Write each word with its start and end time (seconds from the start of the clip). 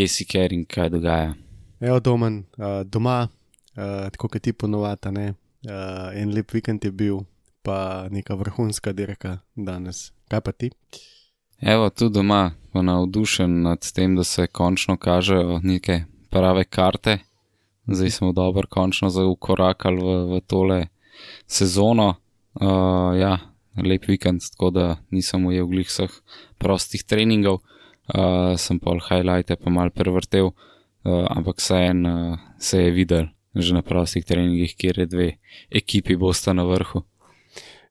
Kje 0.00 0.08
si 0.08 0.24
ker 0.24 0.52
in 0.52 0.64
kaj 0.64 0.88
dogaja. 0.88 1.34
Evo, 1.80 2.00
domen, 2.00 2.44
uh, 2.56 2.80
doma, 2.88 3.28
uh, 3.76 4.08
tako 4.12 4.28
kot 4.32 4.42
ti 4.42 4.52
ponovata, 4.52 5.10
ne. 5.12 5.34
Uh, 5.68 6.08
en 6.16 6.32
lep 6.32 6.54
vikend 6.54 6.84
je 6.84 6.90
bil, 6.90 7.18
pa 7.62 8.08
neka 8.08 8.34
vrhunska 8.40 8.94
dirka 8.96 9.38
danes. 9.54 10.12
Kaj 10.32 10.40
pa 10.40 10.52
ti? 10.52 10.70
Evo, 11.60 11.90
tu 11.90 12.08
doma, 12.08 12.52
navdušen 12.72 13.60
nad 13.62 13.84
tem, 13.92 14.16
da 14.16 14.24
se 14.24 14.46
končno 14.46 14.96
kažejo 14.96 15.60
neke 15.62 16.04
prave 16.30 16.64
karte. 16.64 17.18
Zdaj 17.86 18.10
smo 18.10 18.32
dobro 18.32 18.68
končno 18.70 19.10
zaukorakali 19.10 20.00
v, 20.00 20.16
v 20.32 20.40
tole 20.46 20.86
sezono. 21.46 22.14
Uh, 22.54 23.12
ja, 23.20 23.36
lep 23.76 24.08
vikend, 24.08 24.40
tako 24.54 24.70
da 24.70 24.96
nisem 25.10 25.44
ujel 25.46 25.68
glih 25.68 25.92
vseh 25.92 26.16
prostih 26.58 27.04
treningov. 27.04 27.60
Uh, 28.10 28.56
sem 28.58 28.80
pol 28.82 28.98
highlighte 29.06 29.56
pa 29.56 29.70
mal 29.70 29.90
prevrtel, 29.94 30.50
uh, 30.50 31.26
ampak 31.30 31.62
en 31.70 32.06
uh, 32.06 32.38
se 32.58 32.82
je 32.82 32.90
videl 32.90 33.28
že 33.54 33.74
na 33.74 33.82
prostih 33.82 34.24
treningih, 34.24 34.76
kjer 34.78 34.98
je 34.98 35.06
dve 35.06 35.28
ekipi 35.70 36.16
bosta 36.16 36.52
na 36.52 36.62
vrhu. 36.62 37.02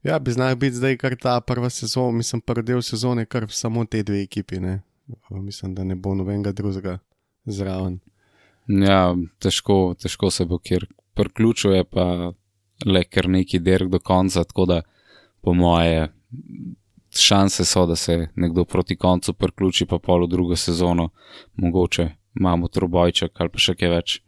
Ja, 0.02 0.18
bi 0.18 0.32
znal 0.32 0.56
biti 0.56 0.76
zdaj 0.76 0.96
kar 0.96 1.16
ta 1.16 1.40
prva 1.40 1.68
sezona, 1.70 2.16
mislim, 2.16 2.40
prvi 2.40 2.62
del 2.62 2.82
sezone, 2.82 3.26
kar 3.26 3.46
samo 3.48 3.84
te 3.84 4.02
dve 4.02 4.22
ekipi, 4.22 4.60
ne. 4.60 4.80
Mislim, 5.30 5.74
da 5.74 5.84
ne 5.84 5.94
bo 5.94 6.14
nobenega 6.14 6.52
drugega 6.52 6.98
zraven. 7.44 7.98
Ja, 8.68 9.14
težko, 9.38 9.94
težko 10.00 10.30
se 10.30 10.44
bo 10.44 10.58
kjer 10.58 10.86
priključuje, 11.14 11.84
pa 11.84 12.32
le 12.86 13.04
kar 13.04 13.28
neki 13.28 13.60
derg 13.60 13.90
do 13.92 13.98
konca, 13.98 14.44
tako 14.44 14.66
da 14.66 14.82
po 15.42 15.52
moje 15.54 16.08
šanse 17.18 17.64
so, 17.64 17.86
da 17.86 17.96
se 17.96 18.28
nekdo 18.36 18.64
proti 18.64 18.96
koncu 18.96 19.32
priključi, 19.32 19.86
pa 19.86 19.98
pol 19.98 20.24
v 20.24 20.28
drugo 20.28 20.56
sezono, 20.56 21.08
mogoče 21.56 22.08
imamo 22.40 22.68
trobojček 22.68 23.40
ali 23.40 23.48
pa 23.48 23.58
še 23.58 23.74
kaj 23.74 23.88
več. 23.88 24.20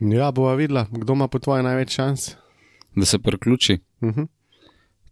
Ja, 0.00 0.30
bova 0.32 0.54
videla, 0.54 0.86
kdo 0.90 1.12
ima 1.12 1.28
po 1.28 1.38
tvoje 1.38 1.62
največ 1.62 1.94
šans. 1.94 2.30
Da 2.96 3.06
se 3.06 3.18
priključi. 3.18 3.78
Uh 4.00 4.08
-huh. 4.08 4.26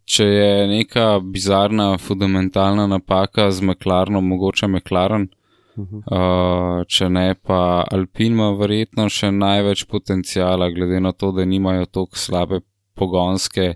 Če 0.04 0.24
je 0.24 0.66
neka 0.66 1.20
bizarna, 1.20 1.98
fundamentalna 1.98 2.86
napaka 2.86 3.50
z 3.50 3.62
McLarenom, 3.62 4.28
mogoče 4.28 4.66
McLaren, 4.66 5.28
Uh 5.76 5.86
-huh. 5.88 6.80
uh, 6.80 6.84
če 6.86 7.08
ne 7.08 7.34
pa 7.34 7.84
Alpin 7.90 8.32
ima 8.32 8.50
verjetno 8.50 9.08
še 9.08 9.30
največ 9.30 9.84
potencijala, 9.84 10.70
glede 10.70 11.00
na 11.00 11.12
to, 11.12 11.32
da 11.32 11.44
nimajo 11.44 11.86
tako 11.86 12.16
slabe 12.16 12.60
pogonske 12.94 13.74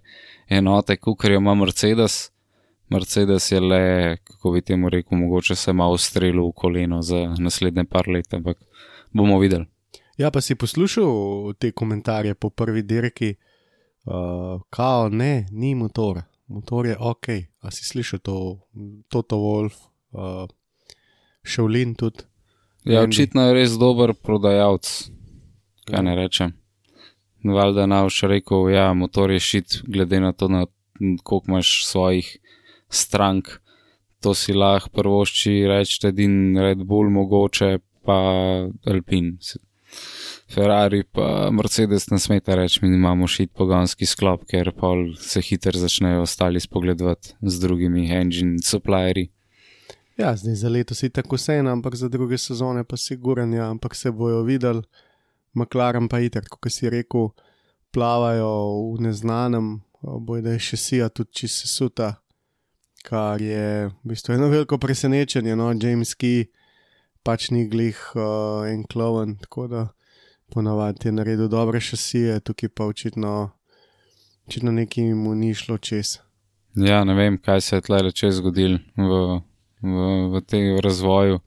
enote, 0.49 0.97
kot 0.97 1.25
jo 1.25 1.37
ima 1.37 1.55
Mercedes. 1.55 2.33
Mercedes 2.89 3.53
je 3.53 3.61
le, 3.61 4.17
kako 4.25 4.51
bi 4.51 4.63
temu 4.63 4.89
rekel, 4.89 5.19
mogoče 5.19 5.55
se 5.55 5.73
malo 5.73 5.99
strelil 5.99 6.49
v 6.49 6.53
koleno 6.53 7.03
za 7.03 7.35
naslednje 7.39 7.85
par 7.85 8.09
let, 8.09 8.35
ampak 8.35 8.59
bomo 9.13 9.39
videli. 9.39 9.67
Ja, 10.17 10.31
pa 10.31 10.41
si 10.41 10.55
poslušal 10.55 11.53
te 11.59 11.73
komentarje 11.73 12.35
po 12.35 12.51
prvi 12.51 12.83
dirki, 12.83 13.35
uh, 14.05 14.63
kao 14.71 15.09
ne, 15.09 15.47
ni 15.51 15.75
motor, 15.75 16.23
motor 16.47 16.87
je 16.87 16.97
ok. 16.99 17.29
A 17.61 17.71
si 17.71 17.85
slišal 17.85 18.19
to, 18.19 18.61
Toto 19.09 19.37
Wolf, 19.37 19.75
uh, 20.13 20.49
Šovlin 21.43 21.95
tudi? 21.95 22.25
Ja, 22.85 23.03
očitno 23.03 23.49
je 23.49 23.55
res 23.55 23.75
dober 23.79 24.15
prodajalec, 24.15 25.11
kaj 25.91 26.03
ne 26.07 26.15
rečem. 26.15 26.55
Valjda 27.45 27.81
je 27.81 27.87
Navš 27.87 28.23
rekel, 28.31 28.71
ja, 28.71 28.93
motor 28.95 29.31
je 29.31 29.41
šit, 29.41 29.81
glede 29.87 30.21
na 30.21 30.33
to, 30.33 30.49
na 30.49 30.67
koliko 31.23 31.51
imaš 31.51 31.85
svojih 31.87 32.39
strank. 32.89 33.49
To 34.25 34.35
si 34.35 34.55
lahko 34.57 34.91
prvošči 34.91 35.67
reči, 35.69 36.01
edin 36.09 36.57
Red 36.59 36.85
Bull 36.85 37.11
mogoče, 37.11 37.79
pa 38.07 38.17
Alpin. 38.87 39.37
Ferrari 40.51 41.03
pa 41.05 41.51
Mercedes 41.51 42.09
ne 42.11 42.19
smete 42.19 42.57
reči, 42.57 42.81
mi 42.83 42.95
imamo 42.95 43.27
šit 43.27 43.53
pogonski 43.53 44.07
sklop, 44.07 44.45
ker 44.51 44.71
pa 44.73 44.95
se 45.19 45.43
hitro 45.43 45.79
začnejo 45.79 46.23
ostali 46.23 46.61
spogledovati 46.61 47.35
z 47.43 47.61
drugimi 47.61 48.11
engine 48.11 48.59
supplierji. 48.63 49.31
Ja, 50.17 50.37
zdaj 50.37 50.55
za 50.55 50.69
leto 50.69 50.95
si 50.95 51.11
tako 51.11 51.37
sen, 51.37 51.67
ampak 51.69 51.95
za 51.95 52.09
druge 52.09 52.39
sezone 52.39 52.85
pa 52.85 52.97
siguren, 52.97 53.53
ja, 53.55 53.71
ampak 53.71 53.95
se 53.95 54.11
bojo 54.11 54.43
videli. 54.43 54.83
McLaren 55.55 56.09
pa 56.09 56.21
itek, 56.21 56.49
kot 56.49 56.73
si 56.73 56.91
rekel, 56.91 57.31
plavajo 57.93 58.95
v 58.95 59.03
neznanem, 59.09 59.81
boj 60.03 60.43
da 60.45 60.55
je 60.57 60.63
še 60.71 60.77
sija 60.77 61.09
tudi 61.09 61.33
čisto 61.43 61.67
sesuta, 61.67 62.15
kar 63.07 63.43
je 63.43 63.87
v 63.87 64.11
bistvu 64.11 64.35
eno 64.35 64.49
veliko 64.51 64.79
presenečenje. 64.79 65.55
No? 65.57 65.71
James 65.73 66.15
Key 66.19 66.49
pač 67.23 67.51
ni 67.55 67.67
glih 67.71 67.99
uh, 68.15 68.67
en 68.67 68.85
kloven, 68.87 69.37
tako 69.43 69.67
da 69.71 69.89
ponavadi 70.51 71.09
je 71.09 71.13
naredil 71.13 71.49
dobre 71.49 71.81
šasije, 71.81 72.41
tukaj 72.41 72.69
pa 72.69 72.87
očitno, 72.87 73.51
očitno 74.47 74.73
nekaj 74.73 75.15
mu 75.15 75.35
ni 75.35 75.55
šlo 75.55 75.79
čez. 75.79 76.19
Ja, 76.77 77.05
ne 77.05 77.15
vem, 77.15 77.39
kaj 77.39 77.61
se 77.61 77.77
je 77.77 77.87
tle 77.87 78.03
reče 78.05 78.31
zgodil 78.37 78.79
v, 78.97 79.21
v, 79.83 80.07
v 80.35 80.43
tem 80.47 80.77
razvoju, 80.85 81.41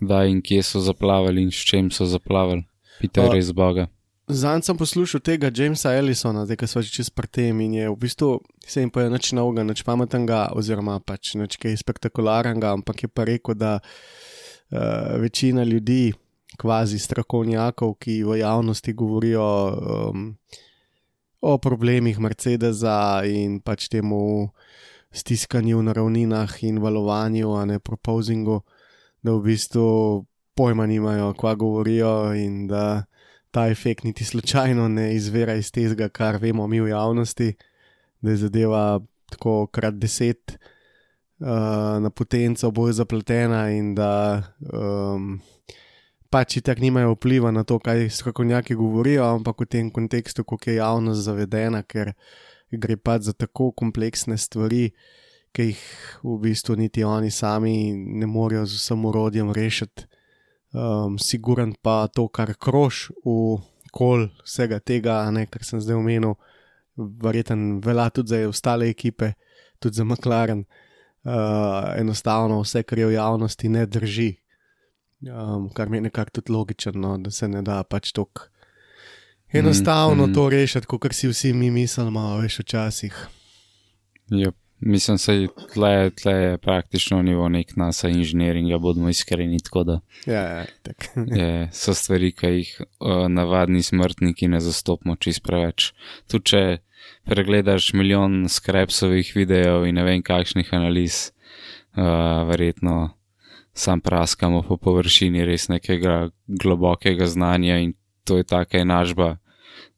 kdaj 0.00 0.30
in 0.30 0.40
kje 0.42 0.62
so 0.62 0.80
zaplavali 0.80 1.42
in 1.42 1.50
s 1.50 1.66
čim 1.68 1.90
so 1.90 2.06
zaplavali. 2.06 2.64
Pite 3.00 3.20
Pa- 3.20 3.34
res 3.34 3.52
Boga. 3.52 3.86
Zanj 4.28 4.62
sem 4.62 4.78
poslušal 4.78 5.20
tega 5.20 5.50
Jamesa 5.50 5.90
Ellisona, 5.98 6.44
zdaj 6.46 6.56
ko 6.62 6.66
smo 6.70 6.82
že 6.82 6.94
čez 6.94 7.10
prtem 7.10 7.58
in 7.60 7.74
je 7.74 7.88
v 7.90 7.96
bistvu 7.98 8.38
se 8.62 8.80
jim 8.80 8.90
je 8.94 9.10
nič 9.10 9.32
novega, 9.34 9.66
nič 9.66 9.82
pametnega, 9.82 10.54
oziroma 10.54 11.00
pač 11.02 11.34
nič 11.34 11.58
kaj 11.58 11.74
spektakularnega, 11.74 12.70
ampak 12.70 13.02
je 13.02 13.08
pa 13.10 13.26
rekel, 13.26 13.58
da 13.58 13.82
uh, 13.82 15.18
večina 15.18 15.66
ljudi, 15.66 16.14
kvazi 16.54 16.98
strokovnjakov, 17.02 17.98
ki 17.98 18.22
v 18.22 18.38
javnosti 18.38 18.92
govorijo 18.94 19.42
um, 19.42 20.38
o 21.42 21.58
problemih 21.58 22.18
Mercedesa 22.22 23.26
in 23.26 23.58
pač 23.58 23.90
temu 23.90 24.54
stiskanju 25.10 25.82
na 25.82 25.92
ravninah 25.92 26.62
in 26.62 26.78
valovanju, 26.78 27.58
a 27.58 27.66
ne 27.66 27.82
proposingu, 27.82 28.62
da 29.18 29.34
v 29.34 29.50
bistvu 29.50 30.22
pojma 30.54 30.86
nimajo, 30.86 31.34
kva 31.34 31.58
govorijo 31.58 32.30
in 32.38 32.68
da 32.70 33.02
ta 33.52 33.68
efekt 33.68 34.04
niti 34.04 34.24
slučajno 34.24 34.88
ne 34.88 35.14
izvira 35.14 35.54
iz 35.54 35.70
tega, 35.72 36.08
kar 36.08 36.36
vemo 36.40 36.66
mi 36.66 36.80
v 36.80 36.88
javnosti, 36.88 37.52
da 38.20 38.30
je 38.30 38.36
zadeva 38.36 39.00
tako 39.30 39.66
krat 39.66 39.94
deset 39.94 40.56
uh, 40.56 41.46
na 42.00 42.10
potenco 42.10 42.70
bolj 42.70 42.92
zapletena 42.92 43.66
in 43.70 43.94
da 43.94 44.42
um, 44.72 45.40
pač 46.32 46.56
itak 46.56 46.80
nimajo 46.80 47.12
vpliva 47.12 47.52
na 47.52 47.64
to, 47.64 47.76
kaj 47.78 48.08
strokovnjaki 48.08 48.74
govorijo, 48.74 49.28
ampak 49.36 49.60
v 49.60 49.68
tem 49.68 49.90
kontekstu, 49.90 50.44
kako 50.44 50.70
je 50.70 50.76
javnost 50.76 51.28
zavedena, 51.28 51.82
ker 51.82 52.14
gre 52.72 52.96
pač 52.96 53.28
za 53.28 53.36
tako 53.36 53.68
kompleksne 53.76 54.38
stvari, 54.40 54.94
ki 55.52 55.68
jih 55.68 55.84
v 56.24 56.38
bistvu 56.40 56.78
niti 56.80 57.04
oni 57.04 57.30
sami 57.30 57.92
ne 57.92 58.26
morejo 58.26 58.64
z 58.64 58.80
vsem 58.80 59.04
urodjem 59.04 59.52
rešiti 59.52 60.08
um, 60.72 61.18
siguren 61.18 61.74
pa 61.82 62.06
to, 62.08 62.28
kar 62.28 62.54
krož 62.54 63.10
v 63.24 63.60
kol 63.92 64.28
vsega 64.44 64.80
tega, 64.80 65.22
ne, 65.30 65.46
kar 65.46 65.64
sem 65.64 65.80
zdaj 65.80 65.98
omenil, 66.00 66.36
verjeten 66.96 67.80
velja 67.84 68.08
tudi 68.10 68.32
za 68.32 68.40
ostale 68.48 68.88
ekipe, 68.90 69.34
tudi 69.80 70.00
za 70.00 70.04
McLaren. 70.04 70.64
Uh, 71.22 71.92
enostavno 72.00 72.58
vse, 72.64 72.82
kar 72.82 72.98
je 72.98 73.06
v 73.06 73.14
javnosti, 73.14 73.68
ne 73.70 73.84
drži. 73.86 74.32
Um, 75.22 75.68
kar 75.70 75.86
mi 75.88 76.00
je 76.00 76.08
nekako 76.08 76.40
tudi 76.40 76.52
logično, 76.52 76.98
no, 76.98 77.12
da 77.18 77.30
se 77.30 77.46
ne 77.48 77.62
da 77.62 77.84
pač 77.86 78.10
tako 78.10 78.48
enostavno 79.52 80.26
Mm, 80.26 80.30
mm. 80.30 80.34
to 80.34 80.48
rešiti, 80.48 80.86
kot 80.86 81.12
si 81.12 81.28
vsi 81.28 81.52
mi 81.52 81.70
mislimo, 81.70 82.36
veš, 82.36 82.58
včasih. 82.58 83.28
Yep. 84.30 84.61
Mislim, 84.84 85.16
da 85.16 85.64
tle, 85.72 86.10
tle 86.10 86.32
je 86.32 86.58
praktično 86.58 87.22
nivo 87.22 87.48
nek 87.48 87.76
NASA 87.76 88.08
inženiringa, 88.08 88.78
bodimo 88.78 89.08
iskreni. 89.08 89.58
Da 89.84 90.00
Ja, 90.26 90.40
ja, 90.40 90.64
tak. 90.82 91.08
je, 91.38 91.68
so 91.72 91.94
stvari, 91.94 92.32
ki 92.32 92.46
jih 92.46 92.80
uh, 92.80 93.28
navadni 93.28 93.82
smrtniki 93.82 94.48
ne 94.48 94.60
zastopimo 94.60 95.16
čist 95.16 95.42
preveč. 95.46 95.92
Tudi 96.26 96.44
če 96.44 96.78
pregledaš 97.24 97.92
milijon 97.94 98.48
skrepsovih 98.48 99.32
videov 99.36 99.86
in 99.86 99.94
ne 99.94 100.04
vem 100.04 100.22
kakšnih 100.22 100.74
analiz, 100.74 101.30
uh, 101.96 102.42
verjetno 102.50 103.12
sam 103.72 104.00
praskamo 104.00 104.62
po 104.62 104.76
površini 104.76 105.44
res 105.44 105.68
nekega 105.68 106.28
globokega 106.46 107.26
znanja 107.26 107.78
in 107.78 107.94
to 108.24 108.36
je 108.36 108.44
taka 108.44 108.78
enažba, 108.78 109.36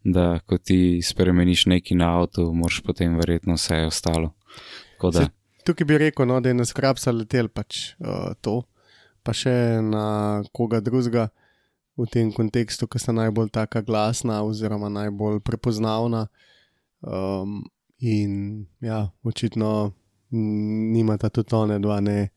da 0.05 0.39
ko 0.47 0.59
ti 0.59 1.01
spremeniš 1.03 1.67
neki 1.67 1.95
na 1.95 2.19
avtu, 2.21 2.53
moraš 2.53 2.81
potem 2.85 3.17
verjetno 3.17 3.55
vse 3.55 3.85
ostalo. 3.87 4.35
Tako 5.05 5.19
da, 5.19 5.25
Se- 5.25 5.65
Tukaj 5.65 5.85
bi 5.89 5.99
rekel, 5.99 6.27
no, 6.29 6.41
da 6.41 6.51
je 6.53 6.55
na 6.55 6.65
skrapsa 6.69 7.13
letel 7.13 7.49
pač 7.49 7.95
uh, 7.97 8.35
to, 8.45 8.63
pa 9.25 9.33
še 9.33 9.81
na 9.81 10.45
koga 10.53 10.81
drugega 10.85 11.31
v 11.97 12.07
tem 12.11 12.33
kontekstu, 12.35 12.89
ki 12.91 13.01
sta 13.01 13.15
najbolj 13.17 13.49
taka 13.55 13.81
glasna 13.81 14.43
oziroma 14.45 14.91
najbolj 14.93 15.41
prepoznavna. 15.41 16.27
Um, 17.01 17.63
in 18.05 18.67
ja, 18.85 19.09
očitno 19.25 19.93
nimata 20.35 21.29
tudi 21.29 21.55
one 21.55 21.79
dva 21.79 22.01
ne. 22.01 22.31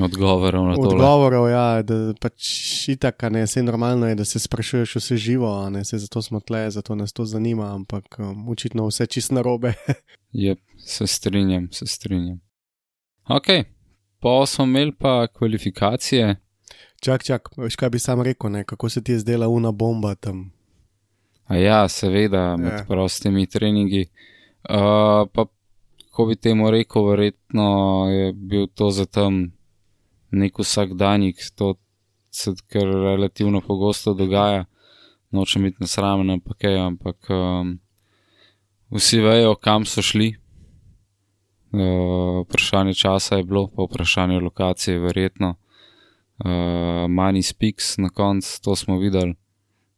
odgovorov 0.00 0.64
na 0.68 0.74
to. 0.74 0.88
Odgovorov, 0.88 1.48
ja, 1.50 1.82
da 1.82 2.14
pač 2.20 2.48
itak, 2.90 3.22
ne, 3.30 3.44
vse 3.46 3.62
normalno 3.62 4.08
je, 4.08 4.14
da 4.18 4.24
se 4.24 4.38
sprašuješ 4.38 4.96
vse 4.96 5.16
živo, 5.16 5.52
ne, 5.70 5.84
se 5.84 5.98
zato 5.98 6.22
smo 6.22 6.40
tle, 6.40 6.70
zato 6.70 6.94
nas 6.94 7.12
to 7.12 7.24
zanima, 7.24 7.74
ampak 7.74 8.18
um, 8.18 8.48
očitno 8.48 8.86
vse 8.88 9.06
čist 9.06 9.34
narobe. 9.34 9.74
Jep, 10.32 10.58
se 10.84 11.06
strinjam, 11.06 11.68
se 11.72 11.86
strinjam. 11.86 12.40
Ok, 13.28 13.46
pa 14.20 14.46
smo 14.46 14.64
imeli 14.64 14.92
pa 14.92 15.26
kvalifikacije. 15.26 16.36
čak, 17.00 17.24
čak, 17.24 17.48
veš 17.56 17.76
kaj 17.76 17.90
bi 17.90 17.98
sam 17.98 18.22
rekel, 18.22 18.50
ne, 18.50 18.64
kako 18.64 18.88
se 18.88 19.02
ti 19.02 19.12
je 19.12 19.18
zdela 19.18 19.48
una 19.48 19.72
bomba 19.72 20.14
tam. 20.14 20.52
A 21.44 21.56
ja, 21.56 21.88
seveda, 21.88 22.56
med 22.56 22.72
Ja. 22.72 22.78
ja. 22.78 22.84
prostimi 22.88 23.46
treningi. 23.46 24.06
Uh, 24.68 25.28
pa, 25.32 25.46
ko 26.10 26.26
bi 26.26 26.36
temu 26.36 26.70
rekel, 26.70 27.04
verjetno 27.04 27.66
je 28.10 28.32
bil 28.32 28.66
to 28.66 28.90
za 28.90 29.06
tam 29.06 29.52
nek 30.30 30.58
vsakdanjik, 30.58 31.36
to 31.54 31.74
se 32.30 32.54
kar 32.68 32.86
relativno 32.86 33.60
pogosto 33.60 34.14
dogaja. 34.14 34.64
Nočem 35.30 35.62
biti 35.62 35.76
nasramen, 35.80 36.30
ampak 36.30 36.64
je, 36.64 36.78
ampak 36.80 37.30
um, 37.30 37.78
vsi 38.90 39.20
vejo, 39.20 39.54
kam 39.54 39.84
so 39.84 40.02
šli. 40.02 40.34
Uh, 41.74 42.44
vprašanje 42.46 42.94
časa 42.94 43.36
je 43.36 43.44
bilo, 43.44 43.66
pa 43.66 43.82
vprašanje 43.82 44.40
lokacije, 44.40 44.98
verjetno. 44.98 45.54
Uh, 46.38 47.10
Mani 47.10 47.42
Speaks 47.42 47.96
na 47.98 48.08
koncu, 48.08 48.62
to 48.62 48.76
smo 48.76 48.98
videli 48.98 49.34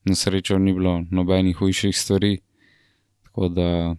na 0.04 0.14
srečo 0.14 0.58
ni 0.58 0.72
bilo 0.72 1.02
nobenih 1.10 1.56
hujših 1.56 1.98
stvari. 1.98 2.38
Tako 3.22 3.48
da, 3.48 3.94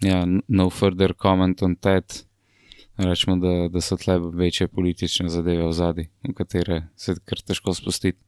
ja, 0.00 0.26
no 0.48 0.70
further 0.70 1.12
comment 1.22 1.62
on 1.62 1.76
that. 1.76 2.24
Rečemo, 2.96 3.36
da, 3.36 3.68
da 3.68 3.80
so 3.80 3.96
tle 3.96 4.18
večje 4.18 4.68
politične 4.68 5.28
zadeve 5.28 5.66
v 5.66 5.72
zadnji, 5.72 6.08
v 6.28 6.34
katere 6.36 6.82
se 6.96 7.14
kar 7.24 7.40
težko 7.40 7.74
spustiti. 7.74 8.18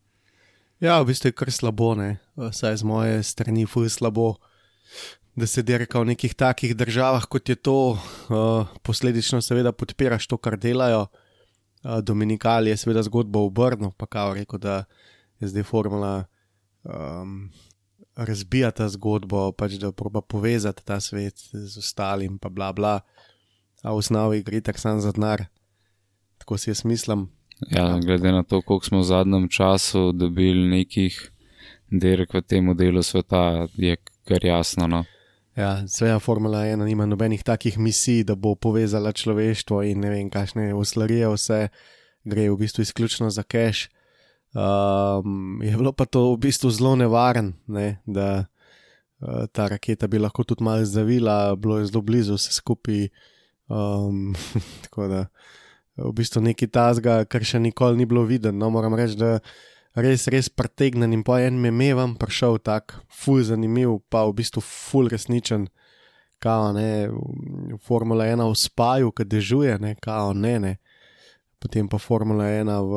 Ja, 0.80 1.00
v 1.02 1.12
bistvu 1.12 1.28
je 1.28 1.36
kar 1.36 1.52
slabo, 1.52 1.92
ne, 1.94 2.16
saj 2.52 2.80
z 2.80 2.88
moje 2.88 3.22
strani 3.22 3.66
fuj 3.66 3.90
slabo, 3.92 4.34
da 5.36 5.46
se 5.46 5.62
dirka 5.62 6.00
v 6.00 6.12
nekih 6.12 6.34
takih 6.34 6.76
državah, 6.76 7.24
kot 7.26 7.48
je 7.48 7.56
to, 7.56 7.96
uh, 7.96 8.68
posledično 8.82 9.40
seveda 9.40 9.72
podpiraš 9.72 10.26
to, 10.26 10.36
kar 10.36 10.58
delajo. 10.60 11.06
Uh, 11.82 11.98
Dominikali 12.04 12.70
je 12.70 12.76
seveda 12.76 13.02
zgodba 13.02 13.40
obrnil, 13.40 13.90
pa 13.96 14.06
kao 14.06 14.34
rekel, 14.34 14.58
da 14.58 14.84
je 15.40 15.48
zdaj 15.48 15.62
formula 15.62 16.24
um, 16.84 17.50
razbija 18.16 18.70
ta 18.70 18.88
zgodbo, 18.88 19.52
pač 19.52 19.78
da 19.80 19.92
proba 19.92 20.20
povezati 20.20 20.84
ta 20.84 21.00
svet 21.00 21.40
z 21.52 21.78
ostalim, 21.78 22.38
pa 22.38 22.48
bla 22.48 22.72
bla. 22.72 23.00
A 23.82 23.92
v 23.92 23.98
osnovi 23.98 24.42
gre 24.42 24.60
tako 24.60 24.78
sam 24.78 25.00
za 25.00 25.12
denar. 25.12 25.46
Tako 26.38 26.58
si 26.58 26.70
jaz 26.70 26.84
mislim. 26.84 27.30
Ja, 27.70 27.98
glede 27.98 28.32
na 28.32 28.42
to, 28.42 28.62
koliko 28.62 28.86
smo 28.86 29.00
v 29.00 29.04
zadnjem 29.04 29.48
času 29.48 30.12
dobili 30.12 30.68
nekih 30.68 31.32
dirk 31.90 32.34
v 32.34 32.42
tem 32.42 32.76
delu 32.76 33.02
sveta, 33.02 33.66
je 33.74 33.96
kar 34.28 34.44
jasno. 34.44 34.86
No? 34.86 35.04
Ja, 35.56 35.84
Sveja 35.88 36.18
Formula 36.18 36.64
1 36.64 36.84
nima 36.84 37.06
nobenih 37.06 37.42
takih 37.44 37.78
misij, 37.78 38.24
da 38.24 38.34
bo 38.34 38.54
povezala 38.54 39.12
človeštvo 39.12 39.82
in 39.84 40.00
ne 40.00 40.08
vem, 40.08 40.30
kakšne 40.32 40.70
uslarije, 40.72 41.28
vse 41.28 41.66
gre 42.24 42.46
v 42.48 42.56
bistvu 42.56 42.82
izključno 42.86 43.28
za 43.30 43.42
cache. 43.44 43.90
Um, 44.56 45.60
je 45.60 45.76
bilo 45.76 45.92
pa 45.92 46.04
to 46.04 46.32
v 46.32 46.38
bistvu 46.46 46.70
zelo 46.72 46.94
nevaren, 46.96 47.52
ne, 47.68 48.00
da 48.06 48.44
uh, 49.20 49.44
ta 49.52 49.68
raketa 49.68 50.08
bi 50.08 50.18
lahko 50.18 50.44
tudi 50.44 50.64
malo 50.64 50.88
zavila, 50.88 51.56
bilo 51.56 51.78
je 51.78 51.90
zelo 51.92 52.00
blizu 52.00 52.40
vse 52.40 52.56
skupaj. 52.56 53.08
Um, 53.68 54.32
tako 54.88 55.08
da 55.08 55.26
v 56.00 56.14
bistvu 56.16 56.40
nekaj 56.48 56.72
tazga, 56.72 57.24
kar 57.28 57.44
še 57.44 57.60
nikoli 57.60 58.00
ni 58.00 58.08
bilo 58.08 58.24
videno. 58.24 58.56
No, 58.56 58.72
moram 58.72 58.96
reči, 58.96 59.20
da 59.20 59.36
res, 59.94 60.26
res 60.28 60.48
pretegnen 60.48 61.12
in 61.12 61.22
po 61.24 61.36
enem 61.36 61.80
je 61.80 61.94
vam 61.94 62.16
prišel 62.16 62.58
tak, 62.64 62.96
ful 63.08 63.42
zanimiv, 63.44 64.00
pa 64.08 64.24
v 64.26 64.36
bistvu 64.40 64.62
ful 64.64 65.08
resničen, 65.12 65.68
kao 66.42 66.72
ne, 66.72 67.10
Formula 67.86 68.26
1 68.26 68.42
v 68.42 68.56
spaju, 68.58 69.12
ki 69.12 69.24
dežuje, 69.24 69.78
ne, 69.78 69.94
kao 70.00 70.32
ne, 70.34 70.58
ne. 70.58 70.72
Potem 71.62 71.86
pa 71.86 72.00
Formula 72.02 72.50
1 72.50 72.66
v 72.66 72.94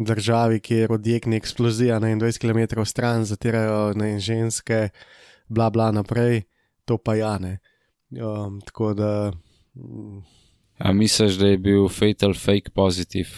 državi, 0.00 0.60
kjer 0.60 0.92
odjekne 0.92 1.36
eksplozija 1.36 1.98
na 1.98 2.12
21 2.12 2.38
km 2.40 2.84
stran, 2.84 3.24
zatirajo 3.24 3.92
ne, 3.96 4.18
ženske, 4.20 4.88
bla 5.48 5.70
bla 5.70 5.90
naprej, 5.92 6.42
to 6.84 6.98
pa 6.98 7.14
ja 7.14 7.38
ne. 7.38 7.58
Um, 8.10 8.60
tako 8.60 8.94
da. 8.94 9.32
mm, 9.74 10.22
A 10.78 10.92
misliš, 10.92 11.34
da 11.34 11.46
je 11.46 11.58
bil 11.58 11.88
fatal 11.88 12.34
fake 12.34 12.70
pozitiv? 12.74 13.28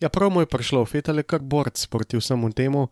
Ja, 0.00 0.08
prav 0.08 0.30
mu 0.32 0.40
je 0.40 0.46
prišlo, 0.46 0.84
Fetal 0.88 1.20
je 1.20 1.22
kar 1.28 1.42
borc 1.44 1.86
proti 1.86 2.16
vsemu 2.16 2.48
temu. 2.56 2.86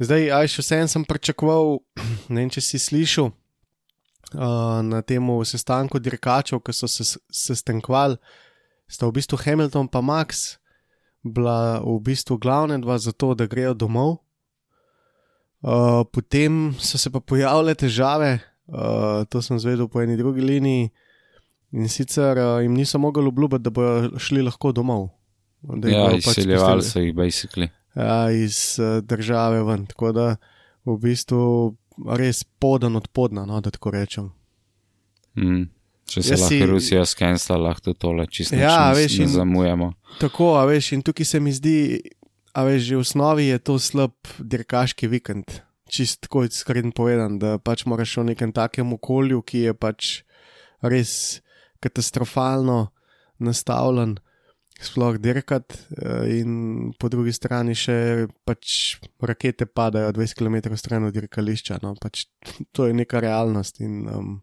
Zdaj, 0.00 0.30
aj 0.32 0.48
še 0.48 0.62
vsem 0.64 0.88
sem 0.88 1.04
pričakoval, 1.04 1.76
ne 2.32 2.40
vem, 2.40 2.52
če 2.52 2.62
si 2.64 2.80
slišal 2.80 3.28
uh, 3.28 4.80
na 4.80 5.02
tem 5.04 5.20
sestanku 5.44 6.00
dirkačev, 6.00 6.62
ki 6.64 6.72
so 6.72 6.88
se 6.88 7.20
sestankovali, 7.28 8.16
sta 8.88 9.04
v 9.04 9.16
bistvu 9.18 9.36
Hamilton 9.44 9.90
in 9.92 10.04
Max 10.04 10.56
bila 11.20 11.84
v 11.84 11.98
bistvu 12.00 12.38
glavne 12.38 12.78
dva 12.80 12.96
za 12.96 13.12
to, 13.12 13.34
da 13.34 13.44
grejo 13.44 13.74
domov. 13.74 14.22
Uh, 15.60 16.00
potem 16.08 16.72
so 16.80 16.96
se 16.96 17.10
pa 17.10 17.20
pojavile 17.20 17.74
težave, 17.74 18.40
uh, 18.68 19.28
to 19.28 19.42
sem 19.42 19.58
zvedel 19.58 19.88
po 19.88 20.00
eni 20.00 20.16
drugi 20.16 20.40
liniji, 20.40 20.92
in 21.72 21.88
sicer 21.88 22.38
uh, 22.38 22.62
jim 22.62 22.72
niso 22.72 22.96
mogli 22.98 23.26
obljubiti, 23.26 23.68
da 23.68 23.70
bodo 23.70 24.16
šli 24.16 24.40
lahko 24.40 24.72
domov. 24.72 25.15
Ja, 25.62 26.08
pač 26.10 26.26
izseljevali 26.26 26.82
spustili, 26.82 26.90
so 26.92 27.00
jih, 27.00 27.14
basically. 27.14 27.68
ja, 27.94 28.30
iz 28.30 28.78
uh, 28.78 29.00
države 29.02 29.62
ven. 29.64 29.86
Tako 29.86 30.12
da 30.12 30.26
v 30.84 30.98
bistvu 30.98 31.76
res 32.16 32.44
podan 32.44 32.96
od 32.96 33.08
podna, 33.08 33.46
no, 33.46 33.60
da 33.60 33.70
tako 33.70 33.90
rečem. 33.90 34.30
Mm. 35.36 35.64
Če 36.06 36.22
se 36.22 36.30
Jaz 36.32 36.40
lahko 36.40 36.52
si- 36.54 36.60
si... 36.60 36.66
Rusija 36.66 37.04
skensta, 37.04 37.56
lahko 37.56 37.94
tole 37.94 38.26
čisto 38.30 38.54
Ja, 38.56 38.92
veš, 38.92 39.18
in- 39.18 39.28
zamujamo. 39.28 39.92
Tako, 40.20 40.54
a 40.56 40.64
veš, 40.64 40.92
in 40.92 41.02
tukaj 41.02 41.26
se 41.26 41.40
mi 41.40 41.50
zdi, 41.52 42.00
a 42.54 42.62
veš, 42.62 42.82
že 42.82 42.96
v 42.96 43.02
osnovi 43.02 43.48
je 43.48 43.58
to 43.58 43.78
slab 43.78 44.14
dirkaški 44.38 45.08
vikend. 45.08 45.50
Čist 45.90 46.20
tako 46.26 46.44
iskren 46.46 46.92
povedan, 46.92 47.38
da 47.38 47.58
pač 47.58 47.84
moraš 47.86 48.16
v 48.16 48.24
nekem 48.30 48.52
takem 48.52 48.92
okolju, 48.92 49.42
ki 49.42 49.58
je 49.66 49.74
pač 49.74 50.22
res 50.82 51.40
katastrofalno 51.80 52.88
nastavljen, 53.38 54.16
sploh 54.82 55.16
dirkat, 55.18 55.72
eh, 55.96 56.40
in 56.40 56.92
po 56.98 57.08
drugi 57.08 57.32
strani 57.32 57.74
še 57.74 58.26
pač 58.44 58.96
rakete 59.20 59.66
padajo 59.66 60.12
20 60.12 60.36
km 60.36 60.76
stran 60.76 61.08
od 61.08 61.14
dirkališča. 61.16 61.78
No, 61.82 61.94
pač 62.00 62.26
to 62.74 62.86
je 62.86 62.96
neka 62.96 63.20
realnost 63.20 63.80
in 63.80 64.04
um, 64.08 64.34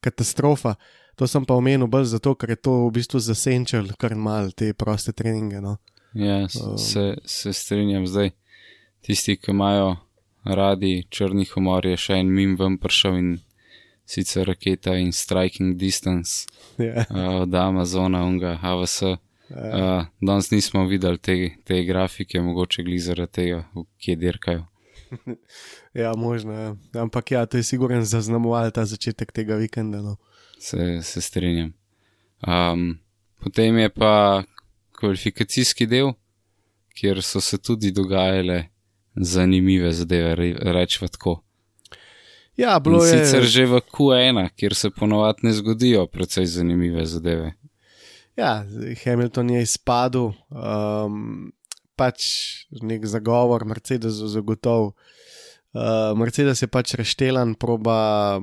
katastrofa. 0.00 0.76
To 1.18 1.26
sem 1.30 1.44
pa 1.46 1.54
omenil 1.54 1.86
bolj 1.86 2.10
zato, 2.16 2.34
ker 2.34 2.54
je 2.54 2.62
to 2.66 2.72
v 2.88 2.94
bistvu 2.98 3.22
zasenčil 3.22 3.92
kar 3.98 4.16
mal 4.18 4.50
te 4.50 4.72
proste 4.74 5.14
treninge. 5.14 5.60
No. 5.62 5.78
Ja, 6.14 6.46
se, 6.48 7.14
se 7.26 7.52
strinjam 7.52 8.06
zdaj. 8.06 8.30
Tisti, 9.04 9.36
ki 9.36 9.52
imajo 9.52 9.96
radi 10.44 11.04
črni 11.10 11.46
humor, 11.54 11.86
je 11.86 11.98
še 11.98 12.20
en 12.22 12.30
mim 12.32 12.54
ven 12.56 12.78
prišel 12.80 13.18
in 13.18 13.30
sicer 14.06 14.46
raketa 14.48 14.94
in 15.00 15.12
striking 15.12 15.78
distance 15.80 16.46
Ja, 16.78 17.04
uh, 17.08 17.42
od 17.42 17.54
Amazona, 17.54 18.24
unga 18.24 18.58
AVS. 18.62 19.02
Uh, 19.54 20.06
danes 20.20 20.50
nismo 20.50 20.86
videli 20.86 21.18
te, 21.18 21.34
te 21.64 21.82
grafike, 21.84 22.40
mogoče 22.40 22.82
glih 22.82 23.02
zaradi 23.02 23.32
tega, 23.32 23.60
kje 24.02 24.16
dirkajo. 24.16 24.64
ja, 26.02 26.14
možno. 26.16 26.52
Ja. 26.52 26.76
Ampak 27.02 27.30
ja, 27.30 27.46
to 27.46 27.56
je 27.56 27.62
sigurno 27.62 28.02
zaznamoval 28.02 28.70
ta 28.70 28.84
začetek 28.84 29.32
tega 29.32 29.54
vikenda. 29.54 30.02
No. 30.02 30.16
Se, 30.58 30.98
se 31.02 31.20
strinjam. 31.20 31.72
Um, 32.46 32.98
potem 33.42 33.78
je 33.78 33.88
pa 33.88 34.42
kvalifikacijski 34.98 35.86
del, 35.86 36.12
kjer 36.98 37.22
so 37.22 37.40
se 37.40 37.58
tudi 37.58 37.90
dogajale 37.90 38.64
zanimive 39.14 39.92
zadeve, 39.92 40.34
rečemo 40.58 41.08
tako. 41.08 41.40
Ja, 42.56 42.78
bilo 42.80 43.04
je. 43.04 43.24
Sicer 43.24 43.42
že 43.42 43.66
v 43.66 43.80
Q1, 43.92 44.48
kjer 44.56 44.74
se 44.74 44.90
ponovadi 44.90 45.46
ne 45.46 45.52
zgodijo 45.52 46.06
precej 46.06 46.46
zanimive 46.46 47.06
zadeve. 47.06 47.52
Ja, 48.36 48.64
Hamilton 49.04 49.50
je 49.50 49.62
izpadel, 49.62 50.32
um, 50.50 51.52
pač 51.94 52.24
nek 52.82 53.06
zagovor, 53.06 53.62
Mercedes 53.64 54.18
je 54.18 54.30
zagotovil. 54.32 54.90
Uh, 55.74 56.14
Mercedes 56.18 56.62
je 56.62 56.70
pač 56.70 56.96
reštelan, 56.98 57.54
proba 57.54 58.40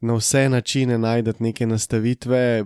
na 0.00 0.16
vse 0.16 0.48
načine 0.52 0.98
najti 0.98 1.34
neke 1.40 1.66
nastavitve. 1.66 2.64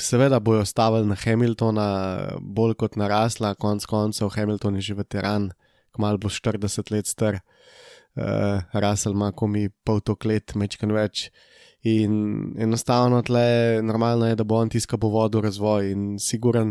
Seveda 0.00 0.40
bojo 0.40 0.64
stavili 0.64 1.08
na 1.08 1.16
Hamiltona, 1.16 1.88
bolj 2.40 2.76
kot 2.80 2.96
narasla, 2.96 3.54
konc 3.60 3.84
koncev 3.84 4.32
Hamilton 4.36 4.80
je 4.80 4.88
že 4.88 5.00
veteran, 5.00 5.50
kmalo 5.92 6.18
bo 6.18 6.32
40 6.32 6.92
let 6.92 7.06
star 7.06 7.40
uh, 8.16 8.62
Russell 8.72 9.14
ima 9.14 9.32
komi 9.32 9.68
pol 9.84 10.00
tok 10.00 10.24
let, 10.24 10.54
mečkan 10.54 10.92
več. 10.92 11.28
In 11.84 12.54
enostavno 12.58 13.20
tle, 13.22 13.82
normalno 13.84 14.26
je, 14.26 14.38
da 14.40 14.44
bo 14.44 14.56
on 14.56 14.70
tiskal 14.72 14.98
po 14.98 15.10
vodu 15.12 15.42
razvoj 15.44 15.90
in 15.92 16.04
siguren 16.18 16.70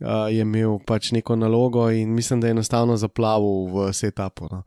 uh, 0.00 0.28
je 0.32 0.40
imel 0.40 0.78
pač 0.88 1.10
neko 1.12 1.36
nalogo 1.36 1.90
in 1.90 2.14
mislim, 2.14 2.40
da 2.40 2.48
je 2.48 2.56
enostavno 2.56 2.96
zaplavil 2.96 3.68
v 3.74 3.92
setupu. 3.92 4.48
No. 4.50 4.62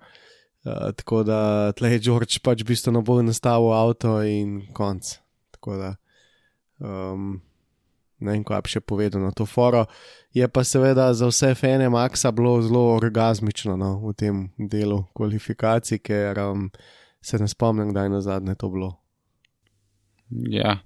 Uh, 0.65 0.91
tako 0.95 1.23
da 1.23 1.71
tle 1.71 1.95
je 1.95 1.99
George 1.99 2.43
pač 2.43 2.63
bistveno 2.63 3.01
bolj 3.01 3.25
nastavil 3.31 3.73
avto 3.73 4.19
in 4.21 4.67
konc. 4.73 5.17
Tako 5.57 5.77
da. 5.77 5.95
Um, 6.79 7.41
ne 8.19 8.31
vem, 8.31 8.43
kaj 8.43 8.61
bi 8.63 8.73
še 8.75 8.83
povedal 8.83 9.23
na 9.23 9.31
to 9.35 9.47
foro. 9.49 9.85
Je 10.35 10.47
pa 10.47 10.63
seveda 10.63 11.09
za 11.13 11.27
vse 11.31 11.55
fene 11.57 11.89
Maxa 11.89 12.31
bilo 12.35 12.59
zelo 12.61 12.85
orgasmično 12.99 13.77
no, 13.79 13.95
v 14.03 14.13
tem 14.13 14.45
delu 14.57 15.03
kvalifikacij, 15.17 16.03
ker 16.03 16.37
um, 16.43 16.69
se 17.21 17.39
ne 17.39 17.47
spomnim, 17.49 17.89
kdaj 17.93 18.11
na 18.13 18.21
zadnje 18.21 18.55
to 18.59 18.69
bilo. 18.69 18.98
Ja, 20.29 20.79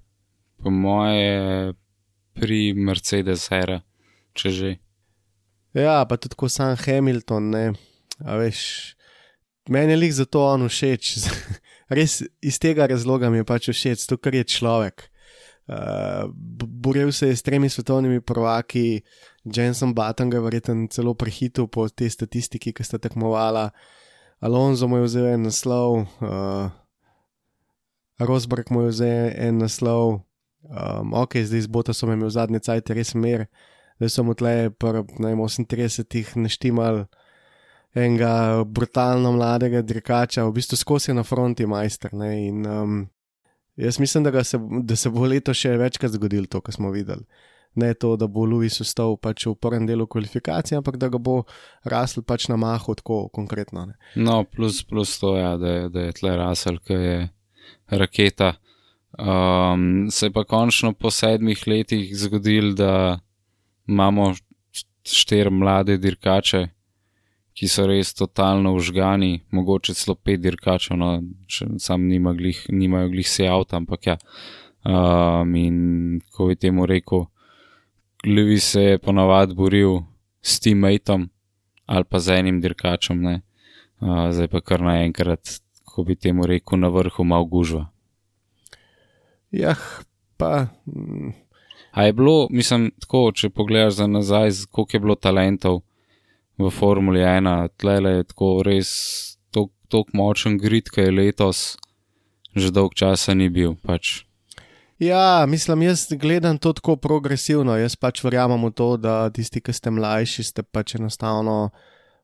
po 0.62 0.70
moje 0.70 1.74
pri 2.34 2.72
Mercedes 2.74 3.46
era, 3.52 3.82
če 4.32 4.50
že. 4.50 4.70
Ja, 5.76 6.02
pa 6.08 6.16
tudi 6.16 6.38
ko 6.38 6.48
sam 6.48 6.78
Hamilton, 6.78 7.50
ne, 7.52 7.64
a 8.24 8.38
veš. 8.40 8.94
Meni 9.68 9.94
je 9.94 10.00
lik 10.00 10.12
zato 10.12 10.44
on 10.44 10.68
všeč, 10.68 11.24
res 11.96 12.20
iz 12.44 12.60
tega 12.60 12.88
razloga 12.88 13.30
mi 13.32 13.40
je 13.40 13.48
pač 13.48 13.70
všeč, 13.72 14.06
to, 14.08 14.20
ker 14.20 14.36
je 14.36 14.44
človek. 14.44 15.08
Uh, 15.64 16.28
boril 16.84 17.08
se 17.12 17.30
je 17.30 17.36
s 17.36 17.42
tremi 17.42 17.70
svetovnimi 17.72 18.20
prvaki, 18.20 19.00
Jensen 19.44 19.94
Button 19.96 20.28
ga 20.28 20.36
je 20.36 20.44
verjetno 20.44 20.88
celo 20.92 21.14
prehitil 21.16 21.68
po 21.72 21.88
tej 21.88 22.12
statistiki, 22.12 22.72
ki 22.76 22.84
sta 22.84 23.00
tekmovala. 23.00 23.70
Alonso 24.44 24.88
mu 24.88 25.00
je 25.00 25.08
vzel 25.08 25.30
en 25.32 25.48
naslov, 25.48 26.04
uh, 26.20 26.68
Rosberg 28.18 28.70
mu 28.70 28.84
je 28.86 28.92
vzel 28.94 29.32
en 29.36 29.58
naslov, 29.62 30.20
um, 30.68 31.14
ok, 31.14 31.40
zdaj 31.42 31.66
z 31.66 31.72
Botasom 31.72 32.12
je 32.12 32.18
imel 32.20 32.30
zadnje 32.30 32.62
cajt 32.62 32.90
res 32.94 33.14
mer, 33.14 33.46
da 33.98 34.10
so 34.10 34.24
mu 34.26 34.34
tle 34.34 34.70
pr 34.70 35.02
38 35.18 36.38
naštimal 36.38 37.04
enega 37.94 38.64
brutalno 38.66 39.32
mladega 39.34 39.82
dirkača, 39.82 40.46
v 40.46 40.54
bistvu 40.54 40.78
skozi 40.78 41.14
na 41.14 41.22
fronti 41.22 41.66
majster. 41.66 42.14
Ne, 42.14 42.30
in, 42.46 42.66
um, 42.66 43.02
Jaz 43.76 43.98
mislim, 43.98 44.24
da 44.24 44.44
se, 44.44 44.58
da 44.82 44.96
se 44.96 45.10
bo 45.10 45.26
leto 45.26 45.54
še 45.54 45.74
večkrat 45.78 46.14
zgodilo 46.14 46.46
to, 46.46 46.60
kar 46.62 46.74
smo 46.74 46.92
videli. 46.94 47.24
Ne 47.74 47.90
to, 47.98 48.12
da 48.16 48.28
bo 48.30 48.44
Louis 48.46 48.76
ustal 48.80 49.16
pač 49.18 49.48
v 49.48 49.56
prvem 49.58 49.86
delu 49.86 50.06
kvalifikacije, 50.06 50.78
ampak 50.78 50.96
da 51.02 51.08
ga 51.10 51.18
bo 51.18 51.40
rasel 51.90 52.22
pač 52.22 52.46
na 52.46 52.54
mahu 52.56 52.94
tako 52.94 53.24
konkretno. 53.34 53.88
Ne. 53.88 53.96
No, 54.14 54.44
plus, 54.46 54.84
plus 54.86 55.16
to, 55.18 55.34
ja, 55.34 55.56
da, 55.58 55.88
da 55.90 56.06
je 56.06 56.14
tle 56.14 56.36
rasel, 56.38 56.78
ki 56.86 57.00
je 57.00 57.16
raketa. 57.88 58.54
Um, 59.18 60.08
se 60.10 60.26
je 60.26 60.32
pa 60.32 60.44
končno 60.44 60.92
po 60.92 61.10
sedmih 61.10 61.62
letih 61.66 62.10
zgodil, 62.16 62.74
da 62.74 63.18
imamo 63.86 64.32
štiri 65.04 65.50
mlade 65.50 65.98
dirkače, 65.98 66.68
ki 67.54 67.68
so 67.70 67.86
res 67.86 68.14
totalno 68.18 68.72
užgani, 68.74 69.44
mogoče 69.54 69.94
celo 69.94 70.16
pet 70.16 70.40
dirkačev, 70.42 70.98
no, 70.98 71.10
sam 71.78 72.08
nima 72.08 72.32
glih, 72.34 72.64
nimajo 72.68 73.12
glih 73.12 73.28
se 73.28 73.46
avta, 73.46 73.76
ampak 73.76 74.06
ja. 74.06 74.16
Um, 74.84 75.54
in 75.56 75.76
ko 76.34 76.50
bi 76.50 76.58
temu 76.60 76.86
rekel, 76.86 77.28
Levi 78.26 78.58
se 78.60 78.82
je 78.82 78.98
ponavadi 78.98 79.54
boril 79.54 80.00
s 80.42 80.60
teammateom 80.60 81.28
ali 81.86 82.04
pa 82.08 82.18
z 82.18 82.38
enim 82.40 82.60
dirkačem, 82.60 83.20
ne. 83.22 83.40
Uh, 84.00 84.30
zdaj 84.32 84.48
pa 84.48 84.60
kar 84.60 84.80
naenkrat, 84.80 85.60
ko 85.94 86.02
bi 86.02 86.16
temu 86.18 86.46
rekel, 86.50 86.80
na 86.82 86.90
vrhu 86.90 87.24
mal 87.24 87.46
gužva. 87.46 87.86
Ja, 89.54 89.76
pa. 90.36 90.66
Mm. 90.90 91.30
A 91.94 92.08
je 92.08 92.12
bilo, 92.12 92.48
mislim, 92.50 92.90
tako, 93.00 93.28
če 93.30 93.52
pogledaš 93.54 94.00
za 94.00 94.06
nazaj, 94.10 94.50
koliko 94.70 94.96
je 94.96 95.00
bilo 95.00 95.14
talentov 95.14 95.84
v 96.58 96.70
Formuli 96.70 97.22
1, 97.22 97.68
tle 97.78 97.94
je 98.02 98.24
tako 98.34 98.50
res 98.66 98.90
tako 99.54 100.10
močen 100.12 100.58
grid, 100.58 100.90
ki 100.90 101.06
je 101.06 101.14
letos 101.14 101.64
že 102.54 102.70
dolg 102.70 102.94
časa 102.94 103.34
ni 103.34 103.50
bil. 103.50 103.74
Pač. 103.82 104.22
Ja, 105.02 105.42
mislim, 105.48 105.82
jaz 105.90 106.06
gledam 106.14 106.58
to 106.58 106.72
tako 106.72 106.96
progresivno. 106.96 107.74
Jaz 107.76 107.98
pač 107.98 108.22
verjamem 108.22 108.62
v 108.62 108.70
to, 108.70 108.94
da 108.96 109.26
tisti, 109.34 109.58
ki 109.58 109.74
ste 109.74 109.90
mlajši, 109.90 110.46
ste 110.46 110.62
pač 110.62 110.94
enostavno 110.94 111.74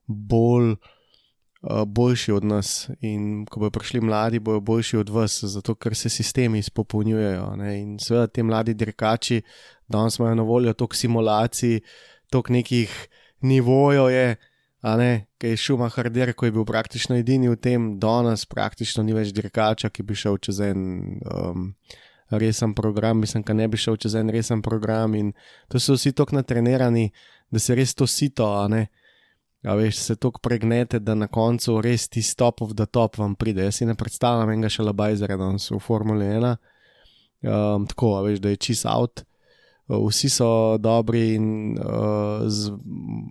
bolj. 0.07 0.79
Uh, 1.61 1.83
boljši 1.85 2.31
od 2.33 2.43
nas, 2.43 2.89
in 3.05 3.45
ko 3.45 3.59
bodo 3.59 3.75
prišli 3.77 4.01
mladi, 4.01 4.39
bodo 4.39 4.59
boljši 4.59 4.97
od 4.97 5.09
vas, 5.13 5.43
zato 5.43 5.75
ker 5.75 5.93
se 5.95 6.09
sistemi 6.09 6.59
izpopolnjujejo. 6.59 7.55
Ne? 7.55 7.75
In 7.81 7.99
seveda, 8.01 8.27
ti 8.27 8.43
mladi 8.43 8.73
dirkači, 8.73 9.41
danes 9.87 10.17
imajo 10.19 10.35
na 10.35 10.43
voljo 10.43 10.73
toliko 10.73 10.95
simulacij, 10.95 11.79
toliko 12.29 12.53
nekih 12.53 12.95
nivojo 13.41 14.09
je, 14.09 14.37
ki 15.37 15.47
je 15.47 15.57
šuma 15.57 15.89
harder, 15.89 16.33
ko 16.33 16.45
je 16.45 16.51
bil 16.51 16.65
praktično 16.65 17.15
edini 17.15 17.49
v 17.49 17.55
tem, 17.55 17.99
danes 17.99 18.45
praktično 18.45 19.03
ni 19.03 19.13
več 19.13 19.29
dirkača, 19.33 19.89
ki 19.89 20.03
bi 20.03 20.15
šel 20.15 20.37
čez 20.41 20.59
en 20.65 21.19
um, 21.21 21.75
resen 22.31 22.73
program, 22.73 23.19
mislim, 23.19 23.43
da 23.43 23.53
ne 23.53 23.67
bi 23.67 23.77
šel 23.77 23.97
čez 23.97 24.15
en 24.15 24.29
resen 24.29 24.61
program. 24.61 25.15
In 25.15 25.33
to 25.69 25.79
so 25.79 25.93
vsi 25.93 26.13
tako 26.13 26.35
natrenirani, 26.39 27.11
da 27.51 27.59
se 27.59 27.75
res 27.75 27.93
to 27.93 28.07
sito, 28.07 28.47
a 28.57 28.67
ne. 28.67 28.87
A 29.63 29.75
veš, 29.77 29.97
se 30.01 30.15
tako 30.15 30.39
pregnete, 30.41 30.99
da 30.99 31.13
na 31.15 31.27
koncu 31.27 31.81
res 31.81 32.07
ti 32.09 32.21
stop 32.25 32.61
of 32.61 32.73
the 32.73 32.85
top 32.85 33.17
vam 33.21 33.35
pride. 33.35 33.67
Jaz 33.67 33.81
si 33.81 33.85
ne 33.85 33.95
predstavljam 33.95 34.49
enega 34.49 34.69
šalabajzera 34.73 35.37
danes 35.37 35.69
v 35.71 35.79
Formuli 35.79 36.25
1. 36.25 36.55
Um, 37.41 37.85
tako, 37.89 38.15
a 38.17 38.23
veš, 38.25 38.41
da 38.41 38.49
je 38.49 38.57
čist 38.57 38.85
out 38.89 39.23
vsi 39.99 40.29
so 40.29 40.77
dobri 40.77 41.35
in 41.35 41.75
uh, 41.75 42.47
z, 42.47 42.71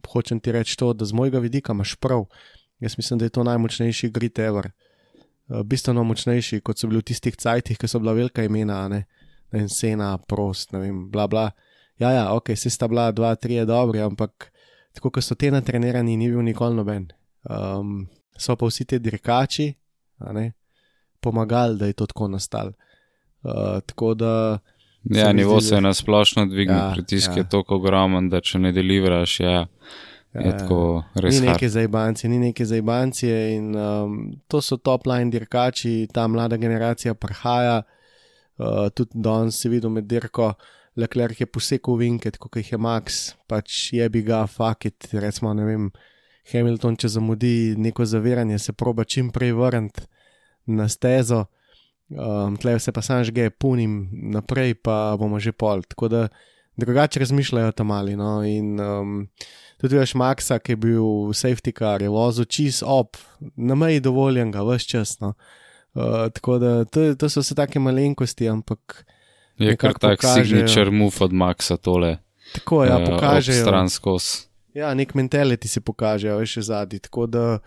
hočem 0.09 0.41
ti 0.41 0.53
reči 0.53 0.77
to, 0.77 0.93
da 0.93 1.05
z 1.05 1.17
mojega 1.17 1.39
vidika 1.39 1.73
imaš 1.73 1.95
prav. 1.97 2.27
Jaz 2.81 2.97
mislim, 2.99 3.19
da 3.19 3.25
je 3.25 3.31
to 3.31 3.45
najmočnejši 3.45 4.11
grid 4.11 4.39
ever. 4.39 4.71
Uh, 5.49 5.63
bistveno 5.63 6.05
močnejši, 6.05 6.61
kot 6.61 6.79
so 6.79 6.89
bili 6.89 7.01
v 7.01 7.09
tistih 7.13 7.37
cajtih, 7.37 7.79
ki 7.79 7.89
so 7.89 7.99
bila 7.99 8.13
velika 8.13 8.45
imena, 8.45 8.89
ne 8.89 9.05
vem, 9.53 9.69
Sena, 9.69 10.19
Prost, 10.19 10.73
ne 10.73 10.85
vem, 10.85 11.09
bla 11.11 11.27
bla. 11.27 11.51
Ja, 11.99 12.13
ja, 12.13 12.29
ok, 12.33 12.55
se 12.57 12.71
sta 12.71 12.89
bila 12.89 13.11
dva, 13.13 13.35
tri 13.37 13.61
dobri, 13.67 14.01
ampak 14.01 14.50
tako, 14.95 15.11
kot 15.11 15.25
so 15.25 15.35
te 15.35 15.51
natrenirani, 15.51 16.17
ni 16.17 16.29
bil 16.31 16.43
nikoli 16.45 16.77
noben. 16.77 17.09
Um, 17.51 18.09
so 18.39 18.57
pa 18.57 18.69
vsi 18.69 18.85
ti 18.85 18.99
dirkači, 18.99 19.73
pomagali, 21.21 21.79
da 21.79 21.87
je 21.87 21.93
to 21.93 22.07
tako 22.07 22.29
nastalo. 22.29 22.73
Uh, 23.43 23.81
tako 23.87 24.15
da. 24.15 24.59
Ja, 25.05 25.33
nivo 25.33 25.61
se 25.61 25.75
je 25.75 25.81
na 25.81 25.95
splošno 25.95 26.47
dvignil, 26.47 26.77
ja, 26.77 26.91
pritisk 26.93 27.31
ja. 27.31 27.35
je 27.37 27.49
tako 27.49 27.75
ogromen, 27.75 28.29
da 28.29 28.41
če 28.41 28.59
ne 28.59 28.73
deliveraš, 28.73 29.39
ja, 29.41 29.51
ja, 29.51 30.41
je 30.41 30.51
tako 30.59 30.81
res. 31.15 31.41
Ni 31.41 31.47
neke 31.49 31.69
zajbancije, 31.69 32.31
ni 32.31 32.39
neke 32.39 32.67
zajbancije 32.67 33.39
in 33.57 33.77
um, 33.77 34.19
to 34.49 34.61
so 34.61 34.77
top 34.77 35.07
line 35.07 35.31
dirkači, 35.33 36.09
ta 36.13 36.29
mlada 36.29 36.57
generacija 36.57 37.15
prihaja. 37.15 37.83
Uh, 38.61 38.91
tudi 38.93 39.11
danes 39.15 39.57
si 39.57 39.69
videl 39.73 39.91
med 39.91 40.05
dirko, 40.05 40.53
Leclerc 41.01 41.41
je 41.41 41.49
posekal 41.49 41.99
vinket, 42.01 42.39
kot 42.39 42.61
jih 42.61 42.73
je 42.75 42.79
Max, 42.79 43.21
pač 43.49 43.93
je 43.97 44.09
bi 44.13 44.23
ga 44.27 44.45
fakit, 44.51 45.09
recimo, 45.13 45.55
ne 45.57 45.67
vem, 45.69 45.89
Hamilton, 46.53 46.97
če 47.01 47.15
zamudi 47.17 47.55
neko 47.79 48.05
zaviranje, 48.09 48.59
se 48.59 48.73
proba 48.77 49.05
čim 49.05 49.31
prej 49.33 49.55
vrniti 49.57 50.07
na 50.71 50.89
stezo 50.89 51.47
um, 52.11 52.57
tle 52.57 52.79
se 52.79 52.93
pa 52.93 53.03
sam 53.03 53.25
žge, 53.25 53.51
punim 53.51 54.09
naprej, 54.33 54.75
pa 54.83 55.17
bomo 55.19 55.41
že 55.41 55.53
pol. 55.53 55.83
Tako 55.83 56.09
da 56.09 56.29
drugače 56.77 57.21
razmišljajo 57.21 57.73
tam 57.73 57.87
mali. 57.87 58.17
No? 58.17 58.43
In 58.45 58.81
um, 58.81 59.29
tudi 59.81 59.99
veš, 59.99 60.15
Maxa, 60.15 60.59
ki 60.59 60.73
je 60.73 60.77
bil 60.77 61.07
safety 61.37 61.75
car, 61.77 62.03
je 62.03 62.09
vozil 62.09 62.45
čist 62.45 62.83
op, 62.87 63.17
na 63.57 63.75
meji 63.75 64.01
dovoljen 64.01 64.51
ga, 64.51 64.65
vse 64.67 64.89
čas. 64.89 65.19
No? 65.21 65.35
Uh, 65.95 66.29
tako 66.35 66.59
da 66.59 66.85
to, 66.85 67.15
to 67.15 67.29
so 67.29 67.45
vse 67.45 67.55
take 67.55 67.81
malenkosti, 67.81 68.49
ampak. 68.49 69.05
Je 69.61 69.77
kar 69.77 69.95
tak 69.95 70.21
pokažejo- 70.21 70.45
signature 70.45 70.91
move 70.91 71.17
od 71.21 71.33
Maxa 71.33 71.77
tole. 71.77 72.17
Tako 72.55 72.85
ja, 72.85 72.99
eh, 73.01 73.07
pokažejo. 73.07 73.63
Stran 73.63 73.89
skozi. 73.91 74.49
Ja, 74.75 74.95
nek 74.95 75.15
mentality 75.15 75.67
se 75.67 75.81
pokažejo, 75.81 76.39
veš, 76.39 76.57
zadnji. 76.57 76.99
Tako 76.99 77.27
da, 77.27 77.59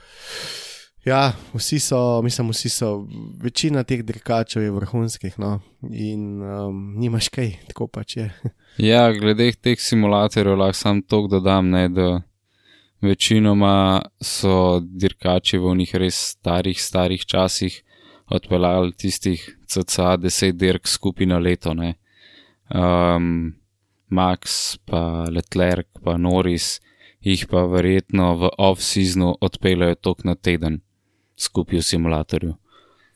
ja, 1.06 1.34
vsi 1.54 1.80
so, 1.80 2.22
mislim, 2.22 2.50
vsi 2.50 2.70
so, 2.70 3.08
večina 3.44 3.84
teh 3.84 4.04
dirkačev 4.04 4.64
je 4.64 4.72
vrhunskih, 4.72 5.40
no, 5.40 5.60
in 5.92 6.42
um, 6.42 6.94
nimaš 6.98 7.30
kaj, 7.30 7.52
tako 7.68 7.88
pač 7.88 8.18
je. 8.18 8.32
Ja, 8.78 9.12
glede 9.14 9.52
teh 9.62 9.78
simulatorjev 9.80 10.58
lahko 10.58 10.74
sam 10.74 11.02
to 11.02 11.28
dodam, 11.28 11.70
ne, 11.70 11.90
da 11.90 12.22
večinoma 13.02 14.02
so 14.22 14.80
dirkači 14.80 15.58
v 15.58 15.76
njih 15.76 15.96
res 15.96 16.16
starih, 16.16 16.82
starih 16.82 17.26
časih 17.26 17.84
odpeljali 18.32 18.94
tistih 18.94 19.58
CCA 19.74 20.15
10 20.18 20.53
dirk 20.58 20.88
skupaj 20.88 21.27
na 21.27 21.39
leto. 21.39 21.74
Ne. 21.74 21.94
Um, 22.74 23.56
Max, 24.10 24.77
pa 24.86 25.25
Leclerc, 25.32 25.88
pa 26.03 26.18
Norris 26.18 26.80
jih 27.24 27.46
pa 27.50 27.63
verjetno 27.65 28.34
v 28.38 28.50
off-seasonu 28.58 29.38
odpeljajo 29.42 29.96
tok 29.96 30.24
na 30.27 30.36
teden 30.36 30.82
skupaj 31.39 31.80
v 31.80 31.86
simulatorju. 31.88 32.53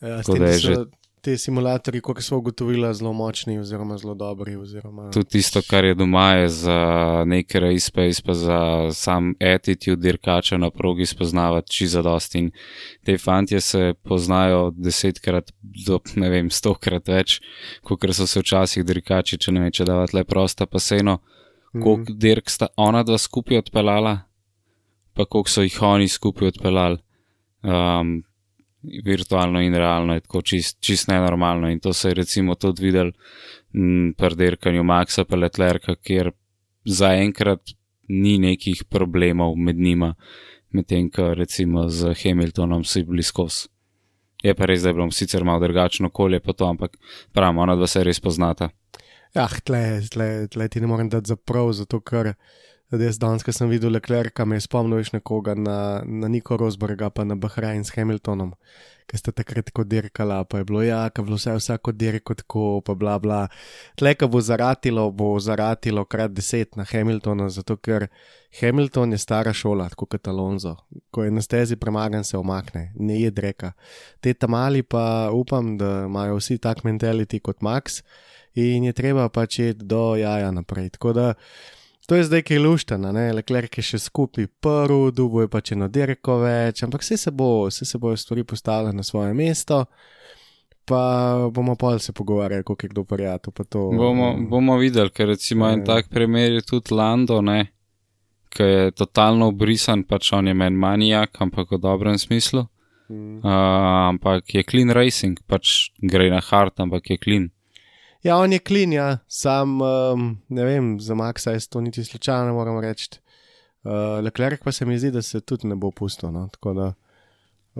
Ja, 0.01 0.21
Tako 0.21 0.37
da 0.39 0.45
je 0.45 0.59
so 0.59 0.67
že- 0.67 0.85
te 1.27 1.37
simulatorji, 1.37 1.99
kot 2.01 2.21
smo 2.23 2.37
ugotovili, 2.37 2.87
zelo 2.95 3.11
močni, 3.13 3.57
oziroma 3.59 3.97
zelo 3.97 4.13
dobri. 4.15 4.55
Oziroma, 4.55 5.09
Tudi 5.11 5.27
tisto, 5.35 5.59
kar 5.69 5.85
je 5.85 5.95
doma, 5.99 6.29
je 6.39 6.49
za 6.49 6.77
nek 7.27 7.55
race 7.55 7.91
pace, 7.91 8.23
pa 8.25 8.33
za 8.33 8.59
sam 8.95 9.33
attitude 9.53 9.99
dirkača 10.01 10.57
na 10.57 10.69
progi 10.71 11.05
spoznavati 11.05 11.71
čisto 11.71 12.01
dost. 12.01 12.35
In 12.35 12.51
te 13.05 13.17
fantje 13.17 13.59
se 13.61 13.93
poznajo 14.03 14.71
desetkrat, 14.71 15.51
do 15.87 15.99
ne 16.15 16.29
vem, 16.31 16.47
stokrat 16.49 17.11
več, 17.11 17.41
kot 17.83 18.07
so 18.15 18.27
se 18.27 18.45
včasih 18.45 18.87
dirkači, 18.87 19.37
če 19.37 19.51
ne 19.51 19.65
vem, 19.65 19.75
če 19.75 19.89
davati 19.89 20.15
le 20.15 20.23
prosta 20.23 20.65
paseno. 20.65 21.17
Mhm. 21.75 21.83
Koliko 21.83 22.17
dirk 22.23 22.49
sta 22.49 22.71
ona 22.77 23.03
dva 23.03 23.19
skupaj 23.19 23.65
odpeljala, 23.65 24.15
pa 25.13 25.25
koliko 25.25 25.51
so 25.51 25.67
jih 25.67 25.81
oni 25.83 26.07
skupaj 26.07 26.55
odpeljali. 26.55 27.03
Um, 27.67 28.21
virtualno 28.83 29.61
in 29.61 29.75
realno 29.75 30.13
je 30.13 30.21
tako 30.25 30.41
čist, 30.41 30.77
čist 30.79 31.07
nenormalno. 31.07 31.69
In 31.69 31.79
to 31.79 31.93
se 31.93 32.09
je 32.09 32.13
recimo 32.13 32.55
tudi 32.55 32.83
videl 32.85 33.11
pri 34.17 34.35
dirkanju 34.35 34.83
Maxa 34.83 35.25
pa 35.25 35.35
Letlerka, 35.35 35.95
kjer 35.95 36.31
zaenkrat 36.85 37.73
ni 38.07 38.37
nekih 38.37 38.83
problemov 38.89 39.55
med 39.55 39.75
njima, 39.75 40.13
medtem 40.69 41.09
ko 41.11 41.33
recimo 41.33 41.89
z 41.89 42.13
Hamiltonom 42.23 42.83
so 42.83 43.03
bili 43.03 43.23
skozi. 43.23 43.67
Je 44.43 44.53
pa 44.55 44.65
res, 44.65 44.81
da 44.81 44.89
je 44.89 44.93
bilo 44.93 45.11
sicer 45.11 45.43
malo 45.43 45.59
drugačno 45.59 46.07
okolje, 46.07 46.39
pa 46.39 46.53
to, 46.53 46.65
ampak 46.69 46.97
pravimo, 47.33 47.61
ona 47.61 47.75
dva 47.75 47.87
se 47.87 48.03
res 48.03 48.19
poznata. 48.19 48.69
Ja, 49.35 49.47
tle, 49.65 50.01
tle, 50.13 50.47
tle 50.47 50.67
ti 50.69 50.81
ne 50.81 50.87
morem 50.87 51.09
dati 51.09 51.27
za 51.27 51.35
prav, 51.35 51.71
zato 51.73 51.99
ker 51.99 52.33
jaz 52.95 53.17
danes, 53.19 53.43
ko 53.43 53.51
sem 53.51 53.67
videl 53.67 53.91
Leclerca, 53.91 54.45
me 54.47 54.55
je 54.55 54.63
spomnil 54.63 55.01
več 55.01 55.11
nekoga 55.11 55.55
na, 55.59 56.01
na 56.07 56.29
Niko 56.31 56.55
Rosberga, 56.57 57.09
pa 57.11 57.25
na 57.27 57.35
Bahrain 57.35 57.83
s 57.83 57.91
Hamiltonom, 57.97 58.53
ki 59.07 59.19
sta 59.19 59.33
takrat 59.35 59.67
tako 59.67 59.83
dirkala, 59.83 60.39
pa 60.47 60.61
je 60.61 60.67
bilo 60.67 60.83
ja, 60.85 61.01
ka 61.11 61.23
bilo 61.23 61.35
vse 61.39 61.57
vsako 61.57 61.91
dirko 61.91 62.35
tako, 62.39 62.63
pa 62.87 62.95
bla 62.95 63.17
bla. 63.19 63.41
Tle, 63.99 64.13
ko 64.15 64.29
bo 64.31 64.39
zaratilo, 64.43 65.03
bo 65.11 65.33
zaratilo 65.43 66.05
krat 66.07 66.31
deset 66.35 66.79
na 66.79 66.87
Hamiltona, 66.87 67.49
zato 67.51 67.75
ker 67.75 68.07
Hamilton 68.61 69.15
je 69.15 69.19
stara 69.19 69.51
šola, 69.53 69.89
tako 69.91 70.07
kot 70.15 70.31
Alonso. 70.31 70.77
Ko 71.11 71.27
je 71.27 71.31
na 71.35 71.43
stezi 71.43 71.75
premagan, 71.75 72.23
se 72.23 72.39
omakne, 72.39 72.93
ne 72.95 73.19
je 73.19 73.31
dreka. 73.31 73.73
Te 74.23 74.33
tamali 74.33 74.83
pa 74.83 75.27
upam, 75.35 75.75
da 75.77 76.05
imajo 76.07 76.39
vsi 76.39 76.59
tak 76.63 76.85
mentality 76.87 77.43
kot 77.43 77.59
Max 77.61 77.99
in 78.57 78.87
je 78.87 78.93
treba 78.95 79.27
pač 79.29 79.59
iti 79.59 79.85
do 79.85 80.15
jaja 80.17 80.51
naprej. 80.55 80.95
Tako 80.95 81.13
da 81.13 81.33
to 82.07 82.15
je 82.15 82.23
zdaj 82.23 82.41
kaj 82.47 82.59
luštana, 82.63 83.11
ne, 83.11 83.25
Leclerc 83.35 83.77
je 83.77 83.83
še 83.83 83.99
skupaj 83.99 84.47
prvi, 84.63 85.11
dubo 85.11 85.41
je 85.43 85.49
pač 85.51 85.73
eno 85.75 85.89
dirko 85.91 86.37
več, 86.39 86.83
ampak 86.87 87.03
vse 87.03 87.17
se 87.19 87.33
bo, 87.35 87.67
vse 87.67 87.85
se 87.85 87.99
bojo 87.99 88.15
stvari 88.17 88.45
postavile 88.47 88.93
na 88.95 89.03
svoje 89.03 89.33
mesto. 89.35 89.85
Pa 90.87 91.01
bomo 91.51 91.75
pol 91.75 91.99
se 91.99 92.13
pogovarjali, 92.15 92.63
kako 92.63 92.85
je 92.85 92.89
kdo 92.93 93.03
prijatelj. 93.03 93.53
pa 93.53 93.63
to, 93.63 93.89
Bomo, 93.91 94.29
um, 94.37 94.45
bomo 94.49 94.77
videli, 94.79 95.11
ker 95.11 95.27
recimo 95.27 95.67
en 95.67 95.79
Ja. 95.79 95.85
tak 95.85 96.07
primer 96.09 96.51
je 96.53 96.61
tudi 96.61 96.93
Lando, 96.95 97.41
ne, 97.41 97.73
ki 98.49 98.63
je 98.63 98.91
totalno 98.95 99.49
obrisan, 99.51 100.05
pač 100.07 100.31
on 100.33 100.47
je 100.47 100.53
meni 100.53 100.77
manijak, 100.79 101.41
ampak 101.43 101.71
v 101.75 101.81
dobrem 101.83 102.17
smislu. 102.17 102.67
mm. 103.09 103.37
Uh, 103.43 103.51
ampak 104.15 104.53
je 104.53 104.63
clean 104.63 104.89
racing, 104.89 105.39
pač 105.47 105.91
gre 105.99 106.29
na 106.29 106.39
hard, 106.39 106.79
ampak 106.79 107.09
je 107.09 107.17
clean. 107.17 107.51
Ja, 108.23 108.37
on 108.37 108.53
je 108.53 108.59
klin, 108.59 108.93
ja, 108.93 109.17
sam 109.27 109.81
um, 109.81 110.29
ne 110.49 110.65
vem, 110.65 110.99
za 110.99 111.15
Maxa 111.15 111.51
je 111.51 111.59
to 111.69 111.81
niti 111.81 112.03
slučajno, 112.03 112.53
moram 112.53 112.79
reči. 112.79 113.19
Uh, 113.83 114.23
Leclerc 114.23 114.63
pa 114.63 114.71
se 114.71 114.85
mi 114.85 114.97
zdi, 114.99 115.11
da 115.11 115.21
se 115.21 115.41
tudi 115.41 115.67
ne 115.67 115.75
bo 115.75 115.91
pustil. 115.91 116.31
No? 116.31 116.47
tako 116.51 116.73
Da, 116.73 116.93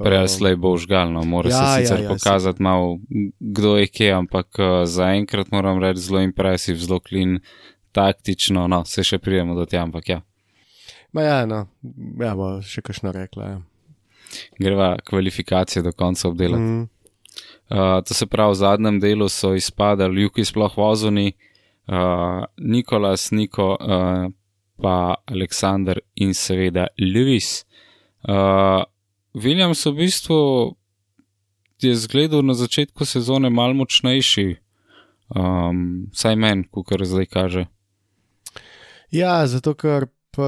Prej 0.04 0.18
ali 0.18 0.30
um, 0.30 0.38
slej 0.38 0.56
bo 0.56 0.74
užgalno, 0.74 1.24
mora 1.26 1.50
Ja, 1.50 1.58
se 1.58 1.82
ja, 1.82 1.88
sicer 1.88 2.04
ja, 2.04 2.10
pokazati 2.10 2.64
malo, 2.64 3.00
kdo 3.40 3.78
je 3.78 3.88
kje, 3.88 4.12
ampak 4.12 4.48
uh, 4.60 4.86
zaenkrat 4.86 5.52
moram 5.52 5.82
reči 5.84 6.00
zelo 6.00 6.22
impresiv, 6.22 6.78
zelo 6.78 7.00
clean, 7.00 7.40
taktično, 7.92 8.68
no, 8.68 8.84
se 8.86 9.04
še 9.04 9.18
prijemo 9.18 9.56
do 9.58 9.66
tja, 9.66 9.82
ampak 9.84 10.10
ja. 10.10 10.22
Ma 11.12 11.24
ja, 11.26 11.40
no, 11.50 11.66
ja, 12.22 12.36
bo 12.38 12.58
še 12.62 12.84
kakšno 12.86 13.12
rekla. 13.16 13.50
Ja. 13.50 13.58
Greva 14.60 14.98
kvalifikacije 15.08 15.82
do 15.84 15.92
konca 15.98 16.28
obdelati. 16.28 16.64
Mm. 16.64 16.86
Uh, 17.70 18.04
to 18.06 18.14
se 18.14 18.26
pravi, 18.26 18.52
v 18.52 18.56
zadnjem 18.56 19.00
delu 19.00 19.30
so 19.30 19.52
izpadali 19.56 20.22
Juki 20.22 20.46
sploh 20.46 20.78
vozuni, 20.78 21.34
uh, 21.88 22.46
Nikolas, 22.58 23.32
Niko, 23.32 23.76
uh, 23.76 24.32
pa 24.80 25.16
Aleksandr 25.26 26.00
in 26.16 26.34
seveda 26.34 26.88
Lewis. 26.96 27.66
Uh, 28.24 28.88
Williams 29.34 29.86
v 29.86 29.94
bistvu 30.00 30.38
je 31.82 31.96
zgledal 31.96 32.42
na 32.42 32.54
začetku 32.54 33.06
sezone 33.06 33.50
mal 33.50 33.76
močnejši, 33.76 34.56
um, 35.36 36.08
saj 36.16 36.36
meni, 36.40 36.70
kot 36.72 37.04
zdaj 37.04 37.28
kaže. 37.28 37.66
Ja, 39.12 39.44
zato 39.48 39.76
ker, 39.76 40.08
pa, 40.32 40.48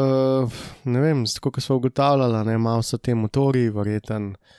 ne 0.88 1.04
vem, 1.04 1.28
tako 1.28 1.52
kot 1.52 1.68
smo 1.68 1.82
ugotavljali, 1.84 2.46
ne, 2.48 2.58
malo 2.58 2.82
so 2.82 2.98
te 2.98 3.16
motori, 3.16 3.68
verjeten. 3.76 4.32
Uh, 4.40 4.56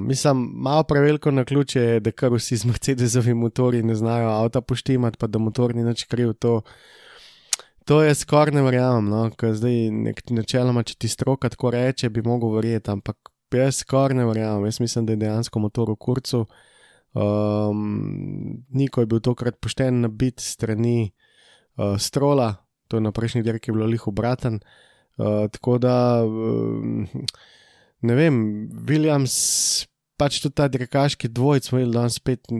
mislim, 0.00 0.50
malo 0.54 0.82
preveliko 0.82 1.30
na 1.30 1.44
ključe 1.44 1.80
je, 1.80 2.00
da 2.00 2.10
kar 2.10 2.32
vsi 2.32 2.56
z 2.56 2.64
Mercedesovi 2.64 3.34
motori 3.34 3.82
ne 3.82 3.94
znajo 3.94 4.28
avta 4.28 4.60
poštimati, 4.60 5.18
pa 5.18 5.26
da 5.26 5.38
motor 5.38 5.74
ni 5.74 5.84
nič 5.84 6.04
kriv. 6.04 6.32
To, 6.32 6.60
to 7.84 8.02
je 8.02 8.14
skoraj 8.14 8.54
ne 8.54 8.62
verjamem, 8.62 9.08
no, 9.10 9.30
ker 9.36 9.54
zdaj 9.54 9.90
nek, 9.90 10.22
načeloma, 10.30 10.84
če 10.86 10.94
ti 10.98 11.08
stroka 11.08 11.50
tako 11.50 11.72
reče, 11.74 12.10
bi 12.10 12.22
mogel 12.22 12.54
verjeti, 12.54 12.90
ampak 12.90 13.32
jaz 13.54 13.82
skoraj 13.82 14.16
ne 14.16 14.28
verjamem. 14.30 14.68
Jaz 14.70 14.80
mislim, 14.80 15.06
da 15.06 15.12
je 15.12 15.22
dejansko 15.26 15.58
motor 15.58 15.90
v 15.90 15.98
kurcu. 15.98 16.44
Um, 17.14 18.64
Niko 18.74 19.02
je 19.02 19.06
bil 19.10 19.20
tokrat 19.22 19.58
pošten 19.62 20.00
nabit 20.02 20.42
strani 20.42 21.12
uh, 21.76 21.94
strola, 21.98 22.54
to 22.88 22.98
je 22.98 23.04
na 23.06 23.12
prejšnji 23.14 23.42
dirki 23.42 23.72
bilo 23.72 23.86
lih 23.86 24.06
obraten. 24.06 24.60
Uh, 25.18 25.46
tako 25.50 25.78
da, 25.78 26.22
um, 26.26 27.06
ne 28.04 28.14
vem, 28.18 28.36
Williams, 28.88 29.34
pač 30.20 30.38
tudi 30.44 30.54
ta 30.60 30.68
dirkaški 30.70 31.30
dvojc, 31.34 31.66
smo 31.68 31.80
imeli 31.80 31.96
danes 31.96 32.18
spet, 32.20 32.50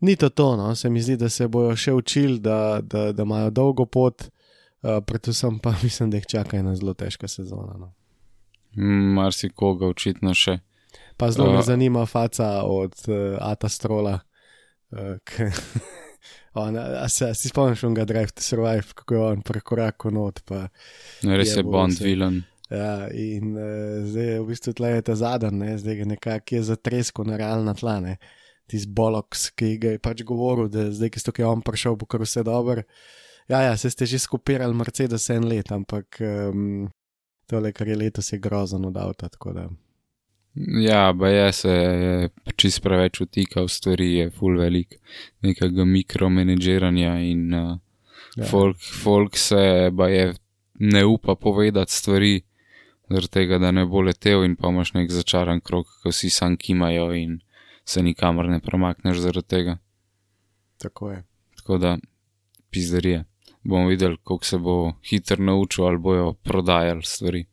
ni 0.00 0.14
to 0.16 0.30
to, 0.30 0.52
no, 0.56 0.70
se 0.78 0.90
mi 0.90 1.02
zdi, 1.04 1.18
da 1.20 1.28
se 1.32 1.48
bojo 1.50 1.74
še 1.76 1.92
učili, 1.98 2.38
da, 2.44 2.78
da, 2.82 3.08
da 3.12 3.26
imajo 3.26 3.50
dolgo 3.54 3.86
pot, 3.86 4.28
uh, 4.28 4.98
predvsem 5.04 5.58
pa 5.64 5.74
mislim, 5.84 6.12
da 6.14 6.20
jih 6.22 6.30
čaka 6.30 6.60
ena 6.62 6.74
zelo 6.78 6.94
težka 6.94 7.28
sezona. 7.28 7.76
No. 7.78 7.92
Mm, 8.78 9.14
Marsikoga 9.18 9.88
očitno 9.90 10.34
še. 10.36 10.58
Pa 11.18 11.30
zelo 11.34 11.50
me 11.52 11.58
Uh, 11.58 11.66
zanima 11.66 12.06
faca 12.06 12.62
od 12.62 12.94
uh, 13.10 13.36
Ata 13.42 13.68
Strola. 13.68 14.18
Uh, 14.94 15.18
on, 16.62 16.76
a 16.78 17.08
se, 17.08 17.30
a 17.30 17.34
si 17.34 17.50
spomniš, 17.50 17.82
on 17.84 17.94
ga 17.98 18.04
Drive 18.08 18.30
to 18.38 18.42
Survive, 18.42 18.94
kako 18.94 19.14
je 19.14 19.24
on 19.32 19.42
prekorakal 19.42 20.14
not. 20.14 20.40
Pa, 20.46 20.68
Res 21.26 21.56
je 21.56 21.60
Je, 21.60 21.66
bo 21.66 21.74
Bond 21.74 21.98
se- 21.98 22.04
vilen. 22.06 22.44
Ja, 22.70 23.08
in 23.12 23.56
uh, 23.56 24.04
zdaj 24.04 24.24
je 24.24 24.40
v 24.40 24.46
bistvu 24.48 24.74
tle 24.76 24.90
je 24.90 25.02
ta 25.02 25.14
zadnji, 25.16 25.58
ne, 25.58 25.78
zdaj 25.78 25.96
ga 26.02 26.04
nekako 26.04 26.54
je 26.54 26.62
zatresko 26.62 27.24
na 27.24 27.36
realna 27.36 27.74
tla. 27.74 27.98
Ne. 28.00 28.16
Tisti 28.68 28.92
boloks, 28.92 29.48
ki 29.56 29.76
ga 29.80 29.94
je 29.96 30.02
pač 30.02 30.22
govoril, 30.28 30.68
da 30.68 30.90
zdaj, 30.92 31.14
ki 31.16 31.42
je 31.42 31.48
on 31.48 31.64
prišel, 31.64 31.96
bo 31.96 32.06
kar 32.06 32.24
vse 32.24 32.44
dobro. 32.44 32.84
Ja, 33.48 33.62
ja, 33.64 33.76
se 33.80 33.90
ste 33.90 34.06
že 34.06 34.20
skopirali 34.20 34.76
Mercedes 34.76 35.30
en 35.32 35.48
let, 35.48 35.72
ampak 35.72 36.20
um, 36.20 36.88
tole, 37.48 37.72
kar 37.72 37.88
je 37.88 37.96
letos, 37.96 38.32
je 38.32 38.38
grozno 38.38 38.92
od 38.92 38.96
avta. 38.96 39.30
Ja, 40.84 41.12
ba 41.12 41.28
je 41.28 41.52
se 41.52 41.70
je 41.70 42.28
čist 42.56 42.82
preveč 42.84 43.20
vtika 43.20 43.64
v 43.64 43.72
stvari, 43.72 44.12
je 44.14 44.30
full 44.30 44.60
velik 44.60 44.98
nekega 45.40 45.84
mikromenedžiranja 45.84 47.14
in 47.24 47.54
uh, 47.54 47.78
Ja. 48.36 48.44
ja. 48.44 48.50
folk, 48.50 48.76
folk 49.02 49.36
se 49.36 49.90
ba 49.92 50.08
je 50.08 50.34
ne 50.78 51.04
upa 51.04 51.34
povedati 51.34 51.92
stvari, 51.92 52.42
zaradi 53.10 53.32
tega, 53.32 53.58
da 53.58 53.70
ne 53.72 53.84
bo 53.86 54.02
letel 54.04 54.44
in 54.44 54.56
pa 54.56 54.68
imaš 54.72 54.92
nek 54.94 55.10
začaran 55.12 55.60
krok, 55.60 55.88
ko 56.02 56.12
vsi 56.12 56.30
sam 56.30 56.56
kimajo 56.56 57.10
in 57.16 57.40
se 57.84 58.02
nikamor 58.02 58.48
ne 58.48 58.60
premakneš 58.60 59.22
zaradi 59.24 59.48
tega. 59.48 59.76
Tako 60.78 61.10
je. 61.10 61.22
Tako 61.56 61.78
da 61.78 61.98
pizderije. 62.70 63.24
Bomo 63.62 63.88
videli, 63.88 64.16
koliko 64.22 64.44
se 64.44 64.58
bo 64.58 64.92
hitro 65.10 65.44
naučil 65.44 65.86
ali 65.86 65.98
bojo 65.98 66.32
prodajali 66.32 67.02
stvari. 67.02 67.44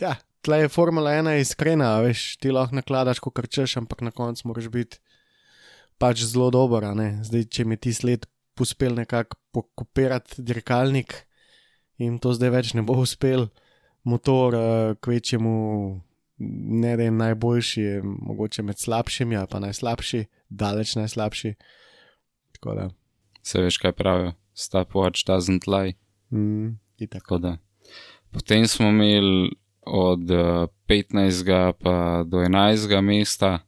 Ja, 0.00 0.16
tle 0.40 0.58
je 0.58 0.68
Formula 0.68 1.10
1 1.10 1.40
iskrena, 1.40 1.96
a 1.96 2.00
veš, 2.00 2.36
ti 2.36 2.50
lahko 2.50 2.74
nakladaš, 2.74 3.20
ko 3.20 3.30
krčeš, 3.30 3.76
ampak 3.76 4.00
na 4.00 4.10
koncu 4.10 4.48
moraš 4.48 4.68
biti 4.68 4.98
pač 5.98 6.24
zelo 6.24 6.50
dober. 6.50 6.86
Zdaj, 7.22 7.44
če 7.44 7.64
mi 7.64 7.76
ti 7.76 7.92
sled 7.94 8.26
uspel 8.62 8.94
nekako 8.94 9.36
pokopirati 9.52 10.42
dirkalnik 10.42 11.14
in 11.98 12.18
to 12.22 12.32
zdaj 12.34 12.50
več 12.54 12.72
ne 12.78 12.82
bo 12.86 12.94
uspel, 13.02 13.48
motor, 14.04 14.54
uh, 14.54 14.60
kvečemu, 15.00 16.00
ne 16.68 16.96
da 16.96 17.02
je 17.02 17.10
najboljši, 17.10 17.80
je 17.80 18.02
mogoče 18.04 18.62
med 18.62 18.78
slabšimi, 18.78 19.36
ali 19.36 19.46
pa 19.50 19.58
najslabši, 19.58 20.24
daleč 20.48 20.96
najslabši. 20.96 21.54
Tako 22.52 22.74
da, 22.74 22.90
Se 23.42 23.60
veš, 23.60 23.78
kaj 23.78 23.92
pravijo. 23.92 24.32
Stopwatch 24.54 25.26
doesn't 25.26 25.66
lie. 25.68 25.94
mm. 26.30 26.78
Tako 27.10 27.38
da. 27.38 27.56
Potem 28.30 28.66
smo 28.66 28.88
imeli 28.88 29.50
od 29.82 30.30
eh, 30.30 30.66
15. 30.88 31.72
pa 31.72 32.24
do 32.26 32.36
11. 32.38 33.00
mesta, 33.00 33.58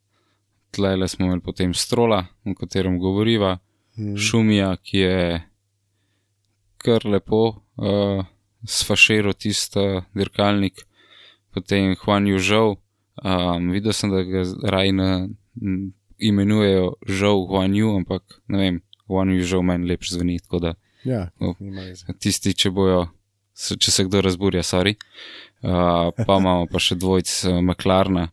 tlele 0.70 1.09
smo 1.09 1.27
imeli 1.27 1.40
potem 1.40 1.75
strola, 1.75 2.25
o 2.44 2.55
katerem 2.55 2.99
govoriva, 2.99 3.59
Mm. 3.97 4.16
šumija, 4.16 4.77
ki 4.77 4.99
je 4.99 5.42
kar 6.77 7.07
lepo 7.07 7.47
uh, 7.47 8.25
sfaširal 8.66 9.35
tisti 9.35 10.03
dirkalnik, 10.14 10.85
potem 11.55 11.94
Juan 11.96 12.27
Južov. 12.27 12.79
Um, 13.24 13.70
videl 13.70 13.94
sem, 13.94 14.11
da 14.11 14.24
ga 14.27 14.42
raj 14.66 14.90
m, 14.90 15.92
imenujejo 16.18 16.94
žal 17.07 17.46
Juan 17.46 17.74
Ju, 17.74 17.92
ampak 17.96 18.40
ne 18.48 18.59
vem, 18.59 18.81
Juan 19.09 19.31
Južov 19.31 19.62
meni 19.62 19.88
lepše 19.88 20.16
zveni. 20.16 20.40
Da 20.61 20.74
Ja, 21.05 21.29
veze. 21.61 22.07
tisti, 22.18 22.55
če 22.57 22.70
bojo, 22.72 23.05
če 23.55 23.90
se 23.92 24.07
kdo 24.09 24.22
razburja, 24.24 24.64
sorry. 24.64 24.96
Uh, 25.64 26.11
pa 26.16 26.38
imamo 26.40 26.66
pa 26.68 26.81
še 26.81 26.96
dvojc 26.96 27.31
Maklarna, 27.64 28.31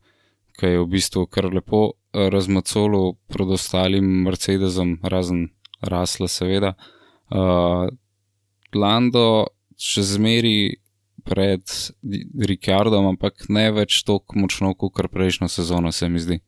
ki 0.59 0.73
je 0.75 0.81
v 0.81 0.87
bistvu 0.91 1.25
kar 1.31 1.49
lepo 1.51 1.83
uh, 1.91 2.27
razmacolo 2.31 3.17
pred 3.31 3.51
ostalim 3.55 4.07
Mercedesom, 4.25 4.97
razen 5.03 5.49
Rasla, 5.81 6.29
seveda. 6.31 6.75
Uh, 7.31 7.91
Lando 8.71 9.51
še 9.81 10.03
zmeri 10.05 10.77
pred 11.25 11.65
Ricardom, 12.49 13.11
ampak 13.13 13.47
ne 13.49 13.67
več 13.73 14.01
tako 14.05 14.41
močno 14.41 14.73
kot 14.77 15.09
prejšnjo 15.11 15.49
sezono, 15.49 15.91
se 15.91 16.09
mi 16.09 16.21
zdi. 16.21 16.39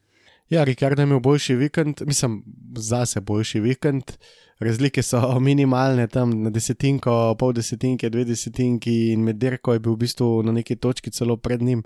Ja, 0.51 0.63
Rikardo 0.67 1.01
je 1.01 1.07
imel 1.07 1.21
boljši 1.23 1.55
vikend, 1.57 2.03
mislim, 2.05 2.41
zase 2.77 3.21
boljši 3.21 3.61
vikend. 3.63 4.15
Razlike 4.63 5.01
so 5.03 5.19
minimalne, 5.41 6.05
tam 6.07 6.35
na 6.43 6.51
desetinko, 6.53 7.33
pol 7.39 7.55
desetinke, 7.57 8.11
dve 8.13 8.25
desetinki, 8.27 8.93
in 9.15 9.23
med 9.25 9.39
dirko 9.41 9.73
je 9.73 9.81
bil 9.81 9.95
v 9.95 10.03
bistvu 10.05 10.27
na 10.45 10.53
neki 10.53 10.77
točki 10.77 11.11
celo 11.11 11.37
pred 11.41 11.61
njim. 11.61 11.81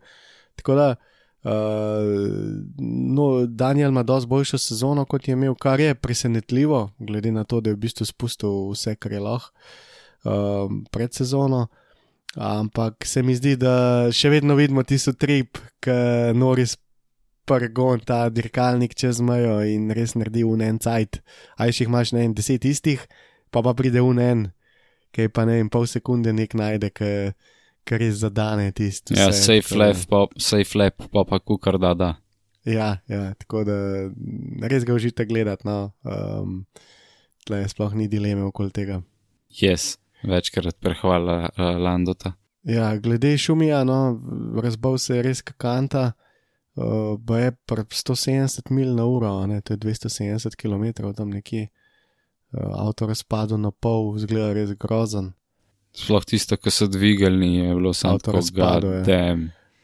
Tako 0.60 0.76
da, 0.76 0.88
uh, 1.48 2.12
no, 3.16 3.30
Daniel 3.48 3.94
ima 3.94 4.04
dosti 4.04 4.30
boljšo 4.30 4.60
sezono, 4.62 5.06
kot 5.06 5.28
je 5.28 5.38
imel, 5.38 5.56
kar 5.56 5.80
je 5.80 5.96
presenetljivo, 5.96 6.90
glede 7.00 7.32
na 7.32 7.44
to, 7.44 7.62
da 7.62 7.72
je 7.72 7.78
v 7.78 7.86
bistvu 7.88 8.06
spustil 8.10 8.72
vse, 8.74 8.98
kar 9.00 9.16
je 9.16 9.24
lahko 9.24 9.54
uh, 10.26 10.72
pred 10.92 11.14
sezono. 11.14 11.68
Ampak 12.38 13.06
se 13.06 13.24
mi 13.24 13.34
zdi, 13.34 13.56
da 13.58 14.10
še 14.14 14.30
vedno 14.30 14.58
vidimo 14.58 14.84
tisto 14.86 15.14
trip, 15.18 15.58
ki 15.82 15.96
Noris 16.38 16.76
prgon 17.48 18.04
ta 18.04 18.28
dirkalnik 18.30 18.94
čez 18.98 19.22
mejo 19.24 19.62
in 19.66 19.88
res 19.96 20.14
naredi 20.20 20.44
v 20.44 20.60
en 20.68 20.78
cajt. 20.84 21.22
Aj 21.58 21.72
še 21.72 21.86
jih 21.86 21.92
imaš 21.92 22.14
na 22.14 22.26
en 22.28 22.36
deset 22.38 22.66
istih, 22.68 23.02
pa 23.50 23.64
pa 23.66 23.74
pride 23.74 24.04
v 24.04 24.14
en, 24.22 24.46
ki 25.16 25.28
je 25.28 25.34
pa 25.34 25.48
ne 25.48 25.58
en 25.64 25.72
pol 25.72 25.88
sekunde 25.88 26.34
nek 26.36 26.54
najde, 26.60 26.92
ki 26.94 27.98
res 27.98 28.22
zadane 28.22 28.70
tisti. 28.76 29.16
Ja, 29.16 29.32
vse, 29.32 29.46
safe 29.48 29.80
lap, 29.80 30.04
pa, 30.12 30.26
safe 30.38 30.78
lap, 30.78 31.08
pa 31.14 31.24
pa 31.24 31.40
kukar 31.40 31.80
da, 31.80 31.96
da. 31.96 32.12
Ja, 32.68 32.98
ja, 33.08 33.32
tako 33.40 33.64
da 33.64 33.78
res 34.68 34.84
ga 34.84 34.98
užite 34.98 35.24
gledati. 35.26 35.64
No. 35.68 35.94
Um, 36.04 36.66
tle 37.48 37.64
sploh 37.72 37.96
ni 37.96 38.10
dileme 38.12 38.44
okoli 38.44 38.76
tega. 38.76 39.00
Yes, 39.62 39.96
večkrat 40.24 40.80
prehvala 40.80 41.50
uh, 41.50 41.78
Landota. 41.82 42.34
Ja, 42.68 42.98
glede 42.98 43.38
šumija, 43.38 43.84
no, 43.84 44.20
razbal 44.64 44.98
se 44.98 45.16
je 45.16 45.24
res 45.24 45.42
kakanta. 45.42 46.12
Uh, 46.78 47.16
ba 47.18 47.40
je 47.40 47.52
pri 47.66 47.82
170 47.90 48.70
mil 48.70 48.96
na 48.96 49.06
uro, 49.06 49.32
ne, 49.48 49.62
to 49.62 49.74
je 49.74 49.78
270 49.78 50.56
km 50.56 51.14
tam 51.16 51.30
nekje. 51.30 51.70
Uh, 52.52 52.88
avto 52.88 53.08
razpadel 53.08 53.58
na 53.58 53.72
pol, 53.72 54.18
zgleda 54.20 54.54
res 54.54 54.76
grozen. 54.78 55.32
Sploh 55.98 56.26
tisto, 56.26 56.58
ki 56.58 56.72
so 56.72 56.86
dvigalni, 56.88 57.56
je 57.58 57.74
bilo 57.76 57.94
samo 57.94 58.20
tako 58.22 58.38
razpadel, 58.38 59.00
ja. 59.10 59.38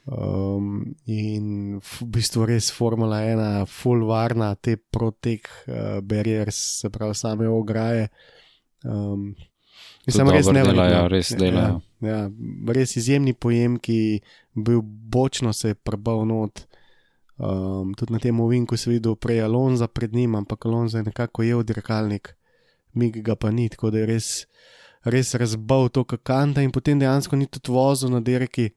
Um, 0.04 0.92
in 1.08 1.80
v 1.80 2.06
bistvu 2.12 2.46
res 2.50 2.68
Formula 2.76 3.22
1, 3.24 3.64
full 3.72 4.04
varna, 4.06 4.52
te 4.60 4.76
protek 4.76 5.48
uh, 5.48 6.02
barriers, 6.04 6.60
se 6.84 6.92
pravi 6.92 7.16
same 7.16 7.48
ograje. 7.48 8.10
Um, 8.84 9.32
To 10.06 10.12
sem 10.12 10.30
res 10.30 10.46
dobro 10.46 10.60
neverjetno. 10.60 10.84
delajo, 10.84 11.08
res 11.08 11.30
delajo. 11.40 11.82
Ja, 12.04 12.10
ja, 12.10 12.74
res 12.76 12.96
izjemni 13.00 13.34
pojem, 13.34 13.78
ki 13.80 14.20
bil 14.54 14.82
bočno 14.84 15.54
se 15.54 15.72
je 15.72 15.76
prebal 15.80 16.26
not. 16.28 16.66
Um, 17.38 17.94
tudi 17.98 18.14
na 18.14 18.20
tem 18.20 18.40
ovinku 18.40 18.78
si 18.78 18.92
videl 18.92 19.16
prej 19.16 19.42
Alonza 19.42 19.88
pred 19.88 20.14
njim, 20.14 20.36
ampak 20.36 20.66
Alonza 20.66 21.00
je 21.00 21.08
nekako 21.08 21.44
jev 21.44 21.64
dirkalnik, 21.64 22.36
mig 22.94 23.16
ga 23.24 23.36
pa 23.36 23.52
ni, 23.52 23.70
tako 23.70 23.90
da 23.90 24.04
je 24.04 24.12
res, 24.12 24.28
res 25.04 25.34
razbal 25.40 25.90
to 25.90 26.04
kakanta 26.04 26.62
in 26.62 26.72
potem 26.72 27.00
dejansko 27.00 27.40
ni 27.40 27.48
tudi 27.48 27.72
vozil 27.72 28.12
na 28.12 28.20
dirki, 28.20 28.70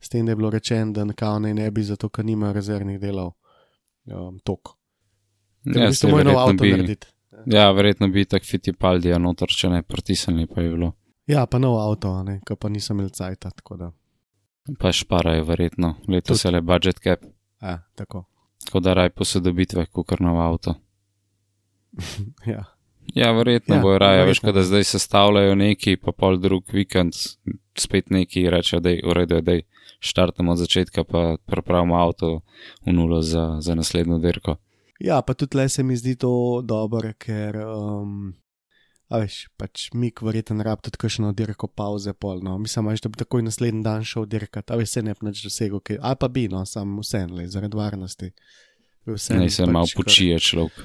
s 0.00 0.12
tem, 0.12 0.26
da 0.26 0.32
je 0.32 0.36
bilo 0.36 0.52
rečeno, 0.52 0.92
da 0.92 1.04
nekako 1.08 1.38
naj 1.48 1.54
ne 1.56 1.70
bi, 1.70 1.82
zato 1.82 2.08
ker 2.08 2.24
nima 2.24 2.52
rezervnih 2.52 3.00
delov. 3.00 3.32
Um, 4.06 4.38
tok. 4.44 4.76
Ja, 5.64 5.88
v 5.88 5.90
bistvu 5.90 6.06
saj 6.06 6.12
moj 6.12 6.24
nov 6.24 6.36
verjetno 6.36 6.42
avto 6.44 6.62
bi, 6.62 6.70
narediti. 6.76 7.15
Ja, 7.46 7.70
verjetno 7.72 8.08
bi 8.08 8.24
tak 8.24 8.44
Fittipaldija 8.44 9.18
noter, 9.18 9.48
če 9.48 9.68
ne 9.68 9.82
pritisnili, 9.82 10.46
pa 10.46 10.60
je 10.62 10.70
bilo. 10.72 10.92
Ja, 11.26 11.46
pa 11.46 11.58
nov 11.58 11.78
avto, 11.80 12.12
a 12.14 12.22
ne, 12.22 12.40
ki 12.46 12.54
pa 12.60 12.68
nisem 12.70 12.96
imel 13.00 13.10
cajta, 13.10 13.50
tako 13.50 13.76
da. 13.76 13.90
Pa 14.78 14.92
šparajo, 14.92 15.44
verjetno, 15.44 15.94
letos 16.08 16.44
je 16.44 16.50
le 16.50 16.60
budget 16.62 16.98
cap, 17.02 17.20
Ja, 17.62 17.80
tako. 17.94 18.24
tako 18.64 18.80
da 18.80 18.94
raj 18.94 19.10
posodobitve, 19.10 19.86
kukar 19.86 20.20
nov 20.20 20.40
avto. 20.40 20.74
Ja. 22.46 22.64
Ja, 23.14 23.30
verjetno 23.32 23.74
Ja, 23.74 23.80
bojo 23.80 23.98
raje, 23.98 24.24
veš, 24.26 24.40
da 24.40 24.62
zdaj 24.62 24.84
sestavljajo 24.84 25.54
neki, 25.54 25.96
pa 25.96 26.12
pol 26.12 26.40
drug 26.42 26.64
vikend, 26.72 27.14
spet 27.78 28.10
neki 28.10 28.50
rečejo, 28.50 28.80
da 28.80 28.90
je 28.90 29.02
v 29.06 29.12
redu, 29.14 29.40
da 29.40 29.54
štartamo 30.00 30.52
od 30.52 30.58
začetka, 30.58 31.04
pa 31.04 31.36
pripravimo 31.46 31.94
avto 31.94 32.40
v 32.86 32.92
nulo 32.92 33.22
za, 33.22 33.56
za 33.60 33.74
naslednjo 33.74 34.18
dirko. 34.18 34.56
Ja, 35.00 35.20
pa 35.22 35.34
tudi 35.34 35.56
le 35.56 35.68
se 35.68 35.82
mi 35.82 35.96
zdi 35.96 36.16
to 36.16 36.62
dobro, 36.64 37.12
ker, 37.18 37.56
um, 37.68 38.32
a 39.12 39.20
veš, 39.20 39.46
pač 39.60 39.90
mik 39.94 40.22
verjeten 40.24 40.60
rab 40.64 40.80
tudi 40.82 40.96
kakšno 40.98 41.32
dirko 41.36 41.68
pauze 41.68 42.14
polno. 42.16 42.56
Mislim, 42.58 42.88
veš, 42.88 43.04
da 43.04 43.08
bi 43.12 43.20
takoj 43.20 43.44
naslednji 43.44 43.84
dan 43.84 44.04
šel 44.04 44.24
dirkat, 44.26 44.70
a 44.70 44.78
veš, 44.80 44.96
se 44.96 45.02
ne 45.02 45.14
bi 45.14 45.28
nič 45.28 45.42
dosegel, 45.44 45.82
ki, 45.84 45.98
a 46.00 46.14
pa 46.16 46.28
bi, 46.32 46.46
no, 46.48 46.64
sam 46.66 46.96
vseeno, 47.02 47.36
le, 47.36 47.48
zaradi 47.52 47.76
varnosti. 47.76 48.30
Vseeno 49.06 49.44
Ne 49.44 49.50
se 49.50 49.66
pač 49.66 49.72
malo 49.72 49.86
kar- 49.86 50.02
počije 50.02 50.38
človek. 50.40 50.80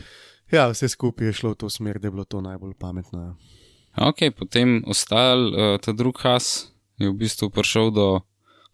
Ja, 0.52 0.67
vse 0.67 0.89
skupaj 0.91 1.32
je 1.32 1.34
šlo 1.34 1.54
v 1.56 1.62
to 1.63 1.69
smer, 1.71 2.00
da 2.00 2.08
je 2.10 2.12
bilo 2.12 2.26
to 2.28 2.41
najbolj 2.43 2.76
pametno. 2.80 3.21
ja. 3.24 3.34
Ok, 4.08 4.28
potem 4.38 4.84
ostal, 4.88 5.47
uh, 5.47 5.78
ta 5.80 5.91
drug 5.95 6.19
has 6.24 6.67
je 7.00 7.10
v 7.10 7.15
bistvu 7.15 7.50
prišel 7.50 7.91
do 7.91 8.19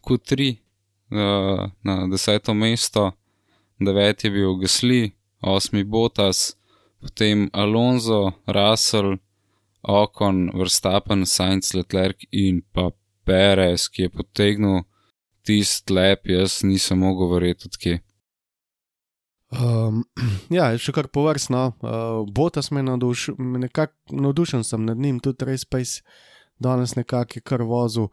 Q3 0.02 0.58
uh, 1.10 1.70
na 1.82 1.94
deseto 2.10 2.54
mesto, 2.54 3.12
devet 3.78 4.24
je 4.24 4.30
bil 4.30 4.58
Gasly, 4.58 5.14
osmi 5.40 5.84
Botas, 5.84 6.56
potem 7.00 7.48
Alonso, 7.52 8.32
Russell, 8.46 9.16
Ocon, 9.82 10.50
Verstappen, 10.54 11.26
Sainz, 11.26 11.74
Leclerc 11.74 12.26
in 12.30 12.62
pa 12.72 12.90
Perez, 13.24 13.88
ki 13.88 14.02
je 14.02 14.10
potegnil 14.10 14.82
tisti 15.46 15.92
lep, 15.92 16.26
jaz 16.28 16.62
nisem 16.64 16.98
mogel 16.98 17.30
verjeti, 17.32 17.68
odkje. 17.68 17.98
Um, 19.48 20.02
ja, 20.58 20.70
še 20.76 20.92
kar 20.92 21.08
povrstno. 21.12 21.62
Uh, 21.80 22.24
Botas 22.28 22.72
me 22.72 22.82
navduš, 22.84 23.30
nekako 23.38 24.18
navdušen 24.26 24.64
sem 24.64 24.84
nad 24.84 24.98
njim, 24.98 25.22
tudi 25.24 25.48
res 25.48 25.64
Space 25.64 26.02
danes 26.58 26.94
nekako 26.94 27.32
je 27.38 27.40
kar 27.40 27.62
vozil. 27.62 28.08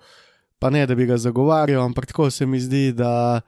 Pa 0.59 0.69
ne, 0.69 0.85
da 0.87 0.95
bi 0.95 1.05
ga 1.05 1.17
zagovarjal, 1.17 1.83
ampak 1.83 2.05
tako 2.05 2.29
se 2.31 2.45
mi 2.45 2.59
zdi, 2.59 2.91
da 2.91 3.41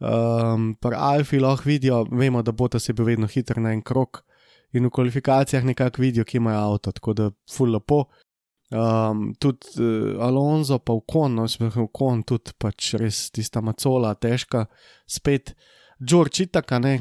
um, 0.00 0.72
pri 0.80 0.96
Alfi 0.96 1.40
lahko 1.40 1.68
vidijo, 1.68 2.04
vemo, 2.10 2.42
da 2.42 2.52
Botas 2.52 2.88
je 2.88 2.94
bil 2.94 3.06
vedno 3.12 3.28
hiter 3.30 3.60
na 3.60 3.72
en 3.72 3.82
krok 3.82 4.24
in 4.72 4.86
v 4.86 4.90
kvalifikacijah 4.90 5.64
nekako 5.64 6.02
vidijo, 6.02 6.24
ki 6.24 6.38
imajo 6.38 6.58
avto, 6.58 6.92
tako 6.92 7.14
da 7.14 7.30
ful 7.50 7.72
lepo. 7.74 8.04
Um, 8.70 9.32
tudi 9.34 9.82
uh, 9.82 10.22
Alonso, 10.22 10.78
pa 10.78 10.94
v 10.94 11.02
kon, 11.06 11.34
no, 11.34 11.48
sploh 11.50 11.74
v 11.74 11.88
kon, 11.92 12.22
tudi 12.22 12.54
pač 12.58 12.94
res 13.02 13.24
tista 13.34 13.60
macola, 13.60 14.14
težka, 14.14 14.68
spet. 15.10 15.56
George 16.00 16.46
Itaka, 16.46 16.78
ne, 16.78 17.00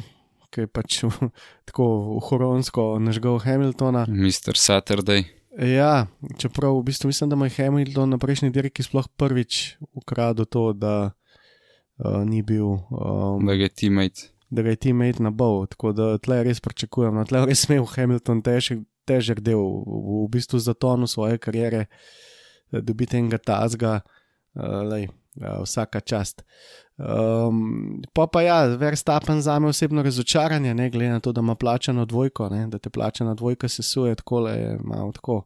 ki 0.50 0.66
je 0.66 0.68
pač 0.68 1.04
tako 1.70 2.20
horonsko 2.26 2.96
nažgal 3.00 3.38
Hamiltona. 3.46 4.08
Mr. 4.10 4.58
Saturday. 4.58 5.28
Ja, 5.60 6.08
čeprav 6.38 6.78
v 6.78 6.84
bistvu 6.90 7.08
mislim, 7.08 7.30
da 7.30 7.36
mu 7.36 7.46
je 7.46 7.54
Hamilton 7.58 8.10
na 8.10 8.18
prejšnji 8.18 8.50
dirki 8.54 8.84
sploh 8.84 9.08
prvič 9.18 9.78
ukradel 9.94 10.46
to, 10.46 10.72
da 10.74 11.12
uh, 12.06 12.26
ni 12.26 12.42
bil. 12.42 12.80
Um, 12.90 13.46
da 13.46 13.54
je 13.54 13.70
teammate. 13.70 14.30
Da 14.50 14.62
je 14.62 14.76
teammate 14.76 15.24
na 15.24 15.30
bol, 15.30 15.66
tako 15.68 15.94
da 15.94 16.18
tle 16.18 16.42
res 16.48 16.62
pričakujem. 16.64 17.16
No, 17.16 17.26
tle 17.30 17.46
res 17.50 17.66
imel 17.70 17.86
Hamilton 17.86 18.42
težek, 18.46 18.84
težek 19.10 19.44
del, 19.46 19.62
v, 19.86 20.26
v 20.26 20.28
bistvu 20.34 20.60
za 20.60 20.74
tonu 20.74 21.08
svoje 21.08 21.38
kariere, 21.42 21.86
dobiti 22.72 23.18
enega 23.18 23.38
tazga, 23.38 24.00
uh, 24.56 24.82
lej, 24.90 25.10
uh, 25.42 25.62
vsaka 25.66 26.02
čast. 26.02 26.46
Um, 27.00 28.02
pa 28.14 28.28
pa 28.28 28.42
ja, 28.44 28.58
Verstappen 28.76 29.42
za 29.42 29.60
me 29.60 29.70
osebno 29.72 30.04
razočaranje, 30.04 30.74
ne 30.74 30.90
glede 30.90 31.12
na 31.12 31.20
to, 31.20 31.32
da 31.32 31.42
ima 31.42 31.56
plačano 31.56 32.06
dvojko, 32.06 32.50
ne, 32.50 32.68
da 32.68 32.78
te 32.78 32.90
plačana 32.90 33.34
dvojka 33.34 33.68
se 33.68 33.84
suje, 33.84 34.16
tako 34.16 34.40
le 34.40 34.78
malo 34.84 35.12
tako. 35.12 35.44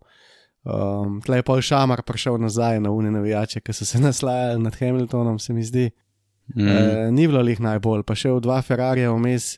Um, 0.63 1.21
tle 1.21 1.37
je 1.37 1.43
pa 1.43 1.61
šamar 1.61 2.01
prišel 2.01 2.37
nazaj 2.39 2.79
na 2.79 2.91
unine 2.91 3.11
navijače, 3.11 3.59
ki 3.59 3.73
so 3.73 3.85
se 3.85 3.99
naslajali 4.07 4.63
nad 4.63 4.75
Hamiltonom, 4.79 5.39
se 5.39 5.53
mi 5.53 5.63
zdi. 5.63 5.91
Mm. 6.55 6.67
E, 6.67 7.11
ni 7.11 7.27
bilo 7.27 7.43
jih 7.47 7.61
najbolj, 7.63 8.03
pa 8.07 8.15
še 8.15 8.33
v 8.35 8.41
dva 8.43 8.59
Ferrari 8.65 9.05
vmes. 9.07 9.57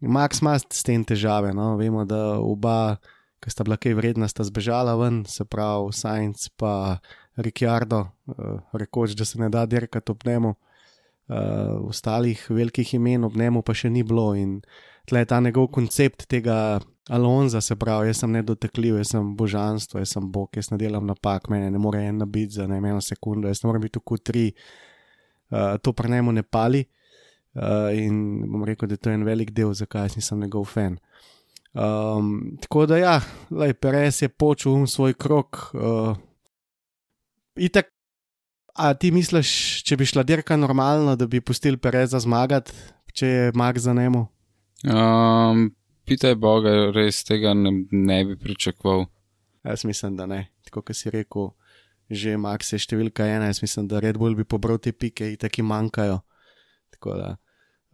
Max 0.00 0.40
ima 0.40 0.56
s 0.56 0.84
tem 0.86 1.04
težave, 1.04 1.52
no? 1.52 1.74
vemo, 1.76 2.06
da 2.08 2.38
oba, 2.40 2.96
ki 3.44 3.52
sta 3.52 3.66
bila 3.68 3.76
kaj 3.76 3.98
vredna, 3.98 4.28
sta 4.32 4.46
zbežala 4.48 4.94
ven, 4.96 5.22
se 5.28 5.44
pravi 5.44 5.92
Sainz 5.92 6.48
pa 6.56 6.96
Ricciardo, 7.36 8.06
uh, 8.32 8.62
rekoč, 8.72 9.12
da 9.16 9.28
se 9.28 9.40
ne 9.40 9.50
da 9.52 9.66
dirkati 9.68 10.12
ob 10.12 10.24
njemu 10.24 10.54
uh, 10.54 11.88
ostalih 11.88 12.46
velikih 12.48 12.94
imen 12.94 13.24
ob 13.28 13.36
njemu 13.36 13.62
pa 13.62 13.76
še 13.76 13.90
ni 13.92 14.02
bilo. 14.02 14.32
In 14.34 14.62
tle 15.08 15.20
je 15.20 15.28
ta 15.28 15.40
njegov 15.40 15.68
koncept 15.76 16.26
tega 16.32 16.80
Alonza, 17.10 17.60
se 17.60 17.76
pravi, 17.76 18.08
jaz 18.08 18.22
sem 18.22 18.32
nedotekljiv, 18.32 19.00
jaz 19.00 19.12
sem 19.16 19.32
božanstvo, 19.36 20.00
jaz 20.00 20.14
sem 20.14 20.32
bog, 20.32 20.48
jaz 20.56 20.70
ne 20.70 20.78
delam 20.78 21.08
napak, 21.08 21.48
mene 21.50 21.70
ne 21.70 21.78
more 21.78 22.04
ena 22.06 22.26
biti 22.26 22.56
za 22.60 22.68
ne 22.70 22.78
eno 22.78 23.00
sekundo, 23.02 23.48
jaz 23.50 23.64
ne 23.64 23.68
morem 23.68 23.82
biti 23.82 23.98
v 23.98 24.04
Q3, 24.06 24.44
uh, 25.50 25.76
to 25.82 25.92
pa 25.92 26.08
njemu 26.08 26.32
ne 26.32 26.42
pali. 26.42 26.84
Uh, 27.54 27.90
in 27.98 28.42
bom 28.46 28.64
rekel, 28.64 28.88
da 28.88 28.94
je 28.94 29.04
to 29.04 29.10
en 29.10 29.24
velik 29.26 29.50
del, 29.50 29.72
zakaj 29.74 30.14
nisem 30.16 30.40
njegov 30.40 30.64
fan. 30.64 30.98
Um, 31.74 32.56
tako 32.62 32.86
da, 32.86 32.98
ja, 32.98 33.20
lej, 33.50 33.74
Perez 33.74 34.22
je 34.22 34.28
počel 34.28 34.86
svoj 34.86 35.14
krok. 35.14 35.70
Uh, 35.74 36.16
itak 37.56 37.90
A 38.80 38.94
ti 38.94 39.10
misliš, 39.12 39.50
če 39.84 39.98
bi 40.00 40.06
šla 40.08 40.22
dirka 40.24 40.56
normalno, 40.56 41.16
da 41.18 41.26
bi 41.26 41.42
pustil 41.44 41.76
Pereza 41.82 42.20
zmagati, 42.22 42.72
če 43.12 43.26
je 43.26 43.52
Max 43.52 43.82
za 43.84 43.92
njemu? 43.92 44.22
Um, 44.86 45.66
Pitaj 46.08 46.36
Boga, 46.40 46.72
res 46.94 47.24
tega 47.26 47.52
ne, 47.54 47.72
ne 47.90 48.20
bi 48.24 48.38
pričakoval. 48.40 49.04
Jaz 49.66 49.84
mislim, 49.84 50.16
da 50.16 50.26
ne. 50.30 50.46
Tako 50.64 50.84
kot 50.86 50.96
si 50.96 51.12
rekel, 51.12 51.50
že 52.10 52.34
Max 52.36 52.74
je 52.74 52.80
številka 52.82 53.24
ena, 53.30 53.48
jaz 53.50 53.62
mislim, 53.62 53.86
da 53.90 54.02
Red 54.02 54.18
Bull 54.18 54.34
bi 54.34 54.44
pobral 54.44 54.80
te 54.82 54.92
pike 54.92 55.30
taki 55.38 55.62
manjkajo. 55.62 56.20
Da, 57.00 57.36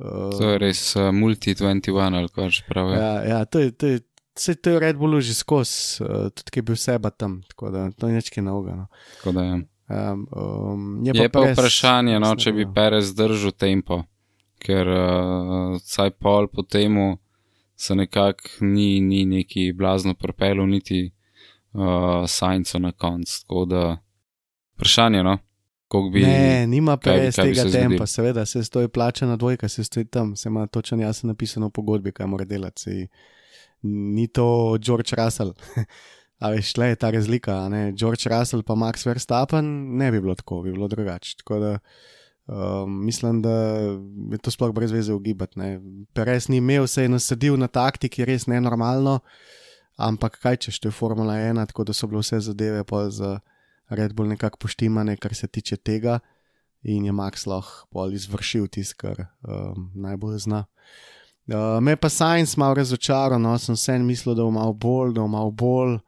uh, 0.03 0.33
to 0.35 0.51
je 0.51 0.59
res 0.59 0.81
uh, 0.99 1.13
multi-21 1.15 2.17
ali 2.19 2.33
kaj 2.33 2.51
že 2.51 2.65
pravi. 2.67 2.97
Ja, 2.99 3.13
ja 3.23 3.41
to, 3.45 3.63
je, 3.63 3.71
to, 3.71 3.93
je, 3.93 4.01
to, 4.35 4.51
je, 4.51 4.57
to 4.57 4.75
je 4.75 4.81
Red 4.83 4.99
Bull 4.99 5.21
že 5.21 5.37
skozi, 5.37 6.03
uh, 6.03 6.27
tudi 6.35 6.57
ki 6.57 6.65
je 6.65 6.67
bil 6.73 6.81
seba 6.81 7.13
tam, 7.15 7.39
tako 7.47 7.71
da 7.71 7.87
to 7.95 8.11
je 8.11 8.19
nekaj 8.19 8.43
novega. 8.43 8.75
No. 8.83 8.87
Tako 9.19 9.37
da 9.37 9.47
je. 9.47 9.55
Ja. 9.55 9.65
Um, 9.87 10.27
um, 10.35 11.07
je, 11.07 11.13
je 11.15 11.29
pa, 11.31 11.45
pa 11.45 11.53
vprašanje, 11.53 12.19
no, 12.19 12.33
če 12.35 12.51
bi 12.57 12.67
Perez 12.75 13.13
držal 13.15 13.53
tempo, 13.55 14.01
ker 14.59 14.89
uh, 14.91 15.77
saj 15.79 16.11
pol 16.19 16.51
po 16.51 16.65
temu 16.67 17.21
se 17.77 17.95
nekako 17.95 18.67
ni, 18.67 19.01
ni 19.01 19.23
neki 19.27 19.71
blazno 19.77 20.15
propelo, 20.15 20.67
niti 20.67 21.13
uh, 21.77 22.25
Sajnco 22.27 22.79
na 22.79 22.93
koncu. 22.93 23.41
Tako 23.47 23.65
da 23.65 23.97
vprašanje, 24.77 25.23
no. 25.23 25.39
Bi, 26.13 26.23
ne, 26.23 26.67
nima 26.67 26.97
Perez 26.99 27.37
tega 27.39 27.63
tempa, 27.71 28.07
seveda 28.11 28.43
se 28.47 28.65
stoji 28.65 28.89
plačana 28.89 29.37
dvojka, 29.37 29.69
se 29.69 29.85
stoji 29.85 30.05
tam, 30.05 30.37
se 30.37 30.49
ima 30.49 30.67
točno 30.67 31.03
jasno 31.03 31.29
napisano 31.29 31.69
v 31.71 31.71
pogodbi, 31.71 32.13
kaj 32.13 32.27
mora 32.27 32.45
delati. 32.45 32.83
Sej, 32.83 33.07
ni 33.83 34.27
to 34.29 34.77
George 34.83 35.17
Russell. 35.17 35.55
A 36.43 36.51
veš, 36.53 36.75
le 36.77 36.91
je 36.91 36.97
ta 37.01 37.11
razlika, 37.11 37.69
ne? 37.69 37.93
George 37.97 38.29
Russell 38.29 38.63
pa 38.63 38.75
Max 38.75 39.07
Verstappen, 39.07 39.65
ne 39.97 40.11
bi 40.13 40.21
bilo 40.21 40.35
tako, 40.35 40.61
bi 40.63 40.73
bilo 40.73 40.89
drugače. 40.89 41.37
Tako 41.39 41.59
da 41.59 41.79
um, 42.47 43.05
mislim, 43.07 43.43
da 43.43 43.51
je 44.31 44.39
to 44.43 44.51
sploh 44.51 44.75
brez 44.75 44.93
veze 44.93 45.15
ugibati. 45.15 45.61
Perez 46.13 46.49
ni 46.49 46.57
imel, 46.57 46.87
se 46.87 47.03
je 47.03 47.09
nasadil 47.09 47.57
na 47.57 47.69
taktiki, 47.69 48.25
res 48.25 48.47
nenormalno, 48.47 49.21
ampak 49.97 50.37
kaj 50.43 50.57
češ, 50.57 50.81
to 50.81 50.89
je 50.89 50.93
Formula 50.93 51.35
1, 51.35 51.67
tako 51.67 51.85
da 51.85 51.93
so 51.93 52.07
bile 52.07 52.21
vse 52.21 52.41
zadeve 52.41 52.85
pa 52.85 53.09
za 53.11 53.39
Red 53.89 54.15
Bull 54.15 54.29
nekako 54.29 54.59
poštimane, 54.67 55.17
kar 55.17 55.35
se 55.35 55.49
tiče 55.49 55.77
tega, 55.77 56.19
in 56.83 57.05
je 57.05 57.13
Max 57.13 57.47
lahko 57.47 57.87
bolj 57.93 58.15
izvršil 58.15 58.67
tisto, 58.69 58.97
kar 58.99 59.27
um, 59.43 59.91
najbolj 59.95 60.39
zna. 60.47 60.65
Uh, 61.47 61.79
me 61.81 61.97
pa 61.97 62.09
Science 62.09 62.59
malo 62.59 62.75
razočaral, 62.75 63.41
no, 63.41 63.55
sem 63.59 63.79
vse 63.79 63.99
mislil, 63.99 64.35
da 64.35 64.43
bo 64.43 64.51
malo 64.51 64.73
bolj, 64.73 65.15
da 65.15 65.23
bo 65.23 65.29
malo 65.29 65.51
bolj. 65.51 65.99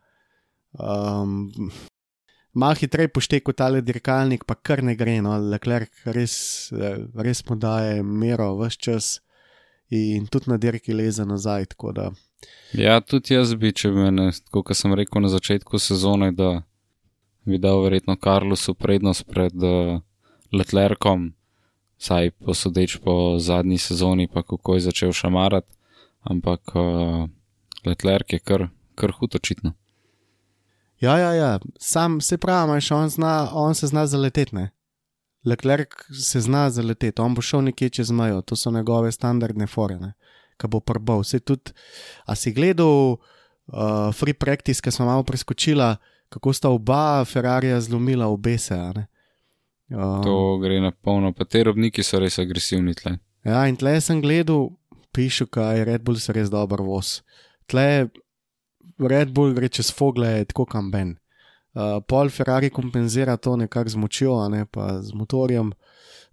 Um, 0.79 1.71
Mal 2.59 2.75
hitreje 2.75 3.11
pošteko 3.13 3.53
tale 3.53 3.81
dirkalnik, 3.85 4.43
pa 4.49 4.57
kar 4.57 4.81
ne 4.83 4.97
gre, 4.99 5.21
no, 5.23 5.37
lekler 5.53 5.85
res, 6.17 6.73
res 7.15 7.43
mu 7.47 7.55
daje 7.61 8.03
mero 8.03 8.49
vse 8.59 8.81
čas 8.83 9.11
in 9.95 10.27
tudi 10.27 10.51
na 10.51 10.57
dirki 10.59 10.97
leze 10.97 11.25
nazaj. 11.29 11.69
Ja, 12.75 12.99
tudi 13.01 13.37
jaz 13.37 13.55
bi, 13.55 13.71
če 13.73 13.93
bi 13.93 14.09
me, 14.11 14.31
kot 14.51 14.75
sem 14.75 14.97
rekel 14.97 15.23
na 15.23 15.31
začetku 15.33 15.79
sezone, 15.79 16.33
da 16.33 16.63
bi 17.49 17.59
dal 17.59 17.83
verjetno 17.83 18.17
Karlusu 18.17 18.75
prednost 18.75 19.27
pred 19.27 19.55
uh, 19.63 20.01
Letlerkom, 20.53 21.33
saj 21.99 22.31
posodeč 22.31 22.97
po 23.05 23.39
zadnji 23.39 23.79
sezoni, 23.79 24.29
pa 24.29 24.43
kako 24.43 24.75
je 24.75 24.87
začel 24.89 25.13
šamarati, 25.13 25.73
ampak 26.21 26.61
uh, 26.75 27.29
Letlerk 27.87 28.33
je 28.33 28.39
kar, 28.39 28.69
kar 28.95 29.13
hud 29.13 29.35
očitno. 29.35 29.73
Ja, 31.01 31.19
ja, 31.19 31.33
ja. 31.35 31.59
sam 31.79 32.21
se 32.21 32.39
pravi, 32.39 32.81
on, 32.91 33.09
zna, 33.09 33.49
on 33.53 33.75
se 33.75 33.87
zna 33.87 34.07
zaleteti. 34.07 34.57
Leclerc 35.45 35.89
se 36.13 36.41
zna 36.41 36.71
zaleteti, 36.71 37.21
on 37.23 37.35
bo 37.35 37.43
šel 37.43 37.63
nekje 37.71 37.89
čez 37.89 38.11
mejo, 38.11 38.43
to 38.43 38.57
so 38.57 38.71
njegove 38.71 39.13
standardne 39.13 39.67
forene, 39.67 40.13
ki 40.59 40.69
bo 40.69 40.81
prbal. 40.81 41.23
Vse 41.23 41.41
tudi, 41.41 41.73
a 42.27 42.35
si 42.35 42.53
gledal 42.53 43.15
uh, 43.15 44.11
free 44.15 44.35
practice, 44.35 44.83
ki 44.83 44.91
smo 44.91 45.07
malo 45.07 45.23
preskočila, 45.23 45.97
kako 46.29 46.53
sta 46.53 46.69
oba 46.69 47.25
Ferrarija 47.25 47.81
zlomila 47.81 48.27
obese. 48.27 48.77
Um, 49.89 50.23
to 50.25 50.59
gre 50.63 50.81
na 50.81 50.91
polno, 50.91 51.33
pa 51.33 51.45
te 51.45 51.65
robniki 51.65 52.03
so 52.03 52.21
res 52.21 52.39
agresivni 52.39 52.95
tle. 52.95 53.17
Ja, 53.45 53.65
in 53.69 53.79
tle 53.81 53.95
sem 54.05 54.21
gledal, 54.21 54.69
pišu, 55.17 55.47
kaj 55.49 55.79
je 55.79 55.87
Red 55.89 56.05
Bull 56.05 56.21
res 56.37 56.51
dober 56.53 56.83
voz. 56.85 57.23
Tle 57.67 58.09
Red 58.99 59.33
Bull 59.33 59.57
gre 59.57 59.71
čez 59.73 59.93
fogle, 59.95 60.45
tako 60.51 60.67
kam 60.69 60.91
ben. 60.93 61.17
Uh, 61.79 62.01
pol 62.05 62.29
Ferrari 62.29 62.71
kompenzira 62.75 63.37
to 63.37 63.57
nekako 63.57 63.89
z 63.89 63.97
močjo, 63.97 64.37
ne 64.53 64.67
pa 64.67 64.99
z 65.01 65.15
motorjem, 65.15 65.73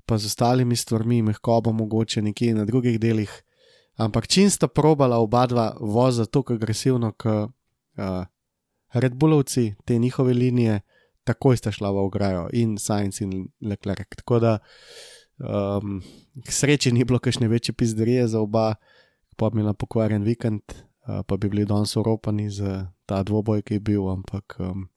pa 0.05 0.17
z 0.17 0.31
ostalimi 0.31 0.75
stvarmi, 0.75 1.21
mehkobo 1.21 1.71
mogoče 1.71 2.21
nekje 2.21 2.55
na 2.55 2.65
drugih 2.65 2.99
delih. 2.99 3.31
Ampak 3.95 4.27
čim 4.27 4.49
sta 4.49 4.67
probala 4.67 5.21
oba 5.23 5.45
dva 5.47 5.69
voza 5.79 6.25
tako 6.25 6.57
agresivno, 6.57 7.13
kot 7.15 7.51
uh, 7.95 8.25
Red 8.95 9.15
Bullovci, 9.19 9.73
te 9.85 9.97
njihove 9.99 10.33
linije, 10.33 10.79
takoj 11.27 11.57
sta 11.59 11.71
šla 11.71 11.91
v 11.91 12.03
ograjo 12.07 12.47
in 12.53 12.77
Science 12.79 13.23
in 13.23 13.47
Leclerc. 13.61 14.15
Tako 14.15 14.39
da 14.39 14.57
um, 15.37 16.01
k 16.45 16.51
sreči 16.51 16.91
ni 16.95 17.03
bilo 17.03 17.19
kakšne 17.19 17.47
večje 17.51 17.75
pizderije 17.75 18.27
za 18.27 18.39
oba, 18.39 18.75
pa 19.35 19.49
bi 19.49 19.59
imela 19.59 19.73
pokvarjen 19.73 20.23
vikend, 20.23 20.63
Eh, 21.07 21.21
pa 21.27 21.37
bi 21.37 21.49
bili 21.49 21.65
danes 21.65 21.97
oropani 21.97 22.49
za 22.49 22.87
ta 23.05 23.23
dvoboj, 23.23 23.61
ki 23.61 23.73
je 23.73 23.79
bil. 23.79 24.09
Ampak 24.09 24.55
um, 24.59 24.87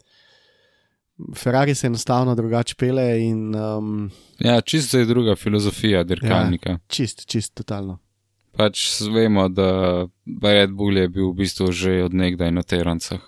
Ferrari 1.37 1.74
se 1.74 1.87
enostavno 1.87 2.34
drugače 2.34 2.74
pele. 2.78 3.22
In, 3.22 3.54
um, 3.54 4.11
ja, 4.38 4.61
čisto 4.61 4.98
je 4.98 5.04
druga 5.04 5.37
filozofija 5.37 6.04
dirkalnika. 6.04 6.70
Ja, 6.70 6.78
čist, 6.88 7.26
čist, 7.26 7.54
totalno. 7.54 7.98
Pač 8.56 9.00
vemo, 9.14 9.48
da 9.48 10.06
Red 10.42 10.70
Bull 10.70 10.96
je 10.96 11.08
bil 11.08 11.30
v 11.30 11.34
bistvu 11.44 11.72
že 11.72 12.04
odnegdaj 12.04 12.50
na 12.52 12.62
terancah. 12.62 13.20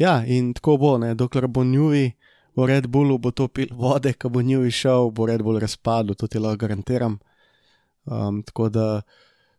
Ja, 0.00 0.22
in 0.24 0.54
tako 0.56 0.78
bo, 0.80 0.98
ne? 0.98 1.14
dokler 1.14 1.46
bo 1.46 1.64
njuvi 1.64 2.12
v 2.56 2.66
Red 2.66 2.86
Bullu, 2.88 3.18
bo 3.18 3.30
to 3.30 3.48
pil 3.48 3.68
vode, 3.76 4.14
ko 4.16 4.30
bo 4.32 4.42
njuvi 4.42 4.70
šel, 4.72 5.10
bo 5.12 5.26
Red 5.28 5.42
Bull 5.44 5.60
razpadel, 5.60 6.16
to 6.16 6.26
ti 6.26 6.40
lahko 6.40 6.56
garantiram. 6.64 7.18
Um, 8.08 8.42
tako 8.42 8.68
da 8.68 9.02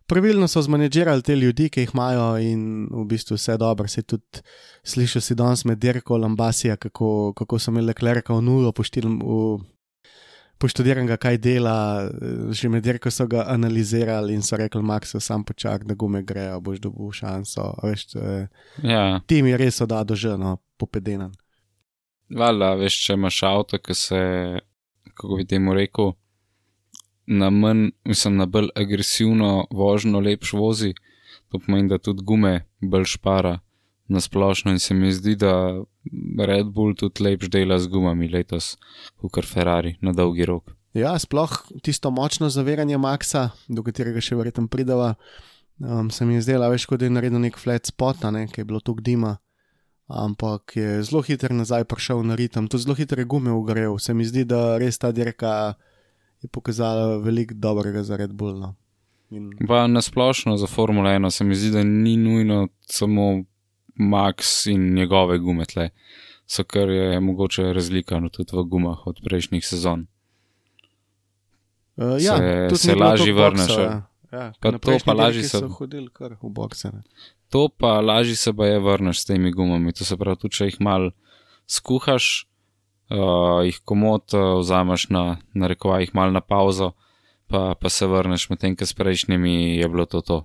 pravilno 0.06 0.48
so 0.48 0.62
zmanjirali 0.62 1.22
te 1.22 1.36
ljudi, 1.36 1.68
ki 1.70 1.86
jih 1.86 1.94
imajo 1.94 2.26
in 2.42 2.88
v 2.90 3.04
bistvu 3.08 3.38
vse 3.38 3.56
dobro. 3.56 3.88
Se 3.88 4.02
tudi 4.02 4.42
slišal 4.82 5.22
si 5.22 5.34
danes 5.38 5.64
med 5.64 5.78
Dirko 5.78 6.18
Lambasija, 6.18 6.76
kako, 6.76 7.32
kako 7.38 7.58
so 7.58 7.70
imeli 7.70 7.94
Klerka 7.94 8.34
v 8.34 8.42
nulo 8.42 8.72
po 8.72 8.82
4 8.82 9.62
poštudiram 10.62 11.06
ga, 11.10 11.18
kaj 11.18 11.38
dela. 11.42 11.76
Že 12.54 12.70
med 12.70 12.86
dirko 12.86 13.10
so 13.10 13.26
ga 13.26 13.44
analizirali 13.50 14.34
in 14.34 14.42
so 14.46 14.56
rekli: 14.56 14.82
Max, 14.82 15.16
sam 15.18 15.44
počakaj, 15.44 15.88
da 15.90 15.98
gume 15.98 16.22
grejo, 16.22 16.60
boš 16.60 16.80
dobil 16.86 17.10
šanso. 17.12 17.72
Veš, 17.82 18.06
ja. 18.82 19.20
Tim 19.26 19.50
je 19.50 19.58
res 19.58 19.80
odal 19.82 20.06
do 20.06 20.18
ženo, 20.18 20.56
popedenen. 20.78 21.32
Vala, 22.32 22.74
veš, 22.80 22.96
če 23.06 23.18
imaš 23.18 23.42
avto, 23.44 23.78
ki 23.82 23.94
se, 23.98 24.20
kako 25.12 25.40
bi 25.40 25.48
temu 25.48 25.74
rekel, 25.76 26.14
na 27.26 27.50
manj, 27.50 27.90
mislim, 28.08 28.38
na 28.40 28.46
bolj 28.46 28.70
agresivno 28.76 29.66
vožnjo 29.70 30.20
lepš 30.20 30.54
vozi, 30.56 30.94
to 31.52 31.58
pomeni, 31.58 31.90
da 31.90 31.98
tudi 31.98 32.24
gume 32.24 32.54
bolj 32.80 33.10
špara 33.16 33.58
na 34.12 34.20
splošno 34.20 34.74
in 34.74 34.78
se 34.78 34.94
mi 34.94 35.12
zdi, 35.12 35.36
da 35.40 35.82
Red 36.46 36.70
Bull 36.74 36.94
tudi 36.98 37.24
lepš 37.24 37.50
dela 37.52 37.78
z 37.78 37.88
gumami 37.88 38.28
letos, 38.28 38.76
kot 39.22 39.46
Ferrari 39.48 39.96
na 40.00 40.12
dolgi 40.12 40.46
rok. 40.48 40.74
Ja, 40.92 41.14
sploh 41.18 41.52
tisto 41.82 42.10
močno 42.12 42.50
zaviranje 42.52 42.98
Maxa, 43.00 43.48
do 43.68 43.84
katerega 43.84 44.20
še 44.20 44.36
verjetno 44.36 44.66
pridava, 44.68 45.14
um, 45.80 46.10
se 46.12 46.26
mi 46.28 46.36
je 46.36 46.44
zdelo, 46.44 46.68
veš, 46.68 46.84
kot 46.90 47.00
da 47.00 47.08
je 47.08 47.14
naredil 47.16 47.40
nek 47.40 47.56
flat 47.56 47.88
spot, 47.88 48.26
ne, 48.34 48.44
ki 48.52 48.60
je 48.60 48.68
bilo 48.68 48.82
tu 48.84 48.94
dima, 49.00 49.38
ampak 50.12 50.76
je 50.76 51.00
zelo 51.08 51.22
hiter 51.24 51.54
nazaj 51.56 51.86
prišel 51.88 52.20
na 52.28 52.36
ritem, 52.36 52.68
tudi 52.68 52.84
zelo 52.84 52.98
hitre 52.98 53.24
gume 53.24 53.54
ugrel. 53.56 53.96
Se 53.98 54.12
mi 54.12 54.28
zdi, 54.28 54.44
da 54.44 54.76
res 54.76 55.00
ta 55.00 55.12
dirka 55.16 55.74
je 56.42 56.50
pokazala 56.52 57.16
veliko 57.22 57.54
dobrega 57.56 58.02
za 58.04 58.18
Red 58.20 58.36
Bull. 58.36 58.58
No. 58.60 58.74
In, 59.32 59.52
Pa 59.68 59.86
na 59.86 60.02
splošno 60.02 60.56
za 60.60 60.66
Formulo 60.66 61.08
1 61.08 61.30
se 61.30 61.44
mi 61.44 61.54
zdi, 61.54 61.70
da 61.70 61.84
ni 61.84 62.16
nujno 62.16 62.68
samo 62.80 63.44
Max 63.94 64.66
in 64.66 64.94
njegove 64.94 65.38
gume 65.38 65.64
tle, 65.64 65.90
so 66.46 66.64
kar 66.64 66.88
je 66.88 67.20
mogoče 67.20 67.72
razlika 67.72 68.20
no, 68.20 68.28
tudi 68.28 68.56
v 68.56 68.64
gumah 68.64 69.06
od 69.06 69.20
prejšnjih 69.24 69.66
sezon. 69.66 70.06
uh, 71.96 72.16
ja, 72.18 72.36
Se- 72.70 72.76
se 72.78 72.94
lažje 72.94 73.32
vrneš? 73.32 73.70
Ja. 73.70 74.02
Ja, 74.32 74.52
Pa 74.60 74.72
to 74.72 74.96
pa 75.04 75.12
lažje 75.12 75.42
se- 75.42 75.60
bokse. 76.42 76.88
ne. 76.88 77.02
To 77.48 77.68
pa 77.68 78.00
lažje 78.00 78.36
se 78.36 78.52
pa 78.52 78.66
je 78.66 78.78
vrneš 78.80 79.20
s 79.20 79.24
temi 79.24 79.52
gumami, 79.52 79.92
to 79.92 80.04
se 80.04 80.16
pravi, 80.16 80.36
tudi 80.36 80.54
če 80.54 80.64
jih 80.64 80.80
mal 80.80 81.10
skuhaš, 81.66 82.48
uh, 83.10 83.60
jih 83.62 83.80
komod 83.84 84.22
uh, 84.32 84.58
vzameš 84.58 85.08
na, 85.08 85.24
na 85.54 85.66
rekovaj, 85.66 86.02
jih 86.02 86.14
mal 86.14 86.32
na 86.32 86.40
pauzo, 86.40 86.92
pa, 87.46 87.74
pa 87.74 87.88
se 87.88 88.06
vrneš, 88.06 88.48
medtem 88.48 88.72
ko 88.72 88.86
s 88.86 88.92
prejšnjimi 88.94 89.76
je 89.76 89.88
bilo 89.88 90.06
to 90.06 90.20
to. 90.20 90.38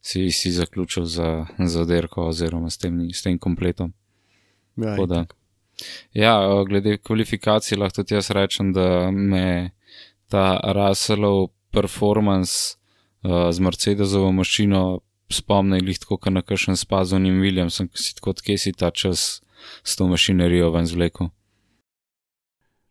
Si, 0.00 0.30
si 0.30 0.52
zaključil 0.52 1.04
za, 1.04 1.46
za 1.58 1.84
derko 1.84 2.28
oziroma 2.28 2.70
s 2.70 2.78
tem, 2.78 3.08
s 3.12 3.22
tem 3.22 3.38
kompletom. 3.38 3.92
Ja, 4.76 4.94
Tako 4.94 5.06
da. 5.06 5.14
itak. 5.14 5.36
Ja, 6.12 6.64
glede 6.68 6.98
kvalifikacij 6.98 7.78
lahko 7.78 8.02
tudi 8.02 8.14
jaz 8.14 8.30
rečem, 8.30 8.72
da 8.72 9.10
me 9.10 9.70
ta 10.28 10.60
Russellov 10.74 11.48
performance 11.70 12.76
uh, 13.22 13.50
z 13.52 13.60
Mercedesovo 13.60 14.32
mašino 14.32 15.00
spomni 15.28 15.80
lih 15.80 15.98
tako, 15.98 16.16
kot 16.16 16.32
na 16.32 16.42
kakšen 16.42 16.76
spazonim 16.76 17.40
Williamsom, 17.42 17.90
ki 17.90 18.02
si 18.02 18.14
tako, 18.16 18.34
kje 18.44 18.58
si 18.58 18.72
ta 18.72 18.90
čas 18.90 19.42
s 19.84 19.96
to 19.96 20.06
mašinerijo 20.06 20.70
ven 20.70 20.86
zvlekel. 20.86 21.28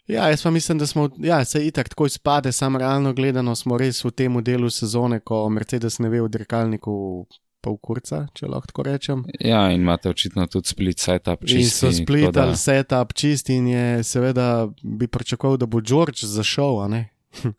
Ja, 0.08 0.30
jaz 0.30 0.44
pa 0.44 0.52
mislim, 0.52 0.78
da 0.78 0.88
smo, 0.88 1.10
ja, 1.18 1.46
se 1.46 1.68
itak 1.68 1.90
tako 1.90 2.06
izpade, 2.06 2.52
sam 2.52 2.78
realno 2.78 3.14
gledano 3.14 3.56
smo 3.56 3.78
res 3.78 4.04
v 4.06 4.12
tem 4.12 4.44
delu 4.44 4.70
sezone, 4.70 5.20
ko 5.20 5.50
Mercedes 5.50 6.00
ne 6.00 6.10
ve 6.10 6.22
v 6.22 6.30
dirkalniku 6.30 7.26
pol 7.66 7.78
kurca, 7.82 8.28
če 8.38 8.46
lahko 8.46 8.70
tako 8.70 8.84
rečem. 8.86 9.24
Ja, 9.42 9.64
in 9.74 9.82
imate 9.82 10.10
očitno 10.10 10.46
tudi 10.48 10.70
split 10.70 11.02
setup 11.02 11.46
čisti. 11.46 11.64
in 11.64 11.70
so 11.70 11.90
splitali 11.92 12.54
da- 12.54 12.56
setup 12.56 13.14
čist 13.18 13.50
in 13.50 13.68
je 13.68 14.04
seveda 14.04 14.70
bi 14.84 15.08
pričakoval, 15.08 15.58
da 15.58 15.66
bo 15.66 15.82
George 15.82 16.22
zašel, 16.22 16.82
a 16.84 16.88
ne. 16.88 17.10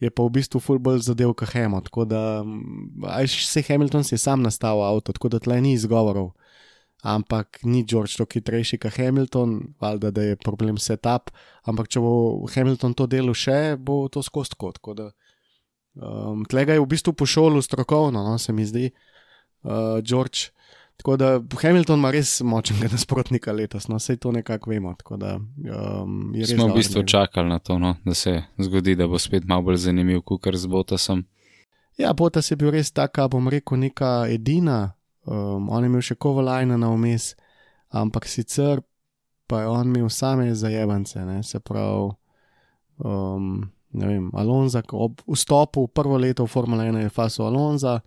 Je 0.00 0.10
pa 0.12 0.22
v 0.22 0.28
bistvu 0.28 0.60
full 0.60 0.78
bolj 0.78 0.98
zadev 1.06 1.32
kot 1.32 1.48
Hemo, 1.54 1.80
tako 1.80 2.04
da 2.04 2.44
ajš 3.16 3.46
se 3.48 3.62
Hamilton 3.62 4.04
si 4.04 4.12
je 4.14 4.18
sam 4.18 4.42
nastavil 4.44 4.84
avto, 4.84 5.12
tako 5.16 5.28
da 5.32 5.38
tle 5.40 5.56
ni 5.60 5.72
izgovorov. 5.72 6.34
Ampak 7.02 7.60
ni 7.62 7.84
George 7.84 8.16
toliko 8.16 8.38
hitrejši 8.38 8.78
kot 8.78 8.96
Hamilton, 8.96 9.58
valjda, 9.80 10.10
da 10.10 10.22
je 10.22 10.36
problem 10.36 10.78
setup, 10.78 11.30
ampak 11.68 11.90
če 11.92 12.00
bo 12.00 12.46
Hamilton 12.54 12.94
to 12.96 13.06
delo 13.06 13.34
še, 13.36 13.76
bo 13.78 14.06
to 14.08 14.22
skost 14.24 14.56
kot. 14.56 14.80
Da 14.96 15.10
um, 16.00 16.44
tlega 16.48 16.74
je 16.74 16.82
v 16.82 16.88
bistvu 16.90 17.12
pošolil 17.12 17.62
strokovno, 17.62 18.24
no, 18.24 18.38
se 18.38 18.52
mi 18.52 18.66
zdi, 18.66 18.90
uh, 19.62 20.00
George. 20.02 20.50
Tako 20.96 21.16
da 21.20 21.28
Hamilton 21.62 21.98
ima 22.00 22.10
res 22.10 22.40
močnega 22.40 22.88
nasprotnika 22.96 23.52
letos, 23.52 23.88
no 23.92 24.00
vse 24.00 24.16
to 24.16 24.32
nekako 24.32 24.70
vemo. 24.70 24.94
Da, 25.20 25.36
um, 25.36 26.32
Smo 26.48 26.70
v 26.72 26.80
bistvu 26.80 27.04
njega. 27.04 27.06
čakali 27.06 27.48
na 27.48 27.58
to, 27.58 27.78
no, 27.78 27.96
da 28.04 28.14
se 28.14 28.42
zgodi, 28.58 28.96
da 28.96 29.06
bo 29.06 29.18
spet 29.18 29.44
malo 29.44 29.68
bolj 29.68 29.76
zanimiv, 29.84 30.24
kot 30.24 30.48
z 30.54 30.66
Botasom. 30.66 31.26
Ja, 31.96 32.12
Botas 32.12 32.50
je 32.50 32.56
bil 32.56 32.70
res 32.70 32.90
taka, 32.92 33.28
bom 33.28 33.48
rekel, 33.48 33.78
neka 33.80 34.26
edina. 34.28 34.95
Um, 35.26 35.70
on 35.70 35.82
je 35.82 35.90
imel 35.90 36.04
še 36.04 36.14
kovalajna 36.14 36.78
na 36.78 36.90
vmes, 36.94 37.34
ampak 37.90 38.28
sicer 38.30 38.82
pa 39.46 39.60
je 39.62 39.68
on 39.70 39.86
imel 39.86 40.10
same 40.10 40.54
zajebance, 40.54 41.18
ne? 41.24 41.42
se 41.42 41.60
pravi. 41.60 42.10
Um, 42.98 43.70
ne 43.92 44.06
vem, 44.06 44.30
Alonso, 44.34 44.82
ob 44.92 45.20
vstopu 45.26 45.86
v 45.86 45.92
prvo 45.92 46.18
leto 46.18 46.46
v 46.46 46.50
Formula 46.50 46.84
1 46.84 47.06
je 47.06 47.10
faso 47.10 47.46
Alonso, 47.46 48.00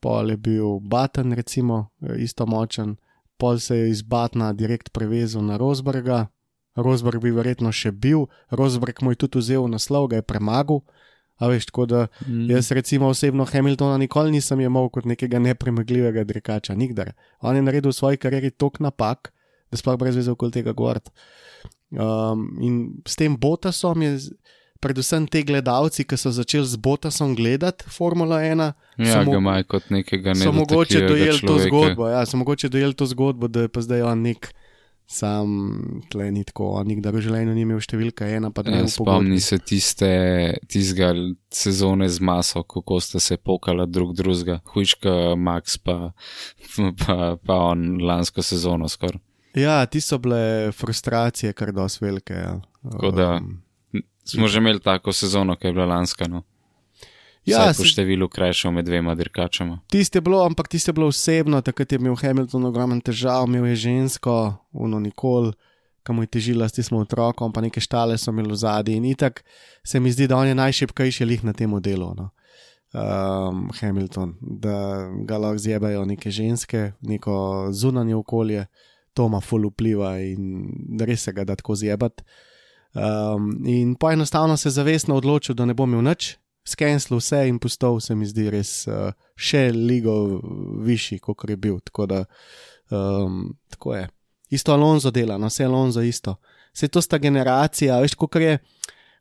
pol 0.00 0.30
je 0.30 0.36
bil 0.36 0.80
Batten, 0.80 1.32
recimo, 1.32 1.90
isto 2.16 2.46
močen, 2.46 2.96
pol 3.36 3.58
se 3.58 3.76
je 3.76 3.90
iz 3.90 4.02
Batna 4.02 4.52
direkt 4.52 4.92
prevezal 4.92 5.42
na 5.42 5.56
Rosberga, 5.56 6.28
Rosberg 6.74 7.22
bi 7.22 7.30
verjetno 7.30 7.70
še 7.70 7.92
bil, 7.92 8.26
Rosberg 8.50 9.02
mu 9.02 9.14
je 9.14 9.24
tudi 9.26 9.38
vzel 9.38 9.68
naslov, 9.70 10.10
ga 10.10 10.18
je 10.18 10.26
premagal. 10.26 10.82
A 11.36 11.48
veš, 11.48 11.66
tako 11.66 11.86
da 11.86 12.06
Mm. 12.26 12.50
Jaz, 12.50 12.70
recimo, 12.70 13.06
osebno 13.08 13.44
Hamiltona 13.44 13.98
nikoli 13.98 14.30
nisem 14.30 14.60
imel 14.60 14.88
kot 14.88 15.04
nekega 15.04 15.38
nepremagljivega 15.40 16.24
dirkača, 16.24 16.74
nikdar. 16.74 17.12
On 17.40 17.56
je 17.56 17.62
naredil 17.62 17.90
v 17.90 17.94
svoji 17.94 18.16
karieri 18.16 18.50
toliko 18.50 18.82
napak, 18.82 19.32
da 19.66 19.76
sploh 19.76 19.96
brez 19.96 20.16
veze 20.16 20.30
okoli 20.30 20.52
tega 20.52 20.72
govoriti. 20.72 21.10
Um, 21.90 22.58
in 22.60 22.74
s 23.04 23.14
tem 23.14 23.36
Botasom 23.36 24.02
je, 24.02 24.18
predvsem 24.80 25.26
te 25.26 25.42
gledalci, 25.42 26.04
ki 26.04 26.16
so 26.16 26.30
začeli 26.30 26.66
z 26.66 26.76
Botasom 26.76 27.32
gledati 27.32 27.84
Formula 27.88 28.38
1, 28.38 28.72
Ja, 28.98 29.12
so 29.14 29.24
mo- 29.24 29.64
kot 29.64 29.90
nekega 29.90 30.34
so 30.34 30.52
mogoče 30.52 31.00
dojeli 31.08 31.40
to 31.40 31.58
zgodbo. 31.60 32.08
Ja, 32.08 32.26
so 32.26 32.36
mogoče 32.36 32.68
dojeli 32.68 32.94
to 32.94 33.06
zgodbo, 33.06 33.48
da 33.48 33.60
je 33.60 33.68
pa 33.68 33.80
zdaj 33.80 34.02
on 34.04 34.22
nek. 34.22 34.54
Sam 35.06 35.48
tle 36.10 36.30
ni 36.32 36.44
tako, 36.44 36.82
nikdar 36.82 37.12
v 37.12 37.20
življenju 37.20 37.52
ni 37.54 37.60
imel 37.60 37.78
številka 37.78 38.24
ena, 38.26 38.48
pa 38.50 38.62
dve 38.62 38.78
Ja, 38.78 38.86
Spomni 38.88 39.36
se 39.40 39.58
tiste, 39.58 40.08
tistega 40.66 41.10
sezone 41.52 42.08
z 42.08 42.20
maso, 42.20 42.62
kako 42.62 43.00
sta 43.00 43.20
se 43.20 43.36
pokala 43.36 43.84
drug 43.86 44.14
drugega, 44.14 44.60
hujška 44.64 45.36
Max 45.36 45.76
pa, 45.78 46.12
pa, 46.98 47.36
pa 47.36 47.54
on 47.66 48.00
lansko 48.00 48.42
sezono 48.42 48.88
skoraj. 48.88 49.20
Ja, 49.54 49.86
ti 49.86 50.00
so 50.00 50.18
bile 50.18 50.72
frustracije 50.72 51.52
kar 51.52 51.70
dosti 51.72 52.04
velike. 52.04 52.34
Ja. 52.34 52.56
Tako 52.90 53.10
da- 53.10 53.36
Um, 53.36 53.60
Smo 54.24 54.48
že 54.48 54.58
imeli 54.58 54.80
tako 54.80 55.12
sezono, 55.12 55.54
ki 55.56 55.66
je 55.66 55.72
bila 55.72 55.84
lanska, 55.86 56.26
no. 56.26 56.42
Ja, 57.44 57.66
Vsaj 57.68 57.76
po 57.76 57.84
številu 57.84 58.26
krajšev 58.32 58.72
med 58.72 58.86
dvema 58.88 59.12
dirkačama. 59.18 59.82
Tiste 59.92 60.18
je 60.18 60.24
bilo, 60.24 60.40
ampak 60.46 60.70
tiste 60.72 60.88
je 60.88 60.96
bilo 60.96 61.10
osebno, 61.12 61.60
takrat 61.60 61.92
je 61.92 61.98
imel 62.00 62.16
Hamilton 62.16 62.70
ogromen 62.70 63.02
težav, 63.04 63.44
imel 63.44 63.66
je 63.74 63.82
žensko, 63.84 64.36
uno 64.72 65.00
nikoli, 65.00 65.52
kam 66.04 66.22
je 66.24 66.30
težila 66.36 66.68
s 66.68 66.78
tistim 66.78 67.02
otrokom, 67.02 67.52
pa 67.52 67.60
neke 67.64 67.82
štale 67.84 68.16
so 68.20 68.32
imeli 68.32 68.48
v 68.52 68.56
zadnji. 68.60 68.96
In 68.96 69.04
itak 69.12 69.42
se 69.84 70.00
mi 70.00 70.12
zdi, 70.12 70.28
da 70.28 70.38
on 70.40 70.48
je 70.48 70.56
najšipkejši 70.56 71.28
lih 71.28 71.44
na 71.44 71.52
tem 71.52 71.72
delu. 71.84 72.14
No. 72.16 72.30
Um, 72.94 73.68
Hamilton, 73.76 74.36
da 74.40 75.10
ga 75.26 75.38
lahko 75.38 75.58
zjebajo 75.58 76.04
neke 76.08 76.30
ženske, 76.30 76.92
neko 77.02 77.68
zunanje 77.72 78.14
okolje, 78.16 78.66
to 79.12 79.26
ima 79.26 79.40
full 79.40 79.68
vpliva 79.68 80.16
in 80.22 80.96
res 81.00 81.26
se 81.26 81.32
ga 81.32 81.44
da 81.44 81.56
tako 81.60 81.76
zjebati. 81.76 82.24
Um, 82.94 83.50
in 83.66 83.96
pa 83.98 84.12
enostavno 84.14 84.56
se 84.56 84.70
zavestno 84.70 85.16
odločil, 85.18 85.54
da 85.58 85.66
ne 85.66 85.74
bo 85.74 85.84
imel 85.84 86.04
nič, 86.06 86.36
skenslil 86.64 87.20
vse 87.20 87.44
in 87.48 87.58
postal, 87.60 88.00
se 88.00 88.16
mi 88.16 88.26
zdi, 88.28 88.48
res 88.52 88.72
uh, 88.88 89.12
še 89.36 89.68
ligo 89.74 90.40
višji, 90.84 91.20
kot 91.24 91.44
je 91.48 91.56
bil. 91.60 91.78
Tako 91.84 92.08
da, 92.10 92.24
um, 92.90 93.52
tako 93.72 93.94
je. 93.98 94.08
Isto 94.54 94.74
Alonso 94.74 95.12
dela, 95.14 95.38
no 95.40 95.50
vse 95.52 95.66
Alonso 95.68 96.04
isto. 96.04 96.38
Vse 96.74 96.88
to 96.88 97.02
sta 97.04 97.18
generacija, 97.22 98.00
veš, 98.02 98.16
kot 98.18 98.40
je 98.40 98.58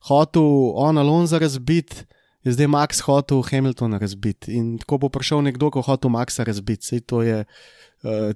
hotel 0.10 0.74
on 0.80 0.98
Alonso 0.98 1.40
razbiti. 1.40 2.06
Je 2.44 2.52
zdaj 2.52 2.68
Max 2.68 3.00
hotel 3.06 3.40
Hamiltona 3.48 3.98
razbiti 3.98 4.52
in 4.52 4.74
tako 4.82 4.98
bo 5.06 5.10
prišel 5.10 5.46
nekdo, 5.46 5.70
ko 5.72 5.82
hotel 5.82 6.12
Maxa 6.12 6.44
razbiti. 6.44 6.86
Sej 6.86 7.06
to 7.08 7.22
je 7.24 7.46
uh, 7.48 8.34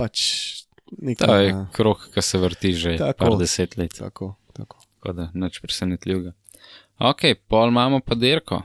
pač 0.00 0.22
nekaj. 0.96 1.28
To 1.28 1.36
je 1.36 1.50
krok, 1.76 2.08
ki 2.14 2.24
se 2.24 2.40
vrti 2.40 2.72
že 2.72 2.96
Tako. 2.96 3.18
par 3.18 3.36
deset 3.38 3.76
let. 3.76 3.92
Tako, 3.98 4.34
tako. 4.56 4.80
Tako 4.96 5.12
da 5.12 5.28
nič 5.34 5.60
presenetljivega. 5.60 6.32
Ok, 6.98 7.34
pol 7.48 7.68
imamo 7.68 8.00
pa 8.00 8.14
dirko. 8.14 8.62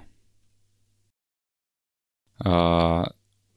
Uh, 2.45 3.03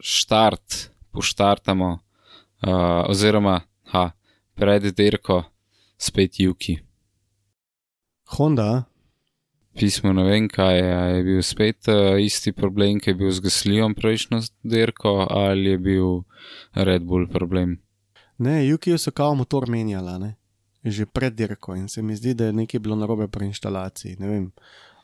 štart, 0.01 0.91
poštartamo, 1.12 1.91
uh, 1.93 3.05
oziroma 3.09 3.61
ha, 3.93 4.11
pred 4.55 4.89
dirko 4.97 5.43
spet 5.99 6.41
Juki. 6.41 6.79
Honda, 8.33 8.85
pismo, 9.79 10.12
ne 10.12 10.25
vem 10.25 10.49
kaj 10.49 10.79
je, 10.79 10.97
je 11.16 11.23
bil 11.23 11.43
spet 11.45 11.89
uh, 11.93 12.16
isti 12.18 12.53
problem, 12.53 12.99
ki 12.99 13.12
je 13.12 13.14
bil 13.14 13.31
z 13.31 13.45
Gaslijem 13.45 13.95
prejšnjo 13.95 14.41
dirko, 14.64 15.27
ali 15.31 15.77
je 15.77 15.79
bil 15.79 16.23
Red 16.75 17.05
Bull 17.05 17.29
problem. 17.29 17.77
Ne, 18.39 18.64
Juki 18.66 18.97
so 18.99 19.12
kao 19.12 19.35
motor 19.35 19.68
menjala, 19.68 20.18
ne? 20.18 20.35
Že 20.85 21.07
pred 21.07 21.35
dirko 21.35 21.74
in 21.76 21.89
se 21.89 22.03
mi 22.03 22.16
zdi, 22.16 22.35
da 22.35 22.45
je 22.45 22.53
nekaj 22.53 22.80
bilo 22.80 22.97
narobe 22.97 23.28
pri 23.28 23.47
instalaciji. 23.47 24.16
Ne 24.18 24.28
vem, 24.28 24.53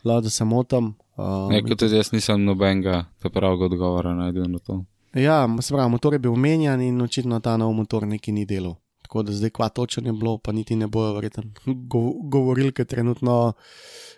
lado 0.03 0.29
se 0.29 0.45
motam. 0.45 0.95
Um, 1.17 1.51
Ne, 1.51 1.61
kot 1.63 1.79
tudi 1.79 1.95
jaz 1.95 2.11
nisem 2.11 2.43
nobenega 2.43 3.05
pravega 3.33 3.65
odgovora 3.65 4.15
najdel 4.15 4.47
na 4.51 4.59
to. 4.59 4.83
Ja, 5.13 5.47
se 5.61 5.73
pravi, 5.73 5.89
motor 5.91 6.13
je 6.13 6.19
bil 6.19 6.35
menjan 6.35 6.81
in 6.81 7.01
očitno 7.01 7.39
ta 7.39 7.57
nov 7.57 7.73
motor 7.73 8.07
neki 8.07 8.31
ni 8.31 8.45
delal. 8.45 8.75
Tako 9.01 9.23
da 9.23 9.33
zdaj 9.33 9.49
kva 9.49 9.69
točno 9.69 10.05
je 10.07 10.13
bilo, 10.13 10.37
pa 10.37 10.51
niti 10.51 10.75
ne 10.75 10.87
bojo 10.87 11.13
verjetno 11.13 11.43
go 11.91 12.11
govorili, 12.23 12.71
ker 12.71 12.85
trenutno 12.85 13.53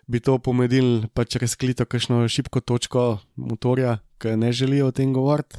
bi 0.08 0.20
to 0.20 0.38
pomedili, 0.38 1.08
pa 1.14 1.24
če 1.24 1.40
razklito 1.40 1.86
kakšno 1.86 2.28
šibko 2.28 2.60
točko 2.60 3.18
motorja, 3.36 4.00
ki 4.18 4.36
ne 4.36 4.52
želijo 4.52 4.88
o 4.88 4.92
tem 4.92 5.14
govoriti. 5.14 5.56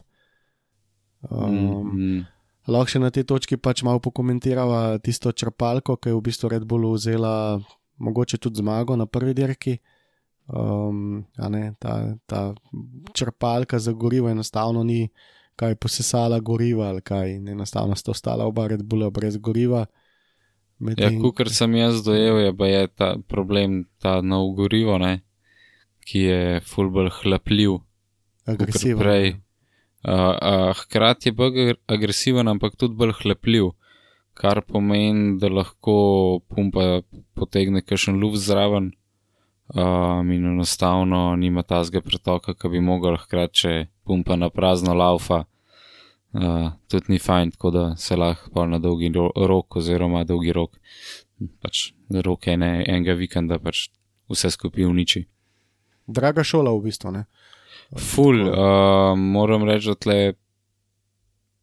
Um, 1.30 1.92
Mm, 1.94 2.26
Lahko 2.70 2.94
še 2.94 3.00
na 3.02 3.10
tej 3.10 3.26
točki 3.26 3.58
pač 3.58 3.82
malo 3.82 3.98
pokomentirava 3.98 4.98
tisto 5.02 5.32
črpalko, 5.32 5.96
ki 5.98 6.12
je 6.12 6.14
v 6.14 6.22
bistvu 6.22 6.52
Red 6.52 6.64
Bullu 6.68 6.92
vzela 6.94 7.58
mogoče 8.02 8.38
tudi 8.38 8.62
zmago 8.62 8.96
na 8.96 9.06
prvi 9.06 9.34
dirki. 9.34 9.78
Um, 10.46 11.24
ne, 11.38 11.74
ta, 11.78 12.14
ta 12.26 12.54
črpalka 13.14 13.78
za 13.78 13.92
gorivo 13.92 14.30
enostavno 14.30 14.82
ni 14.82 15.08
kaj 15.56 15.76
posesala 15.78 16.40
goriva 16.40 16.88
ali 16.88 17.00
kaj, 17.00 17.34
enostavno 17.34 17.94
sta 17.94 18.10
ostala 18.10 18.46
oba 18.46 18.66
Red 18.66 18.82
Bulla 18.82 19.10
brez 19.10 19.36
goriva. 19.36 19.86
Ja, 19.86 20.86
Medtem- 20.86 21.20
kot 21.22 21.50
sem 21.50 21.74
jaz 21.74 22.02
dojel, 22.02 22.40
je 22.42 22.56
pa 22.56 22.66
je 22.66 22.86
ta 22.88 23.14
problem, 23.28 23.84
ta 23.98 24.20
nov 24.20 24.54
gorivo, 24.58 24.98
ne, 24.98 25.22
ki 26.06 26.18
je 26.18 26.60
fulbol 26.60 27.10
hlapljiv. 27.10 27.78
agresiven. 28.46 28.98
prej. 28.98 29.36
Uh, 30.02 30.12
uh, 30.12 30.72
hkrati 30.74 31.28
je 31.28 31.32
bolj 31.32 31.60
ag- 31.62 31.78
agresiven, 31.86 32.48
ampak 32.48 32.74
tudi 32.76 32.98
bolj 32.98 33.12
hlepljiv, 33.20 33.70
kar 34.34 34.62
pomeni, 34.66 35.36
da 35.38 35.46
lahko 35.48 36.40
pumpa 36.50 37.02
potegne 37.38 37.84
kakšen 37.86 38.18
luft 38.18 38.42
zraven 38.42 38.90
um, 39.74 40.32
in 40.32 40.46
enostavno 40.46 41.36
nima 41.36 41.62
tazga 41.62 42.00
pretoka, 42.00 42.54
ki 42.54 42.68
bi 42.68 42.80
mogel, 42.82 43.16
hkrati, 43.16 43.58
če 43.60 43.72
pumpa 44.02 44.36
na 44.36 44.50
prazno 44.50 44.94
laufa, 44.94 45.44
uh, 46.34 46.68
tudi 46.90 47.14
ni 47.14 47.22
fajn, 47.22 47.54
tako 47.54 47.70
da 47.70 47.84
se 47.96 48.18
lahko 48.18 48.66
na 48.66 48.82
dolgi 48.82 49.12
ro 49.14 49.30
rok 49.36 49.76
oziroma 49.76 50.24
dolgi 50.24 50.52
rok, 50.52 50.80
pač 51.62 51.92
rok 52.10 52.48
ene, 52.50 52.80
enega 52.88 53.14
vikenda 53.14 53.62
pač 53.62 53.86
vse 54.32 54.50
skupaj 54.50 54.90
uniči. 54.90 55.26
Draga 56.06 56.42
šola 56.42 56.72
v 56.74 56.88
bistvu. 56.88 57.14
Ne? 57.14 57.24
Ful, 57.98 58.48
uh, 58.48 59.18
moram 59.18 59.64
reči, 59.68 59.88
da 59.88 59.94
tle 59.94 60.32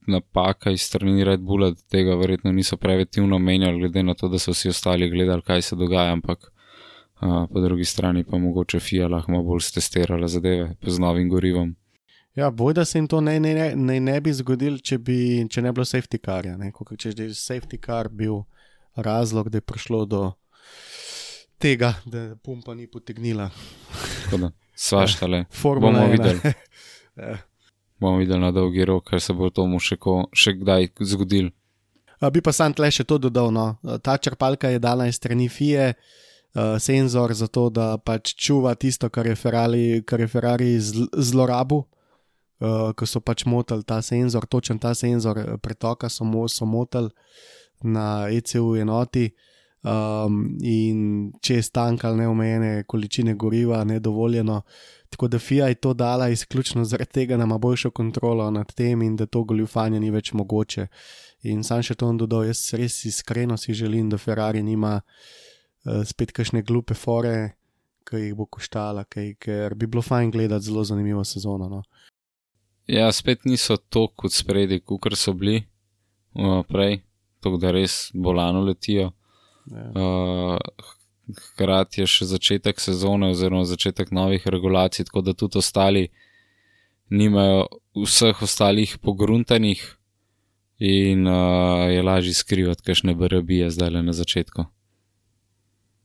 napaka 0.08 0.72
iz 0.72 0.82
strani 0.82 1.24
Red 1.24 1.42
Bulla, 1.42 1.72
da 1.72 1.82
tega 1.90 2.16
verjetno 2.16 2.52
niso 2.52 2.78
preventivno 2.78 3.40
menjali, 3.40 3.80
glede 3.80 4.04
na 4.04 4.14
to, 4.14 4.30
da 4.30 4.40
so 4.40 4.54
vsi 4.54 4.70
ostali 4.70 5.10
gledali, 5.10 5.42
kaj 5.42 5.62
se 5.62 5.76
dogaja, 5.76 6.14
ampak 6.14 6.52
uh, 7.22 7.46
po 7.54 7.62
drugi 7.62 7.86
strani 7.86 8.24
pa 8.24 8.38
mogoče 8.38 8.80
FIA 8.80 9.08
lahko 9.08 9.42
bolj 9.44 9.66
stestirala 9.72 10.28
zadeve 10.28 10.76
z 10.82 11.00
novim 11.00 11.30
gorivom. 11.30 11.76
Ja, 12.36 12.52
boj, 12.52 12.74
da 12.74 12.86
se 12.86 12.98
jim 12.98 13.08
to 13.08 13.22
ne, 13.22 13.40
ne, 13.40 13.54
ne, 13.54 13.76
ne, 13.76 14.00
ne 14.00 14.22
bi 14.22 14.34
zgodilo, 14.34 14.78
če, 14.78 14.98
bi, 14.98 15.48
če 15.50 15.62
ne 15.62 15.72
bi 15.72 15.80
bilo 15.80 15.86
safety 15.86 16.22
carja. 16.26 16.56
Če 16.98 17.10
je 17.10 17.34
safety 17.34 17.82
car 17.86 18.10
bil 18.10 18.44
razlog, 18.96 19.50
da 19.50 19.58
je 19.58 19.66
prišlo 19.66 20.06
do 20.06 20.24
tega, 21.58 21.96
da 22.06 22.36
pumpa 22.44 22.78
ni 22.78 22.88
potegnila. 22.88 23.50
Tako 24.24 24.38
da 24.46 24.52
svaštale. 24.80 25.46
Formula 25.52 25.92
Bomo 25.92 26.06
ena. 26.06 26.12
videli. 26.12 26.40
Ja. 27.20 27.36
Bomo 28.00 28.18
videli 28.18 28.40
na 28.40 28.52
dolgi 28.56 28.86
rok, 28.86 29.10
ker 29.10 29.20
se 29.20 29.34
bo 29.36 29.50
tomu 29.52 29.80
še, 29.84 29.98
ko, 30.00 30.30
še 30.32 30.54
kdaj 30.56 30.94
zgodil. 31.04 31.50
A, 32.24 32.30
Bi 32.32 32.40
pa 32.40 32.54
sam 32.56 32.72
tle 32.76 32.88
še 32.92 33.04
to 33.04 33.18
dodal. 33.20 33.52
No. 33.52 33.76
Ta 34.04 34.16
črpalka 34.16 34.72
je 34.72 34.80
dana 34.80 35.10
iz 35.12 35.20
strani 35.20 35.50
FIE, 35.52 35.92
uh, 35.92 36.78
senzor 36.80 37.34
za 37.36 37.50
to, 37.52 37.68
da 37.68 37.98
pač 38.00 38.32
čuva 38.40 38.76
tisto, 38.80 39.10
kar 39.12 39.28
je 39.28 39.36
Ferrari, 39.36 40.00
kar 40.08 40.24
je 40.24 40.30
Ferrari 40.32 40.72
zl 40.80 41.12
zlorabil. 41.12 41.84
Uh, 42.60 42.92
ko 42.92 43.08
so 43.08 43.20
pač 43.24 43.46
motili 43.48 43.84
ta 43.88 44.02
senzor, 44.04 44.44
točen 44.48 44.80
ta 44.84 44.92
senzor 44.92 45.38
eh, 45.40 45.52
pretoka, 45.64 46.10
so, 46.12 46.28
mo 46.28 46.44
so 46.52 46.68
motili 46.68 47.08
na 47.84 48.28
ECU 48.28 48.76
enoti. 48.76 49.30
Um, 49.80 50.58
in 50.60 51.30
če 51.40 51.62
je 51.62 51.64
stankal 51.64 52.18
neomejene 52.20 52.84
količine 52.84 53.36
goriva, 53.40 53.84
nedovoljeno. 53.88 54.62
Tako 55.10 55.28
da 55.28 55.40
FIA 55.40 55.70
je 55.72 55.76
to 55.76 55.94
dala 55.94 56.28
izključno 56.30 56.84
zaradi 56.86 57.12
tega, 57.12 57.38
da 57.38 57.44
ima 57.44 57.58
boljšo 57.58 57.92
kontrolo 57.92 58.52
nad 58.52 58.74
tem 58.74 59.02
in 59.02 59.16
da 59.16 59.26
to 59.26 59.44
goljufanje 59.44 60.00
ni 60.00 60.12
več 60.12 60.34
mogoče. 60.34 60.88
In 61.48 61.64
sam 61.64 61.84
še 61.84 61.96
to 61.96 62.10
on 62.12 62.18
dodal, 62.20 62.44
jaz 62.50 62.74
res 62.76 63.06
iskreno 63.08 63.58
si 63.58 63.74
želim, 63.74 64.10
da 64.10 64.18
Ferrari 64.20 64.64
nima 64.64 64.98
uh, 65.00 66.04
spet 66.06 66.36
kakšne 66.36 66.62
glupe 66.68 66.94
fore, 66.94 67.56
ki 68.04 68.20
jih 68.20 68.36
bo 68.36 68.50
koštala, 68.52 69.06
kaj, 69.08 69.34
ker 69.40 69.76
bi 69.80 69.88
bilo 69.88 70.04
fajn 70.04 70.32
gledati 70.32 70.66
zelo 70.66 70.84
zanimivo 70.84 71.24
sezono. 71.24 71.70
No. 71.70 71.84
Ja, 72.90 73.08
spet 73.16 73.46
niso 73.46 73.78
to 73.78 74.10
kot 74.12 74.36
spredi, 74.36 74.82
kot 74.84 75.16
so 75.16 75.34
bili 75.34 75.62
uh, 76.36 76.66
prej, 76.68 77.00
tako 77.40 77.62
da 77.62 77.72
res 77.72 78.10
bolano 78.14 78.66
letijo. 78.68 79.14
Ja. 79.70 79.90
Uh, 79.94 80.58
hkrati 81.38 82.02
je 82.02 82.08
še 82.10 82.26
začetek 82.26 82.82
sezone, 82.82 83.32
oziroma 83.36 83.68
začetek 83.70 84.12
novih 84.12 84.48
regulacij, 84.48 85.06
tako 85.10 85.22
da 85.22 85.34
tudi 85.38 85.60
ostali 85.62 86.08
nimajo 87.10 87.68
vseh 88.06 88.42
ostalih 88.42 88.98
pogruntanih 89.02 89.82
in 90.80 91.28
uh, 91.28 91.90
je 91.92 92.02
lažje 92.04 92.34
skrivati, 92.34 92.84
kakšne 92.86 93.16
brabije 93.16 93.70
zdaj 93.70 93.90
le 93.90 94.04
na 94.04 94.14
začetku. 94.14 94.66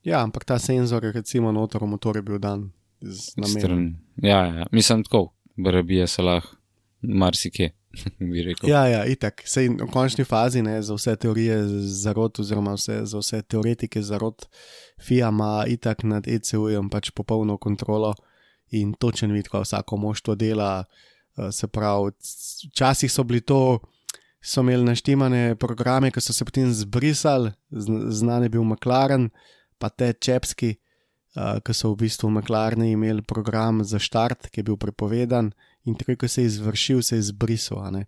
ja, 0.04 0.20
ampak 0.22 0.44
ta 0.44 0.58
senzor, 0.58 1.02
recimo, 1.14 1.52
notor 1.52 1.82
v 1.82 1.86
motor 1.86 2.16
je 2.16 2.22
bil 2.22 2.38
dan 2.38 2.72
z 3.00 3.36
namenom. 3.36 3.60
Stran, 3.60 3.96
ja, 4.16 4.40
ja, 4.46 4.66
mislim 4.72 5.04
tako, 5.04 5.32
brabije 5.56 6.06
se 6.06 6.22
lahko 6.22 6.56
marsikje, 7.02 7.70
bi 8.30 8.42
rekel. 8.42 8.68
Ja, 8.70 8.84
ja, 8.90 9.04
itak. 9.06 9.42
Sej 9.48 9.68
v 9.76 9.88
končni 9.92 10.24
fazi 10.24 10.62
ne, 10.62 10.80
za 10.82 10.94
vse 10.94 11.16
teorije 11.16 11.58
zarot, 11.88 12.38
oziroma 12.40 12.74
vse, 12.78 13.00
za 13.06 13.18
vse 13.18 13.42
teoretike 13.42 14.02
zarot, 14.02 14.46
FIA 15.02 15.28
ima 15.28 15.64
itak 15.68 16.04
nad 16.04 16.28
ECU-jem 16.28 16.90
pač 16.90 17.10
popolno 17.10 17.56
kontrolo 17.58 18.14
in 18.74 18.94
točen 18.98 19.32
vid, 19.32 19.48
kaj 19.48 19.66
vsako 19.66 19.96
moštvo 19.96 20.34
dela. 20.34 20.84
eh, 21.38 21.52
Se 21.52 21.66
pravi, 21.66 22.12
včasih 22.70 23.12
so 23.12 23.24
bili 23.24 23.40
to, 23.40 23.78
so 24.44 24.60
imeli 24.60 24.84
naštemane 24.84 25.56
programe, 25.56 26.10
ki 26.10 26.20
so 26.20 26.32
se 26.32 26.44
potem 26.44 26.72
zbrisali, 26.72 27.52
znan 27.70 28.42
je 28.42 28.48
bil 28.48 28.64
McLaren, 28.64 29.30
pa 29.78 29.88
te 29.88 30.12
Čepski, 30.12 30.74
uh, 31.36 31.60
ki 31.64 31.74
so 31.74 31.94
v 31.94 32.04
bistvu 32.04 32.28
v 32.28 32.38
McLarenu 32.38 32.84
imeli 32.84 33.22
program 33.22 33.80
za 33.84 33.98
štart, 33.98 34.50
ki 34.52 34.60
je 34.60 34.66
bil 34.68 34.76
prepovedan 34.76 35.52
in 35.84 35.94
takoj, 35.94 36.16
ko 36.16 36.28
se 36.28 36.42
je 36.42 36.46
izvršil, 36.46 37.02
se 37.02 37.16
je 37.16 37.22
zbrisal. 37.22 37.78
a 37.84 37.90
ne. 37.90 38.06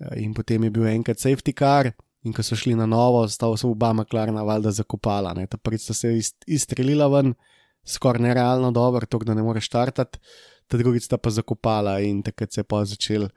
Eh, 0.00 0.22
In 0.22 0.34
potem 0.34 0.64
je 0.64 0.70
bil 0.70 0.86
enkrat 0.86 1.18
safety 1.18 1.52
car, 1.58 1.92
in 2.24 2.32
ko 2.32 2.42
so 2.42 2.56
šli 2.56 2.74
na 2.74 2.86
novo, 2.86 3.28
sta 3.28 3.56
se 3.56 3.66
oba 3.66 3.92
McLarena 3.92 4.42
valjda 4.42 4.70
zakopala. 4.70 5.34
Ne. 5.34 5.46
Ta 5.46 5.56
prvič 5.56 5.82
sta 5.82 5.94
se 5.94 6.08
iz- 6.16 6.34
izstrelila 6.46 7.06
ven, 7.08 7.34
skoraj 7.84 8.22
nerealno 8.22 8.70
dobro, 8.72 9.06
tako 9.06 9.24
da 9.24 9.34
ne 9.34 9.42
moreš 9.42 9.66
štartati, 9.68 10.18
ta 10.68 10.76
drugič 10.80 11.04
sta 11.04 11.18
pa 11.18 11.30
zakopala 11.30 12.00
in 12.00 12.22
takrat 12.22 12.52
se 12.52 12.60
je 12.60 12.64
pa 12.64 12.84
začel. 12.84 13.28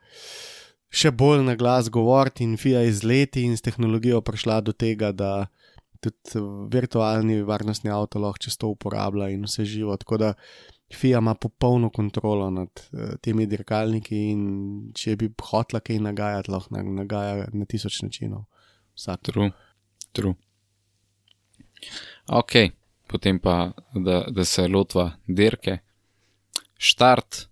Še 0.88 1.10
bolj 1.12 1.42
na 1.44 1.54
glas 1.54 1.90
govoriti, 1.92 2.44
in 2.44 2.56
FIA 2.56 2.80
je 2.86 2.92
z 2.92 3.04
leti 3.04 3.42
in 3.44 3.56
s 3.56 3.60
tehnologijo 3.60 4.22
prišla 4.24 4.62
do 4.64 4.72
tega, 4.72 5.12
da 5.12 5.46
tudi 6.00 6.16
eh, 6.34 6.40
virtualni 6.72 7.42
varnostni 7.42 7.90
avto 7.90 8.18
lahko 8.18 8.38
čisto 8.38 8.70
uporablja 8.72 9.28
in 9.28 9.44
vse 9.44 9.64
živo. 9.68 9.96
Tako 9.96 10.16
da 10.16 10.32
FIA 10.90 11.18
ima 11.18 11.34
popolno 11.34 11.90
kontrolo 11.90 12.50
nad 12.50 12.68
uh, 12.92 13.16
temi 13.20 13.46
dirkalniki 13.46 14.16
in 14.30 14.42
če 14.96 15.16
bi 15.16 15.28
hotla 15.50 15.80
kaj 15.84 15.98
nagajati, 16.00 16.50
lahko 16.50 16.74
na- 16.76 16.82
nagaja 17.02 17.48
na 17.52 17.66
tisoč 17.68 18.00
načinov. 18.02 18.46
Vsak. 18.96 19.20
True, 19.28 19.50
true. 20.12 20.34
Ok, 22.26 22.52
potem 23.06 23.38
pa, 23.38 23.72
da, 23.94 24.24
da 24.30 24.44
se 24.44 24.66
lotva 24.68 25.10
dirke. 25.26 25.78
Štart. 26.78 27.44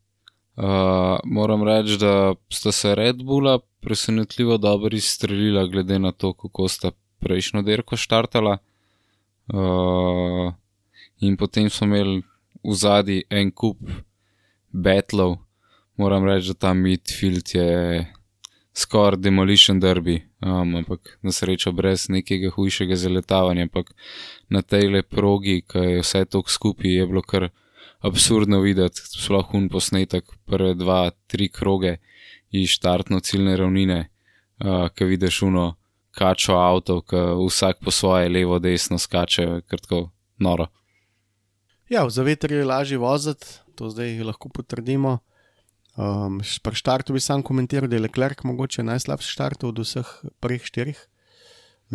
Uh, 0.57 1.19
moram 1.25 1.63
reči, 1.69 1.99
da 2.01 2.35
sta 2.49 2.73
se 2.73 2.95
Red 2.95 3.21
Bulla 3.23 3.59
presenetljivo 3.81 4.57
dobro 4.57 4.97
izstrelila, 4.97 5.67
glede 5.67 5.99
na 5.99 6.13
to, 6.13 6.33
kako 6.33 6.69
sta 6.69 6.91
prejšnjo 7.21 7.63
dirko 7.63 7.97
štartala. 7.97 8.57
Uh, 9.53 10.55
in 11.21 11.37
potem 11.37 11.71
smo 11.71 11.87
imeli 11.87 12.23
v 12.67 12.75
zadnji 12.75 13.23
en 13.31 13.51
kup 13.51 13.79
batlov. 14.73 15.39
Moram 15.97 16.27
reči, 16.29 16.53
da 16.53 16.55
ta 16.55 16.75
midfield 16.75 17.55
je 17.55 18.07
skoraj 18.77 19.23
demolition 19.23 19.81
derby 19.81 20.21
um, 20.41 20.77
ampak 20.77 21.19
na 21.23 21.33
srečo 21.33 21.73
brez 21.73 22.09
nekega 22.09 22.51
hujšega 22.51 22.97
zaletavanja. 22.97 23.63
Ampak 23.63 23.93
na 24.49 24.63
tej 24.63 24.91
le 24.93 25.03
progi, 25.03 25.63
ki 25.63 25.79
je 25.79 26.03
vse 26.03 26.25
to 26.25 26.43
skupaj, 26.47 26.91
je 26.91 27.07
bilo 27.07 27.23
kar 27.23 27.49
absurdno 28.05 28.61
videti, 28.61 29.01
sploh 29.01 29.55
un 29.55 29.69
posnetek, 29.69 30.25
prve 30.47 30.75
dva, 30.75 31.11
tri 31.27 31.49
kroge 31.49 31.97
iz 32.51 32.71
štartno 32.77 33.21
ciljne 33.21 33.57
ravnine, 33.57 34.01
uh, 34.65 34.89
ki 34.95 35.05
vidiš 35.05 35.43
uno 35.43 35.75
kačo 36.17 36.57
avto, 36.57 37.01
ki 37.03 37.23
vsak 37.49 37.83
po 37.85 37.91
svoje 37.91 38.29
levo, 38.29 38.59
desno 38.59 38.99
skače, 38.99 39.63
krtko 39.69 40.11
noro. 40.39 40.69
Ja, 41.87 42.03
v 42.03 42.11
zavetri 42.11 42.59
je 42.59 42.67
lažje 42.67 42.99
voziti, 42.99 43.47
to 43.79 43.91
zdaj 43.91 44.19
lahko 44.27 44.51
potrdimo. 44.51 45.21
Um, 45.97 46.41
pri 46.43 46.77
štartu 46.77 47.15
bi 47.15 47.23
sam 47.23 47.45
komentiral, 47.47 47.89
da 47.89 47.97
je 47.97 48.03
Leclerc 48.05 48.43
mogoče 48.45 48.83
najslabši 48.83 49.31
štart 49.33 49.65
od 49.65 49.79
vseh 49.79 50.09
prvih 50.43 50.65
štirih. 50.67 50.99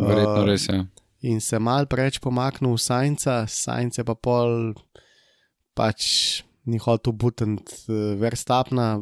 Verjetno 0.00 0.40
uh, 0.40 0.46
res 0.48 0.64
je. 0.68 0.80
In 1.28 1.40
se 1.44 1.60
mal 1.60 1.86
preveč 1.86 2.18
pomaknil 2.18 2.72
v 2.72 2.80
Sajnca, 2.80 3.44
Sajnce 3.46 4.02
pa 4.02 4.16
pol 4.16 4.72
pač 5.76 6.42
ni 6.66 6.80
hotel 6.80 7.12
butiti 7.12 7.76
uh, 7.92 8.16
verstapna, 8.18 8.96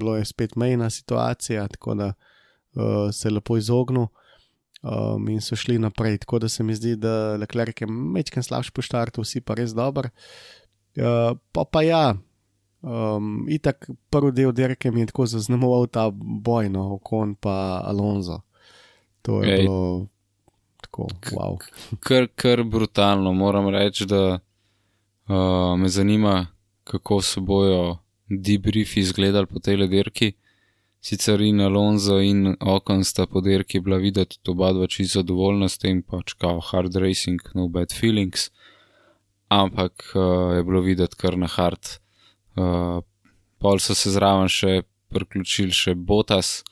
bilo 0.00 0.16
je 0.16 0.24
spet 0.26 0.56
mejna 0.56 0.90
situacija, 0.90 1.68
tako 1.76 1.94
da 1.94 2.08
uh, 2.16 3.12
se 3.12 3.28
je 3.28 3.36
lepo 3.36 3.60
izognil 3.60 4.08
um, 4.82 5.28
in 5.28 5.40
so 5.40 5.56
šli 5.56 5.78
naprej. 5.78 6.18
Tako 6.18 6.38
da 6.38 6.48
se 6.48 6.62
mi 6.62 6.74
zdi, 6.74 6.96
da 6.96 7.36
Leclerc 7.36 7.80
je 7.80 7.86
mečken 7.86 8.42
slabši 8.42 8.72
po 8.72 8.82
štartu, 8.82 9.22
vsi 9.22 9.40
pa 9.40 9.54
res 9.54 9.74
dober. 9.74 10.10
Uh, 10.96 11.38
pa 11.52 11.64
pa 11.64 11.82
ja, 11.82 12.14
um, 12.82 13.46
itak 13.48 13.88
prvi 14.10 14.32
del 14.32 14.52
derke 14.52 14.90
mi 14.90 15.00
je 15.00 15.12
tako 15.12 15.26
zaznamoval 15.26 15.86
ta 15.86 16.10
boj, 16.12 16.68
no, 16.68 16.94
okon 16.98 17.34
pa 17.34 17.82
Alonso. 17.84 18.42
To 19.22 19.42
je 19.42 19.54
Ej. 19.54 19.62
bilo 19.62 20.06
tako, 20.82 21.08
wow. 21.32 21.58
Kar, 22.00 22.26
kar 22.34 22.64
brutalno, 22.64 23.32
moram 23.32 23.68
reči, 23.68 24.06
da 24.06 24.38
uh, 24.38 25.78
me 25.78 25.88
zanima, 25.88 26.46
kako 26.84 27.22
se 27.22 27.40
bojo 27.40 27.98
debriefi 28.28 29.00
izgledali 29.00 29.46
po 29.46 29.58
tej 29.58 29.76
lederki. 29.76 30.32
Sicer 31.02 31.40
in 31.40 31.60
Alonso 31.60 32.20
in 32.20 32.56
Okon 32.60 33.00
sta 33.04 33.26
po 33.26 33.40
derki 33.42 33.80
bila 33.80 33.96
videti 33.98 34.38
oba 34.46 34.68
dva 34.72 34.86
čisto 34.86 35.18
zadovoljna 35.18 35.66
s 35.68 35.80
tem, 35.82 36.02
pač 36.02 36.36
kao 36.38 36.60
hard 36.62 36.94
racing, 36.94 37.42
no 37.58 37.66
bad 37.66 37.90
feelings, 37.90 38.52
ampak 39.50 40.04
uh, 40.14 40.54
je 40.54 40.62
bilo 40.62 40.80
videti 40.80 41.18
kar 41.18 41.34
na 41.34 41.48
hard. 41.50 41.96
Uh, 42.54 43.02
pol 43.58 43.82
so 43.82 43.96
se 43.98 44.12
zraven 44.14 44.46
še 44.46 44.84
priključili 45.10 45.74
še 45.74 45.96
Botas, 45.98 46.62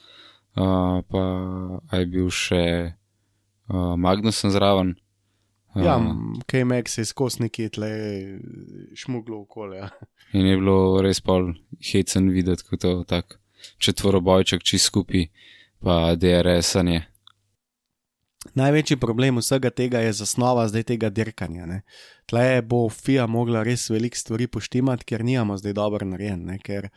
uh, 0.54 1.02
pa 1.10 1.98
je 1.98 2.06
bil 2.14 2.30
še 2.30 2.62
uh, 2.86 3.98
Magnusen 3.98 4.54
zraven. 4.54 4.94
Uh, 5.74 5.82
ja, 5.82 5.98
KMX 6.46 7.02
je 7.02 7.08
skozi 7.10 7.48
neki 7.48 7.66
tle 7.74 7.90
šmuglo 8.94 9.42
okolje. 9.42 9.82
Ja. 9.82 9.90
In 10.38 10.46
je 10.46 10.54
bilo 10.62 11.02
res 11.02 11.18
pol 11.18 11.56
hecen 11.82 12.30
videti, 12.30 12.70
kot 12.70 12.86
je 12.86 12.94
tako 13.10 13.40
četvorobojček, 13.78 14.62
či 14.62 14.78
skupaj, 14.78 15.26
pa 15.80 16.14
DRS-anje. 16.16 17.02
Največji 18.54 18.96
problem 18.96 19.36
vsega 19.36 19.70
tega 19.70 20.00
je 20.00 20.12
zasnova 20.12 20.64
zdaj 20.68 20.82
tega 20.88 21.10
dirkanja. 21.12 21.66
Ne. 21.66 21.82
Tle 22.26 22.62
bo 22.62 22.88
FIA 22.88 23.26
mogla 23.26 23.62
res 23.62 23.90
veliko 23.90 24.16
stvari 24.16 24.46
poštimati, 24.46 25.04
ker 25.04 25.24
nijamo 25.24 25.56
zdaj 25.60 25.76
dobro 25.76 26.06
narejen, 26.06 26.46
ne. 26.48 26.58
ker 26.58 26.88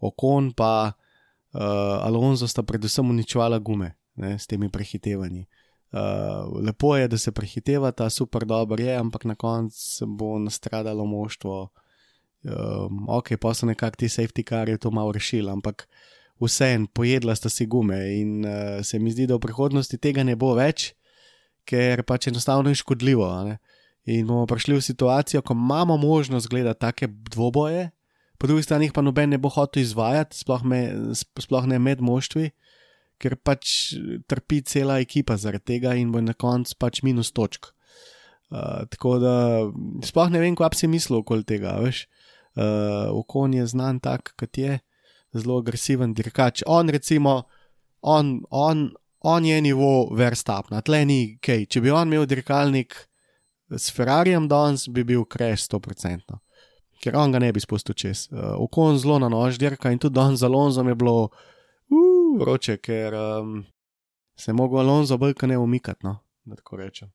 okon 0.00 0.52
pa 0.56 0.92
uh, 0.92 1.60
Alonso 2.06 2.48
sta 2.48 2.62
predvsem 2.62 3.10
uničevala 3.10 3.58
gume 3.58 3.92
ne, 4.16 4.38
s 4.38 4.46
temi 4.46 4.70
prehitevanji. 4.72 5.46
Uh, 5.92 6.64
lepo 6.64 6.96
je, 6.96 7.08
da 7.08 7.18
se 7.18 7.32
prehitevata, 7.32 8.10
super 8.10 8.44
dobro 8.44 8.82
je, 8.82 8.96
ampak 8.96 9.24
na 9.24 9.34
koncu 9.34 10.06
bo 10.06 10.38
nastradalo 10.38 11.04
moštvo 11.04 11.68
um, 12.46 13.04
ok, 13.08 13.34
pa 13.40 13.54
so 13.54 13.66
nekako 13.66 14.02
ti 14.02 14.10
safety 14.12 14.46
cari 14.46 14.78
to 14.78 14.90
malo 14.90 15.12
rešili, 15.12 15.50
ampak 15.50 15.86
vseeno, 16.40 16.86
pojedla 16.94 17.34
sta 17.36 17.50
si 17.52 17.66
gume 17.66 17.98
in 18.16 18.44
uh, 18.44 18.84
se 18.84 18.98
mi 18.98 19.10
zdi, 19.10 19.26
da 19.26 19.36
v 19.36 19.44
prihodnosti 19.46 19.98
tega 19.98 20.24
ne 20.24 20.36
bo 20.36 20.54
več, 20.56 20.94
ker 21.66 22.04
pač 22.06 22.30
enostavno 22.30 22.70
je 22.70 22.80
škodljivo. 22.82 23.28
In 24.06 24.26
bomo 24.28 24.46
prišli 24.46 24.76
v 24.78 24.84
situacijo, 24.86 25.42
ko 25.42 25.56
imamo 25.56 25.96
možnost 25.98 26.48
gledati 26.48 26.80
take 26.80 27.08
dvoboje, 27.10 27.90
po 28.38 28.46
drugi 28.46 28.62
strani 28.62 28.90
pa 28.92 29.02
noben 29.02 29.30
ne 29.32 29.38
bo 29.38 29.48
hotel 29.48 29.82
izvajati, 29.82 30.36
sploh, 30.36 30.64
me, 30.64 30.80
sploh 31.16 31.66
ne 31.66 31.78
med 31.80 32.04
moštvi. 32.04 32.50
Ker 33.16 33.32
pač 33.40 33.96
trpi 34.28 34.60
cela 34.68 34.98
ekipa 35.00 35.38
zaradi 35.40 35.72
tega, 35.72 35.94
in 35.96 36.12
bo 36.12 36.20
na 36.20 36.36
koncu 36.36 36.76
pač 36.78 37.00
minus 37.00 37.32
točk. 37.32 37.70
Uh, 38.52 38.84
tako 38.92 39.16
da, 39.18 39.36
sploh 40.04 40.28
ne 40.30 40.42
vem, 40.42 40.54
kaj 40.54 40.74
bi 40.74 40.80
si 40.82 40.90
mislil 40.92 41.22
okoli 41.22 41.46
tega. 41.48 41.78
Veš? 41.80 42.04
Uh, 42.56 43.12
okon 43.12 43.54
je 43.54 43.66
znan 43.66 44.00
tak, 44.00 44.32
kot 44.40 44.58
je, 44.58 44.78
zelo 45.36 45.60
agresiven 45.60 46.14
dirkač. 46.14 46.62
On, 46.66 46.88
recimo, 46.88 47.42
on, 48.00 48.40
on, 48.50 48.88
on 49.20 49.44
je 49.44 49.60
nivo 49.60 50.08
verstapna, 50.16 50.82
tle 50.82 51.04
ni 51.04 51.20
kaj. 51.42 51.66
Če 51.70 51.84
bi 51.84 51.92
on 51.92 52.08
imel 52.08 52.26
dirkalnik 52.26 52.96
s 53.70 53.90
Ferrarijem 53.92 54.48
danes, 54.48 54.88
bi 54.88 55.04
bil 55.04 55.24
kreš 55.24 55.68
100%. 55.68 56.40
Ker 57.02 57.16
on 57.20 57.34
ga 57.34 57.42
ne 57.42 57.52
bi 57.52 57.60
spustil 57.60 57.94
čez. 57.94 58.28
Uh, 58.32 58.54
okon 58.64 58.96
zelo 58.98 59.20
na 59.20 59.28
nož 59.28 59.60
dirka 59.60 59.92
in 59.92 60.00
tudi 60.00 60.16
danes 60.16 60.40
za 60.40 60.48
Alonso 60.48 60.82
je 60.86 60.94
bilo 60.96 61.28
uh, 61.28 61.44
vroče, 62.38 62.76
ker 62.76 63.14
um, 63.14 63.64
se 64.36 64.50
je 64.50 64.54
mogel 64.54 64.78
Alonso 64.78 65.18
brka 65.18 65.46
ne 65.46 65.58
umikati, 65.58 66.06
no, 66.06 66.18
da 66.44 66.56
tako 66.56 66.76
rečem. 66.76 67.12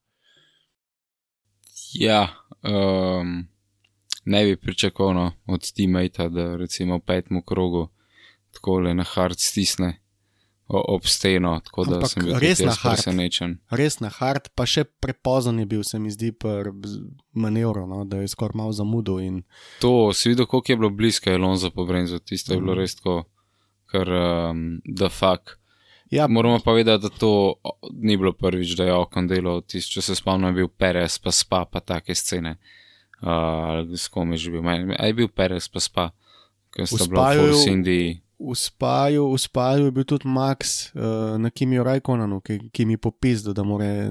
Ja, 1.94 2.28
um, 2.64 3.48
ne 4.26 4.46
bi 4.46 4.56
pričakoval 4.56 5.14
no, 5.14 5.32
od 5.48 5.72
teammatea, 5.72 6.30
da 6.30 6.56
recimo 6.56 6.98
v 6.98 7.06
petem 7.06 7.42
krogu 7.46 7.88
tako 8.52 8.80
le 8.80 8.94
na 8.94 9.04
hard 9.04 9.40
stisne 9.40 9.98
ob 10.74 11.06
steno, 11.06 11.60
tako 11.66 11.86
da 11.86 11.96
Ampak 11.96 12.10
sem 12.10 12.24
bil 12.24 12.38
res 12.40 12.62
presenečen. 12.84 13.58
Res 13.76 14.00
na 14.00 14.08
hard, 14.10 14.48
pa 14.56 14.64
še 14.64 14.86
prepozen 15.04 15.60
je 15.60 15.66
bil, 15.68 15.84
se 15.84 16.00
mi 16.00 16.12
zdi, 16.12 16.32
manevro, 17.36 17.84
no, 17.88 18.06
da 18.08 18.22
je 18.22 18.30
skoraj 18.32 18.56
malo 18.56 18.72
zamudil. 18.72 19.20
In... 19.20 19.42
To 19.84 20.14
si 20.16 20.32
videl, 20.32 20.48
koliko 20.48 20.72
je 20.72 20.78
bilo 20.80 20.90
blizu, 20.96 21.28
je 21.28 21.38
Lonzo 21.38 21.74
po 21.76 21.86
Brenzu, 21.86 22.22
tisto 22.24 22.54
je 22.54 22.62
bilo 22.62 22.72
mhm. 22.72 22.80
res 22.80 22.96
tako, 22.96 23.18
kar 23.92 24.14
um, 24.16 24.80
da 24.86 25.12
fuk. 25.12 25.58
Ja, 26.12 26.28
Moramo 26.28 26.60
pa 26.64 26.72
vedeti, 26.76 27.04
da 27.04 27.10
to 27.10 27.60
ni 27.92 28.16
bilo 28.18 28.32
prvič, 28.32 28.76
da 28.80 28.88
je 28.88 28.96
okon 28.96 29.28
delal, 29.28 29.62
če 29.68 30.02
se 30.04 30.16
spomnim, 30.16 30.56
bil 30.56 30.72
Perez, 30.72 31.20
pa 31.20 31.36
spa, 31.36 31.66
pa 31.68 31.84
take 31.84 32.16
scene 32.16 32.58
ali 33.22 33.98
s 33.98 34.08
kom 34.08 34.32
je 34.34 34.38
že 34.38 34.52
bil, 34.52 34.66
aj 34.66 35.08
je 35.08 35.14
bil 35.14 35.30
Perez, 35.30 35.70
pa 35.70 35.80
spa, 35.80 36.06
ker 36.74 36.90
sta 36.90 37.06
bila 37.06 37.38
v 37.38 37.54
Cindy. 37.54 38.02
V 38.42 38.58
spaju, 38.58 39.30
v 39.30 39.38
spaju 39.38 39.86
je 39.86 39.94
bil 39.94 40.06
tudi 40.06 40.26
Max 40.26 40.90
uh, 40.98 41.38
na 41.38 41.54
Kimiju 41.54 41.86
Rajkonanu, 41.86 42.42
ki, 42.42 42.74
ki 42.74 42.90
mi 42.90 42.98
popisal, 42.98 43.54
da 43.54 43.62
mora 43.62 44.10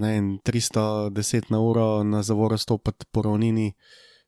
ne, 0.00 0.40
310 0.40 1.52
na 1.52 1.60
uro 1.60 2.00
na 2.04 2.24
zavoro 2.24 2.56
stopiti 2.56 3.04
po 3.12 3.28
ravnini, 3.28 3.76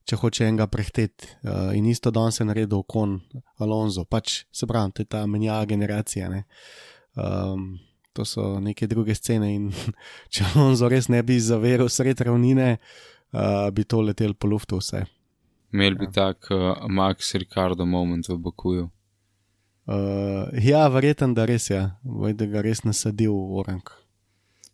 če 0.05 0.21
hoče 0.21 0.45
enega 0.45 0.69
prehteti. 0.69 1.33
Uh, 1.41 1.73
in 1.73 1.89
isto 1.89 2.13
dan 2.13 2.29
se 2.29 2.45
je 2.45 2.53
naredil 2.53 2.85
kon 2.85 3.25
Alonso, 3.57 4.05
pač 4.05 4.45
se 4.53 4.69
pravi, 4.69 4.93
to 4.93 5.03
je 5.03 5.09
ta 5.09 5.25
menjava 5.25 5.65
generacija. 5.65 6.29
Um, 7.17 7.81
to 8.13 8.29
so 8.29 8.61
neke 8.61 8.85
druge 8.85 9.17
scene 9.17 9.49
in 9.49 9.73
če 10.33 10.45
Alonso 10.53 10.93
res 10.93 11.09
ne 11.09 11.25
bi 11.25 11.41
zaveril 11.41 11.89
sred 11.89 12.21
ravnine, 12.21 12.77
uh, 12.77 13.11
uh, 13.33 13.71
bi 13.73 13.85
to 13.85 14.01
letel 14.01 14.35
po 14.35 14.49
luftu 14.49 14.81
vse. 14.81 15.05
Imel 15.73 15.95
bi 15.99 16.09
ja. 16.11 16.13
tak 16.13 16.51
uh, 16.51 16.89
Max 16.89 17.35
Ricardo 17.35 17.87
moment 17.87 18.29
v 18.29 18.39
Bakuju. 18.39 18.91
Uh, 19.91 20.51
ja, 20.63 20.89
verjeten, 20.89 21.35
da 21.35 21.45
res 21.49 21.71
je, 21.71 21.81
Voj, 22.05 22.35
da 22.39 22.47
ga 22.47 22.63
res 22.63 22.85
nasadil 22.85 23.33
v 23.33 23.63
orang. 23.65 23.83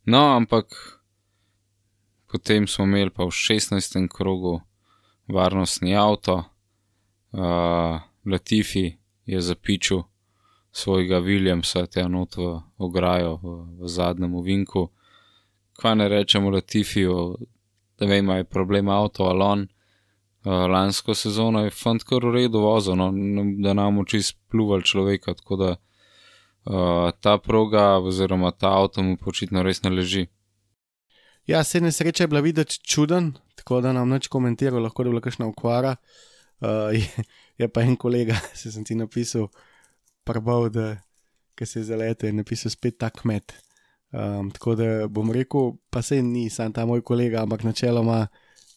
No, 0.07 0.37
ampak 0.37 0.75
potem 2.29 2.67
smo 2.67 2.85
imeli 2.85 3.11
pa 3.11 3.25
v 3.25 3.33
16. 3.33 4.09
krogu 4.13 4.61
varnostni 5.29 5.97
avto, 5.97 6.45
uh, 7.33 8.01
Latifi 8.27 8.99
je 9.27 9.41
zapičil 9.41 10.03
svojega 10.73 11.19
Williamsa, 11.25 11.87
te 11.87 12.01
enot 12.05 12.37
v 12.37 12.61
ograjo 12.77 13.39
v, 13.43 13.55
v 13.81 13.89
zadnjem 13.89 14.35
uvinku. 14.35 14.91
Kaj 15.81 15.95
ne 15.97 16.09
rečemo 16.09 16.51
Latifiju, 16.51 17.37
da 17.99 18.07
vem, 18.07 18.29
je 18.29 18.45
problem 18.45 18.89
avto 18.89 19.25
ali 19.25 19.43
on. 19.43 19.67
Uh, 20.47 20.53
lansko 20.71 21.15
sezono 21.15 21.65
je 21.65 21.71
fant 21.75 22.05
kar 22.07 22.23
v 22.23 22.31
redu 22.35 22.61
vozil, 22.63 22.95
no, 22.95 23.11
da 23.63 23.73
nam 23.75 23.99
oči 23.99 24.23
spluval 24.23 24.85
človeka, 24.87 25.35
tako 25.35 25.57
da 25.57 25.71
uh, 25.75 27.11
ta 27.21 27.39
proga 27.39 27.99
oziroma 27.99 28.53
ta 28.55 28.71
avto 28.79 29.03
mu 29.03 29.17
počitno 29.17 29.63
res 29.67 29.83
ne 29.83 29.91
leži. 29.91 30.27
Ja, 31.47 31.65
se 31.65 31.81
ne 31.81 31.93
sreča 31.93 32.25
je 32.25 32.29
bila 32.29 32.41
videti 32.41 32.79
čuden, 32.79 33.33
tako 33.55 33.81
da 33.81 33.93
nam 33.93 34.09
neč 34.09 34.29
komentiral, 34.29 34.83
lahko 34.83 35.03
da 35.03 35.09
je 35.09 35.13
bila 35.13 35.27
kakšna 35.27 35.47
ukvara. 35.47 35.97
Uh, 36.61 36.95
je, 36.95 37.27
je 37.59 37.69
pa 37.69 37.83
en 37.83 37.97
kolega, 37.97 38.39
se 38.59 38.73
sem 38.73 38.85
ti 38.85 38.95
napisal, 38.95 39.49
prbal, 40.25 40.71
da 40.71 40.97
se 41.65 41.81
je 41.81 41.91
zaletel 41.91 42.31
in 42.31 42.43
napisal 42.43 42.71
spet 42.71 42.99
tak 42.99 43.25
met. 43.25 43.55
Um, 44.17 44.51
tako 44.51 44.75
da 44.75 45.07
bom 45.09 45.31
rekel, 45.33 45.73
pa 45.91 46.03
se 46.03 46.23
ni 46.23 46.51
sam 46.51 46.73
ta 46.73 46.87
moj 46.87 47.03
kolega, 47.03 47.43
ampak 47.43 47.63
načeloma, 47.63 48.27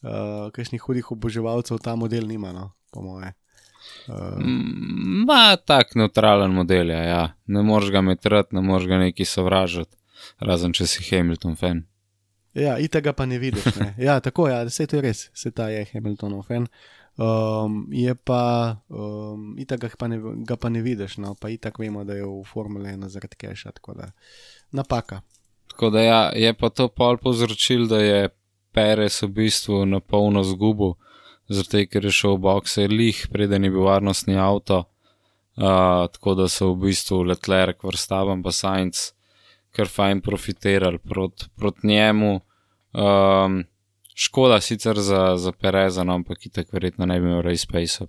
uh, 0.01 0.51
kakšnih 0.51 0.81
hudih 0.81 1.11
oboževalcev 1.11 1.79
ta 1.83 1.95
model 1.95 2.27
nima, 2.27 2.51
no, 2.51 2.71
po 2.91 3.01
moje. 3.01 3.31
Uh, 4.07 4.35
Ma 5.27 5.55
tak 5.55 5.95
neutralen 5.95 6.51
model, 6.51 6.89
ja, 6.89 7.03
ja. 7.03 7.23
ne 7.47 7.63
moreš 7.63 7.91
ga 7.91 8.01
metrati, 8.01 8.55
ne 8.55 8.61
moreš 8.61 8.87
ga 8.91 8.99
neki 8.99 9.25
sovražiti, 9.25 9.95
razen 10.43 10.75
če 10.75 10.87
si 10.87 11.07
Hamilton 11.07 11.55
fan. 11.55 11.85
ja, 12.53 12.75
itega 12.79 13.13
pa 13.13 13.25
ne 13.25 13.39
vidiš. 13.39 13.75
Ne. 13.79 13.93
Ja, 14.09 14.19
tako 14.19 14.47
je, 14.47 14.55
ja, 14.55 14.63
vse 14.67 14.87
to 14.87 14.99
je 14.99 15.01
res, 15.07 15.29
se 15.33 15.51
ta 15.51 15.69
je 15.69 15.85
Hamiltonov 15.93 16.43
fan. 16.51 16.67
Um, 17.19 17.87
je 17.91 18.15
pa, 18.15 18.79
um, 18.87 19.55
itak 19.59 19.95
pa 19.99 20.07
ne, 20.07 20.19
ga 20.47 20.55
pa 20.55 20.69
ne 20.69 20.81
vidiš, 20.81 21.17
no, 21.23 21.33
pa 21.35 21.49
itak 21.51 21.79
vemo, 21.79 22.03
da 22.03 22.15
je 22.15 22.27
v 22.27 22.43
Formule 22.47 22.91
1 22.91 23.07
zaradi 23.07 23.35
keša, 23.39 23.71
tako 23.79 23.93
da 23.93 24.11
napaka. 24.72 25.22
Tako 25.67 25.89
da 25.89 26.01
ja, 26.01 26.22
je 26.36 26.53
pa 26.53 26.70
to 26.70 26.88
pol 26.88 27.17
povzročil, 27.17 27.88
da 27.88 27.99
je 27.99 28.30
Perez 28.72 29.22
v 29.24 29.28
bistvu 29.28 29.86
na 29.86 29.99
polno 29.99 30.43
zgubo, 30.43 30.93
zato 31.49 31.82
ker 31.89 32.05
je 32.05 32.11
šel 32.11 32.38
v 32.38 32.43
boxe 32.45 32.88
lih, 32.88 33.28
preden 33.32 33.63
je 33.63 33.72
bil 33.74 33.88
varnostni 33.88 34.38
avto. 34.38 34.84
Uh, 35.59 36.07
tako 36.13 36.36
da 36.39 36.47
so 36.47 36.72
v 36.74 36.88
bistvu 36.88 37.24
Leclerc, 37.28 37.84
Verstappen 37.84 38.43
pa 38.43 38.51
Sainz 38.55 39.09
kar 39.76 39.88
fajn 39.88 40.22
profitirali 40.22 40.97
proti 40.97 41.45
prot 41.55 41.84
njemu. 41.84 42.39
Um, 42.93 43.63
škoda 44.15 44.61
sicer 44.61 44.99
za, 44.99 45.38
za 45.38 45.51
Pereza, 45.51 46.03
no, 46.03 46.13
ampak 46.13 46.45
itak 46.45 46.74
verjetno 46.74 47.05
ne 47.05 47.20
bi 47.20 47.28
imel 47.28 47.41
race 47.41 47.67
pace, 47.72 48.05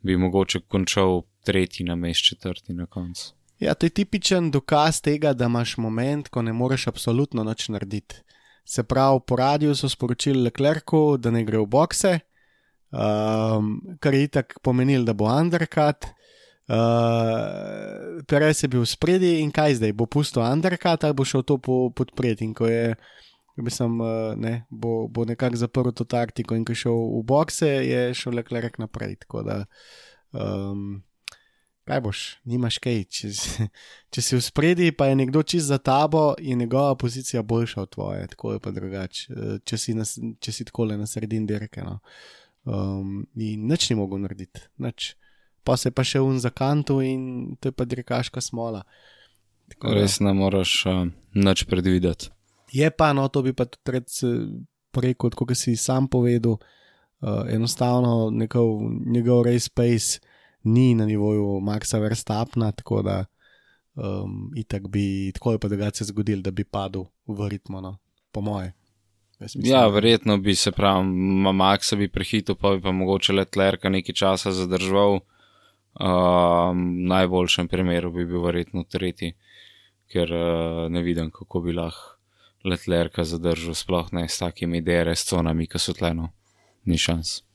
bi 0.00 0.16
mogoče 0.16 0.60
končal 0.68 1.22
tretji 1.44 1.86
na 1.86 1.94
mest, 1.94 2.24
četrti 2.24 2.72
na 2.72 2.86
koncu. 2.86 3.35
Ja, 3.58 3.74
to 3.74 3.86
je 3.86 3.90
tipičen 3.90 4.50
dokaz 4.50 5.00
tega, 5.00 5.32
da 5.32 5.48
imaš 5.48 5.76
moment, 5.80 6.28
ko 6.28 6.42
ne 6.42 6.52
moreš 6.52 6.86
absolutno 6.90 7.44
nič 7.44 7.68
narediti. 7.72 8.20
Se 8.64 8.82
pravi, 8.82 9.20
po 9.26 9.36
radiju 9.36 9.74
so 9.74 9.88
sporočili 9.88 10.42
Leclercu, 10.42 11.16
da 11.16 11.30
ne 11.30 11.44
gre 11.44 11.62
v 11.62 11.68
boxe, 11.70 12.18
um, 12.90 13.78
kar 14.00 14.14
je 14.14 14.26
itak 14.26 14.58
pomenil, 14.62 15.06
da 15.06 15.14
bo 15.14 15.30
undercut. 15.30 16.10
Uh, 16.66 18.18
Perez 18.26 18.64
je 18.64 18.68
bil 18.68 18.82
spredi 18.84 19.36
in 19.40 19.52
kaj 19.54 19.78
zdaj, 19.78 19.92
bo 19.94 20.08
pustil 20.10 20.42
undercut 20.42 21.04
ali 21.04 21.14
bo 21.14 21.24
šel 21.24 21.46
to 21.46 21.60
po, 21.62 21.90
podpreti. 21.94 22.44
In 22.44 22.54
ko 22.58 22.66
je, 22.66 22.96
mislim, 23.56 24.00
uh, 24.02 24.34
ne, 24.36 24.66
bo, 24.70 25.06
bo 25.08 25.24
nekako 25.24 25.56
zaprl 25.56 25.94
to 25.94 26.04
taktiko 26.04 26.58
in 26.58 26.66
ko 26.66 26.74
je 26.74 26.82
šel 26.84 26.98
v 27.20 27.22
boxe, 27.24 27.70
je 27.86 28.14
šel 28.18 28.34
Leclerc 28.34 28.82
naprej. 28.82 29.16
Tako 29.22 29.46
da, 29.46 29.62
um, 30.34 31.04
kaj 31.86 32.00
boš, 32.00 32.20
nimaš 32.44 32.78
kaj. 32.82 33.04
Če, 33.10 33.30
če 34.12 34.24
si 34.24 34.36
v 34.36 34.42
spredi, 34.44 34.90
pa 34.96 35.10
je 35.10 35.18
nekdo 35.22 35.42
čist 35.46 35.70
za 35.70 35.78
tabo, 35.78 36.34
je 36.42 36.56
njegova 36.58 36.96
pozicija 36.98 37.42
boljša 37.42 37.82
od 37.82 37.92
tvoje, 37.94 38.26
tako 38.34 38.56
je 38.56 38.62
pa 38.62 38.72
drugače, 38.74 39.36
če 39.64 39.78
si, 39.78 39.94
na, 39.94 40.06
če 40.40 40.52
si 40.52 40.66
tako 40.66 40.90
le 40.90 40.98
na 40.98 41.06
sredini 41.06 41.46
dirke. 41.46 41.84
No. 41.86 42.00
Um, 42.66 43.20
in 43.38 43.68
nič 43.70 43.90
ni 43.90 43.96
mogel 43.98 44.24
narediti, 44.24 44.64
nič 44.82 45.14
pa 45.66 45.76
se 45.78 45.90
pa 45.94 46.02
še 46.06 46.22
un 46.22 46.38
za 46.42 46.50
kantu 46.50 47.00
in 47.02 47.54
to 47.60 47.70
je 47.70 47.74
pa 47.74 47.86
dirkaška 47.86 48.42
smola. 48.42 48.82
Tako, 49.70 49.94
Res 49.98 50.18
ne 50.22 50.34
moreš 50.34 50.78
uh, 50.86 51.04
nič 51.34 51.66
predvideti. 51.70 52.30
Je 52.74 52.86
pa, 52.90 53.12
no, 53.14 53.26
to 53.30 53.42
bi 53.46 53.54
pa 53.54 53.66
tudi 53.66 54.02
rekel, 54.96 55.30
kot 55.30 55.54
si 55.54 55.76
sam 55.78 56.10
povedal, 56.10 56.58
uh, 56.58 57.46
enostavno 57.50 58.30
njegov, 58.34 58.82
njegov 59.06 59.46
race 59.46 59.70
pace 59.70 60.25
ni 60.66 60.94
na 60.94 61.06
nivoju 61.06 61.60
Maxa 61.60 61.98
Verstappna, 61.98 62.72
tako 62.72 63.02
da 63.02 63.24
um, 63.94 64.52
itak 64.56 64.88
bi, 64.88 65.32
tako 65.34 65.52
je 65.52 65.58
pa 65.58 65.68
drugače 65.68 66.04
zgodil, 66.04 66.42
da 66.42 66.50
bi 66.50 66.64
padel 66.64 67.06
v 67.26 67.48
ritmo, 67.48 67.80
no, 67.80 67.96
po 68.32 68.40
moje. 68.40 68.72
Mislim, 69.40 69.64
ja, 69.66 69.86
verjetno 69.86 70.38
bi 70.38 70.54
se 70.54 70.72
pravi, 70.72 71.06
Maxa 71.52 71.96
bi 71.96 72.08
prehitil, 72.08 72.54
pa 72.54 72.74
bi 72.74 72.82
pa 72.82 72.92
mogoče 72.92 73.32
letlerka 73.32 73.88
nekaj 73.88 74.14
časa 74.14 74.52
zadržal. 74.52 75.20
Um, 75.96 76.80
v 77.04 77.08
najboljšem 77.08 77.68
primeru 77.68 78.10
bi 78.12 78.26
bil 78.28 78.42
verjetno 78.44 78.84
tretji, 78.84 79.32
ker 80.12 80.32
uh, 80.32 80.90
ne 80.92 81.02
vidim, 81.02 81.30
kako 81.30 81.60
bi 81.64 81.72
lahko 81.72 82.16
letlerka 82.66 83.24
zadržal, 83.24 83.74
sploh 83.74 84.12
ne 84.12 84.28
s 84.28 84.38
takimi 84.38 84.82
DRS 84.82 85.24
conami, 85.28 85.66
ki 85.66 85.78
so 85.78 85.94
tleno, 85.96 86.28
ni 86.84 86.98
šans. 86.98 87.45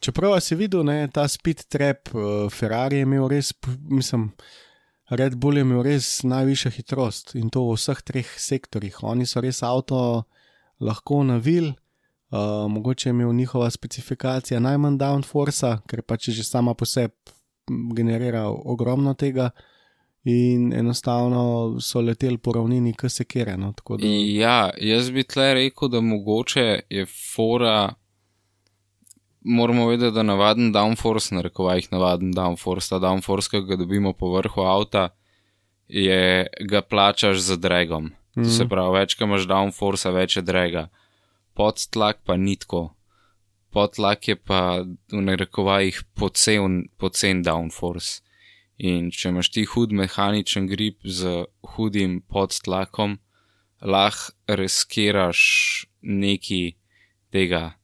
Čeprav 0.00 0.40
si 0.40 0.54
videl, 0.54 0.84
da 0.84 0.92
je 0.92 1.10
ta 1.10 1.28
speed 1.28 1.64
trap, 1.68 2.10
uh, 2.14 2.50
Ferrari 2.52 3.00
je 3.00 3.06
imel 3.06 3.28
res, 3.28 3.52
mislim, 3.88 4.32
Red 5.10 5.36
Bull 5.36 5.56
je 5.56 5.64
imel 5.64 5.82
res 5.84 6.22
najvišjo 6.22 6.70
hitrost 6.74 7.34
in 7.38 7.50
to 7.50 7.62
v 7.68 7.76
vseh 7.76 8.02
treh 8.02 8.34
sektorjih. 8.38 9.02
Oni 9.02 9.26
so 9.26 9.40
res 9.44 9.62
avto 9.62 10.24
lahko 10.80 11.22
navil, 11.24 11.70
uh, 11.72 12.66
mogoče 12.68 13.08
je 13.08 13.14
imel 13.14 13.32
njihova 13.32 13.70
specifikacija 13.70 14.60
najmanj 14.60 14.98
downforce, 15.00 15.76
ker 15.88 16.02
pa 16.02 16.16
če 16.16 16.32
že 16.32 16.44
sama 16.44 16.74
po 16.74 16.88
sebi 16.88 17.14
generira 17.96 18.48
ogromno 18.48 19.14
tega, 19.14 19.50
in 20.24 20.72
enostavno 20.72 21.76
so 21.80 22.00
leteli 22.00 22.38
po 22.38 22.52
ravnini, 22.52 22.94
ki 22.96 23.08
se 23.08 23.24
kere. 23.24 23.56
No, 23.56 23.72
da... 23.88 24.06
Ja, 24.08 24.70
jaz 24.80 25.10
bi 25.10 25.24
tle 25.24 25.52
rekel, 25.54 25.88
da 25.88 26.00
mogoče 26.00 26.80
je 26.90 27.06
fora. 27.06 27.94
Moramo 29.44 29.86
vedeti, 29.88 30.14
da 30.14 30.22
navaden 30.22 30.72
downforce, 30.72 31.34
na 31.34 31.42
rekovajih 31.44 31.90
navaden 31.92 32.32
downforce, 32.32 32.88
ta 32.88 32.98
downforce, 32.98 33.50
ki 33.50 33.60
ga 33.68 33.76
dobimo 33.76 34.12
po 34.12 34.32
vrhu 34.32 34.64
avta, 34.64 35.08
je 35.88 36.46
ga 36.60 36.82
plačaš 36.82 37.38
z 37.38 37.56
dragom. 37.60 38.04
Mm 38.04 38.42
-hmm. 38.42 38.56
Se 38.56 38.68
pravi, 38.68 38.98
več, 38.98 39.14
ko 39.14 39.24
imaš 39.24 39.46
downforce, 39.46 40.10
več 40.10 40.36
je 40.36 40.42
draga. 40.42 40.88
Pod 41.54 41.86
tlak 41.90 42.18
pa 42.24 42.36
nitko 42.36 42.94
podlak 43.74 44.28
je 44.28 44.36
pa 44.38 44.86
v 44.86 45.20
narekovajih 45.26 46.06
pocen, 46.14 46.86
pocen 46.96 47.42
downforce. 47.42 48.22
In 48.78 49.10
če 49.14 49.30
imaš 49.30 49.50
ti 49.54 49.66
hud 49.70 49.94
mehaničen 49.94 50.66
grip 50.70 51.02
z 51.02 51.46
hudim 51.74 52.20
podtlakom, 52.30 53.18
lahko 53.82 54.34
riskiraš 54.46 55.40
neki 56.02 56.74
tega 57.34 57.74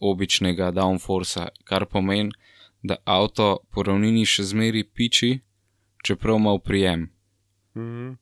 običnega 0.00 0.70
downforcea, 0.70 1.48
kar 1.64 1.86
pomeni, 1.86 2.30
da 2.82 2.96
avto 3.04 3.58
po 3.70 3.82
ravnini 3.82 4.26
še 4.26 4.44
zmeri 4.46 4.84
piči, 4.84 5.38
čeprav 6.04 6.36
ima 6.36 6.58
prijem. 6.58 7.08
Mm 7.74 7.82
-hmm. 7.82 8.16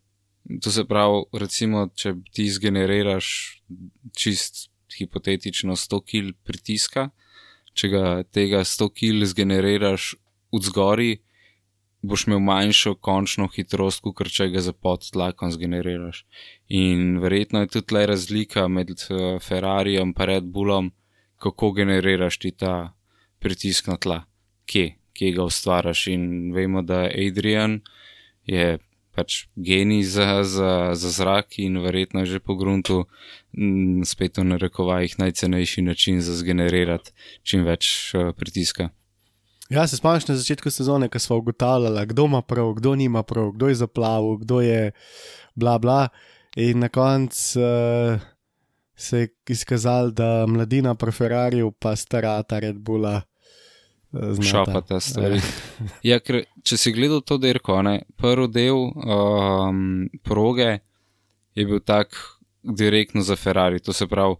To 0.61 0.70
se 0.70 0.85
pravi, 0.85 1.22
recimo, 1.33 1.89
če 1.95 2.14
ti 2.33 2.51
zgeneriraš 2.51 3.27
čist 4.16 4.68
hipotetično 4.99 5.77
100 5.77 6.01
kg 6.05 6.35
pritiska, 6.45 7.09
če 7.72 7.89
ga 7.89 8.22
tega 8.22 8.61
100 8.64 8.91
kg 8.93 9.25
zgeneriraš 9.25 10.14
v 10.53 10.61
zgori, 10.68 11.12
boš 12.05 12.27
imel 12.27 12.43
manjšo 12.45 12.95
končno 13.01 13.49
hitrost, 13.55 14.03
kot 14.05 14.29
če 14.29 14.51
ga 14.53 14.61
za 14.61 14.72
pod 14.72 15.09
tlakom 15.12 15.51
zgeneriraš. 15.51 16.25
In 16.68 17.18
verjetno 17.25 17.64
je 17.64 17.72
tudi 17.79 17.97
le 17.97 18.05
razlika 18.12 18.68
med 18.68 18.93
uh, 18.93 19.41
Ferrarijem 19.41 20.12
in 20.12 20.27
Red 20.31 20.45
Bullom, 20.45 20.93
kako 21.45 21.72
generiraš 21.76 22.38
ti 22.40 22.51
ta 22.51 22.95
pritisk 23.38 23.90
na 23.92 23.99
tla, 24.01 24.22
kje, 24.66 24.95
kje 25.12 25.32
ga 25.36 25.45
ustvariš. 25.45 26.07
In 26.14 26.53
vemo, 26.57 26.82
da 26.82 27.05
Adrian 27.12 27.80
je 28.49 28.78
pač 29.14 29.45
genij 29.55 30.03
za, 30.11 30.42
za, 30.42 30.72
za 30.99 31.11
zrak 31.11 31.59
in 31.62 31.78
verjetno 31.78 32.24
že 32.26 32.40
po 32.42 32.57
gruntu 32.59 33.05
m, 33.55 34.03
spet 34.03 34.40
v 34.40 34.45
narekovajih 34.57 35.18
najcenejši 35.18 35.84
način 35.86 36.18
za 36.20 36.34
zgenerirati 36.34 37.12
čim 37.47 37.62
več 37.62 38.11
uh, 38.16 38.32
pritiska. 38.34 38.90
Ja, 39.70 39.86
se 39.88 39.97
spomniš 39.97 40.26
na 40.28 40.36
začetku 40.36 40.70
sezone, 40.70 41.09
ko 41.09 41.18
smo 41.18 41.38
ugotavljali, 41.40 42.07
kdo 42.11 42.26
ima 42.26 42.42
prav, 42.42 42.74
kdo 42.80 42.95
nima 42.95 43.22
prav, 43.22 43.53
kdo 43.55 43.68
je 43.68 43.80
zaplavil, 43.80 44.36
kdo 44.42 44.61
je 44.61 44.92
bla 45.55 45.78
bla. 45.78 46.09
In 46.57 46.84
na 46.84 46.88
koncu 46.88 47.61
uh, 47.61 48.34
se 48.97 49.18
je 49.18 49.28
izkazalo, 49.49 50.11
da 50.11 50.47
mladina 50.47 50.95
pri 50.95 51.12
Ferrariu 51.12 51.70
pa 51.70 51.97
stara 51.97 52.42
ta 52.42 52.59
Red 52.59 52.76
Bulla 52.76 53.22
šopata 54.51 55.01
stvari. 55.01 55.40
ja, 56.11 56.20
ker, 56.20 56.45
če 56.62 56.78
si 56.78 56.92
gledal 56.95 57.22
to 57.26 57.38
dirko, 57.38 57.80
ne, 57.82 58.03
prvi 58.16 58.49
del 58.55 58.78
um, 58.78 60.07
proge 60.22 60.78
je 61.55 61.66
bil 61.66 61.80
tak 61.80 62.14
direktno 62.62 63.22
za 63.22 63.36
Ferrari, 63.36 63.80
to 63.80 63.92
se 63.92 64.07
pravi 64.07 64.36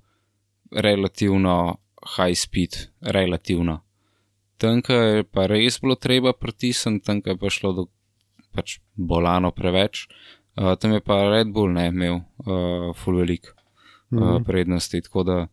relativno 0.74 1.76
high 2.16 2.38
speed, 2.38 2.78
relativno. 3.00 3.80
Tanka 4.59 4.94
je 4.94 5.24
pa 5.24 5.48
res 5.50 5.80
bilo 5.82 5.98
treba 5.98 6.32
pritisniti, 6.32 7.05
tanka 7.05 7.34
je 7.34 7.38
pa 7.38 7.50
šlo 7.50 7.72
do 7.72 7.86
pač 8.55 8.78
bolano 8.94 9.50
preveč. 9.50 10.07
Uh, 10.55 10.76
tam 10.78 10.94
je 10.94 11.02
pa 11.02 11.24
Red 11.32 11.50
Bull 11.50 11.74
ne 11.74 11.88
imel 11.90 12.20
uh, 12.20 12.94
full 12.94 13.18
velik 13.18 13.50
mm 14.11 14.18
-hmm. 14.18 14.44
prednosti, 14.44 15.00
tako 15.00 15.22
da 15.22 15.46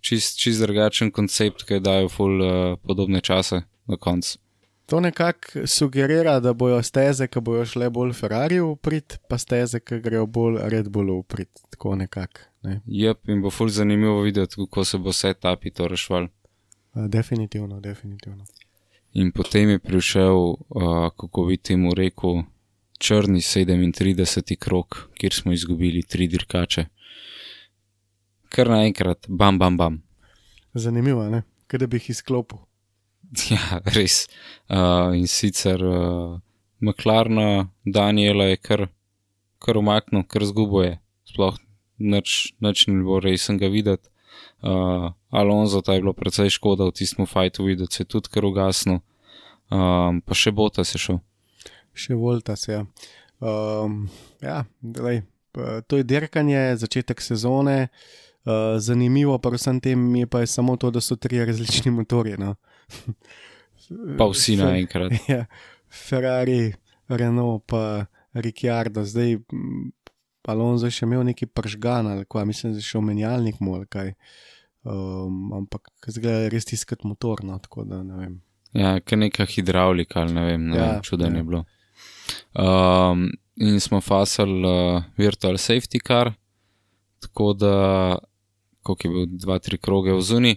čist, 0.00 0.38
čist 0.38 0.60
drugačen 0.60 1.10
koncept, 1.10 1.64
ki 1.64 1.80
dajo 1.80 2.08
ful 2.08 2.40
uh, 2.42 2.78
podobne 2.82 3.20
čase 3.20 3.62
na 3.86 3.96
koncu. 3.96 4.38
To 4.86 5.00
nekako 5.00 5.66
sugerira, 5.66 6.40
da 6.40 6.52
bojo 6.52 6.82
steze, 6.82 7.26
ki 7.26 7.40
bojo 7.40 7.64
šle 7.64 7.88
bolj 7.90 8.12
Ferrari 8.12 8.60
uprit, 8.60 9.18
pa 9.28 9.38
steze, 9.38 9.80
ki 9.80 10.00
grejo 10.04 10.26
bolj 10.26 10.58
Red 10.68 10.88
Bullu 10.88 11.18
uprit. 11.18 11.48
Tako 11.70 11.94
nekako. 11.96 12.40
Ne. 12.62 12.80
Jep, 12.86 13.28
in 13.28 13.40
bo 13.42 13.50
ful 13.50 13.68
zanimivo 13.68 14.20
videti, 14.22 14.56
kako 14.56 14.84
se 14.84 14.98
bo 14.98 15.12
vse 15.12 15.34
tapi 15.34 15.70
to 15.70 15.88
rešval. 15.88 16.28
Uh, 16.94 17.06
definitivno, 17.08 17.80
definitivno. 17.80 18.44
In 19.12 19.32
potem 19.32 19.70
je 19.70 19.78
prišel, 19.78 20.36
uh, 20.36 21.08
kako 21.16 21.44
bi 21.44 21.56
temu 21.56 21.94
rekel, 21.94 22.42
črni 22.98 23.40
37. 23.40 24.56
krok, 24.56 25.08
kjer 25.14 25.32
smo 25.32 25.52
izgubili 25.52 26.02
tri 26.02 26.28
dirkače. 26.28 26.86
Kar 28.54 28.68
naenkrat, 28.70 29.26
bam, 29.26 29.58
bam, 29.58 29.76
bam. 29.76 29.94
Zanimivo, 30.74 31.24
ne? 31.26 31.40
Kaj 31.66 31.80
da 31.82 31.86
bi 31.90 31.98
jih 31.98 32.12
izklopil. 32.14 32.62
Ja, 33.50 33.80
res. 33.96 34.28
Uh, 34.70 35.10
in 35.18 35.26
sicer 35.26 35.82
uh, 35.82 36.36
McLaren, 36.78 37.66
Daniela 37.82 38.46
je 38.52 38.60
kar, 38.62 38.84
kar 39.58 39.80
umaknil, 39.80 40.22
kar 40.30 40.46
zgubo 40.46 40.84
je. 40.84 41.00
Sploh 41.32 41.58
nič, 41.98 42.54
nič 42.62 42.86
ni 42.86 43.00
bilo 43.00 43.18
resen 43.24 43.58
ga 43.58 43.72
videti. 43.74 44.06
Uh, 44.62 45.10
Alonso, 45.34 45.82
ta 45.82 45.98
je 45.98 46.04
bilo 46.06 46.14
precej 46.14 46.54
škoda 46.54 46.86
v 46.86 46.94
tistem 46.94 47.26
fajtu 47.26 47.66
videti, 47.66 47.96
se 47.96 48.06
je 48.06 48.12
tudi 48.14 48.30
kar 48.30 48.46
ugasnil. 48.46 49.02
Um, 49.74 50.22
pa 50.22 50.38
še 50.38 50.54
Bota 50.54 50.86
se 50.86 51.00
šel. 51.02 51.18
Še 51.90 52.14
Volta 52.14 52.54
se 52.54 52.70
je. 52.70 52.82
Ja. 52.84 52.86
Um, 53.42 54.04
ja, 54.38 54.62
delej, 54.78 55.24
to 55.90 55.98
je 55.98 56.06
dirkanje, 56.06 56.76
začetek 56.78 57.18
sezone. 57.18 57.88
Uh, 57.88 58.22
zanimivo 58.78 59.38
pa 59.38 59.50
vsem 59.54 59.80
tem 59.80 60.16
je 60.16 60.26
pa 60.26 60.40
je 60.40 60.46
samo 60.46 60.76
to, 60.76 60.90
da 60.90 61.00
so 61.00 61.16
tri 61.16 61.44
različni 61.44 61.90
motorji. 61.90 62.36
No. 62.38 62.54
Pa 64.18 64.26
vsi 64.32 64.56
naenkrat. 64.56 65.12
Ja, 65.28 65.44
Ferrari, 65.92 66.72
Renault, 67.08 67.66
pa 67.66 68.06
Ricciardo, 68.34 69.04
zdaj 69.04 69.36
Alonso 70.48 70.88
je 70.88 70.96
še 70.96 71.06
imel 71.06 71.22
neki 71.24 71.46
pržgan 71.46 72.08
ali 72.10 72.26
kaj, 72.28 72.44
mislim, 72.48 72.72
da 72.74 72.80
je 72.80 72.88
šel 72.88 73.04
menjalnik 73.04 73.60
mu 73.60 73.76
ali 73.78 73.86
kaj. 73.86 74.12
Um, 74.84 75.52
ampak 75.56 75.88
je 76.04 76.34
res 76.52 76.66
tiskati 76.68 77.08
motor, 77.08 77.40
no, 77.44 77.56
tako 77.58 77.86
da 77.88 78.02
ne 78.04 78.18
vem. 78.20 78.34
Ja, 78.76 78.98
ker 79.00 79.18
neka 79.18 79.46
hidravlika 79.48 80.20
ali 80.20 80.34
ne 80.36 80.44
vem, 80.44 80.66
ne 80.68 80.76
Ja, 80.76 80.90
vem 80.90 81.06
čuden 81.06 81.32
ja. 81.32 81.40
je 81.40 81.44
bilo. 81.48 81.62
Um, 82.52 83.28
in 83.56 83.80
smo 83.80 84.00
fasali 84.04 84.60
uh, 84.66 85.06
virtual 85.16 85.56
safety 85.62 86.02
car, 86.04 86.34
tako 87.24 87.52
da, 87.56 87.74
koliko 88.84 89.08
je 89.08 89.12
bil, 89.12 89.26
dva, 89.40 89.58
tri 89.58 89.80
kroge 89.80 90.12
v 90.12 90.20
zuni. 90.20 90.56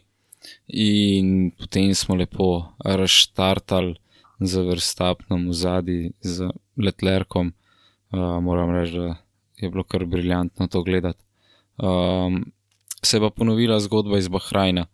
In 0.67 1.51
potem 1.57 1.95
smo 1.95 2.15
lepo 2.19 2.73
razštartali 2.84 3.95
z 4.39 4.63
vrstapnom 4.67 5.47
v 5.49 5.55
zadnji, 5.55 6.11
z 6.21 6.51
letlerkom. 6.78 7.53
Uh, 8.11 8.38
moram 8.43 8.71
reči, 8.75 8.99
da 8.99 9.15
je 9.57 9.71
bilo 9.71 9.84
kar 9.84 10.05
briljantno 10.05 10.67
to 10.67 10.84
gledati. 10.84 11.23
Um, 11.78 12.51
se 13.01 13.17
je 13.17 13.21
pa 13.21 13.30
ponovila 13.30 13.80
zgodba 13.80 14.17
iz 14.17 14.28
Bahrajna, 14.28 14.86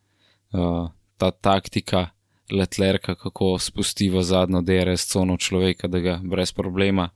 uh, 0.54 0.90
ta 1.18 1.32
taktika 1.32 2.10
letlerka, 2.52 3.16
kako 3.16 3.58
spusti 3.60 4.10
v 4.10 4.24
zadnjo 4.24 4.62
DRS 4.62 5.08
cono 5.12 5.38
človeka, 5.38 5.88
da 5.88 6.00
ga 6.00 6.20
brez 6.24 6.52
problema 6.52 7.10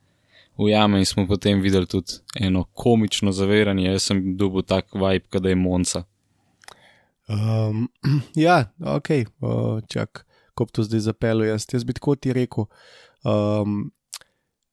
ujame. 0.58 1.00
In 1.00 1.06
smo 1.06 1.28
potem 1.28 1.62
videli 1.62 1.88
tudi 1.88 2.20
eno 2.40 2.64
komično 2.74 3.32
zaviranje. 3.32 3.92
Jaz 3.92 4.10
sem 4.12 4.38
dobil 4.38 4.62
tak 4.62 4.94
vibe, 4.94 5.26
kada 5.30 5.50
je 5.50 5.56
Monca. 5.56 6.04
Um, 7.28 7.90
ja, 8.36 8.72
ok, 8.80 9.10
uh, 9.42 9.80
čak, 9.92 10.24
ko 10.56 10.66
bi 10.66 10.72
to 10.72 10.84
zdaj 10.88 11.04
zapeljal, 11.10 11.48
jaz, 11.52 11.68
jaz 11.74 11.84
bi 11.84 11.94
tako 11.94 12.16
ti 12.16 12.34
rekel. 12.34 12.70
Um, 13.28 13.90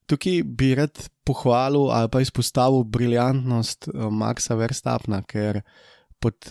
tukaj 0.07 0.43
bi 0.45 0.75
rad 0.79 1.01
pohvalil 1.25 1.91
ali 1.91 2.11
pa 2.13 2.21
izpostavil 2.21 2.85
briljantnost 2.85 3.89
uh, 3.89 4.07
Maxa 4.13 4.55
Verstapna, 4.55 5.23
ker 5.27 5.63
pod 6.23 6.47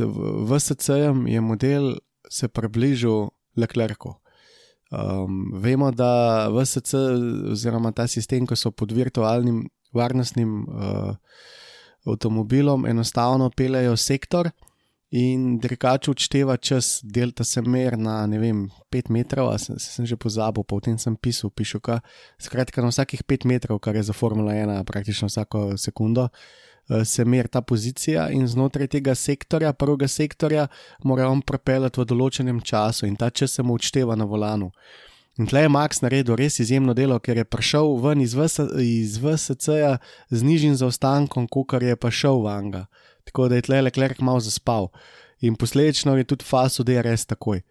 VSC-jem 0.50 1.28
je 1.28 1.42
model 1.42 1.96
se 2.30 2.48
približal 2.48 3.30
Leclercu. 3.58 4.18
Um, 4.94 5.50
vemo, 5.58 5.90
da 5.92 6.50
VSC 6.54 6.94
oziroma 7.52 7.92
ta 7.92 8.06
sistem, 8.08 8.46
ko 8.46 8.54
so 8.56 8.70
pod 8.70 8.92
virtualnim 8.94 9.64
varnostnim 9.94 10.52
uh, 10.70 11.16
avtomobilom, 12.06 12.86
enostavno 12.86 13.50
peljejo 13.50 13.96
sektor 13.98 14.52
in 15.14 15.58
dirkač 15.62 16.10
odšteva 16.10 16.58
čas, 16.58 17.00
delta 17.04 17.46
se 17.46 17.62
mer 17.62 17.98
na 17.98 18.24
ne 18.30 18.38
vem, 18.42 18.64
5 18.94 19.10
metrov, 19.14 19.52
a 19.54 19.58
sem, 19.62 19.78
sem 19.82 20.06
že 20.10 20.18
pozabil, 20.18 20.66
pa 20.66 20.78
v 20.78 20.86
tem 20.90 20.98
sem 20.98 21.18
pisal, 21.18 21.54
pišu, 21.54 21.82
ka, 21.82 22.00
skratka 22.42 22.82
na 22.82 22.90
vsakih 22.90 23.22
5 23.22 23.50
metrov, 23.50 23.82
kar 23.82 23.98
je 23.98 24.10
za 24.10 24.14
Formula 24.14 24.54
1 24.58 24.82
praktično 24.90 25.30
vsako 25.30 25.74
sekundo. 25.78 26.30
eh, 26.30 26.73
Se 27.06 27.24
meri 27.26 27.48
ta 27.48 27.62
pozicija, 27.62 28.28
in 28.36 28.48
znotraj 28.48 28.90
tega 28.92 29.16
sektorja, 29.16 29.72
prvega 29.74 30.08
sektorja, 30.08 30.68
mora 31.04 31.30
on 31.32 31.42
prepeljati 31.42 32.02
v 32.02 32.06
določenem 32.10 32.60
času, 32.60 33.08
in 33.08 33.16
ta 33.16 33.30
čas 33.30 33.56
se 33.56 33.64
mu 33.64 33.78
odšteva 33.80 34.18
na 34.20 34.28
volanu. 34.28 34.72
In 35.40 35.48
tle 35.50 35.64
je 35.64 35.70
Max 35.72 36.04
naredil 36.04 36.36
res 36.38 36.60
izjemno 36.62 36.94
delo, 36.94 37.18
ker 37.18 37.40
je 37.40 37.48
prišel 37.48 37.96
ven 38.04 38.22
iz, 38.22 38.36
VS, 38.38 38.68
iz 38.84 39.16
VSC-ja 39.18 39.96
z 40.30 40.46
nižjim 40.46 40.76
zaostankom, 40.78 41.48
kot 41.50 41.74
je 41.82 41.96
pa 41.98 42.12
šel 42.14 42.44
v 42.44 42.52
Anga. 42.52 42.84
Tako 43.26 43.48
da 43.50 43.58
je 43.58 43.66
tle 43.66 43.82
Leclerc 43.82 44.22
malo 44.22 44.44
zaspal. 44.44 44.92
In 45.42 45.56
posledično 45.56 46.14
je 46.18 46.28
tudi 46.30 46.46
faso 46.46 46.84
DRS 46.84 47.26
takoj. 47.26 47.64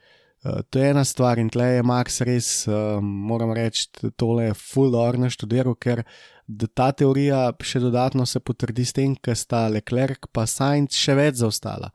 Uh, 0.43 0.59
to 0.71 0.81
je 0.83 0.91
ena 0.91 1.05
stvar, 1.07 1.39
in 1.39 1.53
tle 1.55 1.69
je 1.77 1.83
Max 1.87 2.19
res, 2.27 2.67
um, 2.67 3.07
moram 3.31 3.53
reči, 3.55 3.87
tole 4.19 4.49
je 4.49 4.59
full 4.59 4.97
orno 4.99 5.31
študiral, 5.31 5.77
ker 5.79 6.03
da 6.59 6.67
ta 6.67 6.91
teorija 6.93 7.45
še 7.65 7.81
dodatno 7.83 8.27
se 8.27 8.41
potrdi 8.41 8.85
s 8.85 8.97
tem, 8.97 9.15
ker 9.17 9.37
sta 9.39 9.67
Leclerc 9.73 10.29
pa 10.33 10.47
Sainz 10.51 10.97
še 10.99 11.17
več 11.19 11.41
zaostala. 11.41 11.93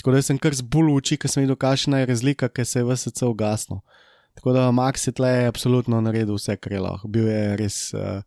Tako 0.00 0.14
da 0.16 0.22
sem 0.24 0.38
kar 0.40 0.54
zbul 0.56 0.88
v 0.88 1.00
oči, 1.00 1.18
ker 1.20 1.28
sem 1.28 1.44
videl, 1.44 1.58
kakšna 1.60 2.00
je 2.00 2.08
razlika, 2.08 2.48
ker 2.48 2.64
se 2.64 2.80
je 2.80 2.86
VSC 2.88 3.26
ugasnil. 3.28 3.82
Tako 4.38 4.54
da 4.56 4.70
Max 4.72 5.04
je 5.06 5.12
tle 5.12 5.32
absolutno 5.50 6.00
naredil 6.00 6.38
vse, 6.38 6.56
kar 6.56 6.72
je 6.72 6.80
lahko. 6.80 7.10
Bil 7.12 7.26
je 7.28 7.56
res, 7.60 7.80
uh, 7.92 8.22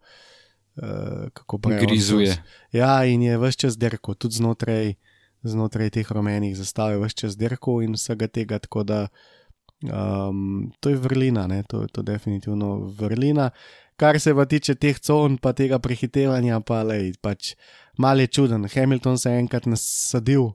uh, 0.77 1.31
kako. 1.33 1.57
Grizuje. 1.81 2.35
Ja, 2.75 2.99
in 3.09 3.23
je 3.25 3.39
vse 3.41 3.65
čas 3.65 3.79
derko, 3.81 4.13
tudi 4.13 4.37
znotraj, 4.37 4.93
znotraj 5.41 5.89
teh 5.97 6.11
rumenih 6.11 6.53
zastav 6.59 6.93
je 6.93 7.01
vse 7.01 7.23
čas 7.23 7.39
derko 7.39 7.79
in 7.81 7.97
vsega 7.97 8.29
tega. 8.29 8.61
Tako 8.61 8.83
da 8.85 8.99
um, 9.89 10.69
to 10.79 10.93
je 10.93 11.01
vrlina, 11.01 11.47
ne? 11.47 11.63
to 11.63 11.81
je 11.81 11.87
to 11.87 12.05
definitivno 12.05 12.75
vrlina. 12.99 13.49
Kar 13.97 14.19
se 14.19 14.33
pa 14.33 14.45
tiče 14.49 14.75
teh 14.75 14.97
con, 14.99 15.37
pa 15.37 15.53
tega 15.53 15.79
prehitevanja, 15.79 16.59
pa 16.65 16.81
lej, 16.87 17.13
pač 17.21 17.53
mal 17.97 18.19
je 18.19 18.27
čuden. 18.27 18.65
Hamilton 18.65 19.17
se 19.17 19.31
je 19.31 19.43
enkrat 19.43 19.65
nasadil, 19.69 20.51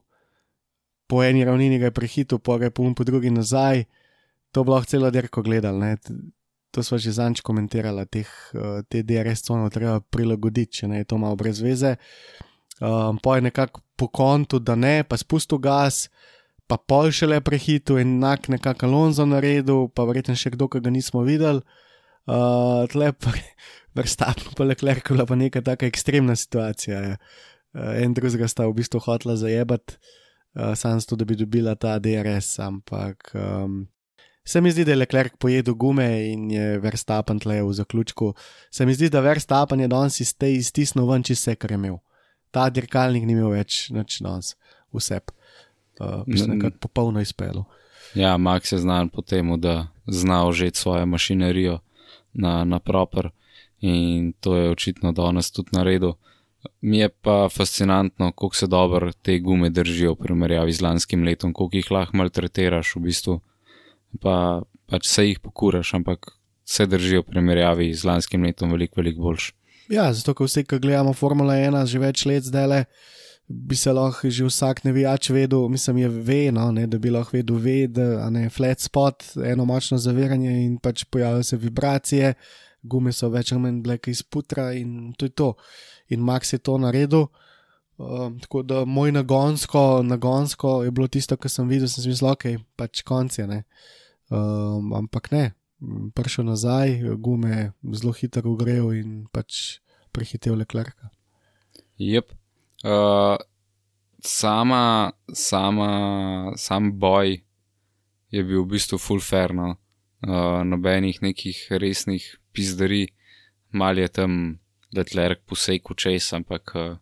po 1.07 1.23
eni 1.23 1.45
ravnini 1.45 1.79
ga 1.79 1.89
je 1.89 1.95
prehitil, 1.95 2.39
po 2.39 2.57
ga 2.57 2.69
je 2.69 2.75
pum 2.75 2.95
po 2.95 3.03
drugi 3.03 3.31
nazaj. 3.31 3.85
To 4.51 4.63
bi 4.63 4.73
lahko 4.73 4.89
celo 4.89 5.11
derko 5.11 5.41
gledali. 5.41 5.79
Ne? 5.79 5.97
To 6.71 6.83
smo 6.83 6.97
že 7.01 7.15
zanč 7.17 7.41
komentirali, 7.41 8.05
teh, 8.05 8.29
eh, 8.53 8.81
te 8.89 9.01
DRS 9.03 9.41
cono 9.45 9.69
treba 9.73 9.99
prilagoditi, 9.99 10.81
če 10.81 10.87
ne 10.87 11.01
je 11.01 11.09
to 11.09 11.17
malo 11.17 11.35
brez 11.35 11.61
veze. 11.61 11.95
Um, 12.79 13.17
po 13.17 13.35
je 13.35 13.41
nekako 13.41 13.81
po 13.97 14.07
kontu, 14.07 14.59
da 14.59 14.75
ne, 14.75 15.03
pa 15.03 15.17
spustil 15.17 15.59
gas, 15.59 16.07
pa 16.69 16.77
pol 16.77 17.11
šele 17.11 17.41
prehitil 17.41 17.97
in 17.99 18.21
enak 18.21 18.47
nekako 18.47 18.85
Alonso 18.85 19.25
naredil, 19.25 19.89
pa 19.91 20.05
verjetno 20.07 20.37
še 20.37 20.53
kdo, 20.53 20.69
ki 20.69 20.79
ga 20.85 20.93
nismo 20.93 21.25
videli. 21.25 21.65
Uh, 22.29 22.85
tle 22.91 23.09
pa 23.17 23.31
vrstapno, 23.97 24.51
pa 24.57 24.63
Leclerc, 24.63 25.07
bila 25.09 25.25
pa 25.25 25.35
neka 25.35 25.61
taka 25.65 25.87
ekstremna 25.89 26.35
situacija. 26.35 26.99
je. 26.99 27.17
Uh, 27.73 28.03
en 28.03 28.13
drugega 28.13 28.47
sta 28.47 28.67
v 28.67 28.73
bistvu 28.77 28.99
hotla 29.01 29.35
zajebati, 29.35 29.97
uh, 30.53 30.75
sam 30.77 30.99
zato, 30.99 31.15
da 31.15 31.25
bi 31.25 31.35
dobila 31.35 31.75
ta 31.75 31.99
DRS, 31.99 32.59
ampak 32.59 33.31
um, 33.33 33.87
se 34.45 34.61
mi 34.61 34.71
zdi, 34.71 34.85
da 34.85 34.91
je 34.91 35.01
Leclerc 35.01 35.33
pojedel 35.39 35.73
gume 35.73 36.05
in 36.31 36.51
je 36.51 36.79
Verstappen 36.79 37.39
tle 37.39 37.61
v 37.63 37.73
zaključku. 37.73 38.33
Se 38.71 38.85
mi 38.85 38.93
zdi, 38.93 39.09
da 39.09 39.19
Verstappen 39.25 39.79
je 39.79 39.87
danes 39.87 40.19
iz 40.19 40.33
te 40.37 40.53
iztisnil 40.53 41.09
ven 41.09 41.23
čist 41.23 41.47
vse, 41.47 41.55
kar 41.55 41.71
je 41.71 41.81
imel. 41.81 41.97
Ta 42.51 42.69
dirkalnik 42.69 43.25
ni 43.25 43.33
imel 43.37 43.53
več, 43.53 43.89
nič 43.93 44.21
danes, 44.25 44.55
vse. 44.93 45.19
Uh, 45.99 46.23
mislim, 46.27 46.51
N- 46.51 46.57
nekako 46.57 46.77
popolno 46.87 47.21
izpelo. 47.21 47.65
Ja, 48.17 48.37
Max 48.37 48.73
je 48.73 48.79
znan 48.81 49.09
po 49.09 49.21
tem, 49.21 49.49
da 49.61 49.87
zna 50.07 50.47
užeti 50.47 50.79
svojo 50.79 51.05
mašinerijo 51.05 51.79
na, 52.39 52.63
na 52.63 52.79
proper 52.79 53.29
in 53.79 54.33
to 54.39 54.55
je 54.55 54.71
očitno 54.71 55.11
danes 55.15 55.51
tudi 55.51 55.75
naredil. 55.75 56.15
Mi 56.81 56.97
je 56.99 57.09
pa 57.09 57.47
fascinantno, 57.51 58.31
kako 58.31 58.55
se 58.55 58.67
dobro 58.67 59.11
te 59.11 59.37
gume 59.39 59.69
držijo 59.69 60.13
v 60.13 60.23
primerjavi 60.25 60.73
z 60.73 60.81
lanskim 60.81 61.23
letom, 61.23 61.53
koliko 61.53 61.77
jih 61.77 61.91
lahko 61.91 62.17
maltretiraš 62.17 62.95
v 62.95 63.03
bistvu, 63.07 63.39
pa 64.19 64.61
pač 64.89 65.07
se 65.07 65.27
jih 65.27 65.39
pokuraš, 65.39 65.93
ampak 65.93 66.33
se 66.65 66.85
držijo 66.85 67.21
v 67.21 67.31
primerjavi 67.31 67.93
z 67.93 68.05
lanskim 68.05 68.43
letom 68.43 68.75
veliko, 68.75 68.99
veliko 68.99 69.21
boljš. 69.21 69.53
Ja, 69.89 70.11
zato, 70.13 70.35
ker 70.37 70.49
vsi, 70.49 70.65
ki 70.67 70.81
gledamo 70.83 71.15
Formula 71.17 71.55
1 71.57 71.87
že 71.89 72.01
več 72.01 72.25
let 72.29 72.45
zdaj 72.45 72.67
le, 72.67 72.83
bi 73.49 73.75
se 73.75 73.91
lahko 73.93 74.29
že 74.29 74.45
vsak 74.45 74.83
navijač 74.83 75.29
vedel, 75.29 75.67
mislim, 75.67 75.97
je 75.97 76.09
vedno, 76.09 76.71
da 76.87 76.97
bi 76.97 77.09
lahko 77.09 77.37
vedel, 77.37 77.57
ve, 77.57 77.87
da 77.87 78.29
je 78.29 78.49
flat 78.49 78.79
spot, 78.79 79.23
eno 79.45 79.65
močno 79.65 79.97
zaviranje 79.97 80.51
in 80.65 80.77
pač 80.77 81.03
pojavljajo 81.03 81.43
se 81.43 81.57
vibracije, 81.57 82.33
gume 82.83 83.11
so 83.11 83.29
več 83.29 83.51
ali 83.51 83.61
manj 83.61 83.81
bleke 83.83 84.11
iz 84.11 84.21
putra 84.23 84.71
in 84.73 85.13
to 85.17 85.25
je 85.25 85.29
to. 85.29 85.53
In 86.09 86.21
Max 86.21 86.53
je 86.53 86.59
to 86.59 86.77
naredil. 86.77 87.27
Uh, 87.99 88.29
tako 88.41 88.61
da 88.63 88.85
moj 88.85 89.11
nagonsko, 89.11 90.01
nagonsko 90.03 90.83
je 90.83 90.91
bilo 90.91 91.07
tisto, 91.07 91.35
kar 91.37 91.51
sem 91.51 91.67
videl, 91.67 91.89
sem 91.91 92.05
mislil, 92.07 92.31
ok, 92.31 92.45
pač 92.79 93.01
konc 93.03 93.35
je. 93.35 93.63
Um, 94.29 94.93
ampak 94.95 95.31
ne, 95.33 95.43
prišel 96.15 96.47
nazaj, 96.47 97.01
gume 97.19 97.73
zelo 97.91 98.13
hitro 98.15 98.53
ugrejo 98.53 98.93
in 98.95 99.25
pač 99.33 99.81
prehitev 100.15 100.55
le 100.55 100.69
klerka. 100.69 101.11
Yep. 101.99 102.38
Uh, 102.83 103.35
sama, 104.23 105.11
sama, 105.33 106.53
sam 106.55 106.91
boj 106.99 107.41
je 108.31 108.43
bil 108.43 108.63
v 108.63 108.75
bistvu 108.75 108.97
full 108.97 109.19
fair, 109.19 109.53
no. 109.53 109.75
uh, 110.27 110.61
nobenih 110.63 111.21
nekih 111.21 111.67
resnih 111.71 112.23
pizdari, 112.53 113.07
mal 113.71 113.97
je 113.97 114.07
tam, 114.07 114.59
da 114.91 115.03
tlerk 115.03 115.43
posejku 115.45 115.93
čez, 115.93 116.31
ampak 116.33 116.71
uh, 116.75 116.97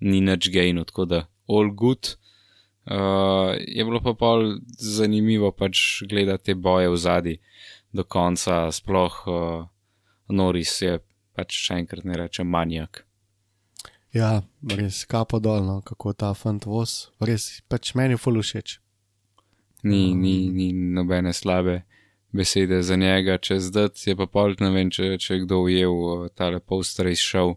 ni 0.00 0.20
nič 0.20 0.48
gejno, 0.52 0.84
tako 0.84 1.04
da 1.04 1.20
all 1.48 1.70
good. 1.74 2.16
Uh, 2.86 3.58
je 3.58 3.82
bilo 3.84 4.00
pa 4.00 4.14
pol 4.14 4.60
zanimivo 4.78 5.50
pač 5.50 6.02
gledati 6.06 6.52
te 6.52 6.54
boje 6.54 6.88
v 6.88 6.96
zadnji 6.96 7.36
do 7.92 8.04
konca, 8.04 8.70
sploh 8.70 9.16
uh, 9.26 9.66
Noris 10.28 10.82
je 10.82 11.00
pač 11.34 11.58
še 11.66 11.82
enkrat 11.82 12.06
ne 12.06 12.14
reče 12.14 12.46
manjak. 12.46 13.02
Ja, 14.14 14.42
res 14.70 15.04
kapo 15.04 15.38
dolno, 15.42 15.80
kako 15.84 16.12
ta 16.12 16.32
fant 16.34 16.64
voz, 16.66 17.10
res 17.20 17.62
pač 17.68 17.94
meni 17.94 18.16
ful 18.16 18.40
všeč. 18.40 18.78
Ni, 19.84 20.14
ni, 20.14 20.48
ni 20.50 20.72
nobene 20.72 21.32
slabe 21.32 21.82
besede 22.32 22.82
za 22.82 22.96
njega, 22.96 23.38
če 23.38 23.58
zdaj 23.60 23.88
je 24.06 24.16
pa 24.16 24.26
pol, 24.26 24.56
ne 24.60 24.70
vem, 24.72 24.90
če, 24.90 25.16
če 25.18 25.34
je 25.34 25.44
kdo 25.44 25.60
ujel 25.68 25.92
uh, 25.92 26.26
tale 26.34 26.60
poster 26.60 27.08
iz 27.12 27.22
šov 27.22 27.56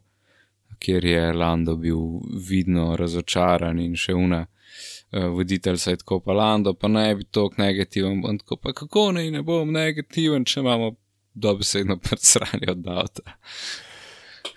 kjer 0.80 1.06
je 1.06 1.34
Lando 1.34 1.76
bil 1.76 1.98
vidno 2.50 2.96
razočaran 2.96 3.80
in 3.80 3.96
še 3.96 4.16
una. 4.16 4.46
Uh, 5.12 5.26
voditelj 5.34 5.78
se 5.78 5.92
je 5.92 5.98
tako 6.04 6.20
pa 6.20 6.34
Lando, 6.34 6.74
pa 6.74 6.88
ne 6.88 7.16
bi 7.16 7.26
tako 7.26 7.62
negativen, 7.64 8.22
tako 8.40 8.58
pa 8.58 8.74
kako 8.74 9.12
ne, 9.12 9.26
ne 9.32 9.42
bom 9.44 9.72
negativen, 9.74 10.46
če 10.46 10.60
imamo 10.60 10.92
dobesedno 11.34 11.98
predsranje 12.06 12.72
od 12.72 12.88
avta. 12.88 13.38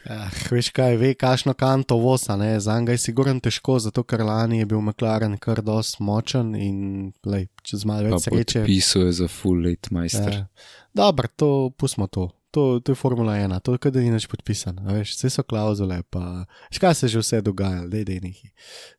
Ja, 0.02 0.26
veš 0.50 0.72
kaj, 0.74 0.96
ve, 0.98 1.12
kašno 1.14 1.54
kanto 1.54 1.96
vosa, 2.02 2.36
ne, 2.36 2.56
za 2.60 2.74
njega 2.80 2.96
je 2.96 2.98
sigurno 2.98 3.40
težko, 3.40 3.78
zato 3.78 4.02
ker 4.02 4.24
lani 4.26 4.58
je 4.58 4.66
bil 4.66 4.80
McLaren 4.82 5.38
kar 5.38 5.62
dost 5.62 6.00
močen 6.02 6.56
in 6.58 7.12
lej, 7.22 7.46
čez 7.62 7.86
malo 7.86 8.10
več 8.10 8.26
sreče. 8.26 8.64
Pisuje 8.66 9.12
za 9.14 9.30
full 9.30 9.62
late 9.62 9.94
majster. 9.94 10.32
Ja. 10.32 10.46
Dobro, 10.94 11.30
to 11.36 11.50
pustimo 11.78 12.10
to 12.10 12.32
to, 12.52 12.80
to 12.80 12.92
je 12.92 12.96
Formula 12.96 13.32
1, 13.32 13.60
to 13.60 13.72
je 13.72 13.80
kaj, 13.80 13.94
da 13.96 14.02
ni 14.04 14.12
več 14.12 14.28
podpisan, 14.28 14.76
veš, 14.84 15.16
vse 15.16 15.30
so 15.32 15.44
klauzule, 15.48 16.02
pa 16.12 16.44
škaj 16.74 16.94
se 16.98 17.08
že 17.08 17.22
vse 17.22 17.40
dogaja, 17.44 17.86
da 17.88 17.96
je 17.96 18.20
nekaj. 18.20 18.50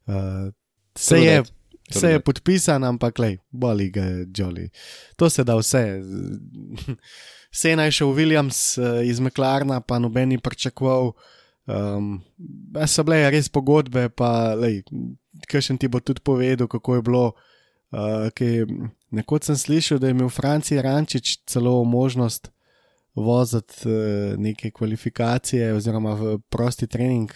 Uh, 0.10 0.47
vse 0.97 1.20
je, 1.22 1.36
vse 1.93 2.12
je 2.16 2.24
podpisan, 2.26 2.84
ampak 2.89 3.22
lej, 3.22 3.38
boli 3.51 3.91
ga 3.93 4.08
je 4.10 4.26
Jolly. 4.34 4.68
To 5.22 5.30
se 5.30 5.45
da 5.45 5.56
vse. 5.60 5.84
Vse 7.54 7.76
naj 7.78 7.91
šel 7.93 8.14
Williams 8.18 8.60
uh, 8.82 8.99
iz 9.06 9.22
Meklarna, 9.22 9.80
pa 9.82 9.99
noben 10.01 10.34
ni 10.34 10.39
pričakoval. 10.41 11.14
Um, 11.70 12.18
so 12.89 13.06
bile 13.06 13.22
res 13.32 13.47
pogodbe, 13.47 14.10
pa 14.10 14.58
kaj 15.47 15.62
še 15.68 15.78
ti 15.80 15.88
bo 15.88 16.01
tudi 16.04 16.24
povedal, 16.26 16.68
kako 16.68 16.97
je 16.97 17.06
bilo. 17.06 17.26
Uh, 17.93 18.89
Nekoč 19.14 19.51
sem 19.51 19.58
slišal, 19.60 19.99
da 20.01 20.10
je 20.10 20.16
imel 20.16 20.32
Franci 20.34 20.80
Rančič 20.82 21.43
celo 21.45 21.76
možnost 21.86 22.49
voziti 23.14 23.86
uh, 23.86 24.34
neke 24.41 24.74
kvalifikacije, 24.74 25.70
oziroma 25.78 26.18
prosti 26.49 26.89
trening 26.89 27.30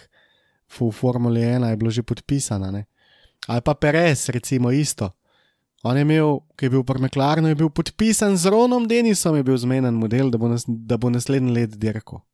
v 0.68 0.90
Formuli 0.92 1.46
1, 1.46 1.70
je 1.70 1.76
bilo 1.78 1.90
že 1.94 2.02
podpisano. 2.02 2.72
Ne? 2.74 2.84
Ali 3.46 3.62
pa 3.62 3.74
Perez, 3.74 4.28
recimo 4.28 4.74
isto. 4.74 5.14
On 5.86 5.96
je 5.96 6.02
imel, 6.02 6.40
ki 6.58 6.66
je 6.66 6.72
bil 6.74 6.82
v 6.82 6.88
Prmeklarnu, 6.88 7.50
je 7.52 7.58
bil 7.58 7.70
podpisan 7.70 8.34
z 8.36 8.50
Ronom 8.50 8.88
Denisom, 8.90 9.36
je 9.38 9.46
bil 9.46 9.56
zmeden 9.56 9.94
model, 9.94 10.32
da 10.34 10.38
bo, 10.38 10.50
nas, 10.50 10.64
da 10.66 10.98
bo 10.98 11.10
naslednji 11.10 11.54
let 11.54 11.76
dirko. 11.78 12.24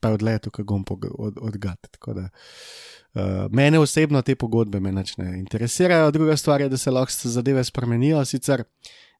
Pa 0.00 0.12
je 0.12 0.18
odletel, 0.18 0.52
kako 0.52 0.82
bom 0.84 0.84
od, 1.18 1.40
odgat. 1.40 1.88
Uh, 2.04 3.46
mene 3.50 3.78
osebno 3.78 4.20
te 4.22 4.36
pogodbe 4.36 4.80
me 4.80 4.92
ne 4.92 5.04
interesirajo, 5.38 6.10
druga 6.10 6.36
stvar 6.36 6.60
je, 6.60 6.68
da 6.68 6.76
se 6.76 6.90
lahko 6.90 7.28
zadeve 7.28 7.64
spremenijo, 7.64 8.24
sicer 8.24 8.64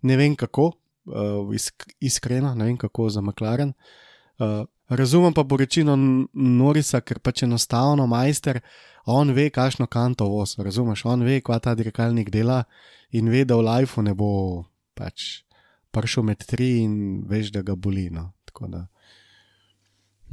ne 0.03 0.17
vem 0.17 0.37
kako, 0.37 0.73
uh, 1.07 1.55
isk, 1.55 1.87
iskreno, 2.01 2.55
ne 2.55 2.65
vem 2.65 2.77
kako 2.77 3.09
za 3.09 3.21
McLaren. 3.21 3.69
Uh, 3.69 4.04
razumem 4.89 5.35
pa 5.35 5.45
poročilo 5.45 5.97
Norisa, 6.32 7.01
ker 7.01 7.18
pač 7.18 7.45
enostavno 7.47 8.07
majster, 8.07 8.61
on 9.07 9.35
ve, 9.37 9.51
kakšno 9.51 9.87
kanto 9.87 10.28
voz, 10.28 10.57
razumeš, 10.59 11.05
on 11.05 11.24
ve, 11.24 11.41
kva 11.45 11.59
ta 11.61 11.74
dirkalnik 11.74 12.30
dela 12.32 12.64
in 13.12 13.28
ve, 13.28 13.45
da 13.45 13.57
v 13.57 13.66
lifeu 13.68 14.03
ne 14.03 14.14
bo 14.14 14.64
pač 14.95 15.45
prišel 15.95 16.26
med 16.26 16.43
tri 16.49 16.82
in 16.82 17.24
veš, 17.28 17.53
da 17.55 17.62
ga 17.62 17.76
boli. 17.76 18.09
No. 18.11 18.32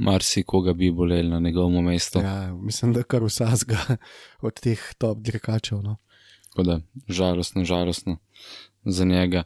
Marsi 0.02 0.42
koga 0.42 0.72
bi 0.72 0.90
bolel 0.90 1.28
na 1.30 1.38
njegovem 1.40 1.84
mestu. 1.84 2.18
Ja, 2.18 2.54
mislim, 2.54 2.92
da 2.92 3.02
kar 3.02 3.22
vsazga 3.22 3.78
od 4.46 4.60
teh 4.60 4.80
top 4.98 5.18
dirkačev. 5.18 5.82
No. 5.82 5.96
Tako 6.50 6.62
da, 6.62 6.80
žalostno, 7.08 7.64
žalostno 7.64 8.16
za 8.84 9.04
njega 9.04 9.44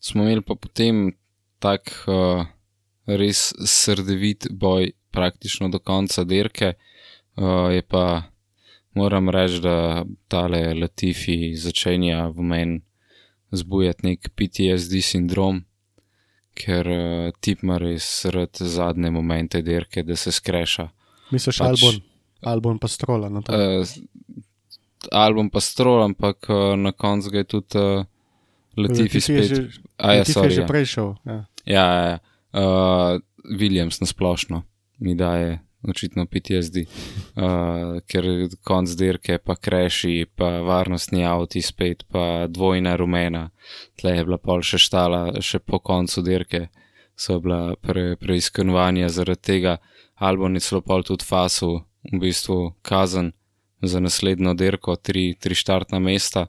smo 0.00 0.22
imeli 0.22 0.42
pa 0.42 0.54
potem 0.54 1.16
tak 1.58 1.90
uh, 2.06 2.46
res 3.06 3.52
srdevit 3.64 4.48
boj, 4.50 4.92
praktično 5.10 5.68
do 5.72 5.78
konca 5.78 6.24
dirke. 6.24 6.74
Uh, 7.36 7.70
je 7.72 7.82
pa, 7.82 8.22
moram 8.94 9.30
reči, 9.30 9.60
da 9.64 10.04
tale 10.28 10.74
Latifi 10.74 11.54
začenja 11.56 12.28
v 12.28 12.42
meni 12.42 12.80
zbujati 13.52 14.06
nek 14.06 14.30
PTSD 14.34 15.00
sindrom, 15.04 15.62
ker 16.56 16.88
uh, 16.88 17.30
tip 17.40 17.62
ima 17.62 17.78
res 17.78 18.08
rad 18.32 18.58
zadnje 18.60 19.12
momente 19.14 19.62
dirke, 19.62 20.02
da 20.02 20.16
se 20.16 20.32
skreša. 20.32 20.88
Misliš, 21.30 21.60
pač, 21.60 21.68
album, 21.68 22.02
album 22.42 22.82
pa 22.82 22.88
strola 22.90 23.30
na 23.32 23.42
to? 23.44 23.52
Uh, 23.52 24.42
album 25.12 25.50
pa 25.50 25.60
strola, 25.60 26.08
ampak 26.10 26.50
uh, 26.50 26.74
na 26.80 26.92
koncu 26.92 27.32
ga 27.32 27.44
je 27.44 27.50
tudi. 27.54 27.80
Uh, 27.80 28.04
Latifi 28.76 29.20
spet. 29.20 29.48
Že, 29.48 29.60
A, 29.96 30.20
ja, 30.20 30.24
sorry, 30.28 30.52
je 30.52 30.60
že 30.60 30.60
ja. 30.60 30.68
prejšel. 30.68 31.08
Ja, 31.24 31.38
ja, 31.64 31.86
ja. 32.12 32.16
Uh, 32.56 33.20
Williams 33.58 34.00
na 34.00 34.06
splošno 34.08 34.62
mi 34.98 35.14
daje 35.14 35.58
očitno 35.88 36.24
PTSD, 36.26 36.76
uh, 37.36 38.00
ker 38.08 38.24
konc 38.64 38.90
dirke, 38.98 39.36
pa 39.38 39.54
kreši, 39.54 40.24
pa 40.34 40.48
varnostni 40.66 41.24
avti 41.24 41.62
spet, 41.62 42.06
pa 42.10 42.46
dvojna 42.48 42.96
rumena, 42.96 43.50
tle 44.00 44.16
je 44.16 44.24
bila 44.24 44.38
pol 44.40 44.64
še 44.66 44.80
štala, 44.82 45.20
še 45.44 45.60
po 45.62 45.78
koncu 45.78 46.24
dirke 46.26 46.66
so 47.16 47.38
bila 47.40 47.76
pre, 47.80 48.16
preizkunovanja 48.16 49.08
zaradi 49.08 49.42
tega, 49.42 49.76
Albon 50.16 50.56
je 50.56 50.64
celo 50.64 50.80
pol 50.80 51.04
tudi 51.04 51.24
fasu, 51.24 51.82
v 52.12 52.20
bistvu 52.20 52.74
kazen 52.82 53.32
za 53.82 54.00
naslednjo 54.00 54.54
dirko, 54.54 54.96
tri, 54.96 55.34
tri 55.40 55.54
štartna 55.54 55.98
mesta. 55.98 56.46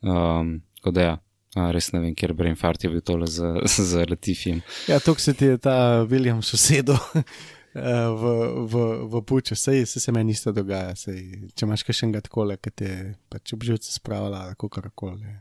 Um, 0.00 0.62
tako 0.80 0.90
da 0.90 1.02
ja. 1.02 1.18
A, 1.52 1.68
res 1.74 1.90
ne 1.92 2.00
vem, 2.00 2.14
ker 2.16 2.32
Brain 2.32 2.56
Fart 2.56 2.80
je 2.80 2.88
bil 2.88 3.02
tole 3.04 3.28
z, 3.28 3.44
z 3.90 4.06
Latifijem. 4.08 4.62
Ja, 4.88 5.00
to 5.04 5.14
se 5.20 5.34
ti 5.36 5.50
je 5.50 5.58
ta 5.60 6.04
William 6.08 6.40
sosedel 6.40 6.96
eh, 7.16 8.08
v, 8.08 8.32
v, 8.72 8.84
v 9.12 9.22
puču, 9.28 9.56
sej 9.56 9.84
se, 9.86 10.00
se 10.00 10.12
meni 10.12 10.32
isto 10.32 10.52
dogaja. 10.52 10.94
Sej, 10.96 11.50
če 11.52 11.68
imaš 11.68 11.84
še 11.84 12.06
enega 12.06 12.22
takole, 12.24 12.56
ki 12.56 12.72
te 12.72 12.90
pač 13.28 13.52
obživce 13.52 13.92
spravlja, 13.92 14.46
kako 14.54 14.70
karkoli. 14.78 15.34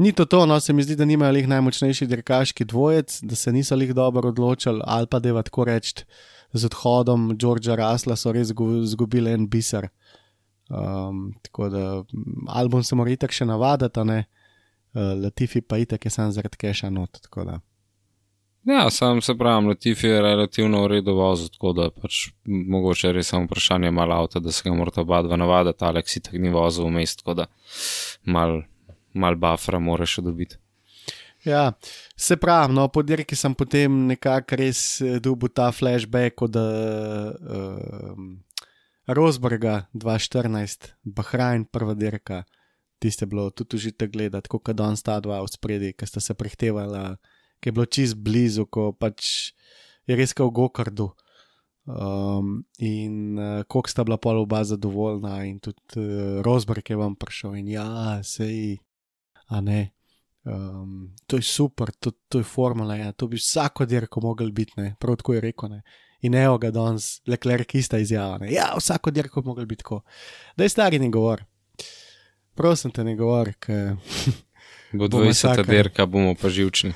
Ni 0.00 0.14
to 0.16 0.24
to, 0.24 0.46
no 0.48 0.56
se 0.60 0.72
mi 0.72 0.82
zdi, 0.86 0.96
da 0.96 1.04
nimajo 1.04 1.34
lih 1.36 1.48
najmočnejši 1.50 2.08
dirkaški 2.08 2.64
dvojec, 2.70 3.18
da 3.28 3.36
se 3.36 3.52
niso 3.52 3.76
lih 3.76 3.92
dobro 3.94 4.30
odločili, 4.32 4.80
ali 4.86 5.10
pa 5.10 5.20
da 5.20 5.28
je 5.28 5.42
tako 5.50 5.66
reči, 5.68 6.06
z 6.54 6.70
odhodom 6.70 7.34
Georgea 7.36 7.76
Rasla 7.76 8.16
so 8.16 8.32
res 8.32 8.54
zgubili 8.54 9.34
en 9.34 9.48
biser. 9.50 9.90
Um, 10.70 11.34
tako 11.44 11.68
da 11.68 11.82
album 12.48 12.86
se 12.86 12.96
mora 12.96 13.12
itak 13.12 13.34
še 13.34 13.44
navaditi, 13.44 14.06
ne. 14.08 14.22
Eh, 14.22 14.43
Latifi 14.94 15.60
pa 15.60 15.78
itek 15.78 16.04
je 16.04 16.10
sam 16.10 16.32
zaradi 16.32 16.56
keša 16.56 16.90
not. 16.90 17.18
Ja, 18.64 18.90
sam 18.90 19.22
se 19.22 19.34
pravim, 19.38 19.68
Latifi 19.68 20.06
je 20.06 20.22
relativno 20.22 20.88
vozil, 21.14 21.48
tako 21.48 21.72
da 21.72 21.90
pač 21.90 22.28
mogoče 22.46 23.12
res 23.12 23.28
samo 23.28 23.44
vprašanje 23.44 23.90
malo 23.90 24.14
avta, 24.14 24.40
da 24.40 24.52
se 24.52 24.62
ga 24.64 24.74
morata 24.74 25.00
oba 25.00 25.22
dva 25.22 25.36
navaditi, 25.36 25.84
Aleks 25.84 26.16
itek 26.16 26.40
ni 26.40 26.50
vozil 26.50 26.86
v 26.86 26.90
mest, 26.90 27.18
tako 27.20 27.34
da 27.34 27.46
mal, 28.24 28.62
mal 29.12 29.36
bafra 29.36 29.78
moraš 29.78 30.16
še 30.16 30.22
dobiti. 30.22 30.56
Ja, 31.44 31.72
se 32.16 32.36
pravi, 32.40 32.72
no, 32.72 32.88
po 32.88 33.02
dirki 33.02 33.36
sem 33.36 33.54
potem 33.54 34.06
nekako 34.08 34.56
res 34.56 35.00
eh, 35.04 35.18
dobil 35.20 35.52
ta 35.52 35.68
flashback 35.72 36.40
od 36.42 36.56
uh, 36.56 38.16
Rosberga 39.06 39.82
2014, 39.92 40.94
Bahrajn, 41.04 41.66
prva 41.68 41.92
dirka, 41.94 42.44
tiste 43.04 43.28
bilo 43.28 43.50
tudi 43.50 43.76
užite 43.76 44.08
gledati, 44.08 44.48
kako 44.48 44.72
Don 44.72 44.96
sta 44.96 45.18
dva 45.20 45.42
v 45.44 45.50
spredi, 45.52 45.92
ki 45.92 46.08
sta 46.08 46.22
se 46.24 46.34
prehtevala, 46.34 47.18
ki 47.60 47.68
je 47.68 47.76
bilo 47.76 47.84
čist 47.84 48.16
blizu, 48.16 48.64
ko 48.64 48.92
pač 48.96 49.52
je 50.08 50.16
res 50.16 50.32
kot 50.32 50.48
v 50.48 50.56
Gokardu. 50.56 51.10
Um, 51.84 52.62
in 52.80 53.36
uh, 53.36 53.60
koliko 53.68 53.92
sta 53.92 54.06
bila 54.08 54.16
pol 54.16 54.40
oba 54.40 54.62
zadovoljna, 54.64 55.42
in 55.44 55.58
tudi 55.60 56.00
uh, 56.00 56.40
Rosberg 56.46 56.88
je 56.88 56.96
vam 56.96 57.12
prišel 57.12 57.58
in 57.60 57.68
ja, 57.74 58.22
sej, 58.24 58.78
a 59.52 59.60
ne. 59.60 59.90
Um, 60.48 61.12
to 61.28 61.36
je 61.36 61.44
super, 61.44 61.92
to, 62.00 62.14
to 62.32 62.40
je 62.40 62.48
formula, 62.48 62.96
ja, 62.96 63.12
to 63.12 63.28
bi 63.28 63.36
vsako 63.36 63.84
dirko 63.88 64.24
mogel 64.24 64.48
biti, 64.52 64.80
ne, 64.80 64.94
prav 65.00 65.20
tako 65.20 65.36
je 65.36 65.44
rekel. 65.44 65.76
Ne. 65.76 65.82
In 66.24 66.34
evo 66.40 66.56
ga 66.56 66.72
danes, 66.72 67.18
lekler, 67.28 67.66
ki 67.68 67.84
sta 67.84 68.00
izjava. 68.00 68.40
Ne. 68.40 68.48
Ja, 68.52 68.70
vsako 68.80 69.12
dirko 69.12 69.44
bi 69.44 69.52
mogel 69.52 69.68
biti 69.68 69.84
tako. 69.84 70.00
Da 70.56 70.64
je 70.64 70.72
stari 70.72 70.98
ne 70.98 71.12
govor. 71.12 71.44
Prosim 72.54 72.90
te 72.90 73.04
ne 73.04 73.16
govor, 73.16 73.52
ker. 73.58 73.96
Bo 74.92 75.08
20. 75.10 75.66
dirka, 75.66 76.06
bomo 76.06 76.34
pa 76.38 76.48
živčni. 76.48 76.92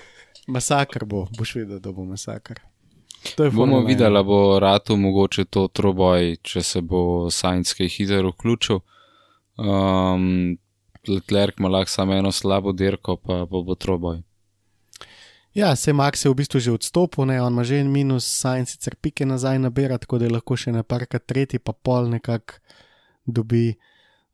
Masakr 0.47 1.05
bo, 1.05 1.27
boš 1.39 1.55
videl, 1.59 1.81
da 1.83 1.93
bo 1.93 2.05
masakr. 2.07 2.61
Bomo 3.53 3.81
videli, 3.81 4.23
bo 4.25 4.59
rado 4.63 4.97
mogoče 4.97 5.45
to 5.45 5.67
troboj, 5.69 6.37
če 6.43 6.63
se 6.63 6.81
bo 6.81 7.01
Sajenc 7.31 7.73
kaj 7.75 7.91
hitro 7.91 8.31
vključil. 8.31 8.81
Um, 9.59 10.57
Leclerc 11.09 11.59
ima 11.59 11.69
lahko 11.69 11.91
samo 11.91 12.15
eno 12.15 12.33
slabo 12.33 12.73
dirko, 12.73 13.17
pa 13.17 13.45
bo, 13.51 13.63
bo 13.63 13.75
troboj. 13.75 14.23
Ja, 15.55 15.77
se 15.77 15.93
Max 15.93 16.25
je 16.25 16.31
v 16.31 16.39
bistvu 16.39 16.61
že 16.61 16.73
odstopil, 16.73 17.27
ne? 17.27 17.43
on 17.43 17.53
ima 17.53 17.65
že 17.65 17.81
en 17.83 17.91
minus, 17.91 18.25
Sajenc 18.25 18.71
sicer 18.71 18.95
pike 18.95 19.27
nazaj 19.27 19.59
nabira, 19.59 19.99
tako 19.99 20.19
da 20.19 20.29
je 20.29 20.37
lahko 20.37 20.57
še 20.57 20.73
na 20.73 20.83
parka 20.87 21.19
tretji, 21.19 21.59
pa 21.59 21.73
pol 21.73 22.07
nekako 22.15 22.63
dobi. 23.27 23.75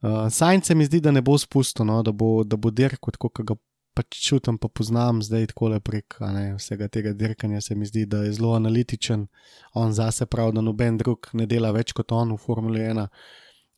Uh, 0.05 0.29
Sajenc 0.31 0.67
se 0.67 0.75
mi 0.75 0.85
zdi, 0.85 1.01
da 1.01 1.11
ne 1.11 1.23
bo 1.25 1.39
spustil, 1.39 1.87
no? 1.89 2.03
da, 2.03 2.13
bo, 2.13 2.43
da 2.45 2.59
bo 2.61 2.69
dirko, 2.71 3.09
kot 3.17 3.41
ga 3.41 3.57
pač 3.97 4.19
čutim, 4.21 4.59
pa 4.59 4.69
poznam 4.69 5.23
zdaj 5.23 5.47
tako 5.55 5.71
prek 5.81 6.19
ne, 6.21 6.43
vsega 6.59 6.91
tega 6.93 7.15
dirkanja. 7.17 7.63
Se 7.65 7.75
mi 7.75 7.87
zdi, 7.87 8.05
da 8.07 8.25
je 8.27 8.35
zelo 8.37 8.53
analitičen, 8.53 9.27
on 9.81 9.95
zase 9.97 10.27
pravi, 10.27 10.53
da 10.59 10.61
noben 10.61 10.99
drug 11.01 11.31
ne 11.33 11.47
dela 11.47 11.71
več 11.73 11.95
kot 11.97 12.13
on 12.13 12.35
v 12.35 12.41
Formuli 12.43 12.83
1 12.85 13.07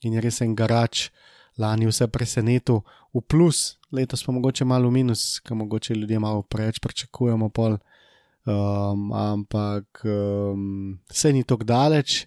in 0.02 0.16
je 0.16 0.24
res 0.24 0.40
en 0.42 0.56
garač. 0.56 1.10
Lani 1.56 1.86
vse 1.88 2.04
presenetil, 2.12 2.82
v 3.14 3.22
plus, 3.24 3.78
letos 3.94 4.20
pa 4.26 4.32
mogoče 4.34 4.66
malo 4.68 4.90
v 4.90 4.98
minus, 4.98 5.38
ker 5.40 5.56
mogoče 5.56 5.94
ljudje 5.94 6.18
malo 6.20 6.42
preveč 6.42 6.82
pričakujemo. 6.84 7.48
Pol. 7.48 7.78
Um, 8.46 9.08
ampak 9.14 10.02
um, 10.04 10.98
vse 11.08 11.32
ni 11.32 11.46
tako 11.48 11.64
daleč. 11.64 12.26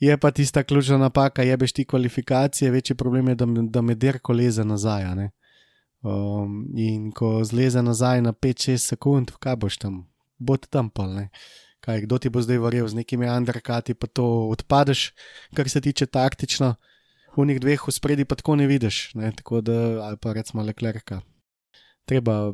Je 0.00 0.18
pa 0.18 0.30
tista 0.30 0.62
ključna 0.62 0.98
napaka, 0.98 1.42
jebeš 1.42 1.72
ti 1.72 1.84
kvalifikacije, 1.84 2.70
večji 2.70 2.96
problem 2.96 3.28
je, 3.28 3.34
da, 3.34 3.46
da 3.46 3.82
me 3.82 3.94
derko 3.94 4.32
leze 4.32 4.64
nazaj. 4.64 5.04
Um, 6.02 6.68
in 6.76 7.10
ko 7.12 7.44
zleze 7.44 7.82
nazaj 7.82 8.22
na 8.22 8.32
5-6 8.32 8.76
sekund, 8.76 9.32
kaj 9.40 9.56
boš 9.56 9.78
tam, 9.78 10.06
bo 10.38 10.56
ti 10.56 10.70
tam 10.70 10.90
pol. 10.90 11.10
Ne? 11.14 11.28
Kaj, 11.80 12.04
kdo 12.06 12.18
ti 12.18 12.30
bo 12.30 12.42
zdaj 12.42 12.58
verjel 12.62 12.88
z 12.88 12.94
nekimi 12.94 13.26
underkati, 13.26 13.94
pa 13.94 14.06
to 14.06 14.48
odpadeš, 14.54 15.12
kar 15.54 15.68
se 15.68 15.80
tiče 15.80 16.06
taktično, 16.06 16.74
v 17.36 17.46
njih 17.46 17.60
dveh 17.60 17.82
v 17.86 17.92
spredi 17.92 18.24
pa 18.24 18.34
tako 18.38 18.56
ne 18.56 18.66
vidiš, 18.66 19.14
ne? 19.14 19.32
tako 19.32 19.60
da 19.60 20.06
ali 20.06 20.16
pa 20.16 20.32
recimo 20.32 20.62
le 20.62 20.72
klerka. 20.72 21.20
Treba, 22.06 22.50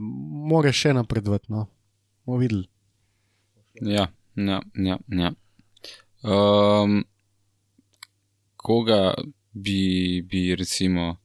moraš 0.51 0.81
še 0.81 0.93
napredovati, 0.97 1.53
no, 1.53 1.67
bomo 2.25 2.41
videli. 2.41 2.67
Ja, 3.81 4.09
ja, 4.37 4.61
ja. 4.75 4.99
ja. 5.09 5.31
Um, 6.25 7.05
koga 8.65 9.15
bi, 9.53 10.23
bi 10.31 10.55
recimo 10.57 11.17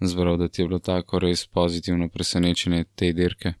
zbral, 0.00 0.36
da 0.36 0.48
ti 0.48 0.62
je 0.62 0.68
bilo 0.68 0.78
tako 0.78 1.18
res 1.18 1.46
pozitivno 1.46 2.08
presenečenje 2.08 2.84
te 2.94 3.12
dirke? 3.12 3.52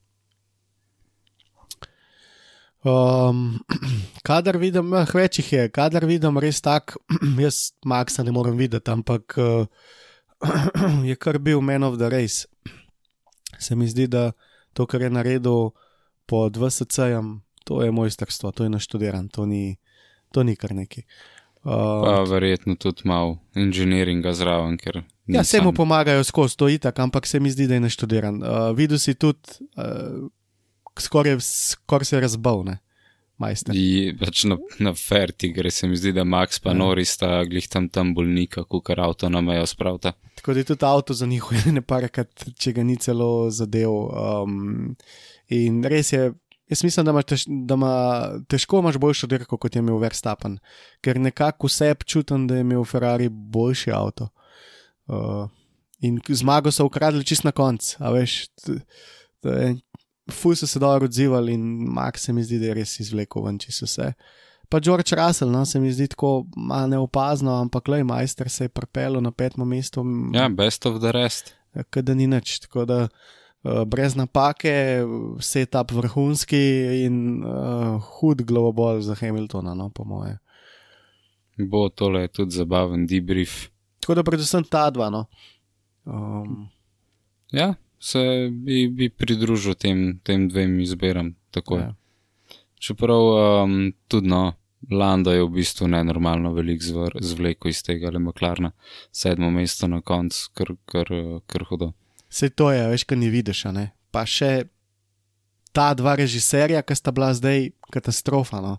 Um, 2.84 3.58
kadar 4.28 4.58
vidim, 4.60 4.92
eh, 4.94 5.14
več 5.14 5.40
jih 5.40 5.52
je, 5.52 5.62
kadar 5.72 6.04
vidim 6.04 6.36
res 6.44 6.60
tak, 6.60 6.98
jaz 7.44 7.70
Maxa 7.88 8.22
ne 8.22 8.34
morem 8.36 8.58
videti, 8.60 8.92
ampak 8.92 9.38
uh, 9.40 9.64
je 11.08 11.16
kar 11.16 11.40
bil 11.40 11.64
man 11.64 11.88
of 11.88 11.96
the 11.96 12.10
race. 12.12 12.44
Se 13.58 13.74
mi 13.74 13.88
zdi, 13.88 14.10
da 14.12 14.34
to, 14.76 14.84
kar 14.84 15.00
je 15.00 15.10
naredil 15.10 15.72
pod 16.28 16.60
VSC-jem, 16.60 17.38
to 17.64 17.80
je 17.80 17.96
mojstrstvo, 17.96 18.52
to 18.52 18.68
je 18.68 18.76
naštudiran, 18.76 19.32
to 19.32 19.48
ni, 19.48 19.78
to 20.36 20.44
ni 20.44 20.52
kar 20.60 20.76
neki. 20.76 21.06
Uh, 21.08 21.35
pa 21.66 22.22
verjetno 22.30 22.76
tudi 22.78 23.02
malo 23.04 23.38
inženiringa 23.54 24.32
zraven, 24.32 24.78
Ja, 25.26 25.44
se 25.44 25.60
mu 25.60 25.72
pomagajo 25.72 26.24
skozi 26.24 26.56
to 26.56 26.68
itak, 26.68 26.98
ampak 26.98 27.26
se 27.26 27.40
mi 27.40 27.50
zdi, 27.50 27.66
da 27.66 27.74
je 27.74 27.80
neštudiran. 27.80 28.42
Uh, 28.42 28.76
videl 28.76 28.98
si 28.98 29.14
tudi, 29.14 29.58
uh, 29.76 30.28
skoraj 30.98 31.40
skor 31.40 32.04
se 32.04 32.16
je 32.16 32.20
razbal, 32.20 32.62
ne, 32.64 32.78
majster. 33.42 33.74
Pač 34.20 34.44
na, 34.46 34.58
na 34.78 34.94
ferti 34.94 35.50
gre, 35.52 35.70
se 35.70 35.90
mi 35.90 35.98
zdi, 35.98 36.12
da 36.14 36.24
Max 36.24 36.62
pa 36.62 36.70
ja. 36.70 36.78
Nori 36.78 37.04
sta 37.04 37.42
glih 37.44 37.66
tam 37.68 37.88
tam 37.88 38.14
bolnika, 38.14 38.64
kukar 38.64 39.02
avto 39.02 39.28
na 39.28 39.42
mejo 39.42 39.66
spravta. 39.66 40.14
Tako 40.38 40.54
da 40.54 40.62
je 40.62 40.70
tudi 40.70 40.86
avto 40.86 41.14
za 41.14 41.26
njih, 41.26 41.50
ne 41.76 41.82
parakrat, 41.82 42.46
če 42.58 42.72
ga 42.72 42.86
ni 42.86 42.96
celo 42.96 43.50
zadev. 43.50 43.90
Um, 43.90 44.96
in 45.50 45.82
res 45.84 46.12
je. 46.12 46.30
Jaz 46.68 46.84
mislim, 46.84 47.06
da 47.06 47.10
ima, 47.10 47.22
tež, 47.22 47.44
da 47.46 47.74
ima 47.74 48.28
težko 48.48 48.78
imaš 48.78 48.96
boljšo 48.98 49.26
dirko, 49.26 49.56
kot 49.56 49.76
je 49.76 49.80
imel 49.80 49.98
Verstappen, 50.02 50.58
ker 51.00 51.20
nekako 51.20 51.70
vse 51.70 51.94
čutim, 52.04 52.46
da 52.46 52.56
je 52.56 52.64
imel 52.66 52.84
Ferrari 52.84 53.28
boljši 53.28 53.92
avto. 53.94 54.28
Uh, 55.06 55.46
in 56.02 56.18
zmago 56.28 56.72
so 56.72 56.84
ukradli 56.86 57.24
čist 57.24 57.44
na 57.44 57.52
koncu, 57.52 57.96
a 57.98 58.10
veš, 58.10 58.48
fuj 60.32 60.56
so 60.56 60.66
se 60.66 60.82
dobro 60.82 61.04
odzivali 61.04 61.54
in 61.54 61.62
Max 61.94 62.26
se 62.26 62.32
mi 62.32 62.42
zdi, 62.42 62.58
da 62.58 62.72
je 62.72 62.74
res 62.74 62.98
izvlekel 63.00 63.46
ven 63.46 63.58
čisto 63.62 63.86
vse. 63.86 64.12
Pa 64.68 64.80
George 64.80 65.14
Russell, 65.14 65.50
no, 65.50 65.62
se 65.66 65.80
mi 65.80 65.92
zdi 65.92 66.08
tako 66.10 66.46
malo 66.56 66.86
neopazno, 66.86 67.60
ampak 67.60 67.88
le 67.88 68.02
majster 68.04 68.50
se 68.50 68.64
je 68.64 68.68
propel 68.68 69.22
na 69.22 69.30
petmo 69.30 69.64
mesto. 69.64 70.02
Ja, 70.34 70.48
best 70.48 70.86
of 70.86 70.98
the 71.00 71.12
rest. 71.14 71.54
Kaj 71.90 72.02
da 72.02 72.14
ni 72.14 72.26
nič, 72.26 72.58
tako 72.66 72.84
da 72.84 73.02
uh, 73.04 73.10
brez 73.86 74.14
napake, 74.16 75.02
setup 75.40 75.92
vrhunski 75.92 76.62
in 77.04 77.44
uh, 77.44 78.02
hud 78.02 78.42
global 78.42 79.00
za 79.00 79.14
Hamiltona, 79.14 79.74
no, 79.74 79.90
po 79.90 80.04
moje. 80.04 80.38
Bo 81.58 81.88
tole 81.88 82.28
tudi 82.28 82.56
zabaven 82.56 83.06
debrief. 83.06 83.68
Tako 84.00 84.14
da 84.14 84.22
predvsem 84.22 84.64
ta 84.64 84.90
dva. 84.90 85.10
No. 85.10 85.24
Um. 86.04 86.68
Ja, 87.52 87.74
se 87.98 88.48
bi, 88.52 88.88
bi 88.88 89.08
pridružil 89.08 89.74
tem, 89.74 90.20
tem 90.22 90.48
dvem 90.48 90.80
izberam. 90.80 91.34
Ja. 91.70 91.94
Čeprav 92.78 93.22
um, 93.64 93.92
tudi 94.08 94.28
no, 94.28 94.52
Lando 94.90 95.32
je 95.32 95.42
v 95.42 95.48
bistvu 95.50 95.88
nenormalno 95.88 96.52
velik 96.54 96.82
zvleko 97.20 97.68
iz 97.68 97.82
tega, 97.82 98.08
ali 98.08 98.20
maklarna 98.22 98.70
sedmo 99.12 99.50
mesto 99.50 99.88
na 99.88 100.00
koncu, 100.00 100.50
kar, 100.54 100.74
kar, 100.84 101.10
kar 101.46 101.64
hudo. 101.70 101.92
Vse 102.30 102.50
to 102.50 102.70
je, 102.74 102.88
veš, 102.90 103.04
kaj 103.04 103.18
ni 103.18 103.30
vidiš, 103.30 103.64
ne? 103.76 103.90
pa 104.10 104.24
še 104.24 104.66
ta 105.76 105.92
dva 105.92 106.16
režiserja, 106.16 106.80
ki 106.80 106.94
sta 106.96 107.12
bila 107.12 107.34
zdaj 107.36 107.70
katastrofa. 107.92 108.62
No? 108.64 108.78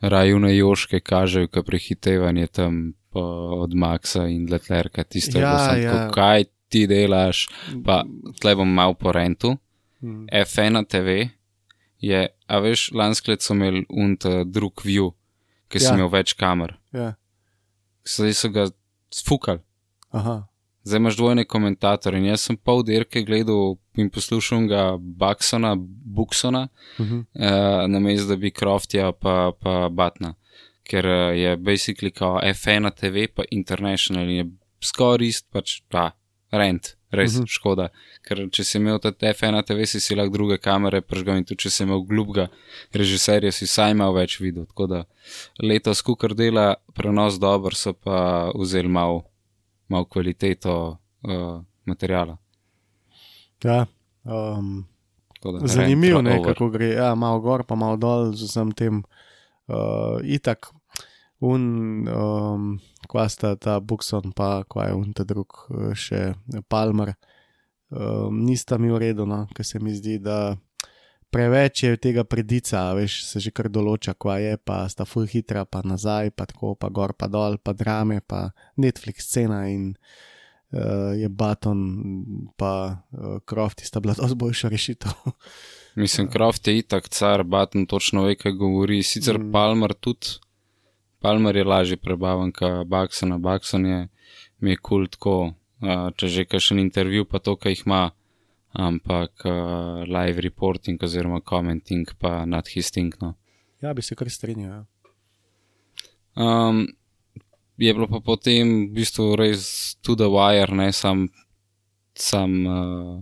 Rajune 0.00 0.54
Joške 0.56 1.02
kažejo, 1.04 1.50
kaj 1.52 1.66
prehitevanje 1.66 2.46
tam 2.46 2.78
od 3.12 3.74
Maxa 3.74 4.28
in 4.32 4.46
Leclerca, 4.50 5.04
tisto, 5.04 5.40
ja, 5.40 5.56
sem, 5.66 5.82
ja. 5.82 6.08
kaj 6.14 6.48
ti 6.72 6.86
delaš. 6.88 7.46
Pa 7.84 8.02
tle 8.40 8.54
bom 8.56 8.68
mal 8.68 8.96
po 8.96 9.12
rentu. 9.12 9.56
Hmm. 10.00 10.28
F1 10.30 10.86
TV 10.86 11.28
je, 11.98 12.28
a 12.30 12.60
veš, 12.62 12.92
lansko 12.94 13.32
leto 13.32 13.48
so 13.48 13.56
imeli 13.56 13.82
unt 13.90 14.24
drug 14.46 14.84
view, 14.86 15.10
ki 15.68 15.82
ja. 15.82 15.88
so 15.88 15.96
imeli 15.96 16.12
več 16.12 16.36
kamer. 16.38 16.76
Ja. 16.94 17.16
Zdaj 18.08 18.36
so 18.38 18.52
ga 18.54 18.68
sfukali. 19.12 19.64
Zdaj 20.88 21.02
imaš 21.02 21.16
dvojne 21.20 21.44
komentatorje 21.44 22.22
in 22.22 22.30
jaz 22.30 22.46
sem 22.48 22.56
pol 22.56 22.80
dirke 22.86 23.22
gledal 23.22 23.76
in 24.00 24.08
poslušal 24.10 24.66
ga 24.70 24.82
Buxona, 24.96 25.74
Buxona, 26.16 26.68
uh 26.98 27.06
-huh. 27.06 27.18
uh, 27.20 27.90
na 27.90 28.00
mestu, 28.00 28.28
da 28.28 28.36
bi 28.36 28.50
Croftja 28.50 29.12
pa, 29.12 29.52
pa 29.60 29.88
Batna 29.88 30.34
ker 30.88 31.06
eh, 31.06 31.38
je 31.38 31.56
basically 31.56 32.10
kao 32.10 32.40
F1 32.44 32.90
TV, 32.96 33.28
pa 33.34 33.42
International 33.50 34.28
in 34.28 34.36
je 34.36 34.46
skoraj 34.80 35.28
ist, 35.28 35.46
pač 35.52 35.80
ta 35.92 36.10
rent, 36.50 36.94
res 37.12 37.34
uh 37.34 37.40
mhm. 37.40 37.44
-huh. 37.44 37.52
škoda. 37.56 37.88
Ker 38.24 38.44
če 38.50 38.64
si 38.64 38.78
imel 38.78 38.98
ta 38.98 39.12
F1 39.12 39.62
TV, 39.66 39.86
si 39.86 40.00
si 40.00 40.16
lahko 40.16 40.32
druge 40.32 40.58
kamere 40.58 41.00
pržgal 41.00 41.36
in 41.36 41.44
tudi 41.44 41.62
če 41.62 41.70
si 41.70 41.82
imel 41.82 42.04
glubga 42.08 42.48
režiserja, 42.92 43.52
si 43.52 43.66
saj 43.66 43.90
imel 43.90 44.12
več 44.14 44.40
videl. 44.40 44.66
Tako 44.66 44.86
da 44.86 45.04
letos, 45.62 46.02
kukar 46.02 46.34
dela 46.34 46.74
prenos 46.94 47.38
dober, 47.38 47.74
so 47.74 47.92
pa 47.92 48.50
vzeli 48.54 48.88
malo 48.88 49.24
mal 49.88 50.04
kvaliteto 50.04 50.98
uh, 51.24 51.60
materijala. 51.84 52.36
Ja. 53.64 53.86
Um, 54.24 54.86
Zanimivo 55.64 56.20
je, 56.20 56.42
kako 56.44 56.68
gre, 56.70 56.86
ja, 56.86 57.14
malo 57.14 57.40
gor, 57.40 57.64
pa 57.64 57.74
malo 57.74 57.96
dol 57.96 58.32
z 58.34 58.48
vsem 58.48 58.72
tem. 58.72 59.02
Uh, 59.68 60.18
itak, 60.24 60.70
un, 61.40 61.62
um, 62.08 62.78
kva 63.08 63.28
sta 63.28 63.54
ta 63.56 63.78
Bukson, 63.80 64.32
pa 64.32 64.64
kva 64.68 64.88
je 64.88 64.94
un 64.96 65.12
ta 65.12 65.24
drug, 65.28 65.58
eh, 65.70 65.92
še 65.94 66.22
Palmer, 66.68 67.12
um, 67.90 68.40
nista 68.44 68.78
mi 68.78 68.90
redu, 68.98 69.26
no, 69.28 69.44
ker 69.54 69.66
se 69.66 69.78
mi 69.78 69.94
zdi, 69.94 70.18
da 70.18 70.56
preveč 71.30 71.82
je 71.82 71.96
tega 72.00 72.24
predica, 72.24 72.86
veš, 72.96 73.20
se 73.28 73.42
že 73.44 73.52
kar 73.54 73.68
določa, 73.72 74.14
kva 74.14 74.38
je, 74.42 74.56
pa 74.56 74.82
sta 74.88 75.06
full 75.08 75.28
hitra, 75.28 75.64
pa 75.68 75.82
nazaj, 75.84 76.32
pa 76.36 76.48
tako, 76.48 76.74
pa 76.74 76.90
gor, 76.92 77.14
pa 77.18 77.28
dol, 77.30 77.58
pa 77.62 77.74
drame, 77.76 78.20
pa 78.20 78.50
Netflix 78.80 79.28
scena 79.28 79.66
in 79.68 79.92
uh, 79.92 81.14
je 81.18 81.28
Baton, 81.28 81.80
pa 82.56 82.72
uh, 83.12 83.38
Croft, 83.48 83.84
sta 83.84 84.00
bila 84.00 84.16
dosti 84.18 84.38
boljša 84.38 84.72
rešitev. 84.72 85.16
Mislim, 86.02 86.28
Croft 86.30 86.68
je 86.68 86.78
itak 86.78 87.08
car, 87.08 87.42
Baton 87.42 87.86
točno 87.86 88.24
ve, 88.24 88.36
kaj 88.38 88.52
govori. 88.52 89.02
Sicer 89.02 89.38
mm. 89.38 89.52
Palmer 89.52 89.94
tudi, 89.94 90.38
Palmer 91.18 91.56
je 91.56 91.64
lažje 91.64 91.96
prebavan, 91.98 92.52
kot 92.54 92.86
Bakson, 92.86 93.34
Bakson 93.42 93.86
je 93.86 94.06
mi 94.58 94.70
je 94.70 94.76
kul 94.76 95.06
cool 95.06 95.06
tako, 95.06 95.34
uh, 95.82 96.10
če 96.16 96.28
že 96.28 96.44
kakšen 96.44 96.80
intervju, 96.82 97.26
pa 97.30 97.38
to, 97.38 97.56
kaj 97.56 97.76
jih 97.76 97.82
ima, 97.86 98.10
ampak 98.72 99.32
uh, 99.44 100.04
live 100.04 100.40
reporting 100.40 101.02
oziroma 101.02 101.40
commenting 101.40 102.08
pa 102.18 102.44
nad 102.44 102.68
histing. 102.68 103.14
No. 103.20 103.34
Ja, 103.80 103.94
bi 103.94 104.02
se 104.02 104.14
kar 104.14 104.30
strinjal. 104.30 104.70
Ja. 104.72 104.84
Um, 106.38 106.86
je 107.76 107.94
bilo 107.94 108.06
pa 108.06 108.20
potem 108.20 108.90
v 108.90 109.00
bistvu 109.00 109.36
res 109.38 109.94
tudi 110.02 110.26
wire, 110.26 110.74
ne 110.74 110.92
sam, 110.92 111.28
sam 112.14 112.50
uh, 112.66 113.14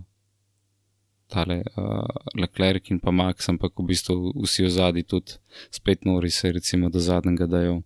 tale 1.29 1.61
uh, 1.77 2.05
Leclerc 2.37 2.89
in 2.91 2.99
pa 2.99 3.11
Max, 3.11 3.49
ampak 3.49 3.77
v 3.77 3.93
bistvu 3.93 4.33
vsi 4.41 4.65
v 4.65 4.71
zadnji 4.73 5.03
tudi 5.03 5.37
spet 5.69 6.05
nori 6.05 6.31
se 6.31 6.51
recimo 6.51 6.89
do 6.89 6.99
zadnjega 6.99 7.45
dajo. 7.45 7.81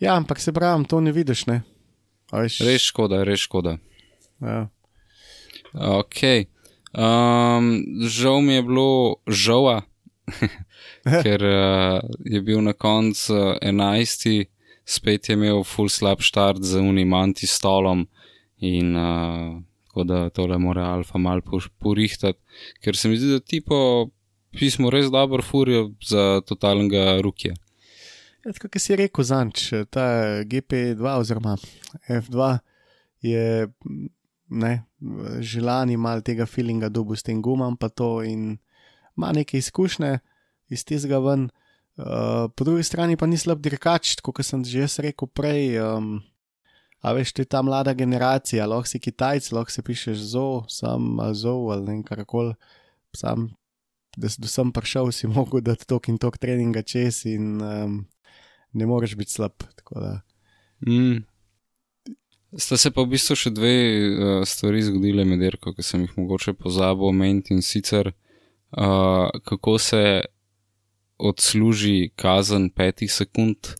Ja, 0.00 0.16
ampak 0.16 0.40
se 0.40 0.52
pravi, 0.52 0.86
to 0.88 1.00
ne 1.00 1.12
vidiš, 1.12 1.46
ne? 1.46 1.62
Veš... 2.32 2.60
Res 2.64 2.82
škoda, 2.88 3.24
res 3.24 3.44
škoda. 3.44 3.76
Ja. 4.40 4.70
Ok. 5.74 6.22
Um, 6.90 7.84
žal 8.08 8.40
mi 8.42 8.58
je 8.58 8.62
bilo 8.66 9.20
žal, 9.26 9.82
ker 11.24 11.44
uh, 11.46 12.00
je 12.26 12.40
bil 12.42 12.62
na 12.66 12.72
koncu 12.72 13.34
uh, 13.34 13.58
enajsti 13.62 14.48
spet 14.90 15.28
je 15.28 15.34
imel 15.38 15.64
full 15.64 15.88
slab 15.88 16.22
start 16.22 16.62
z 16.62 16.80
unim 16.82 17.14
antistolom 17.14 18.06
in 18.58 18.96
uh, 18.96 19.62
tako 19.86 20.04
da 20.04 20.28
tole 20.30 20.58
mora 20.58 20.86
alfa 20.94 21.18
mal 21.18 21.40
porihtati, 21.78 22.38
ker 22.82 22.96
se 22.96 23.08
mi 23.08 23.18
zdi, 23.18 23.32
da 23.32 23.40
ti 23.40 23.60
po 23.60 24.10
pismu 24.58 24.90
res 24.90 25.10
dobro 25.10 25.42
furijo 25.42 25.90
za 26.06 26.40
totalnega 26.46 27.20
rukija. 27.22 27.54
Ja, 28.44 28.52
kot 28.62 28.78
si 28.80 28.96
rekel, 28.96 29.24
zanč, 29.24 29.68
ta 29.90 30.04
GP2 30.48 31.16
oziroma 31.18 31.56
F2 32.08 32.52
je 33.22 33.68
ne, 34.48 34.72
želani 35.40 35.96
mal 35.96 36.22
tega 36.22 36.46
feelinga 36.46 36.88
dobu 36.88 37.16
s 37.16 37.22
tem 37.22 37.42
gumam 37.42 37.76
pa 37.76 37.88
to 37.88 38.22
in 38.22 38.58
ima 39.16 39.32
neke 39.32 39.58
izkušnje 39.58 40.18
iz 40.68 40.84
tega 40.84 41.18
ven. 41.18 41.48
Uh, 41.96 42.48
po 42.56 42.64
drugi 42.64 42.82
strani 42.82 43.16
pa 43.16 43.26
ni 43.26 43.36
slab 43.36 43.60
dirkač, 43.60 44.14
kot 44.22 44.40
sem 44.46 44.64
že 44.64 44.86
rekel 45.02 45.28
prej. 45.28 45.80
Um, 45.82 46.22
a 47.00 47.12
veš, 47.16 47.32
ti 47.32 47.44
ta 47.44 47.62
mlada 47.64 47.94
generacija, 47.96 48.66
lahko 48.68 48.88
si 48.88 49.00
Kitajc, 49.00 49.50
lahko 49.56 49.72
si 49.72 49.82
pišeš 49.82 50.18
zo, 50.34 50.64
sam 50.68 51.16
zo 51.32 51.56
ali 51.72 51.96
ne 51.96 52.04
karkoli. 52.04 52.54
Sam, 53.16 53.48
da, 54.16 54.28
da 54.28 54.48
sem 54.48 54.72
prišel, 54.72 55.12
si 55.12 55.28
mogel 55.32 55.64
dati 55.64 55.88
tok 55.88 56.08
in 56.12 56.18
tok 56.20 56.38
treninga 56.38 56.82
čez 56.82 57.24
in 57.26 57.56
um, 57.60 57.96
ne 58.72 58.86
moreš 58.86 59.16
biti 59.16 59.32
slab. 59.38 59.64
Mm. 60.86 61.24
Sta 62.58 62.76
se 62.76 62.90
pa 62.90 63.04
v 63.04 63.14
bistvu 63.14 63.36
še 63.38 63.52
dve 63.54 63.74
uh, 63.74 64.30
stvari 64.48 64.82
zgodile 64.82 65.24
med 65.28 65.42
Erko, 65.46 65.74
ki 65.76 65.84
sem 65.86 66.02
jih 66.02 66.16
mogoče 66.18 66.56
pozabil 66.58 67.06
omeniti 67.12 67.54
in 67.54 67.62
sicer 67.62 68.10
uh, 68.10 69.30
kako 69.44 69.78
se 69.78 70.02
odsluži 71.18 72.10
kazen 72.16 72.70
petih 72.70 73.12
sekund. 73.12 73.74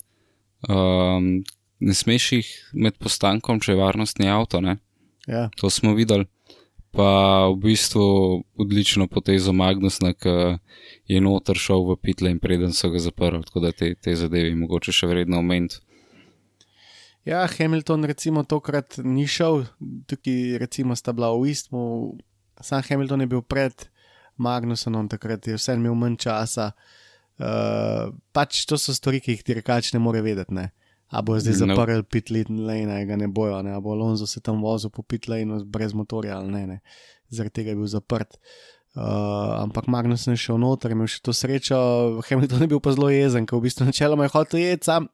Um, 0.68 1.42
ne 1.80 1.94
smeš 1.94 2.32
jih 2.32 2.50
med 2.72 2.98
postankom, 3.00 3.60
če 3.60 3.72
je 3.72 3.80
varnostni 3.80 4.28
avto. 4.28 4.60
Ja. 5.26 5.48
To 5.56 5.70
smo 5.70 5.94
videli. 5.96 6.28
Pa 6.90 7.46
v 7.48 7.56
bistvu 7.62 8.04
odlično 8.58 9.06
potezo 9.06 9.52
Magnusna, 9.54 10.12
ki 10.12 10.58
je 11.08 11.20
noter 11.22 11.58
šel 11.58 11.86
v 11.86 11.96
pitle 12.02 12.32
in 12.34 12.40
preden 12.42 12.74
so 12.74 12.90
ga 12.90 12.98
zaprli, 12.98 13.44
tako 13.46 13.62
da 13.62 13.70
te, 13.72 13.94
te 13.94 14.14
zadeve 14.18 14.50
mogoče 14.58 14.92
še 14.92 15.06
vredno 15.06 15.38
omeniti. 15.38 15.78
Ja, 17.28 17.44
Hamilton 17.46 18.04
recimo 18.08 18.42
tokrat 18.48 18.96
ni 19.04 19.26
šel, 19.28 19.66
tukaj 20.08 20.58
recimo 20.58 20.96
sta 20.96 21.12
bila 21.12 21.32
v 21.36 21.50
istmu, 21.52 22.16
sam 22.60 22.82
Hamilton 22.82 23.20
je 23.20 23.26
bil 23.26 23.42
pred 23.42 23.88
Magnusom, 24.40 25.08
takrat 25.08 25.46
je 25.46 25.58
vse 25.58 25.76
imel 25.76 25.94
manj 25.94 26.16
časa. 26.24 26.72
Uh, 26.72 26.98
Uh, 27.40 28.12
pač 28.36 28.66
to 28.68 28.76
so 28.76 28.92
stvari, 28.92 29.16
ki 29.24 29.32
jih 29.32 29.44
ti 29.46 29.54
rekač 29.56 29.94
ne 29.94 30.00
more 30.02 30.20
vedeti. 30.20 30.52
Ne? 30.52 30.68
A 31.08 31.22
bo 31.24 31.38
zdaj 31.40 31.56
no. 31.56 31.72
zaprl 31.72 32.02
pit 32.04 32.28
lane, 32.28 32.98
ga 33.08 33.16
ne 33.16 33.30
bojo, 33.32 33.62
ne? 33.64 33.72
a 33.72 33.80
bo 33.80 33.94
Alonso 33.96 34.28
se 34.28 34.42
tam 34.44 34.60
vozil 34.60 34.92
po 34.92 35.02
pit 35.02 35.24
lane 35.30 35.62
brez 35.64 35.96
motorja 35.96 36.36
ali 36.36 36.52
ne, 36.52 36.62
ne. 36.68 36.76
zaradi 37.32 37.62
tega 37.62 37.72
je 37.72 37.78
bil 37.80 37.88
zaprt. 37.88 38.36
Uh, 38.90 39.62
ampak 39.62 39.88
Magnus 39.88 40.26
je 40.28 40.36
šel 40.36 40.60
noter, 40.60 40.92
imel 40.92 41.08
še 41.08 41.22
to 41.24 41.32
srečo, 41.32 41.78
Hamilton 42.28 42.66
je 42.66 42.70
bil 42.74 42.82
pa 42.82 42.92
zelo 42.92 43.08
jezen, 43.08 43.46
ker 43.48 43.56
v 43.56 43.70
bistvu 43.70 43.88
načeloma 43.88 44.26
je 44.26 44.34
hotel 44.34 44.60
jeti, 44.60 44.90
sam 44.90 45.08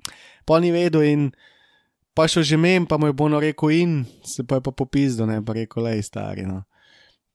pa 0.49 0.59
ni 0.65 0.73
vedel 0.75 1.07
in 1.07 1.29
pa 2.17 2.25
šel 2.25 2.43
že 2.43 2.57
mem, 2.57 2.89
pa 2.89 2.97
mu 2.97 3.07
je 3.07 3.13
bono 3.13 3.37
rekel 3.41 3.71
in 3.71 3.93
se 4.25 4.41
pa 4.41 4.57
je 4.57 4.65
pa 4.65 4.73
popizdo, 4.73 5.29
ne 5.29 5.45
pa 5.45 5.53
rekel, 5.53 5.85
lej 5.85 6.03
stari. 6.09 6.49
No. 6.49 6.65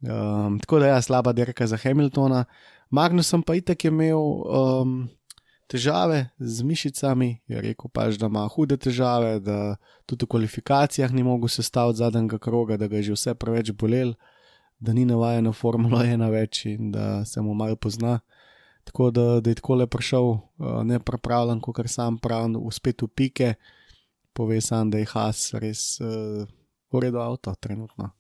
Um, 0.02 0.58
tako 0.60 0.82
da 0.82 0.90
je 0.90 0.92
ja, 0.98 1.02
slaba 1.02 1.34
dirka 1.34 1.68
za 1.68 1.78
Hamiltona. 1.78 2.46
Magnusom 2.90 3.46
pa 3.46 3.56
itek 3.56 3.86
je 3.86 3.92
imel 3.94 4.18
um, 4.18 5.06
težave 5.70 6.34
z 6.40 6.66
mišicami, 6.66 7.46
je 7.48 7.62
rekel 7.62 7.94
pač, 7.94 8.18
da 8.18 8.26
ima 8.26 8.48
hude 8.50 8.76
težave, 8.82 9.38
da 9.40 9.78
tudi 10.10 10.26
v 10.26 10.34
kvalifikacijah 10.34 11.14
ni 11.14 11.24
mogel 11.24 11.48
sestaviti 11.48 12.02
zadnjega 12.02 12.42
kroga, 12.42 12.78
da 12.78 12.90
ga 12.90 12.98
je 12.98 13.12
že 13.12 13.20
vse 13.20 13.36
preveč 13.38 13.72
bolel, 13.72 14.18
da 14.82 14.98
ni 14.98 15.06
navajen 15.06 15.46
na 15.46 15.54
Formula 15.54 16.02
1 16.10 16.26
več 16.34 16.66
in 16.66 16.90
da 16.92 17.22
se 17.26 17.42
mu 17.42 17.54
malo 17.54 17.78
pozna. 17.78 18.20
Tako 18.84 19.12
da, 19.14 19.26
da 19.46 19.54
je 19.54 19.62
tako 19.62 19.78
le 19.78 19.86
prišel, 19.86 20.26
uh, 20.26 20.82
ne 20.84 20.98
pripravljen, 21.00 21.62
kot 21.62 21.78
kar 21.78 21.88
sam 21.88 22.18
pravi, 22.18 22.58
uspet 22.58 23.06
v 23.06 23.08
pike, 23.14 23.54
pove 24.34 24.62
sam, 24.62 24.90
da 24.90 24.98
je 24.98 25.10
Has 25.14 25.54
res 25.54 26.00
uh, 26.02 26.48
v 26.92 27.00
redu 27.00 27.20
avto 27.20 27.54
trenutno. 27.60 28.12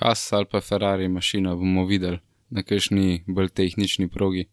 Has 0.00 0.32
ali 0.32 0.46
pa 0.50 0.60
Ferrari 0.60 1.08
mašina 1.08 1.54
bomo 1.54 1.84
videli 1.86 2.18
na 2.50 2.62
kakšni 2.62 3.24
bolj 3.26 3.48
tehnični 3.48 4.08
progi. 4.08 4.48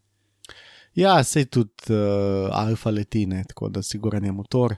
Ja, 0.96 1.24
sej 1.24 1.46
tudi 1.48 1.94
uh, 1.94 2.50
alfa 2.52 2.92
letine, 2.92 3.44
tako 3.48 3.70
da 3.70 3.84
si 3.84 3.98
goren 3.98 4.26
je 4.26 4.32
motor. 4.32 4.76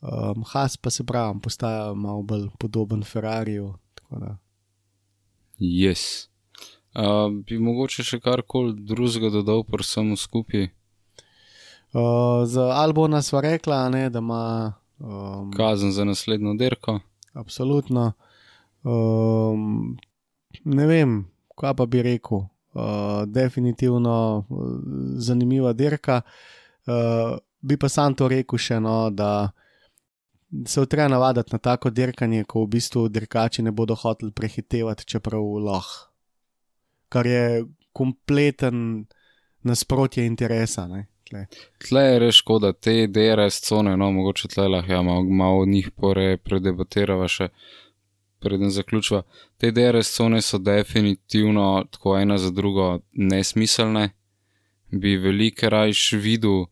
Um, 0.00 0.44
Has 0.52 0.76
pa 0.76 0.90
se 0.90 1.04
pravi, 1.04 1.40
postaja 1.42 1.94
malo 1.94 2.22
bolj 2.22 2.48
podoben 2.58 3.02
Ferrariju. 3.04 3.74
Yes. 5.58 6.28
Uh, 6.94 7.28
bi 7.46 7.58
mogoče 7.58 8.02
še 8.02 8.20
karkoli 8.20 8.74
drugega 8.86 9.30
dodal, 9.30 9.64
pa 9.64 9.82
samo 9.84 10.16
skupaj. 10.16 10.70
Uh, 11.92 12.46
za 12.46 12.62
Albona 12.62 13.22
sva 13.22 13.40
rekla, 13.40 13.88
ne, 13.88 14.10
da 14.10 14.18
ima 14.18 14.72
um, 14.98 15.52
kazen 15.52 15.92
za 15.92 16.04
naslednjo 16.04 16.54
dirko. 16.54 17.00
Absolutno. 17.32 18.12
Um, 18.82 19.96
ne 20.64 20.86
vem, 20.86 21.24
kaj 21.58 21.74
pa 21.74 21.86
bi 21.86 22.02
rekel. 22.02 22.38
Uh, 22.38 23.26
definitivno 23.26 24.44
uh, 24.48 24.66
zanimiva 25.16 25.72
dirka. 25.72 26.20
Uh, 26.86 27.38
bi 27.60 27.76
pa 27.76 27.88
sam 27.88 28.14
to 28.14 28.28
rekel 28.28 28.58
še 28.58 28.78
eno, 28.78 29.10
da 29.10 29.50
se 30.66 30.86
treba 30.86 31.08
navaditi 31.08 31.52
na 31.52 31.58
tako 31.58 31.90
dirkanje, 31.90 32.44
ko 32.44 32.64
v 32.64 32.70
bistvu 32.76 33.08
dirkači 33.08 33.62
ne 33.62 33.74
bodo 33.74 33.94
hoteli 33.94 34.30
prehitevati, 34.32 35.06
čeprav 35.06 35.42
lahko. 35.42 36.06
Kar 37.10 37.26
je 37.26 37.64
kompleten 37.92 39.06
nasprotje 39.66 40.26
interesa. 40.26 40.86
Ne? 40.86 41.09
Tle. 41.30 42.02
je 42.02 42.18
res 42.18 42.34
škoda, 42.34 42.72
te 42.72 43.06
DRS 43.06 43.60
cone, 43.68 43.96
no 43.96 44.10
mogoče 44.12 44.48
tle 44.50 44.66
lahko 44.68 44.92
ja, 44.92 45.02
malo, 45.02 45.22
malo 45.22 45.62
o 45.62 45.66
njih 45.66 45.90
pore 45.90 46.36
predebatirava 46.36 47.28
še. 47.28 47.50
Preden 48.40 48.70
zaključiva. 48.72 49.22
Te 49.60 49.68
DRS 49.70 50.14
cone 50.16 50.40
so 50.40 50.58
definitivno 50.58 51.84
tako 51.92 52.14
ena 52.18 52.38
za 52.40 52.48
drugo 52.50 53.02
nesmiselne. 53.12 54.10
Bi 54.90 55.16
veliko 55.20 55.68
rajš 55.68 56.06
videl, 56.16 56.64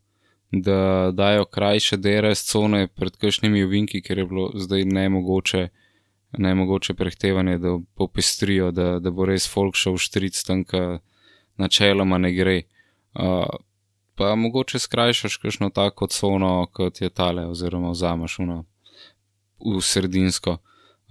da 0.51 1.11
dajo 1.13 1.45
krajše 1.45 1.97
DRS 1.97 2.47
cone 2.49 2.87
pred 2.89 3.17
kakšnimi 3.21 3.63
ovinki, 3.65 4.01
ker 4.03 4.19
je 4.19 4.27
bilo 4.27 4.49
zdaj 4.55 4.85
nemogoče, 4.85 5.69
nemogoče 6.39 6.95
prehtevanje, 6.95 7.59
da 7.59 7.77
popestrijo, 7.95 8.71
da, 8.73 8.99
da 8.99 9.11
bo 9.11 9.29
res 9.29 9.49
folk 9.49 9.77
šel 9.77 10.01
štric 10.01 10.41
tam, 10.49 10.65
ki 10.65 10.83
načeloma 11.61 12.19
ne 12.19 12.33
gre. 12.33 12.63
Uh, 13.19 13.45
pa 14.19 14.35
mogoče 14.35 14.79
skrajšaš 14.79 15.37
kakšno 15.37 15.71
tako 15.71 16.07
cono, 16.07 16.67
kot 16.73 17.01
je 17.01 17.11
tale, 17.11 17.47
oziroma 17.47 17.91
vzameš 17.91 18.39
uno 18.39 18.65
v 19.63 19.81
sredinsko. 19.81 20.57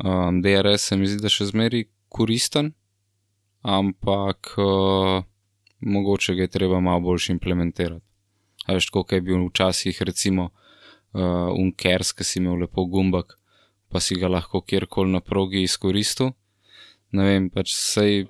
Um, 0.04 0.42
DRS 0.42 0.82
se 0.82 0.98
mi 0.98 1.08
zdi, 1.08 1.22
da 1.24 1.32
še 1.32 1.48
zmeri 1.48 1.86
koristen, 2.12 2.74
ampak 3.64 4.52
uh, 4.60 5.24
mogoče 5.80 6.36
ga 6.36 6.46
je 6.46 6.54
treba 6.60 6.80
malo 6.84 7.06
bolj 7.08 7.32
implementirati. 7.32 8.04
A 8.68 8.76
veš, 8.76 8.90
kot 8.92 9.16
je 9.16 9.24
bil 9.24 9.48
včasih, 9.48 10.02
recimo, 10.04 10.52
uh, 10.52 11.48
Unkers, 11.56 12.12
ki 12.12 12.28
si 12.28 12.42
imel 12.42 12.60
lepo 12.66 12.86
gumbak, 12.92 13.38
pa 13.88 14.04
si 14.04 14.20
ga 14.20 14.28
lahko 14.28 14.62
kjerkoli 14.62 15.16
na 15.16 15.24
progi 15.24 15.64
izkoristil. 15.64 16.36
Ne 17.16 17.24
vem, 17.24 17.48
pač 17.50 17.72
sej 17.72 18.28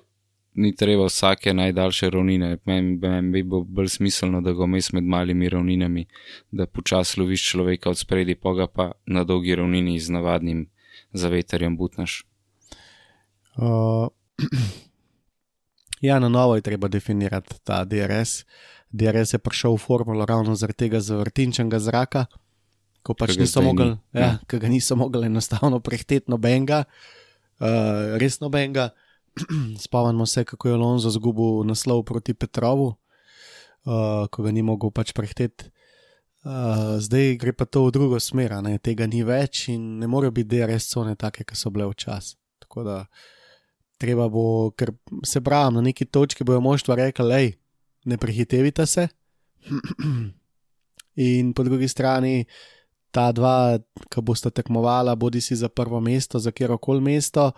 ni 0.58 0.74
treba 0.76 1.06
vsake 1.06 1.54
najdaljše 1.54 2.10
ravnine. 2.10 2.56
Meni 2.64 2.96
men 2.96 3.32
bi 3.32 3.42
bilo 3.42 3.62
bolj 3.64 3.88
smiselno, 3.88 4.40
da 4.40 4.52
ga 4.52 4.64
vmes 4.66 4.92
med 4.92 5.04
malimi 5.04 5.48
ravninami, 5.48 6.06
da 6.50 6.66
počasi 6.66 7.20
loviš 7.20 7.50
človeka 7.50 7.90
od 7.90 7.98
spredi, 7.98 8.34
pa 8.34 8.52
ga 8.52 8.66
pa 8.66 8.92
na 9.06 9.24
dolgi 9.24 9.54
ravnini 9.54 9.98
z 10.00 10.10
navadnim 10.10 10.66
zaveterjem 11.12 11.76
butnaš. 11.76 12.24
Uh, 13.56 14.08
ja, 16.08 16.18
na 16.18 16.28
novo 16.28 16.56
je 16.56 16.62
treba 16.62 16.88
definirati 16.88 17.54
ta 17.64 17.84
DRS. 17.84 18.44
DRS 18.90 19.32
je 19.32 19.38
prišel 19.38 19.74
v 19.74 19.78
formulo 19.78 20.26
ravno 20.26 20.54
zaradi 20.54 20.86
tega 20.86 21.00
zavrtinčnega 21.00 21.78
zraka, 21.78 22.26
ko 23.02 23.14
pač 23.14 23.36
ga 23.36 23.44
niso 23.44 23.60
zdaj 23.60 23.62
ni. 23.62 23.68
mogli, 23.68 23.90
ja, 24.12 24.38
Ja. 24.42 24.58
ga 24.58 24.68
niso 24.68 24.96
mogli 24.96 25.26
enostavno 25.26 25.80
prehteti 25.80 26.30
nobenega, 26.30 26.84
uh, 27.60 28.16
res 28.18 28.40
nobenega. 28.40 28.90
Spomnimo 29.84 30.26
se, 30.26 30.44
kako 30.44 30.68
je 30.68 30.74
Alonso 30.74 31.10
zgubil 31.10 31.64
naslov 31.64 32.02
proti 32.04 32.34
Petrovu, 32.34 32.86
uh, 32.88 34.26
ko 34.30 34.42
ga 34.42 34.52
ni 34.52 34.62
mogel 34.62 34.90
pač 34.90 35.12
prehteti. 35.12 35.70
Uh, 36.46 36.96
zdaj 37.02 37.34
gre 37.36 37.52
pa 37.52 37.66
to 37.66 37.84
v 37.88 37.92
drugo 37.92 38.20
smer, 38.22 38.54
ne? 38.62 38.78
tega 38.78 39.08
ni 39.10 39.24
več 39.26 39.68
in 39.72 39.98
ne 39.98 40.06
morejo 40.06 40.32
biti 40.32 40.54
DRS 40.54 40.86
cone 40.92 41.16
take, 41.18 41.44
kot 41.44 41.58
so 41.58 41.70
bile 41.74 41.88
včasih. 41.90 42.38
Tako 42.62 42.84
da 42.86 42.96
treba 43.98 44.28
bo, 44.30 44.70
ker 44.78 44.94
se 45.26 45.42
pravim, 45.44 45.80
na 45.80 45.82
neki 45.90 46.06
točki 46.06 46.46
bojo 46.46 46.62
moštva 46.62 46.94
rekla, 47.02 47.40
hej, 47.40 47.52
ne 48.06 48.16
prehitevite 48.16 48.86
se. 48.86 49.08
In 51.28 51.50
po 51.52 51.66
drugi 51.66 51.88
strani 51.90 52.46
ta 53.10 53.32
dva, 53.34 53.78
ki 54.06 54.22
bosta 54.22 54.52
tekmovala, 54.54 55.16
bodi 55.18 55.42
si 55.42 55.56
za 55.58 55.68
prvo 55.68 56.00
mesto, 56.00 56.38
za 56.38 56.54
kjer 56.54 56.76
koli 56.80 57.02
mesto, 57.02 57.50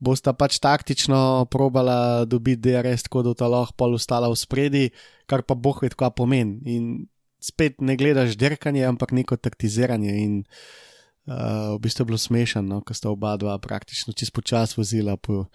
bosta 0.00 0.32
pač 0.32 0.58
taktično 0.58 1.46
probala 1.52 2.24
dobiti 2.24 2.70
DRS, 2.70 3.06
tako 3.06 3.22
da 3.22 3.34
ta 3.36 3.48
lahko 3.52 3.76
pol 3.76 3.96
ostala 4.00 4.30
v 4.32 4.36
spredi, 4.40 4.84
kar 5.28 5.44
pa 5.44 5.54
boh 5.54 5.76
ve, 5.82 5.92
kaj 5.92 6.14
pomeni. 6.16 6.60
In 6.64 6.84
spet 7.40 7.80
ne 7.80 7.96
gledaš 7.96 8.36
dirkanje, 8.40 8.84
ampak 8.88 9.12
neko 9.12 9.36
taktiziranje. 9.36 10.16
In 10.24 10.32
uh, 11.28 11.76
v 11.76 11.78
bistvu 11.84 12.04
je 12.04 12.08
bilo 12.12 12.18
smešno, 12.18 12.62
no, 12.64 12.80
ko 12.80 12.96
sta 12.96 13.12
oba 13.12 13.36
dva 13.40 13.58
praktično 13.60 14.16
čist 14.16 14.32
počas 14.32 14.76
vozila. 14.76 15.16
Po... 15.16 15.46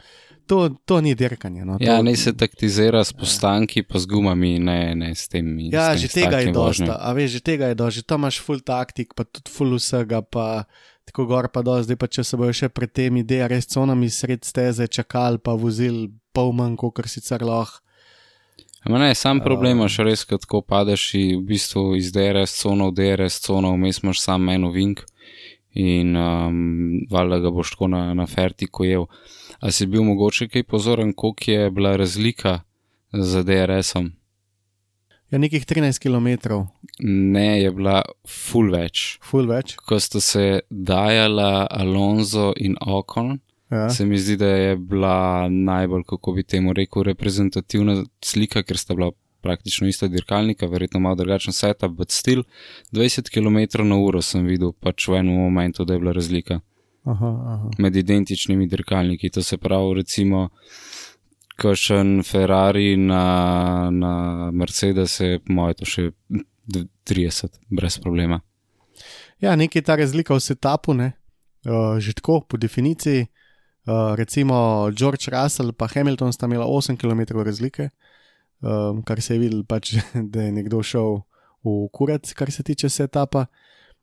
To, 0.46 0.70
to 0.86 1.02
ni 1.02 1.16
dirkanje. 1.18 1.66
No, 1.66 1.78
Ja, 1.82 1.98
to... 1.98 2.06
ne 2.06 2.16
se 2.18 2.34
taktizira 2.38 3.04
s 3.04 3.14
postanki, 3.14 3.82
pa 3.82 3.98
z 4.00 4.06
gumami, 4.06 4.60
ne, 4.60 4.96
ne 4.96 5.16
s 5.16 5.26
temi. 5.28 5.70
Ja, 5.74 5.98
s 5.98 6.02
tem, 6.02 6.02
že 6.06 6.10
tega 6.14 6.38
je 6.46 6.54
dosta, 6.54 7.02
a 7.02 7.14
veš, 7.18 7.40
že 7.40 7.42
tega 7.42 7.74
je 7.74 7.78
dosta, 7.82 7.98
že 8.02 8.06
tam 8.06 8.26
imaš 8.26 8.42
full 8.46 8.62
taktik, 8.62 9.18
pa 9.18 9.26
tudi 9.26 9.50
full 9.50 9.74
vsega, 9.78 10.22
pa 10.22 10.70
tako 11.06 11.26
gor 11.30 11.48
pa 11.54 11.62
dol, 11.62 11.84
zdaj 11.86 11.98
pa 12.02 12.08
če 12.08 12.24
se 12.24 12.38
bojo 12.38 12.54
še 12.54 12.70
pred 12.70 12.92
temi 12.92 13.24
DRS 13.24 13.70
conami 13.72 14.10
sred 14.10 14.46
steze 14.46 14.88
čakali, 14.88 15.40
pa 15.40 15.54
vozil 15.54 16.10
pol 16.34 16.54
manj, 16.54 16.76
kot 16.82 17.02
sicer 17.08 17.46
lahko. 17.46 17.82
Ne, 18.86 19.16
sam 19.18 19.40
problem 19.42 19.80
imaš 19.80 19.98
res, 20.06 20.24
ko 20.30 20.38
tako 20.38 20.62
padeš 20.62 21.08
in 21.18 21.40
v 21.40 21.46
bistvu 21.50 21.96
iz 21.98 22.12
DRS 22.14 22.54
cono 22.60 22.92
v 22.92 23.00
DRS 23.00 23.40
cono, 23.42 23.72
vmes 23.74 24.04
imaš 24.04 24.22
sam 24.22 24.50
en 24.54 24.68
ovink 24.68 25.02
in 25.76 26.14
um, 26.16 26.60
valjda 27.12 27.40
ga 27.44 27.52
boš 27.52 27.74
tako 27.74 27.90
na, 27.92 28.14
na 28.14 28.28
fertiku 28.30 28.86
jev. 28.86 29.08
A 29.60 29.72
si 29.72 29.88
bil 29.90 30.06
mogoče 30.06 30.48
kaj 30.48 30.64
pozoren, 30.70 31.14
koliko 31.14 31.52
je 31.52 31.72
bila 31.72 31.96
razlika 31.98 32.60
za 33.12 33.44
DRS-om? 33.44 34.12
Ja, 35.32 35.38
nekih 35.38 35.66
13 35.66 36.00
km, 36.00 36.28
Ne, 37.00 37.62
je 37.62 37.72
bila 37.72 38.02
full 38.28 38.72
več. 38.72 39.18
full 39.22 39.48
več. 39.48 39.76
Ko 39.78 40.00
sta 40.00 40.22
se 40.22 40.60
dajala 40.70 41.68
Alonso 41.72 42.54
in 42.58 42.76
Ocon, 42.82 43.40
Ja. 43.72 43.90
se 43.90 44.06
mi 44.06 44.18
zdi, 44.18 44.38
da 44.38 44.46
je 44.48 44.76
bila 44.78 45.50
najbolj, 45.50 46.04
kako 46.04 46.32
bi 46.32 46.44
temu 46.44 46.74
rekel, 46.74 47.04
reprezentativna 47.04 48.04
slika, 48.22 48.64
ker 48.64 48.78
sta 48.78 48.94
bila 48.94 49.12
praktično 49.42 49.88
ista 49.88 50.08
dirkalnika, 50.08 50.66
verjetno 50.66 51.00
malo 51.00 51.16
drugačen 51.16 51.54
setup, 51.54 51.92
but 51.92 52.12
still 52.12 52.44
20 52.92 53.30
km 53.30 53.84
na 53.84 53.96
uro 53.98 54.22
sem 54.22 54.46
videl, 54.46 54.72
pač 54.74 55.08
v 55.08 55.16
enem 55.16 55.36
momentu, 55.36 55.86
da 55.86 55.94
je 55.94 56.00
bila 56.00 56.12
razlika 56.12 56.60
Aha, 57.06 57.28
aha. 57.28 57.70
med 57.78 57.96
identičnimi 57.96 58.68
dirkalniki. 58.68 59.30
To 59.30 59.44
se 59.44 59.58
pravi, 59.58 59.94
recimo, 59.96 60.50
kakšen 61.56 62.24
Ferrari 62.24 62.96
na, 62.98 63.90
na 63.92 64.14
Mercedes 64.52 65.20
je, 65.20 65.40
po 65.40 65.54
mojem, 65.54 65.78
to 65.80 65.88
še 65.88 66.04
d- 66.68 66.88
30, 67.08 67.62
brez 67.70 68.00
problema. 68.02 68.42
Ja, 69.44 69.56
nekaj 69.56 69.86
ta 69.86 69.96
razlika 70.00 70.36
v 70.36 70.44
setupu, 70.44 70.96
ne? 70.98 71.14
Uh, 71.66 71.98
že 72.02 72.16
tako, 72.18 72.42
po 72.48 72.58
definiciji. 72.58 73.28
Uh, 73.86 74.16
recimo 74.18 74.90
George 74.98 75.30
Russell 75.30 75.70
in 75.70 75.88
Hamilton 75.94 76.34
sta 76.34 76.48
imela 76.50 76.66
8 76.66 76.98
km 76.98 77.38
razlike, 77.46 77.90
um, 78.62 79.04
kar 79.04 79.22
se 79.22 79.36
je 79.36 79.40
videl, 79.40 79.64
pač, 79.64 79.94
da 80.34 80.42
je 80.42 80.52
nekdo 80.52 80.82
šel 80.82 81.22
v 81.64 81.90
kurac, 81.94 82.34
kar 82.34 82.52
se 82.52 82.64
tiče 82.64 82.90
setupa, 82.90 83.46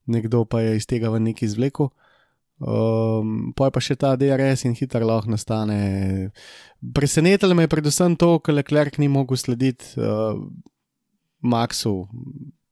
nekdo 0.06 0.44
pa 0.44 0.60
je 0.60 0.76
iz 0.76 0.86
tega 0.86 1.10
v 1.10 1.20
neki 1.20 1.44
izvlekel. 1.44 1.90
Um, 2.62 3.50
pa 3.52 3.66
je 3.66 3.70
pa 3.70 3.80
še 3.80 3.96
ta 3.96 4.14
DRS 4.14 4.64
in 4.64 4.74
hitro 4.74 5.02
lahko 5.02 5.26
nastane. 5.28 6.30
Presenetilo 6.78 7.54
me 7.54 7.62
je 7.62 7.68
predvsem 7.68 8.14
to, 8.14 8.38
ker 8.38 8.54
Leclerc 8.54 8.98
ni 8.98 9.08
mogel 9.08 9.36
slediti 9.36 9.98
uh, 9.98 10.38
Maxu 11.42 12.06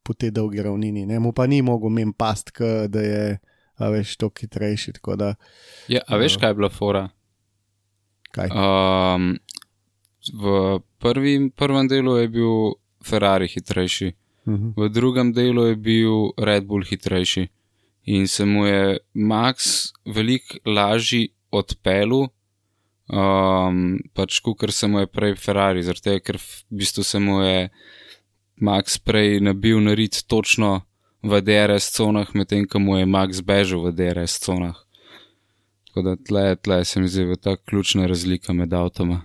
po 0.01 0.13
tej 0.13 0.31
dolgi 0.31 0.63
ravnini, 0.63 1.03
ne? 1.05 1.19
mu 1.19 1.31
pa 1.31 1.43
ni 1.45 1.59
mogel 1.61 1.91
mem 1.91 2.13
past, 2.13 2.51
k, 2.51 2.87
da 2.87 3.01
je 3.01 3.23
a 3.75 3.89
veš 3.89 4.15
toliko 4.15 4.39
hitrejši. 4.39 4.93
Da, 5.17 5.35
Ja, 5.87 6.01
a 6.07 6.15
veš, 6.15 6.33
Ja. 6.33 6.39
kaj 6.39 6.49
je 6.49 6.55
bila 6.55 6.69
fora? 6.69 7.03
kaj? 8.31 8.47
Um, 8.47 9.35
v 10.33 10.43
prvim, 10.97 11.51
prvem 11.51 11.87
delu 11.87 12.15
je 12.15 12.27
bil 12.29 12.53
Ferrari 13.03 13.47
hitrejši, 13.47 14.13
Mhm. 14.47 14.73
v 14.77 14.89
drugem 14.89 15.33
delu 15.33 15.65
je 15.65 15.75
bil 15.75 16.31
Red 16.37 16.63
Bull 16.65 16.81
hitrejši 16.81 17.49
in 18.03 18.27
se 18.27 18.45
mu 18.45 18.65
je 18.65 18.97
Max 19.13 19.91
veliko 20.05 20.57
lažji 20.65 21.29
odpelu, 21.51 22.27
um, 23.11 23.99
pač 24.13 24.39
kot 24.39 24.71
se 24.73 24.87
mu 24.87 24.99
je 24.99 25.07
prej 25.07 25.35
Ferrari, 25.35 25.83
zaradi 25.83 26.07
tega, 26.09 26.23
ker 26.25 26.37
v 26.37 26.81
bistvu 26.81 27.03
se 27.03 27.19
mu 27.19 27.41
je 27.41 27.69
Max 28.61 28.97
prej 28.97 29.39
nabil 29.41 29.81
narit 29.81 30.23
točno 30.27 30.81
v 31.23 31.41
DRS 31.41 31.91
conah, 31.93 32.29
medtem 32.33 32.65
ko 32.65 32.79
mu 32.79 32.97
je 32.97 33.05
Max 33.05 33.41
bežal 33.45 33.85
v 33.85 33.93
DRS 33.93 34.39
conah. 34.41 34.77
Tako 35.91 36.01
da 36.01 36.15
tle, 36.15 36.55
tle 36.55 36.85
se 36.85 37.01
mi 37.01 37.07
zdi 37.07 37.35
ta 37.41 37.57
ključna 37.57 38.07
razlika 38.07 38.53
med 38.53 38.73
avtoma. 38.73 39.21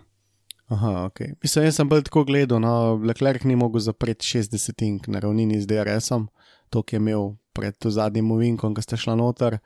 Aha, 0.66 1.04
ok. 1.06 1.20
Mislim, 1.42 1.64
jaz 1.64 1.76
sem 1.78 1.88
bolj 1.88 2.02
tako 2.08 2.24
gledal, 2.26 2.58
no, 2.60 2.96
Leclerc 2.98 3.44
ni 3.46 3.54
mogel 3.56 3.80
zapreti 3.80 4.26
60 4.26 5.06
na 5.06 5.20
ravnini 5.22 5.60
z 5.60 5.66
DRS-om, 5.66 6.26
to, 6.70 6.82
ki 6.82 6.96
je 6.96 6.98
imel 6.98 7.36
pred 7.56 7.90
zadnjim 7.98 8.30
ovinkom, 8.36 8.74
ki 8.76 8.84
sta 8.84 8.98
šla 9.00 9.16
noter. 9.18 9.58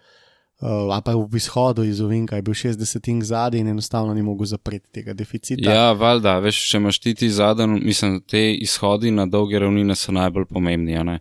Uh, 0.60 0.92
a 0.92 0.98
pa 1.00 1.14
v 1.16 1.38
izhodu 1.40 1.86
iz 1.88 2.02
ovinka 2.04 2.36
je 2.36 2.44
bil 2.44 2.54
60 2.54 3.22
zadnji 3.24 3.62
in 3.64 3.68
enostavno 3.72 4.12
ni 4.14 4.22
mogel 4.22 4.44
zapreti 4.46 4.90
tega 4.92 5.14
deficita. 5.16 5.72
Ja, 5.72 5.92
valjda, 5.96 6.34
veš, 6.44 6.58
če 6.68 6.76
imaš 6.76 6.98
ti 7.00 7.14
ti 7.16 7.30
zadnji, 7.32 7.80
mislim, 7.80 8.18
te 8.28 8.42
izhodi 8.52 9.10
na 9.10 9.24
dolge 9.26 9.58
ravnine 9.58 9.96
so 9.96 10.12
najbolj 10.12 10.44
pomembni, 10.50 11.16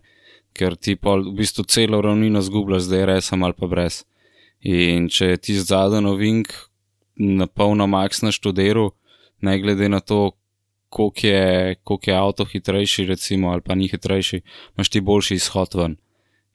ker 0.52 0.76
ti 0.76 0.96
pol 0.96 1.24
v 1.30 1.38
bistvu 1.38 1.64
celo 1.64 2.02
ravnino 2.04 2.42
zgubljaš 2.44 2.84
z 2.84 2.92
DRS-om 2.92 3.48
ali 3.48 3.56
pa 3.56 3.70
brez. 3.70 4.02
In 4.68 5.08
če 5.08 5.32
je 5.32 5.40
ti 5.40 5.56
zadnji 5.56 6.04
ovink 6.10 6.52
na 7.16 7.46
polno 7.46 7.86
max 7.88 8.20
na 8.20 8.34
študeru, 8.36 8.90
ne 9.40 9.56
glede 9.62 9.88
na 9.88 10.00
to, 10.04 10.34
koliko 10.90 11.26
je, 11.26 11.74
koliko 11.84 12.10
je 12.10 12.16
avto 12.16 12.44
hitrejši, 12.44 13.06
recimo, 13.06 13.50
ali 13.50 13.60
pa 13.60 13.74
ni 13.74 13.88
hitrejši, 13.88 14.40
imaš 14.76 14.88
ti 14.88 15.00
boljši 15.00 15.34
izhod 15.34 15.74
ven. 15.74 15.96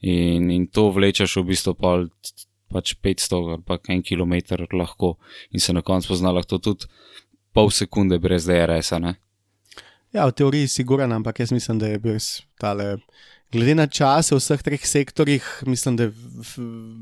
In, 0.05 0.51
in 0.53 0.67
to 0.69 0.91
vlečeš 0.93 1.39
v 1.41 1.49
bistvu 1.49 1.73
pol 1.73 2.09
pač 2.69 2.93
500 3.01 3.37
ali 3.39 3.63
pa 3.65 3.79
en 3.89 4.03
kilometr 4.05 4.65
lahko 4.73 5.15
in 5.51 5.59
se 5.59 5.73
na 5.73 5.81
koncu 5.81 6.13
pozna 6.13 6.33
lahko 6.35 6.59
tudi 6.61 6.85
pol 7.55 7.71
sekunde 7.71 8.19
brez 8.19 8.45
DRS-a. 8.45 9.15
Ja, 10.15 10.27
v 10.27 10.35
teoriji 10.35 10.67
si 10.67 10.81
siguran, 10.83 11.11
ampak 11.11 11.39
jaz 11.39 11.51
mislim, 11.51 11.79
da 11.79 11.91
je 11.91 11.99
bil 11.99 12.19
tale. 12.59 12.97
Glede 13.51 13.75
na 13.75 13.87
čase 13.87 14.35
v 14.35 14.39
vseh 14.39 14.61
treh 14.63 14.83
sektorjih, 14.87 15.43
mislim, 15.67 15.95
da 15.99 16.07
je 16.07 16.13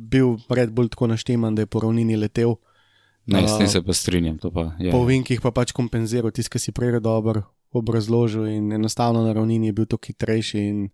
bil 0.09 0.38
Red 0.49 0.73
Bull 0.73 0.89
tako 0.89 1.07
našteman, 1.13 1.55
da 1.55 1.65
je 1.65 1.69
po 1.69 1.81
ravnini 1.84 2.17
letel. 2.17 2.57
Ne, 3.25 3.45
s 3.47 3.57
tem 3.57 3.69
se 3.69 3.81
pa 3.81 3.93
strinjam. 3.93 4.38
to 4.38 4.51
Pa, 4.51 4.73
ja. 4.80 4.91
Po 4.91 5.05
vinkih 5.05 5.41
pa 5.41 5.53
pač 5.53 5.71
kompenziral 5.71 6.34
ki 6.34 6.59
si 6.59 6.73
prej 6.75 6.99
dober 6.99 7.43
obrazložil 7.73 8.45
in 8.49 8.73
enostavno 8.73 9.23
na 9.23 9.34
ravnini 9.34 9.71
je 9.71 9.73
bil 9.73 9.85
to 9.85 9.97
hitrejši 9.97 10.59
in 10.59 10.89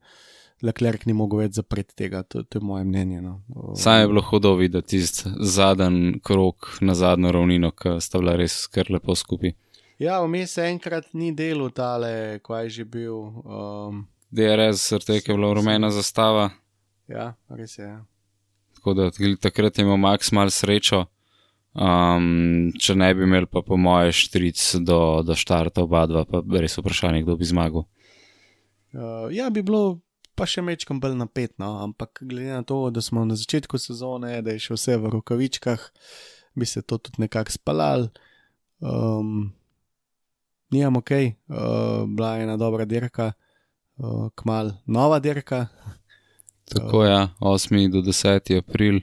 Leclerc 0.66 1.06
ni 1.08 1.16
mogel 1.16 1.46
več 1.46 1.56
zapreti 1.56 1.96
tega, 1.96 2.24
to, 2.28 2.44
to 2.44 2.60
je 2.60 2.66
moje 2.66 2.84
mnenje. 2.84 3.22
No. 3.24 3.36
Saj 3.80 4.02
je 4.02 4.10
bilo 4.12 4.24
hudo 4.28 4.54
videti 4.60 4.98
tisti 4.98 5.32
zadnji 5.40 6.20
krok 6.24 6.74
na 6.82 6.96
zadnjo 7.00 7.32
ravnino, 7.32 7.72
ki 7.72 7.98
sta 8.04 8.20
bila 8.20 8.36
res 8.40 8.66
kar 8.68 8.92
lepo 8.92 9.16
skupaj. 9.16 9.56
Ja, 10.00 10.22
vmes 10.24 10.58
enkrat 10.64 11.14
ni 11.14 11.34
delo 11.36 11.70
tale, 11.76 12.40
ko 12.44 12.56
je 12.60 12.70
že 12.80 12.86
bil. 12.88 13.16
Um, 13.44 14.06
DRS, 14.32 14.84
srte, 14.92 15.20
ki 15.20 15.32
je 15.32 15.38
bila 15.38 15.54
rumena 15.56 15.90
zastava. 15.92 16.50
Ja, 17.08 17.34
res 17.50 17.78
je. 17.80 17.88
Ja. 17.88 18.04
Tako 18.80 18.94
da 18.96 19.10
takrat 19.42 19.78
je 19.78 19.84
imel 19.84 19.98
Max 19.98 20.32
mal 20.32 20.52
srečo. 20.52 21.06
Um, 21.76 22.72
če 22.80 22.96
ne 22.96 23.10
bi 23.14 23.24
imel, 23.28 23.46
pa 23.46 23.62
po 23.62 23.78
moje 23.78 24.16
štric 24.16 24.60
do, 24.88 25.22
do 25.24 25.36
štarta 25.38 25.84
oba 25.84 26.06
dva, 26.10 26.24
pa 26.26 26.42
res 26.60 26.80
vprašanje, 26.80 27.24
kdo 27.24 27.36
bi 27.40 27.48
zmagal. 27.48 27.86
Uh, 28.96 29.28
ja, 29.36 29.50
bi 29.54 29.62
bilo 29.62 30.00
pa 30.40 30.48
še 30.48 30.64
mečkam 30.64 31.02
bolj 31.04 31.18
napetno, 31.20 31.74
ampak 31.84 32.22
glede 32.24 32.54
na 32.56 32.64
to, 32.64 32.78
da 32.96 33.04
smo 33.04 33.26
na 33.28 33.36
začetku 33.36 33.76
sezone, 33.76 34.38
da 34.42 34.56
je 34.56 34.64
še 34.64 34.78
vse 34.78 34.96
v 34.98 35.12
rokavičkah, 35.18 35.84
bi 36.56 36.66
se 36.66 36.82
to 36.82 36.98
tudi 36.98 37.26
nekako 37.26 37.52
spalal. 37.52 38.08
Um, 38.80 39.52
Nijam 40.72 41.00
ok, 41.02 41.12
uh, 41.12 42.06
bila 42.08 42.36
je 42.38 42.44
ena 42.46 42.56
dobra 42.62 42.86
dirka, 42.86 43.32
uh, 43.98 44.30
kmal 44.38 44.72
nova 44.86 45.18
dirka. 45.20 45.66
Tako 46.70 47.04
je, 47.04 47.12
ja, 47.12 47.22
8. 47.42 47.90
do 47.92 48.04
10. 48.06 48.58
april, 48.64 49.02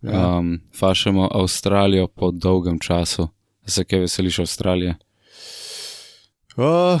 Ja. 0.00 0.38
um, 0.38 0.54
fašamo 0.72 1.26
Avstralijo 1.28 2.06
po 2.08 2.30
dolgem 2.30 2.78
času. 2.80 3.26
Se 3.66 3.84
kaj 3.84 4.00
veseliš 4.06 4.38
Avstralije? 4.38 4.94
Uh, 6.56 7.00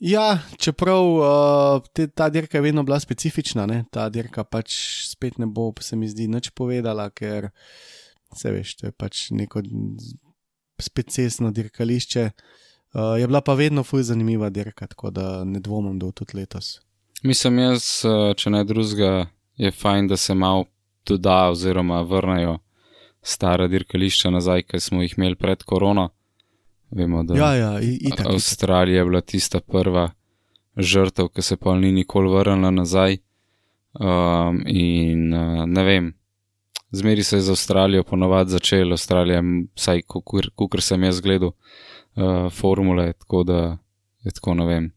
ja, 0.00 0.38
čeprav 0.58 1.04
uh, 1.04 1.86
te, 1.92 2.06
ta 2.08 2.28
dirka 2.28 2.58
je 2.58 2.62
vedno 2.62 2.82
bila 2.82 3.00
specifična, 3.00 3.66
ne? 3.66 3.84
ta 3.90 4.08
dirka 4.08 4.44
pač 4.44 4.74
spet 5.10 5.38
ne 5.38 5.46
bo, 5.46 5.72
se 5.80 5.96
mi 5.96 6.08
zdi, 6.08 6.28
nič 6.28 6.50
povedala, 6.50 7.10
ker 7.10 7.50
se 8.36 8.52
veš, 8.52 8.76
to 8.76 8.90
je 8.90 8.92
pač 8.92 9.28
neko 9.30 9.62
specifično 10.80 11.50
dirkališče. 11.50 12.30
Uh, 12.94 13.18
je 13.20 13.26
bila 13.26 13.40
pa 13.40 13.54
vedno 13.54 13.82
fuj 13.84 14.02
zanimiva 14.02 14.50
dirka, 14.50 14.86
tako 14.86 15.10
da 15.10 15.44
ne 15.44 15.60
dvomim, 15.60 15.98
da 15.98 16.06
bo 16.06 16.12
tudi 16.12 16.38
letos. 16.38 16.78
Mislim, 17.22 17.58
jaz, 17.58 18.04
eh, 18.06 18.34
če 18.38 18.50
ne 18.50 18.62
drugega, 18.64 19.26
je 19.58 19.70
fajn, 19.74 20.06
da 20.06 20.16
se 20.16 20.34
malo 20.34 20.64
doda 21.06 21.48
oziroma 21.50 22.02
vrnejo 22.02 22.58
stara 23.22 23.66
dirkališča 23.68 24.30
nazaj, 24.30 24.62
ki 24.62 24.80
smo 24.80 25.02
jih 25.02 25.14
imeli 25.18 25.34
pred 25.34 25.62
korono. 25.62 26.08
Vemo, 26.90 27.22
da 27.24 27.36
Ja, 27.36 27.54
ja, 27.54 27.80
itak. 27.80 28.12
itak. 28.12 28.26
Avstralija 28.26 28.98
je 28.98 29.04
bila 29.04 29.20
tista 29.20 29.60
prva 29.60 30.10
žrtev, 30.76 31.28
ki 31.28 31.42
se 31.42 31.56
pa 31.56 31.74
ni 31.74 31.92
nikoli 31.92 32.30
vrnila 32.30 32.70
nazaj. 32.70 33.16
Um, 33.94 34.62
in 34.66 35.34
uh, 35.34 35.64
ne 35.66 35.84
vem, 35.84 36.14
zmeri 36.90 37.22
se 37.22 37.36
je 37.36 37.40
z 37.40 37.50
Avstralijo 37.50 38.02
ponovadi 38.04 38.50
začelo, 38.50 38.92
Avstralija, 38.92 39.42
vsaj 39.74 40.02
kukor 40.54 40.80
sem 40.80 41.02
jaz 41.02 41.20
gledal 41.20 41.50
uh, 41.50 42.52
formule, 42.52 43.12
tako 43.12 43.42
da 43.42 43.78
je 44.24 44.30
tako 44.30 44.54
ne 44.54 44.66
vem. 44.66 44.92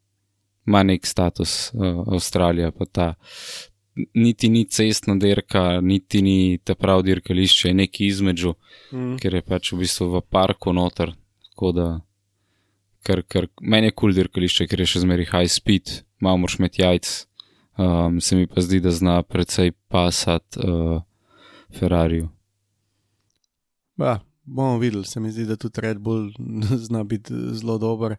Ima 0.67 0.83
nek 0.83 1.05
status 1.05 1.71
uh, 1.73 1.81
Avstralija, 2.13 2.71
pa 2.71 2.85
ta 2.85 3.13
niti 4.13 4.49
ni 4.49 4.65
cestna 4.65 5.15
dirka, 5.15 5.81
niti 5.81 6.21
ni 6.21 6.57
ta 6.63 6.75
prav 6.75 7.01
dirkališče, 7.03 7.67
je 7.67 7.73
neki 7.73 8.05
između, 8.07 8.53
Mm. 8.91 9.17
ker 9.17 9.33
je 9.33 9.41
pač 9.41 9.71
v 9.71 9.77
bistvu 9.77 10.09
v 10.09 10.21
parku 10.21 10.73
noter. 10.73 11.13
Tako 11.51 11.71
da, 11.75 11.87
ker, 13.05 13.23
ker 13.27 13.47
meni 13.61 13.89
je 13.89 13.95
kul 13.95 14.09
cool 14.09 14.17
dirkališče, 14.17 14.67
ker 14.71 14.83
je 14.83 14.89
še 14.93 15.03
zmeri 15.03 15.27
high 15.29 15.49
speed, 15.51 16.01
malo 16.23 16.41
moraš 16.43 16.59
imeti 16.59 16.83
jajc. 16.83 17.11
Um, 17.81 18.19
se 18.21 18.35
mi 18.35 18.47
pa 18.47 18.61
zdi, 18.61 18.81
da 18.83 18.91
zna 18.91 19.21
precej 19.23 19.71
pasati 19.91 20.59
uh, 20.63 21.01
Ferrariju. 21.77 22.29
Ja, 24.01 24.19
bomo 24.43 24.77
videli, 24.79 25.05
se 25.05 25.19
mi 25.19 25.31
zdi, 25.31 25.45
da 25.49 25.57
tudi 25.59 25.81
Red 25.81 25.99
Bull 25.99 26.31
zna 26.87 27.03
biti 27.03 27.33
zelo 27.57 27.77
dober. 27.81 28.17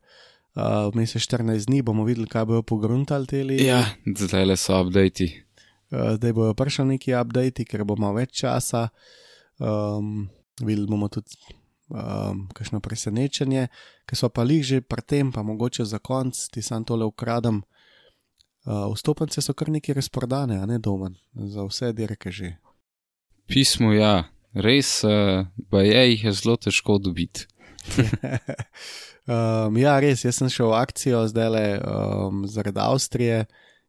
Uh, 0.55 0.93
Vmes 0.93 1.15
je 1.15 1.23
14 1.25 1.67
dni, 1.67 1.81
bomo 1.83 2.05
videli, 2.05 2.29
kaj 2.29 2.45
bojo 2.51 2.63
pogruntali 2.63 3.27
teli. 3.27 3.63
Ja, 3.65 3.85
zdaj 4.19 4.47
le 4.51 4.57
so 4.61 4.81
updati. 4.83 5.31
Uh, 5.93 6.15
zdaj 6.19 6.37
bojo 6.37 6.55
prišli 6.55 6.85
neki 6.97 7.17
updati, 7.17 7.65
ker 7.65 7.87
bo 7.89 7.97
malo 7.97 8.21
več 8.21 8.35
časa. 8.43 8.89
Um, 9.63 10.29
videli 10.61 10.89
bomo 10.91 11.09
tudi 11.13 11.61
um, 11.93 12.47
kakšno 12.57 12.81
presenečenje, 12.81 13.69
ker 14.09 14.17
so 14.17 14.33
pa 14.33 14.43
lih 14.43 14.65
že 14.65 14.81
pri 14.81 15.05
tem, 15.05 15.33
pa 15.33 15.45
mogoče 15.45 15.85
za 15.85 16.01
konc, 16.01 16.37
ti 16.49 16.65
sam 16.65 16.85
tole 16.85 17.05
ukradem. 17.05 17.63
Uh, 18.63 18.87
vstopnice 18.95 19.43
so 19.43 19.55
kar 19.59 19.69
neki 19.69 19.93
razprodane, 19.93 20.61
a 20.63 20.67
ne 20.67 20.79
domen, 20.79 21.17
za 21.35 21.67
vse 21.67 21.93
dirke 21.93 22.31
že. 22.31 22.57
Pismo, 23.51 23.91
ja, 23.93 24.31
res, 24.55 25.03
uh, 25.05 25.45
pa 25.71 25.83
je 25.83 26.03
jih 26.13 26.25
je 26.25 26.33
zelo 26.33 26.57
težko 26.57 26.99
dobiti. 27.03 27.49
um, 29.27 29.75
ja, 29.77 29.99
res, 29.99 30.23
jaz 30.23 30.39
sem 30.39 30.51
šel 30.53 30.71
v 30.71 30.79
akcijo 30.79 31.27
zdaj 31.27 31.51
le 31.51 31.67
um, 31.83 32.47
zaradi 32.47 32.79
Avstrije 32.79 33.45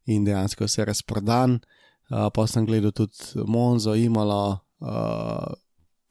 in 0.09 0.25
dejansko 0.25 0.65
vse 0.65 0.89
razprodan. 0.89 1.61
Uh, 2.09 2.27
pa 2.33 2.47
sem 2.49 2.65
gledal 2.65 2.91
tudi 2.91 3.45
Monzo, 3.45 3.93
Imalo, 3.95 4.59
uh, 4.81 5.53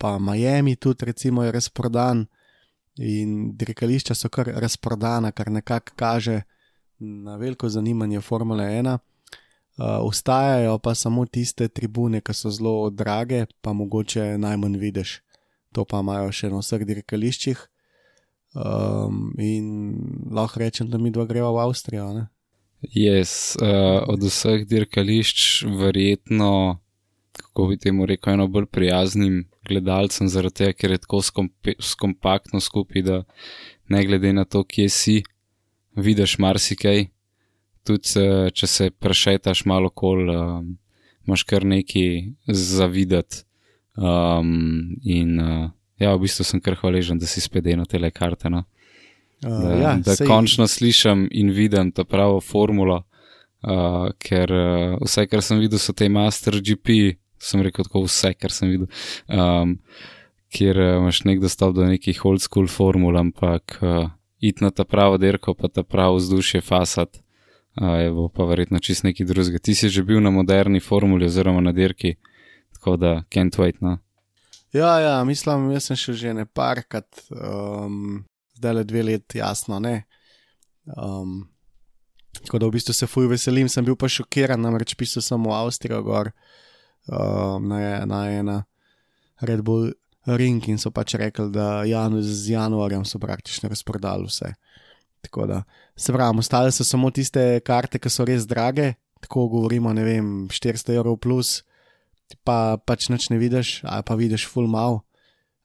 pa 0.02 0.18
Miami 0.18 0.76
tudi 0.76 1.04
recimo 1.04 1.44
je 1.44 1.52
razprodan 1.52 2.26
in 2.98 3.56
dirkališča 3.56 4.14
so 4.14 4.28
kar 4.28 4.48
razprodana, 4.56 5.30
kar 5.30 5.50
nekako 5.50 5.92
kaže 5.96 6.40
na 6.98 7.36
veliko 7.36 7.68
zanimanje 7.68 8.20
Formule 8.20 8.64
1. 8.64 8.98
Uh, 8.98 9.84
Ostajajo 10.00 10.78
pa 10.78 10.94
samo 10.94 11.26
tiste 11.26 11.68
tribune, 11.68 12.20
ki 12.20 12.34
so 12.34 12.50
zelo 12.50 12.90
drage, 12.90 13.46
pa 13.60 13.72
mogoče 13.72 14.38
najmanj 14.38 14.76
vidiš. 14.76 15.20
To 15.72 15.84
pa 15.84 16.02
imajo 16.02 16.32
še 16.32 16.50
na 16.50 16.58
vseh 16.58 16.82
dirkališčih. 16.82 17.62
Um, 18.58 19.30
in 19.38 19.70
lahko 20.34 20.60
rečem, 20.60 20.90
da 20.90 20.98
mi 20.98 21.14
dva 21.14 21.28
greva 21.30 21.54
v 21.54 21.62
Avstrijo. 21.62 22.10
Ne? 22.18 22.26
Yes, 22.90 23.54
uh, 23.62 24.02
od 24.10 24.26
vseh 24.26 24.66
dirkališč, 24.66 25.62
verjetno, 25.78 26.82
kako 27.38 27.70
bi 27.70 27.78
temu 27.78 28.10
rekel, 28.10 28.34
eno 28.34 28.50
bolj 28.50 28.66
prijaznim 28.66 29.44
gledalcem, 29.68 30.28
zaradi 30.28 30.62
tega, 30.62 30.76
ker 30.76 30.94
je 30.94 31.02
tako 31.04 31.22
skompe, 31.22 31.74
skompaktno 31.80 32.60
skupaj, 32.60 33.02
da 33.02 33.22
ne 33.88 34.04
glede 34.06 34.32
na 34.32 34.44
to, 34.44 34.64
kje 34.64 34.88
si, 34.88 35.16
vidiš 35.96 36.38
marsikaj. 36.38 37.06
Tudi 37.86 38.14
uh, 38.20 38.48
če 38.54 38.66
se 38.70 38.90
prešetaš 38.90 39.64
malo 39.66 39.90
kol, 39.90 40.28
uh, 40.30 40.60
imaš 41.26 41.42
kar 41.48 41.66
nekaj 41.66 42.34
zavidati. 42.46 43.44
Um, 43.96 44.96
in 45.04 45.40
uh, 45.40 45.70
ja, 46.00 46.14
v 46.14 46.24
bistvu 46.24 46.46
sem 46.46 46.60
kar 46.62 46.78
hvaležen, 46.80 47.18
da 47.20 47.28
si 47.28 47.42
spet 47.44 47.66
eno 47.74 47.84
telekarte. 47.84 48.50
No? 48.50 48.64
Uh, 49.44 49.58
da, 49.58 49.72
ja, 49.76 49.94
da 49.98 50.16
sej- 50.16 50.30
končno 50.30 50.68
slišim 50.70 51.26
in 51.30 51.50
vidim 51.52 51.92
ta 51.92 52.06
pravo 52.08 52.40
formulo, 52.40 53.02
uh, 53.66 54.08
ker 54.22 54.54
uh, 54.54 54.96
vse, 55.02 55.26
kar 55.30 55.44
sem 55.44 55.60
videl, 55.60 55.82
so 55.82 55.92
te 55.92 56.08
Master 56.08 56.60
GP, 56.62 57.18
sem 57.42 57.62
rekel 57.64 57.86
tako 57.88 58.04
vse, 58.06 58.32
kar 58.38 58.54
sem 58.54 58.70
videl, 58.70 58.88
um, 59.26 59.76
kjer 60.54 60.78
uh, 60.78 60.94
imaš 61.00 61.24
nek 61.28 61.42
dostop 61.42 61.74
do 61.76 61.86
nekih 61.88 62.22
old 62.28 62.44
school 62.44 62.68
formul, 62.70 63.18
ampak 63.18 63.78
uh, 63.80 64.06
iti 64.42 64.64
na 64.64 64.70
ta 64.70 64.86
pravo 64.88 65.18
derko, 65.18 65.56
pa 65.58 65.68
ta 65.68 65.82
pravo 65.82 66.20
vzdušje 66.20 66.62
fasat. 66.66 67.20
Uh, 67.80 67.96
je 68.02 68.10
bo 68.12 68.28
pa 68.28 68.44
verjetno 68.44 68.82
čist 68.84 69.06
nekaj 69.06 69.26
drugega. 69.26 69.58
Ti 69.58 69.74
si 69.74 69.88
že 69.88 70.04
bil 70.04 70.20
na 70.20 70.30
moderni 70.30 70.80
formuli 70.80 71.26
oziroma 71.26 71.62
na 71.64 71.72
dirki, 71.72 72.18
tako 72.76 72.96
da 73.00 73.12
can't 73.32 73.56
wait. 73.56 73.80
No? 73.80 73.96
Ja, 74.72 74.98
ja, 75.00 75.24
mislim, 75.24 75.70
jaz 75.72 75.88
sem 75.88 75.96
šel 75.96 76.14
že 76.14 76.34
ne 76.34 76.44
parkrat, 76.46 77.08
um, 77.30 78.24
zdaj 78.56 78.74
le 78.76 78.84
dve 78.84 79.02
leti, 79.02 79.40
jasno, 79.40 79.80
ne. 79.80 80.04
Um, 80.96 81.48
tako 82.40 82.58
da 82.58 82.68
v 82.68 82.76
bistvu 82.76 82.94
se 82.96 83.06
fuj 83.06 83.28
veselim, 83.28 83.68
sem 83.68 83.84
bil 83.84 83.96
pa 83.96 84.08
šokiran, 84.08 84.60
namreč 84.60 84.94
pisal 84.96 85.24
sem 85.24 85.44
v 85.44 85.52
Avstrijo 85.52 86.00
gor 86.04 86.32
um, 87.08 87.68
na, 87.68 87.80
je- 87.80 88.06
na 88.06 88.20
ena 88.30 88.56
Red 89.40 89.62
Bull 89.62 89.92
ring 90.26 90.62
in 90.68 90.78
so 90.78 90.90
pač 90.90 91.14
rekli, 91.18 91.50
da 91.50 91.82
janu, 91.84 92.22
z 92.22 92.52
januarjem 92.54 93.04
so 93.04 93.18
praktično 93.18 93.68
razprodali 93.68 94.28
vse. 94.28 94.52
Tako 95.22 95.46
da, 95.46 95.62
se 95.96 96.12
pravi, 96.12 96.38
ostale 96.38 96.70
so 96.72 96.84
samo 96.84 97.10
tiste 97.10 97.60
karte, 97.60 97.98
ki 97.98 98.10
so 98.10 98.24
res 98.24 98.46
drage, 98.46 98.94
tako 99.22 99.48
govorimo, 99.48 99.92
ne 99.92 100.04
vem, 100.04 100.48
400 100.50 100.94
evrov 100.98 101.18
plus 101.18 101.62
pa 102.44 102.78
pač 102.80 103.10
nič 103.12 103.28
ne 103.28 103.36
vidiš, 103.38 103.82
ali 103.84 104.02
pa 104.02 104.14
vidiš 104.16 104.46
full 104.48 104.66
mal. 104.66 105.02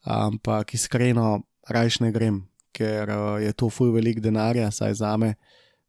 Ampak 0.04 0.74
iskreno, 0.74 1.42
rajš 1.68 2.00
ne 2.00 2.12
grem, 2.12 2.42
ker 2.72 3.08
uh, 3.08 3.36
je 3.40 3.52
to 3.52 3.70
full 3.72 3.92
velik 3.92 4.20
denarja, 4.20 4.70
saj 4.70 4.94
za 5.00 5.16
me, 5.16 5.34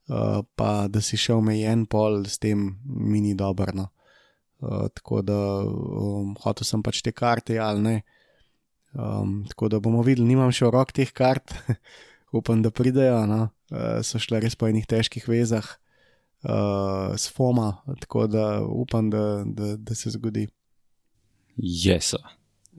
uh, 0.09 0.39
pa 0.55 0.87
da 0.87 1.01
si 1.01 1.17
še 1.19 1.33
omejen 1.35 1.85
pol, 1.85 2.23
s 2.25 2.39
tem 2.39 2.79
mi 2.85 3.21
ni 3.21 3.35
dobro. 3.35 3.71
No. 3.75 3.89
Uh, 4.59 4.87
tako 4.91 5.21
da 5.23 5.37
um, 5.63 6.33
hotel 6.43 6.67
sem 6.67 6.83
pač 6.83 7.01
te 7.05 7.13
karte, 7.15 7.55
ali 7.63 7.81
ne. 7.81 7.97
Um, 8.93 9.43
tako 9.47 9.69
da 9.71 9.79
bomo 9.79 10.01
videli, 10.03 10.27
nimam 10.27 10.51
še 10.51 10.65
v 10.67 10.73
rok 10.75 10.91
teh 10.95 11.11
kart, 11.15 11.53
upam, 12.37 12.63
da 12.65 12.71
pridejo. 12.71 13.21
No. 13.29 13.47
uh, 13.71 14.01
so 14.03 14.19
šle 14.19 14.41
res 14.43 14.57
po 14.59 14.67
enih 14.67 14.87
težkih 14.89 15.27
vezah 15.29 15.65
uh, 16.43 17.15
s 17.15 17.31
FOMA, 17.31 17.71
tako 18.03 18.27
da 18.27 18.59
upam, 18.65 19.09
da, 19.13 19.43
da, 19.45 19.75
da 19.77 19.95
se 19.95 20.11
zgodi. 20.15 20.47
Jesa. 21.55 22.19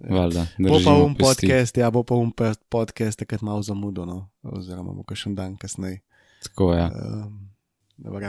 Valjda, 0.00 0.46
Bo 0.56 0.78
pa 0.84 0.92
um 0.96 1.12
pesti. 1.14 1.24
podcast, 1.44 1.76
ja, 1.76 1.90
bo 1.92 2.02
pa 2.02 2.16
um 2.16 2.32
podcast, 2.68 3.18
takrat 3.20 3.42
malo 3.44 3.60
zamudeno, 3.62 4.30
oziroma 4.42 4.94
bo 4.96 5.04
kakšen 5.04 5.34
dan 5.36 5.58
kasneje. 5.60 6.00
Tako 6.42 6.72
je. 6.72 6.80
Ja. 6.80 6.90
Um, 7.20 7.46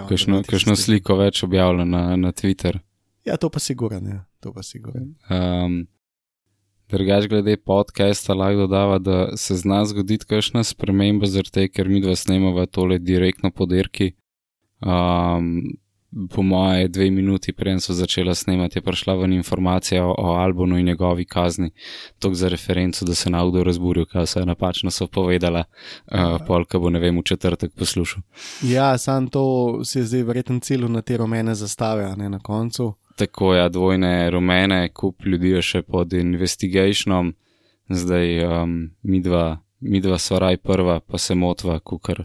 Kakšno, 0.10 0.76
sliko 0.76 1.16
več 1.16 1.46
objavljeno 1.46 1.86
na, 1.88 2.16
na 2.20 2.34
Twitter. 2.36 2.82
Ja, 3.26 3.38
to 3.38 3.50
pa 3.50 3.60
siguran, 3.60 4.08
ja, 4.08 4.26
to 4.40 4.54
pa 4.54 4.64
siguran. 4.64 5.16
Um, 5.30 5.88
Drugač, 6.92 7.30
glede 7.32 7.56
podcasta, 7.56 8.34
lahko 8.36 8.66
dodava, 8.66 8.98
da 9.00 9.38
se 9.40 9.56
zna 9.56 9.86
zgoditi 9.88 10.28
kakšna 10.28 10.64
sprememba, 10.68 11.30
zaradi 11.30 11.54
tega, 11.56 11.74
ker 11.78 11.88
mi 11.88 12.02
dva 12.04 12.18
snemava 12.20 12.66
tole 12.68 12.98
direktno 13.00 13.52
po 13.56 13.68
dirki. 13.70 14.12
Um, 14.84 15.62
po 16.30 16.44
moje 16.44 16.90
dve 16.92 17.08
minuti, 17.12 17.54
preden 17.54 17.80
so 17.80 17.94
začela 17.96 18.36
snemati, 18.36 18.78
je 18.78 18.84
prišla 18.84 19.16
ven 19.16 19.34
informacija 19.34 20.04
o, 20.06 20.16
o 20.18 20.34
Albonu 20.36 20.80
in 20.80 20.86
njegovi 20.86 21.26
kazni. 21.26 21.72
Tok 22.20 22.36
za 22.36 22.50
referenco, 22.52 23.06
da 23.06 23.16
se 23.16 23.30
je 23.30 23.32
navdo 23.32 23.64
razburil, 23.64 24.06
kaj 24.06 24.28
se 24.28 24.40
je 24.40 24.46
napačno 24.46 24.92
so 24.92 25.08
povedala, 25.08 25.64
uh, 26.12 26.42
polka 26.48 26.80
bo 26.80 26.90
ne 26.90 27.00
vem 27.00 27.20
v 27.20 27.24
četrtek 27.24 27.72
poslušal. 27.76 28.22
Ja, 28.68 28.98
sam 28.98 29.28
to 29.28 29.80
se 29.86 30.00
je 30.00 30.06
zdaj 30.06 30.24
verjetno 30.24 30.60
cilj 30.60 30.90
na 30.90 31.02
te 31.02 31.18
rumene 31.18 31.56
zastave, 31.56 32.16
ne 32.18 32.30
na 32.30 32.40
koncu. 32.40 32.94
Tako 33.22 33.54
je, 33.54 33.70
dvojne 33.70 34.30
rumene, 34.32 34.90
kup 34.94 35.26
ljudi 35.26 35.50
je 35.50 35.62
še 35.62 35.80
pod 35.86 36.14
investigationom, 36.18 37.28
zdaj 37.94 38.32
um, 38.48 38.72
midva, 39.06 39.60
midva 39.80 40.18
sva 40.18 40.40
raj 40.42 40.58
prva, 40.58 40.96
pa 41.06 41.20
se 41.22 41.38
motva, 41.38 41.76
kukar, 41.86 42.24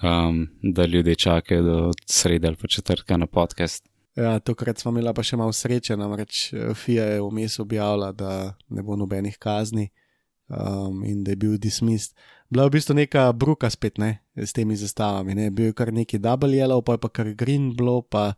um, 0.00 0.46
da 0.62 0.86
ljudje 0.88 1.14
čakajo 1.26 1.62
do 1.62 1.76
sreda 2.08 2.48
ali 2.48 2.56
pa 2.56 2.72
četrtka 2.72 3.20
na 3.20 3.26
podcast. 3.26 3.84
Ja, 4.16 4.38
tokrat 4.40 4.80
smo 4.80 4.94
imeli 4.94 5.12
pa 5.12 5.22
še 5.22 5.36
malo 5.36 5.52
sreče, 5.52 5.98
namreč 6.00 6.46
eh, 6.54 6.72
FIA 6.72 7.04
je 7.04 7.20
vmes 7.20 7.58
objavila, 7.60 8.12
da 8.16 8.54
ne 8.72 8.82
bo 8.82 8.96
nobenih 8.96 9.36
kazni 9.36 9.90
um, 10.48 11.02
in 11.04 11.20
da 11.24 11.36
je 11.36 11.42
bil 11.44 11.58
dismissed. 11.60 12.16
Bila 12.48 12.64
je 12.64 12.72
v 12.72 12.78
bistvu 12.78 12.96
neka 12.96 13.32
bruka 13.36 13.68
spet 13.70 14.00
ne, 14.00 14.22
s 14.36 14.56
temi 14.56 14.76
zastavami, 14.76 15.36
ne. 15.36 15.50
bil 15.50 15.74
je 15.74 15.76
kar 15.76 15.92
neki 15.92 16.16
double 16.18 16.56
yellow, 16.56 16.80
pa 16.80 16.96
je 16.96 17.04
pa 17.04 17.12
kar 17.12 17.34
green 17.36 17.74
bilo, 17.76 18.00
pa 18.00 18.32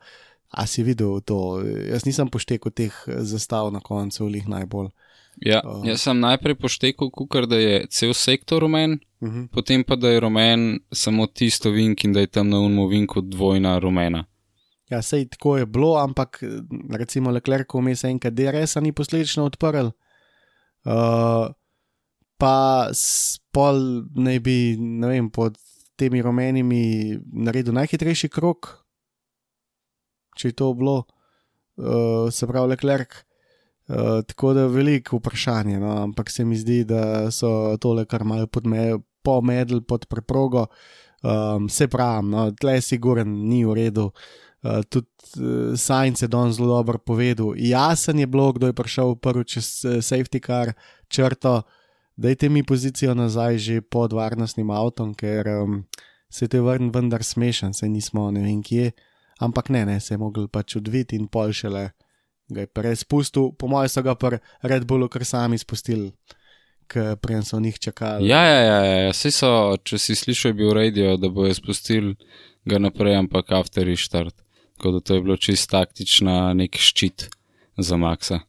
a 0.51 0.67
si 0.67 0.83
videl 0.83 1.21
to. 1.21 1.61
Jaz 1.91 2.05
nisem 2.07 2.29
poštekal 2.29 2.73
teh 2.73 2.93
eh, 3.09 3.21
zastav 3.23 3.73
na 3.73 3.81
koncu, 3.81 4.27
lih 4.27 4.49
najbolj. 4.49 4.89
Ja, 5.45 5.61
Um. 5.65 5.85
jaz 5.85 6.01
sem 6.01 6.21
najprej 6.21 6.55
poštekal, 6.55 7.11
kukar, 7.11 7.47
da 7.47 7.57
je 7.57 7.87
cel 7.91 8.15
sektor 8.15 8.63
rumen, 8.63 8.99
Uh 9.21 9.29
-huh. 9.29 9.49
potem 9.49 9.85
pa 9.85 9.97
da 9.97 10.09
je 10.09 10.21
rumen 10.21 10.79
samo 10.93 11.27
tisto 11.27 11.71
vink 11.71 12.05
in 12.05 12.13
da 12.13 12.21
je 12.21 12.27
tam 12.27 12.49
na 12.49 12.59
unmu 12.61 12.87
vinku 12.87 13.21
dvojna 13.21 13.79
rumena. 13.79 14.25
Ja, 14.91 15.03
sej 15.03 15.29
tako 15.29 15.57
je 15.57 15.67
bilo, 15.67 15.97
ampak 15.97 16.43
recimo 16.91 17.31
Leclerc 17.31 17.67
vmes 17.75 18.05
enkrat 18.05 18.35
DRS-a 18.35 18.81
ni 18.81 18.93
posledično 18.93 19.45
odprl. 19.45 19.87
Uh, 20.85 21.51
pa 22.39 22.89
spol 22.95 24.05
naj 24.15 24.39
bi, 24.41 24.77
ne 24.79 25.09
vem, 25.09 25.31
pod 25.31 25.59
temi 25.97 26.23
rumenimi 26.23 27.19
naredil 27.33 27.75
najhitrejši 27.75 28.29
krok, 28.29 28.86
če 30.37 30.53
je 30.53 30.57
to 30.61 30.73
bilo, 30.77 30.99
uh, 31.81 32.29
se 32.33 32.47
pravi 32.47 32.75
Leclerc. 32.75 33.23
Uh, 33.87 34.21
tako 34.27 34.53
da 34.55 34.65
je 34.65 34.75
veliko 34.75 35.21
vprašanje, 35.21 35.79
no, 35.79 35.93
ampak 36.03 36.31
se 36.31 36.45
mi 36.45 36.57
zdi, 36.59 36.81
da 36.85 37.31
so 37.31 37.77
tole 37.79 38.03
kar 38.05 38.25
malo 38.27 38.49
pomedli 39.23 39.81
pod 39.87 40.09
preprogo. 40.11 40.67
Um, 41.23 41.69
se 41.69 41.89
pravi, 41.89 42.29
no, 42.29 42.51
tle 42.61 42.77
je 42.79 42.89
siguren, 42.93 43.31
ni 43.49 43.65
v 43.65 43.77
redu. 43.79 44.11
Uh, 44.63 44.83
tudi 44.91 45.07
uh, 45.39 45.75
Sajenc 45.79 46.23
je 46.23 46.29
danes 46.29 46.59
zelo 46.59 46.75
dobro 46.75 46.99
povedal. 46.99 47.55
Jasen 47.57 48.19
je 48.19 48.27
bilo, 48.27 48.53
kdo 48.53 48.71
je 48.71 48.77
prišel 48.77 49.15
prvi 49.23 49.45
čez 49.45 49.85
uh, 49.85 49.99
safety 50.03 50.43
car 50.43 50.75
črto. 51.09 51.63
Dajte 52.17 52.49
mi 52.49 52.63
pozicijo 52.63 53.15
nazaj 53.15 53.59
že 53.59 53.81
pod 53.81 54.13
varnostnim 54.13 54.71
avtom, 54.71 55.15
ker 55.15 55.49
um, 55.63 55.85
se 56.31 56.49
te 56.49 56.61
vrn 56.61 56.91
vendar 56.91 57.25
smešen, 57.25 57.75
se 57.75 57.89
nismo 57.89 58.31
ne 58.31 58.43
vem 58.43 58.63
kje. 58.63 58.93
Ampak 59.41 59.69
ne, 59.69 59.85
ne, 59.87 60.01
se 60.01 60.15
je 60.15 60.19
mogel 60.19 60.49
pač 60.49 60.77
odviti 60.77 61.17
in 61.17 61.29
pol 61.29 61.53
šele 61.53 61.91
ga 62.49 62.61
je 62.61 62.67
prej 62.67 62.97
spustil. 63.03 63.53
Po 63.59 63.69
mojem 63.69 63.89
so 63.89 64.03
ga 64.03 64.15
pri 64.15 64.39
Red 64.63 64.87
Bullu 64.87 65.09
kar 65.09 65.25
sami 65.25 65.59
spustili, 65.59 66.13
ker 66.89 67.17
prej 67.21 67.43
so 67.51 67.61
njih 67.61 67.79
čakali. 67.79 68.29
Ja, 68.29 68.43
ja, 68.45 68.61
ja, 68.61 68.79
ja. 68.85 69.13
Vsi 69.13 69.33
so, 69.35 69.53
če 69.83 69.99
si 69.99 70.17
slišal, 70.19 70.55
je 70.55 70.59
bil 70.61 70.75
radio, 70.77 71.17
da 71.21 71.29
bojo 71.29 71.55
spustili 71.55 72.15
ga 72.65 72.79
naprej, 72.83 73.17
ampak 73.23 73.53
after 73.53 73.87
restart. 73.87 74.35
Tako 74.77 74.93
da 74.93 75.01
to 75.01 75.15
je 75.15 75.23
bilo 75.25 75.37
čist 75.37 75.71
taktična 75.73 76.53
nek 76.55 76.77
ščit 76.77 77.29
za 77.79 77.97
Maxa. 77.97 78.43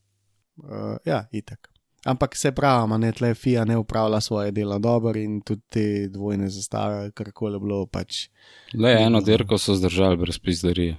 Uh, 0.57 0.97
ja, 1.05 1.23
itek. 1.31 1.69
Ampak 2.07 2.35
se 2.39 2.53
pravi, 2.55 2.93
a 2.93 2.97
ne 2.97 3.11
tle 3.11 3.33
FIA 3.35 3.65
ne 3.67 3.75
upravlja 3.77 4.21
svoje 4.21 4.51
dela 4.55 4.77
dobro 4.79 5.19
in 5.19 5.41
tudi 5.41 5.61
te 5.69 5.85
dvojne 6.07 6.47
zastave, 6.49 7.11
karkoli 7.11 7.55
je 7.55 7.59
bilo 7.59 7.81
pač. 7.85 8.27
Le 8.73 8.93
eno 9.01 9.19
dirko 9.21 9.57
so 9.59 9.75
zdržali 9.75 10.17
brez 10.17 10.39
pizdarije. 10.39 10.95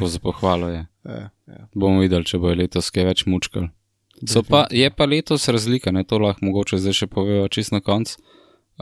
To 0.00 0.06
za 0.06 0.18
pohvalo 0.18 0.68
je. 0.68 0.86
Ja, 1.04 1.30
ja. 1.46 1.68
Bomo 1.74 2.02
videli, 2.02 2.26
če 2.26 2.42
bo 2.42 2.50
letos 2.50 2.90
kaj 2.90 3.06
več 3.06 3.24
mučkal. 3.30 3.68
So 4.26 4.42
pa, 4.42 4.64
je 4.74 4.90
pa 4.90 5.06
letos 5.06 5.46
razlika, 5.48 5.94
ne 5.94 6.02
to 6.04 6.18
lahko 6.18 6.48
mogoče 6.48 6.80
zdaj 6.82 6.98
še 7.04 7.06
povejo 7.06 7.46
čist 7.54 7.70
na 7.72 7.80
koncu. 7.80 8.18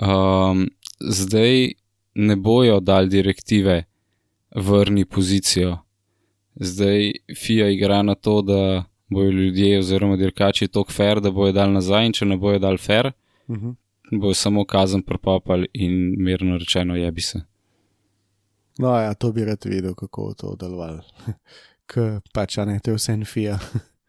Um, 0.00 0.66
zdaj 1.00 1.76
ne 2.16 2.36
bojo 2.36 2.80
dali 2.80 3.12
direktive 3.12 3.82
vrni 4.56 5.04
pozicijo. 5.04 5.76
Zdaj 6.56 7.12
FIA 7.36 7.68
igra 7.76 8.00
na 8.02 8.14
to, 8.14 8.40
da 8.42 8.84
bojo 9.08 9.30
ljudje 9.30 9.78
oziroma 9.78 10.16
dirkači 10.16 10.68
tok 10.68 10.92
fair, 10.92 11.20
da 11.20 11.30
bojo 11.30 11.52
dali 11.52 11.72
nazaj 11.72 12.06
in 12.06 12.12
če 12.12 12.24
ne 12.24 12.36
bojo 12.36 12.58
dali 12.58 12.78
fair, 12.78 13.12
Uh 13.48 13.56
-huh. 13.56 13.74
bojo 14.20 14.34
samo 14.34 14.64
kazen 14.64 15.02
propapali 15.02 15.68
in 15.72 16.14
mirno 16.18 16.58
rečeno 16.58 16.96
jebi 16.96 17.20
se. 17.20 17.40
No, 18.78 18.96
ja, 19.00 19.14
to 19.14 19.32
bi 19.32 19.44
rad 19.44 19.64
videl, 19.64 19.94
kako 19.94 20.22
bo 20.22 20.34
to 20.34 20.56
delovalo. 20.60 21.02
Ker 21.86 22.20
pač, 22.32 22.58
a 22.58 22.64
ne, 22.64 22.80
to 22.80 22.90
je 22.90 22.94
vse 22.96 23.12
en 23.12 23.24
FIA. 23.24 23.58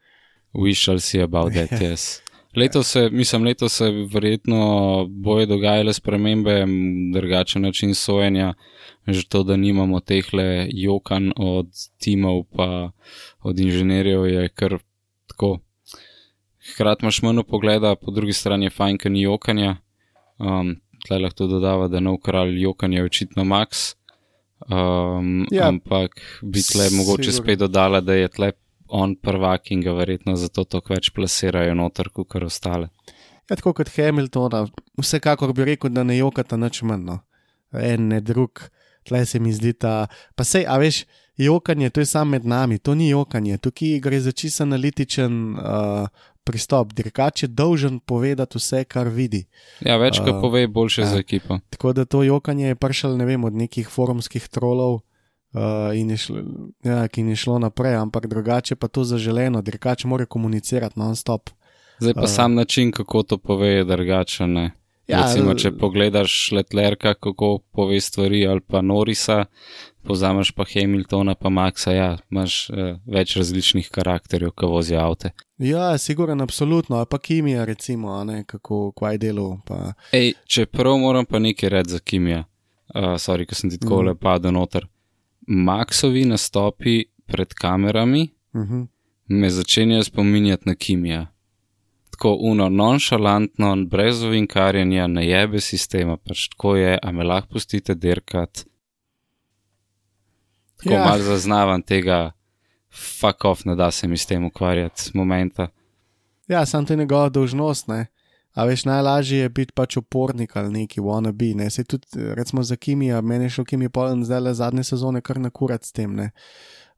We 0.53 0.74
shall 0.74 0.99
see 0.99 1.22
about 1.22 1.53
that, 1.53 1.72
yes. 1.72 2.22
Letos 2.57 2.88
se, 2.88 3.09
mislim, 3.09 3.43
letos 3.43 3.73
se 3.77 3.91
verjetno 4.13 5.05
bojo 5.09 5.45
dogajale 5.45 5.93
spremembe, 5.93 6.65
drugačen 7.13 7.61
način 7.61 7.95
sojenja, 7.95 8.53
že 9.07 9.27
to, 9.29 9.43
da 9.43 9.55
nimamo 9.57 9.99
tehle 9.99 10.67
jokan 10.69 11.31
od 11.35 11.67
timov 11.97 12.43
pa 12.55 12.91
od 13.41 13.59
inženirjev 13.59 14.25
je 14.25 14.49
kar 14.49 14.77
tako. 15.27 15.59
Hkrati 16.73 17.05
imaš 17.05 17.21
manj 17.21 17.43
pogleda, 17.47 17.95
po 17.95 18.11
drugi 18.11 18.34
strani 18.34 18.65
je 18.65 18.69
fajn, 18.69 18.97
ker 18.97 19.11
ni 19.11 19.21
jokanja. 19.21 19.75
Um, 20.39 20.75
Tle 21.07 21.19
lahko 21.19 21.45
dodava, 21.47 21.88
da 21.88 21.99
nov 21.99 22.17
kralj 22.17 22.57
jokanja 22.61 22.97
je 22.97 23.05
očitno 23.05 23.43
Max. 23.43 23.93
Um, 24.65 25.45
Ja, 25.51 25.67
ampak 25.67 26.41
bi 26.41 26.61
tle 26.61 26.89
mogoče 26.89 27.31
sigurno. 27.31 27.43
spet 27.43 27.59
dodala, 27.59 28.01
da 28.01 28.13
je 28.13 28.27
tle 28.27 28.51
on 28.89 29.15
prvak 29.15 29.72
in 29.72 29.81
ga 29.81 29.93
verjetno 29.97 30.35
zato 30.35 30.64
toliko 30.64 30.93
več 30.93 31.11
plasirajo 31.15 31.76
noter, 31.76 32.09
kot 32.14 32.27
kar 32.31 32.47
ostale. 32.47 32.89
Ja, 33.49 33.55
tako 33.55 33.73
kot 33.73 33.91
Hamiltona, 33.95 34.65
vsekakor 34.99 35.53
bi 35.55 35.65
rekel, 35.72 35.93
da 35.95 36.03
ne 36.03 36.18
jokata 36.18 36.57
nič 36.59 36.81
manj. 36.84 37.05
No. 37.07 37.19
En, 37.72 38.09
ne 38.11 38.19
drug, 38.22 38.65
tle 39.07 39.23
se 39.26 39.39
mi 39.39 39.53
zdi 39.55 39.73
ta. 39.73 40.07
Pa 40.35 40.43
sej, 40.47 40.65
a 40.68 40.76
veš, 40.81 41.05
jokanje, 41.39 41.89
to 41.89 42.03
je 42.03 42.09
samo 42.09 42.35
med 42.35 42.45
nami, 42.45 42.80
to 42.80 42.95
ni 42.95 43.09
jokanje, 43.09 43.57
tukaj 43.64 43.99
gre 44.03 44.19
za 44.19 44.31
čisto 44.31 44.65
analitičen 44.68 45.55
uh, 45.55 46.07
pristop. 46.43 46.93
Dirkač 46.95 47.43
je 47.43 47.51
dolžen 47.51 47.99
povedati 47.99 48.59
vse, 48.59 48.84
kar 48.84 49.11
vidi. 49.11 49.45
Ja, 49.80 49.97
več, 50.01 50.19
kot 50.19 50.38
Uh, 50.38 50.41
pove, 50.43 50.68
boljše 50.68 51.01
ja. 51.01 51.11
za 51.15 51.23
ekipo. 51.23 51.59
Tako 51.69 51.93
da 51.93 52.05
to 52.05 52.23
jokanje 52.23 52.73
je 52.73 52.80
prišlo, 52.80 53.15
ne 53.18 53.27
vem, 53.27 53.43
od 53.43 53.55
nekih 53.55 53.88
forumskih 53.91 54.47
trolov. 54.47 55.01
Uh, 55.53 55.61
in 55.95 56.10
je 56.10 56.18
šlo, 56.18 56.38
ja, 56.84 57.07
ki 57.07 57.24
ni 57.24 57.36
šlo 57.36 57.60
naprej, 57.60 57.95
ampak 57.95 58.28
drugače 58.28 58.76
pa 58.76 58.88
to 58.88 59.03
zaželeno, 59.03 59.61
dirkač 59.61 60.03
mora 60.06 60.26
komunicirati 60.26 60.99
non-stop. 60.99 61.49
Zdaj 61.99 62.14
pa 62.14 62.22
Uh. 62.22 62.28
sam 62.28 62.53
način, 62.53 62.91
kako 62.91 63.24
to 63.24 63.38
pove, 63.38 63.68
je 63.69 63.84
drugačen. 63.84 64.57
Ja, 65.07 65.24
Recimo, 65.24 65.53
če 65.53 65.72
pogledaš 65.72 66.52
Letlerka, 66.52 67.14
kako 67.14 67.60
pove 67.72 68.02
stvari, 68.02 68.48
ali 68.48 68.60
pa 68.61 68.82
Norisa, 68.82 69.45
pozameš 70.03 70.52
pa 70.52 70.65
Hamiltona, 70.65 71.36
pa 71.36 71.49
Maxa, 71.49 71.91
ja, 71.91 72.18
imaš 72.32 72.69
uh, 72.69 72.76
več 73.06 73.38
različnih 73.38 73.90
karakterjev, 73.90 74.52
ki 74.52 74.65
vozijo 74.65 74.99
avte. 74.99 75.32
Ja, 75.57 75.98
siguren, 75.98 76.41
absolutno, 76.41 76.95
ali 76.95 77.06
pa 77.10 77.18
kimija, 77.19 77.65
recimo, 77.65 78.11
a 78.11 78.24
ne, 78.24 78.44
kako 78.44 78.91
kvaj 78.91 79.18
delo. 79.18 79.60
Pa, 79.65 79.94
Ej, 80.11 80.34
čeprav 80.45 80.98
moram 80.98 81.26
pa 81.26 81.40
nekaj 81.40 81.69
reči 81.69 81.90
za 81.90 81.99
Kimija, 81.99 82.44
uh, 82.90 83.02
sorry, 83.15 83.45
ko 83.45 83.56
sem 83.56 83.69
ti 83.69 83.80
tako 83.80 83.95
Mhm. 83.95 84.07
le 84.07 84.15
padel 84.15 84.52
noter. 84.52 84.88
Maxovi 85.48 86.26
nastopi 86.26 87.06
pred 87.26 87.53
kamerami 87.53 88.30
uh 88.53 88.61
-huh. 88.61 88.88
me 89.28 89.49
začenjajo 89.49 90.03
spominjati 90.03 90.64
na 90.65 90.76
Kimija. 90.76 91.28
tako 92.11 92.38
uno, 92.40 92.69
nonšalantno, 92.69 93.76
brez 93.86 94.24
ovinkarjenja, 94.24 95.07
ne 95.07 95.28
jebe 95.28 95.60
sistema, 95.60 96.18
pač 96.18 96.48
tako 96.49 96.76
je, 96.76 96.99
a 97.03 97.11
me 97.11 97.24
lahko 97.24 97.53
pustite 97.53 97.95
dirkat. 97.95 98.65
Tako 100.78 100.94
Ja. 100.94 100.99
ja. 100.99 101.06
malo 101.06 101.24
zaznavam 101.24 101.82
tega, 101.82 102.32
fuck 103.19 103.45
off, 103.45 103.65
ne 103.65 103.76
da 103.76 103.91
se 103.91 104.07
mi 104.07 104.18
s 104.18 104.26
tem 104.26 104.45
ukvarjati, 104.45 105.11
momenta. 105.14 105.68
Ja, 106.48 106.65
sam 106.65 106.86
to 106.86 106.94
je 106.94 106.98
njegova 106.98 107.30
dolžnost, 107.30 107.88
ne. 107.88 108.06
A 108.57 108.65
veš, 108.65 108.88
najlažje 108.89 109.43
je 109.45 109.49
biti 109.53 109.75
pač 109.77 109.99
upornik 110.01 110.55
ali 110.57 110.71
neki 110.73 111.01
wannabe, 111.05 111.51
ne. 111.55 111.69
Se 111.69 111.84
tudi, 111.85 112.07
recimo 112.34 112.63
za 112.63 112.75
Kimija, 112.75 113.21
meni 113.21 113.45
je 113.45 113.57
šel 113.57 113.65
Kimi 113.69 113.89
Polen 113.89 114.23
zdaj 114.25 114.41
le 114.41 114.53
zadnje 114.57 114.84
sezone 114.84 115.21
kar 115.21 115.38
na 115.39 115.51
kurat 115.53 115.85
s 115.85 115.93
tem, 115.93 116.15
ne. 116.17 116.31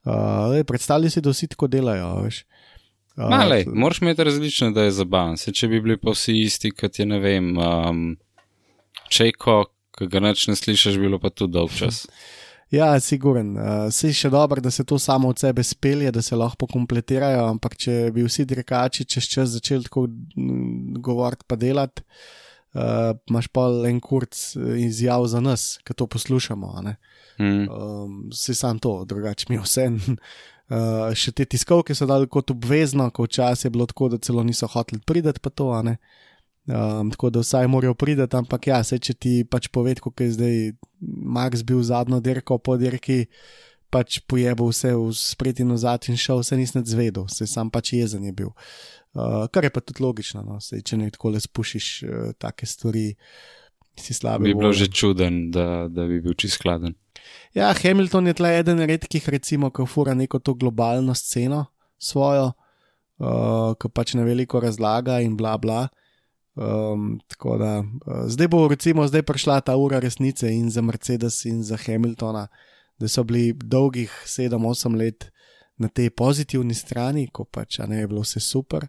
Uh, 0.07 0.47
lej, 0.53 0.63
predstavljaj 0.63 1.11
si, 1.11 1.21
da 1.21 1.33
vsi 1.33 1.49
tako 1.51 1.67
delajo, 1.67 2.13
veš. 2.23 2.45
Uh, 3.17 3.27
Malej, 3.29 3.65
moraš 3.67 3.99
imeti 4.01 4.23
različne, 4.23 4.71
da 4.71 4.87
je 4.87 4.95
zabaven. 5.01 5.35
Se, 5.37 5.51
če 5.51 5.67
bi 5.67 5.81
bili 5.83 5.99
pa 5.99 6.15
vsi 6.15 6.37
isti, 6.39 6.71
kot 6.71 6.99
je 6.99 7.05
ne 7.05 7.19
vem, 7.19 7.51
um, 7.59 8.05
čeko, 9.11 9.65
ki 9.99 10.07
ga 10.07 10.23
neč 10.23 10.47
ne 10.47 10.55
slišiš, 10.55 10.95
bilo 11.01 11.19
pa 11.19 11.33
tudi 11.33 11.57
dolg 11.59 11.75
čas. 11.75 12.05
Ja, 12.69 12.91
siguren. 13.01 13.55
Uh, 13.57 13.87
si 13.93 14.11
še 14.13 14.29
dobro, 14.29 14.61
da 14.61 14.69
se 14.69 14.83
to 14.85 14.99
samo 15.01 15.31
od 15.33 15.39
sebe 15.41 15.63
spelje, 15.65 16.11
da 16.13 16.21
se 16.21 16.37
lahko 16.37 16.67
kompletirajo, 16.69 17.47
ampak 17.49 17.73
če 17.81 17.95
bi 18.13 18.25
vsi 18.27 18.45
dirkači 18.49 19.07
čez 19.09 19.29
čas 19.31 19.55
začeli 19.55 19.87
tako 19.87 20.05
mm, 20.05 20.99
govoriti 21.01 21.47
pa 21.49 21.57
delati, 21.57 22.05
uh, 22.77 23.17
imaš 23.31 23.49
pa 23.49 23.65
en 23.89 23.97
kurc 24.03 24.37
eh, 24.53 24.75
izjav 24.85 25.25
za 25.33 25.41
nas, 25.41 25.79
ki 25.81 25.97
to 25.97 26.05
poslušamo. 26.05 26.75
Mm. 27.39 27.65
Um, 27.65 28.21
si 28.37 28.53
sam 28.53 28.77
to, 28.77 29.01
drugače 29.09 29.49
mi 29.49 29.57
je 29.57 29.65
vse. 29.65 29.89
Uh, 30.69 31.09
še 31.21 31.33
te 31.33 31.49
tiskovke 31.49 31.97
so 31.97 32.05
dali 32.05 32.29
kot 32.29 32.53
obvezno, 32.53 33.09
ko 33.09 33.25
včasih 33.25 33.71
je 33.71 33.73
bilo 33.73 33.89
tako, 33.89 34.13
da 34.13 34.21
celo 34.21 34.45
niso 34.45 34.69
hoteli 34.69 35.01
priti 35.01 35.41
pa 35.41 35.49
to, 35.49 35.73
ne. 35.81 35.97
Um, 36.69 37.09
tako 37.09 37.29
da 37.33 37.41
vsaj 37.41 37.67
morajo 37.67 37.95
priti, 37.97 38.25
ampak 38.37 38.67
ja, 38.67 38.83
se 38.83 38.99
če 38.99 39.13
ti 39.13 39.31
pač 39.49 39.69
pove, 39.73 39.95
kako 39.95 40.23
je 40.23 40.35
zdaj 40.35 40.57
Max 41.01 41.63
bil 41.65 41.81
zadnjo 41.81 42.19
dirko 42.21 42.59
po 42.61 42.75
dirki, 42.77 43.25
pač 43.89 44.19
pojebal 44.29 44.69
vse 44.69 44.93
v 44.93 45.09
spredje 45.17 45.65
in 45.65 45.73
nazad 45.73 46.05
in 46.11 46.19
šel, 46.19 46.43
vse 46.43 46.59
nisem 46.59 46.85
zvedel, 46.85 47.25
se 47.31 47.47
sam 47.49 47.71
pač 47.73 47.95
jezen 47.97 48.27
je 48.27 48.33
bil. 48.35 48.51
Uh, 49.17 49.47
kar 49.49 49.65
je 49.65 49.73
pa 49.73 49.81
tudi 49.81 50.03
logično, 50.05 50.43
no? 50.45 50.59
Sej, 50.61 50.83
če 50.85 50.99
ne 51.01 51.09
tako 51.09 51.33
le 51.33 51.41
spušiš 51.41 51.87
uh, 52.05 52.31
take 52.37 52.69
stvari, 52.69 53.07
si 53.97 54.13
slabe. 54.13 54.45
Bi 54.45 54.53
bilo 54.53 54.69
volje. 54.69 54.85
že 54.85 54.93
čuden, 54.93 55.49
da, 55.51 55.87
da 55.89 56.05
bi 56.05 56.21
bil 56.21 56.37
čist 56.37 56.59
skladen. 56.59 56.93
Ja, 57.57 57.73
Hamilton 57.73 58.29
je 58.29 58.37
tle 58.37 58.53
eden 58.59 58.85
redkih, 58.85 59.25
recimo, 59.33 59.73
ki 59.73 59.87
fura 59.89 60.13
neko 60.13 60.39
to 60.39 60.53
globalno 60.53 61.15
sceno 61.17 61.65
svojo, 61.97 62.51
uh, 63.17 63.73
ki 63.73 63.89
pač 63.89 64.13
na 64.13 64.27
veliko 64.27 64.61
razlaga 64.61 65.19
in 65.25 65.33
bla 65.39 65.57
bla. 65.57 65.87
Um, 66.59 67.19
tako 67.27 67.57
da 67.57 67.79
uh, 67.79 68.27
zdaj 68.27 68.47
bo, 68.47 68.67
recimo, 68.67 69.07
zdaj 69.07 69.23
prišla 69.23 69.61
ta 69.61 69.77
ura 69.79 69.99
resnice 69.99 70.49
in 70.51 70.67
za 70.69 70.81
Mercedes 70.81 71.45
in 71.45 71.63
za 71.63 71.77
Hamiltona, 71.77 72.47
da 72.99 73.07
so 73.07 73.23
bili 73.23 73.53
dolgih 73.53 74.11
7-8 74.25 74.97
let 74.97 75.31
na 75.77 75.87
tej 75.87 76.09
pozitivni 76.09 76.75
strani, 76.75 77.29
ko 77.31 77.45
pač 77.47 77.79
ne 77.87 78.01
je 78.01 78.07
bilo 78.07 78.21
vse 78.21 78.43
super. 78.43 78.87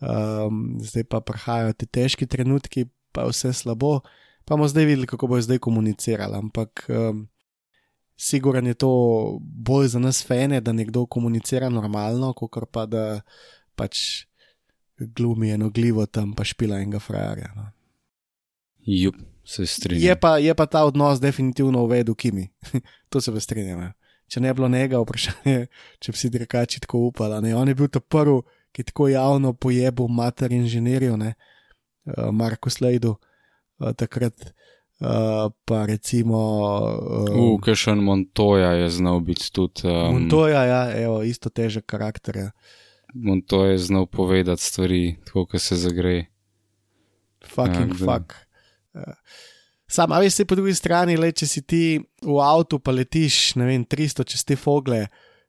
Um, 0.00 0.76
zdaj 0.84 1.08
pa 1.08 1.20
prihajajo 1.24 1.72
ti 1.72 1.86
težki 1.86 2.26
trenutki, 2.26 2.84
pa 3.12 3.24
vse 3.24 3.54
slabo. 3.56 4.00
Pa 4.44 4.54
bomo 4.54 4.68
zdaj 4.68 4.84
videli, 4.84 5.06
kako 5.08 5.26
bojo 5.32 5.42
zdaj 5.42 5.58
komunicirali. 5.64 6.36
Ampak 6.36 6.84
um, 6.92 7.24
Siguran 8.16 8.66
je 8.66 8.74
to 8.74 8.92
bolj 9.40 9.88
za 9.88 9.98
nas 9.98 10.20
fene, 10.26 10.60
da 10.60 10.72
nekdo 10.72 11.06
komunicira 11.06 11.68
normalno, 11.68 12.34
kot 12.36 12.68
pa 12.72 12.84
da 12.86 13.20
pač 13.74 14.27
glumi 14.98 15.50
eno 15.50 15.70
glivo 15.70 16.06
tam, 16.06 16.32
pa 16.34 16.44
špila 16.44 16.78
enega 16.78 16.98
frajerja. 16.98 17.52
No. 17.56 17.66
Jup, 18.86 19.14
se 19.44 19.66
strinjam. 19.66 20.08
Je, 20.08 20.20
pa, 20.20 20.38
je 20.38 20.54
pa 20.54 20.66
ta 20.66 20.84
odnos 20.84 21.20
definitivno 21.20 21.82
uvedel 21.82 22.14
Kimi, 22.14 22.48
to 23.10 23.20
se 23.20 23.32
pa 23.32 23.40
strinjam. 23.40 23.80
ja. 23.80 23.92
Če 24.28 24.42
ne 24.44 24.52
bi 24.52 24.58
bilo 24.58 24.68
njega, 24.68 25.00
vprašanje, 25.00 25.66
če 26.04 26.12
bi 26.12 26.20
si 26.20 26.28
drekači 26.30 26.82
tako 26.84 27.06
upala. 27.08 27.40
Ne? 27.40 27.54
On 27.56 27.68
je 27.68 27.74
bil 27.74 27.88
ta 27.88 28.00
prvi, 28.00 28.42
ki 28.72 28.84
je 28.84 28.90
tako 28.90 29.08
javno 29.08 29.54
pojebil 29.56 30.10
mater 30.12 30.52
inženirju, 30.52 31.16
ne, 31.16 31.32
uh, 31.32 32.28
Marko 32.32 32.70
Slejdu, 32.70 33.14
uh, 33.16 33.92
takrat. 33.96 34.52
Uh, 34.98 35.52
pa 35.64 35.84
recimo. 35.86 36.38
Uh, 37.30 37.60
Kešen 37.62 38.02
Montoya 38.02 38.72
je 38.82 38.90
znal 38.90 39.20
biti 39.20 39.52
tudi. 39.54 39.86
Um, 39.86 40.16
Montoya, 40.16 40.64
ja, 40.66 40.80
evo, 41.04 41.22
isto 41.22 41.48
težek 41.54 41.86
karakter. 41.86 42.36
Ja. 42.36 42.50
Montoya 43.14 43.72
je 43.72 43.78
znal 43.78 44.06
povedati 44.06 44.62
stvari, 44.62 45.16
tako 45.24 45.46
kot 45.46 45.62
se 45.62 45.76
zagreje. 45.76 46.26
Fucking 47.44 47.92
Ja, 47.92 48.06
fuck. 48.06 48.34
Uh, 48.94 49.14
Sam, 49.88 50.12
a 50.12 50.18
veš, 50.20 50.32
se 50.32 50.44
po 50.44 50.54
drugi 50.54 50.74
strani, 50.76 51.16
le, 51.16 51.30
če 51.32 51.46
si 51.48 51.62
ti 51.64 51.82
v 52.20 52.36
avtu, 52.44 52.76
pa 52.76 52.92
letiš, 52.92 53.56
ne 53.56 53.64
vem, 53.64 53.86
300 53.88 54.26
čez 54.28 54.44
te 54.44 54.56
fogle, 54.60 55.06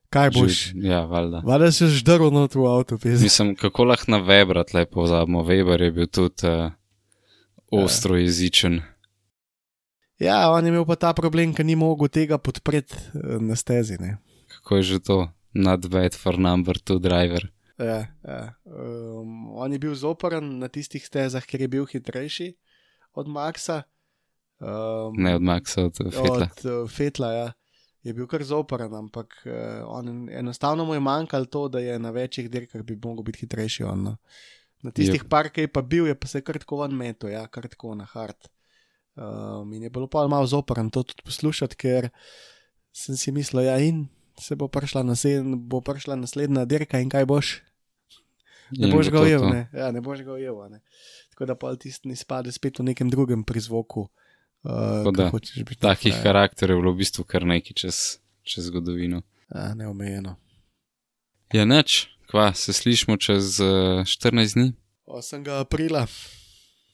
kaj 0.08 0.30
boš? 0.32 0.60
Že, 0.72 0.84
ja, 0.88 1.02
valjda. 1.04 1.42
Vada 1.44 1.68
si 1.76 1.88
ždrl 1.92 2.32
not 2.32 2.56
v 2.56 2.64
avtu, 2.64 2.96
pizdi. 2.96 3.28
Mislim, 3.28 3.52
kako 3.58 3.90
lahko 3.90 4.08
na 4.08 4.22
Webrat 4.24 4.72
lepo 4.72 5.02
pozabimo. 5.02 5.44
Weber 5.44 5.84
je 5.84 5.92
bil 5.92 6.08
tudi 6.08 6.48
uh, 6.48 6.72
ostro 7.68 8.16
jezičen. 8.16 8.80
Ja, 10.20 10.48
on 10.52 10.64
je 10.64 10.72
imel 10.72 10.88
pa 10.88 10.96
ta 10.96 11.12
problem, 11.16 11.52
ker 11.52 11.68
ni 11.68 11.76
mogel 11.76 12.08
tega 12.12 12.40
podpreti 12.40 12.96
eh, 12.96 13.36
na 13.44 13.56
stezi. 13.56 14.00
Ne? 14.00 14.16
Kako 14.56 14.80
je 14.80 14.82
že 14.82 14.98
to? 15.04 15.18
Not 15.54 15.88
bad 15.90 16.14
for 16.14 16.38
number 16.38 16.78
two 16.78 16.98
driver. 16.98 17.50
Ja, 17.78 18.06
ja. 18.22 18.54
Um, 18.64 19.50
on 19.56 19.72
je 19.72 19.78
bil 19.78 19.94
zoporen 19.94 20.58
na 20.60 20.68
tistih 20.68 21.02
stezah, 21.02 21.42
ker 21.46 21.64
je 21.64 21.68
bil 21.68 21.86
hitrejši 21.88 22.52
od 23.16 23.28
Maxa. 23.28 23.82
Um, 24.60 25.16
Ne 25.16 25.34
od 25.34 25.42
Maxa, 25.42 25.88
od 25.88 25.96
Fetla. 25.96 26.46
Od 26.46 26.64
uh, 26.68 26.90
Fetla, 26.90 27.32
ja. 27.32 27.48
Je 28.04 28.14
bil 28.16 28.28
kar 28.28 28.44
zoporen, 28.44 28.92
ampak 28.94 29.34
uh, 29.44 29.82
on, 29.88 30.28
enostavno 30.28 30.84
mu 30.84 30.94
je 30.94 31.00
manjkalo 31.00 31.44
to, 31.44 31.68
da 31.68 31.80
je 31.80 31.98
na 31.98 32.10
večjih 32.10 32.50
dirkah 32.50 32.82
bi 32.82 32.96
mogel 32.96 33.24
biti 33.24 33.44
hitrejši. 33.44 33.84
On, 33.84 34.02
no. 34.02 34.16
Na 34.82 34.90
tistih 34.90 35.24
Yep. 35.24 35.28
par, 35.28 35.50
ki 35.52 35.66
je 35.66 35.72
pa 35.72 35.82
bil, 35.82 36.06
je 36.06 36.14
pa 36.14 36.28
se 36.28 36.40
kar 36.40 36.56
tako 36.58 36.84
van 36.84 36.94
meto, 36.96 37.28
ja, 37.28 37.46
kar 37.48 37.68
tako 37.68 37.94
na 37.94 38.04
hard. 38.04 38.48
Um, 39.16 39.72
in 39.72 39.82
je 39.82 39.90
bilo 39.90 40.06
pa 40.08 40.28
malo 40.28 40.46
zoporen 40.46 40.88
to 40.90 41.02
tudi 41.02 41.20
poslušati, 41.24 41.76
ker 41.76 42.08
sem 42.92 43.16
si 43.16 43.32
mislil, 43.32 43.66
ja, 43.66 43.76
in 43.76 44.06
se 44.40 44.56
bo 44.56 44.68
prišla, 44.68 45.02
naslednja, 45.02 45.56
bo 45.56 45.80
prišla 45.80 46.16
naslednja 46.16 46.64
dirka 46.64 47.00
in 47.00 47.10
kaj 47.12 47.26
boš. 47.26 47.60
Ne 48.70 48.88
In 48.88 48.94
boš 48.94 49.10
bo 49.10 49.18
ga 49.18 49.22
ujel, 49.26 49.44
ne. 49.50 49.68
Ja, 49.72 49.90
ne 49.90 50.00
boš 50.00 50.22
ga 50.26 50.32
ujel. 50.32 50.56
Tako 51.30 51.46
da 51.46 51.54
pa 51.54 51.74
tisti 51.76 52.08
ne 52.08 52.16
spade 52.16 52.52
spet 52.52 52.78
v 52.78 52.90
nekem 52.92 53.10
drugem 53.10 53.44
prizvoku. 53.44 54.08
Uh, 54.62 55.32
biti 55.56 55.80
Takih 55.80 56.12
frajer. 56.12 56.22
karakterjev 56.22 56.76
je 56.76 56.80
bilo 56.82 56.92
v 56.92 57.00
bistvu 57.00 57.24
kar 57.24 57.46
nekaj 57.48 57.72
čez, 57.72 58.20
čez 58.44 58.68
zgodovino. 58.68 59.22
Ja, 59.48 59.74
neomejeno. 59.74 60.36
Ja, 61.52 61.64
neč, 61.64 62.10
kva, 62.28 62.52
se 62.54 62.72
slišmo 62.76 63.16
čez 63.16 63.56
uh, 63.64 64.04
14 64.04 64.54
dni, 64.54 64.72
8. 65.06 65.48
aprila. 65.60 66.06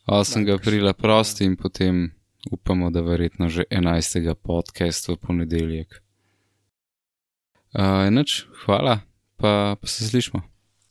8. 0.06 0.36
Najbrž. 0.38 0.54
aprila 0.54 0.92
prosti 0.92 1.44
in 1.44 1.56
potem 1.56 2.14
upamo, 2.50 2.90
da 2.90 3.00
verjetno 3.00 3.48
že 3.48 3.66
11. 3.70 4.34
podcast 4.34 5.08
v 5.08 5.16
ponedeljek. 5.16 6.05
Uh, 7.76 8.08
neč, 8.10 8.46
hvala, 8.64 9.00
pa, 9.36 9.76
pa 9.80 9.86
se 9.86 10.08
slišmo. 10.08 10.40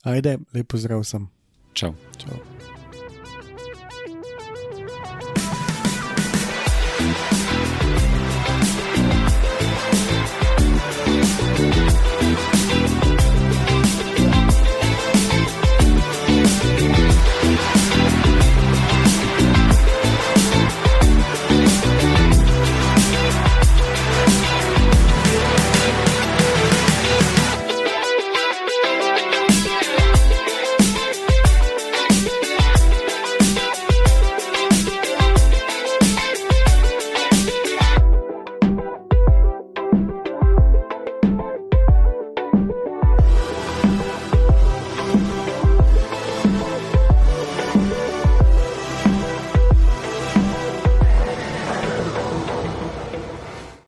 Ajde, 0.06 0.38
lepo 0.54 0.78
zdrav 0.78 1.02
sem. 1.02 1.26
Čau. 1.74 1.94
Čau. 2.22 2.55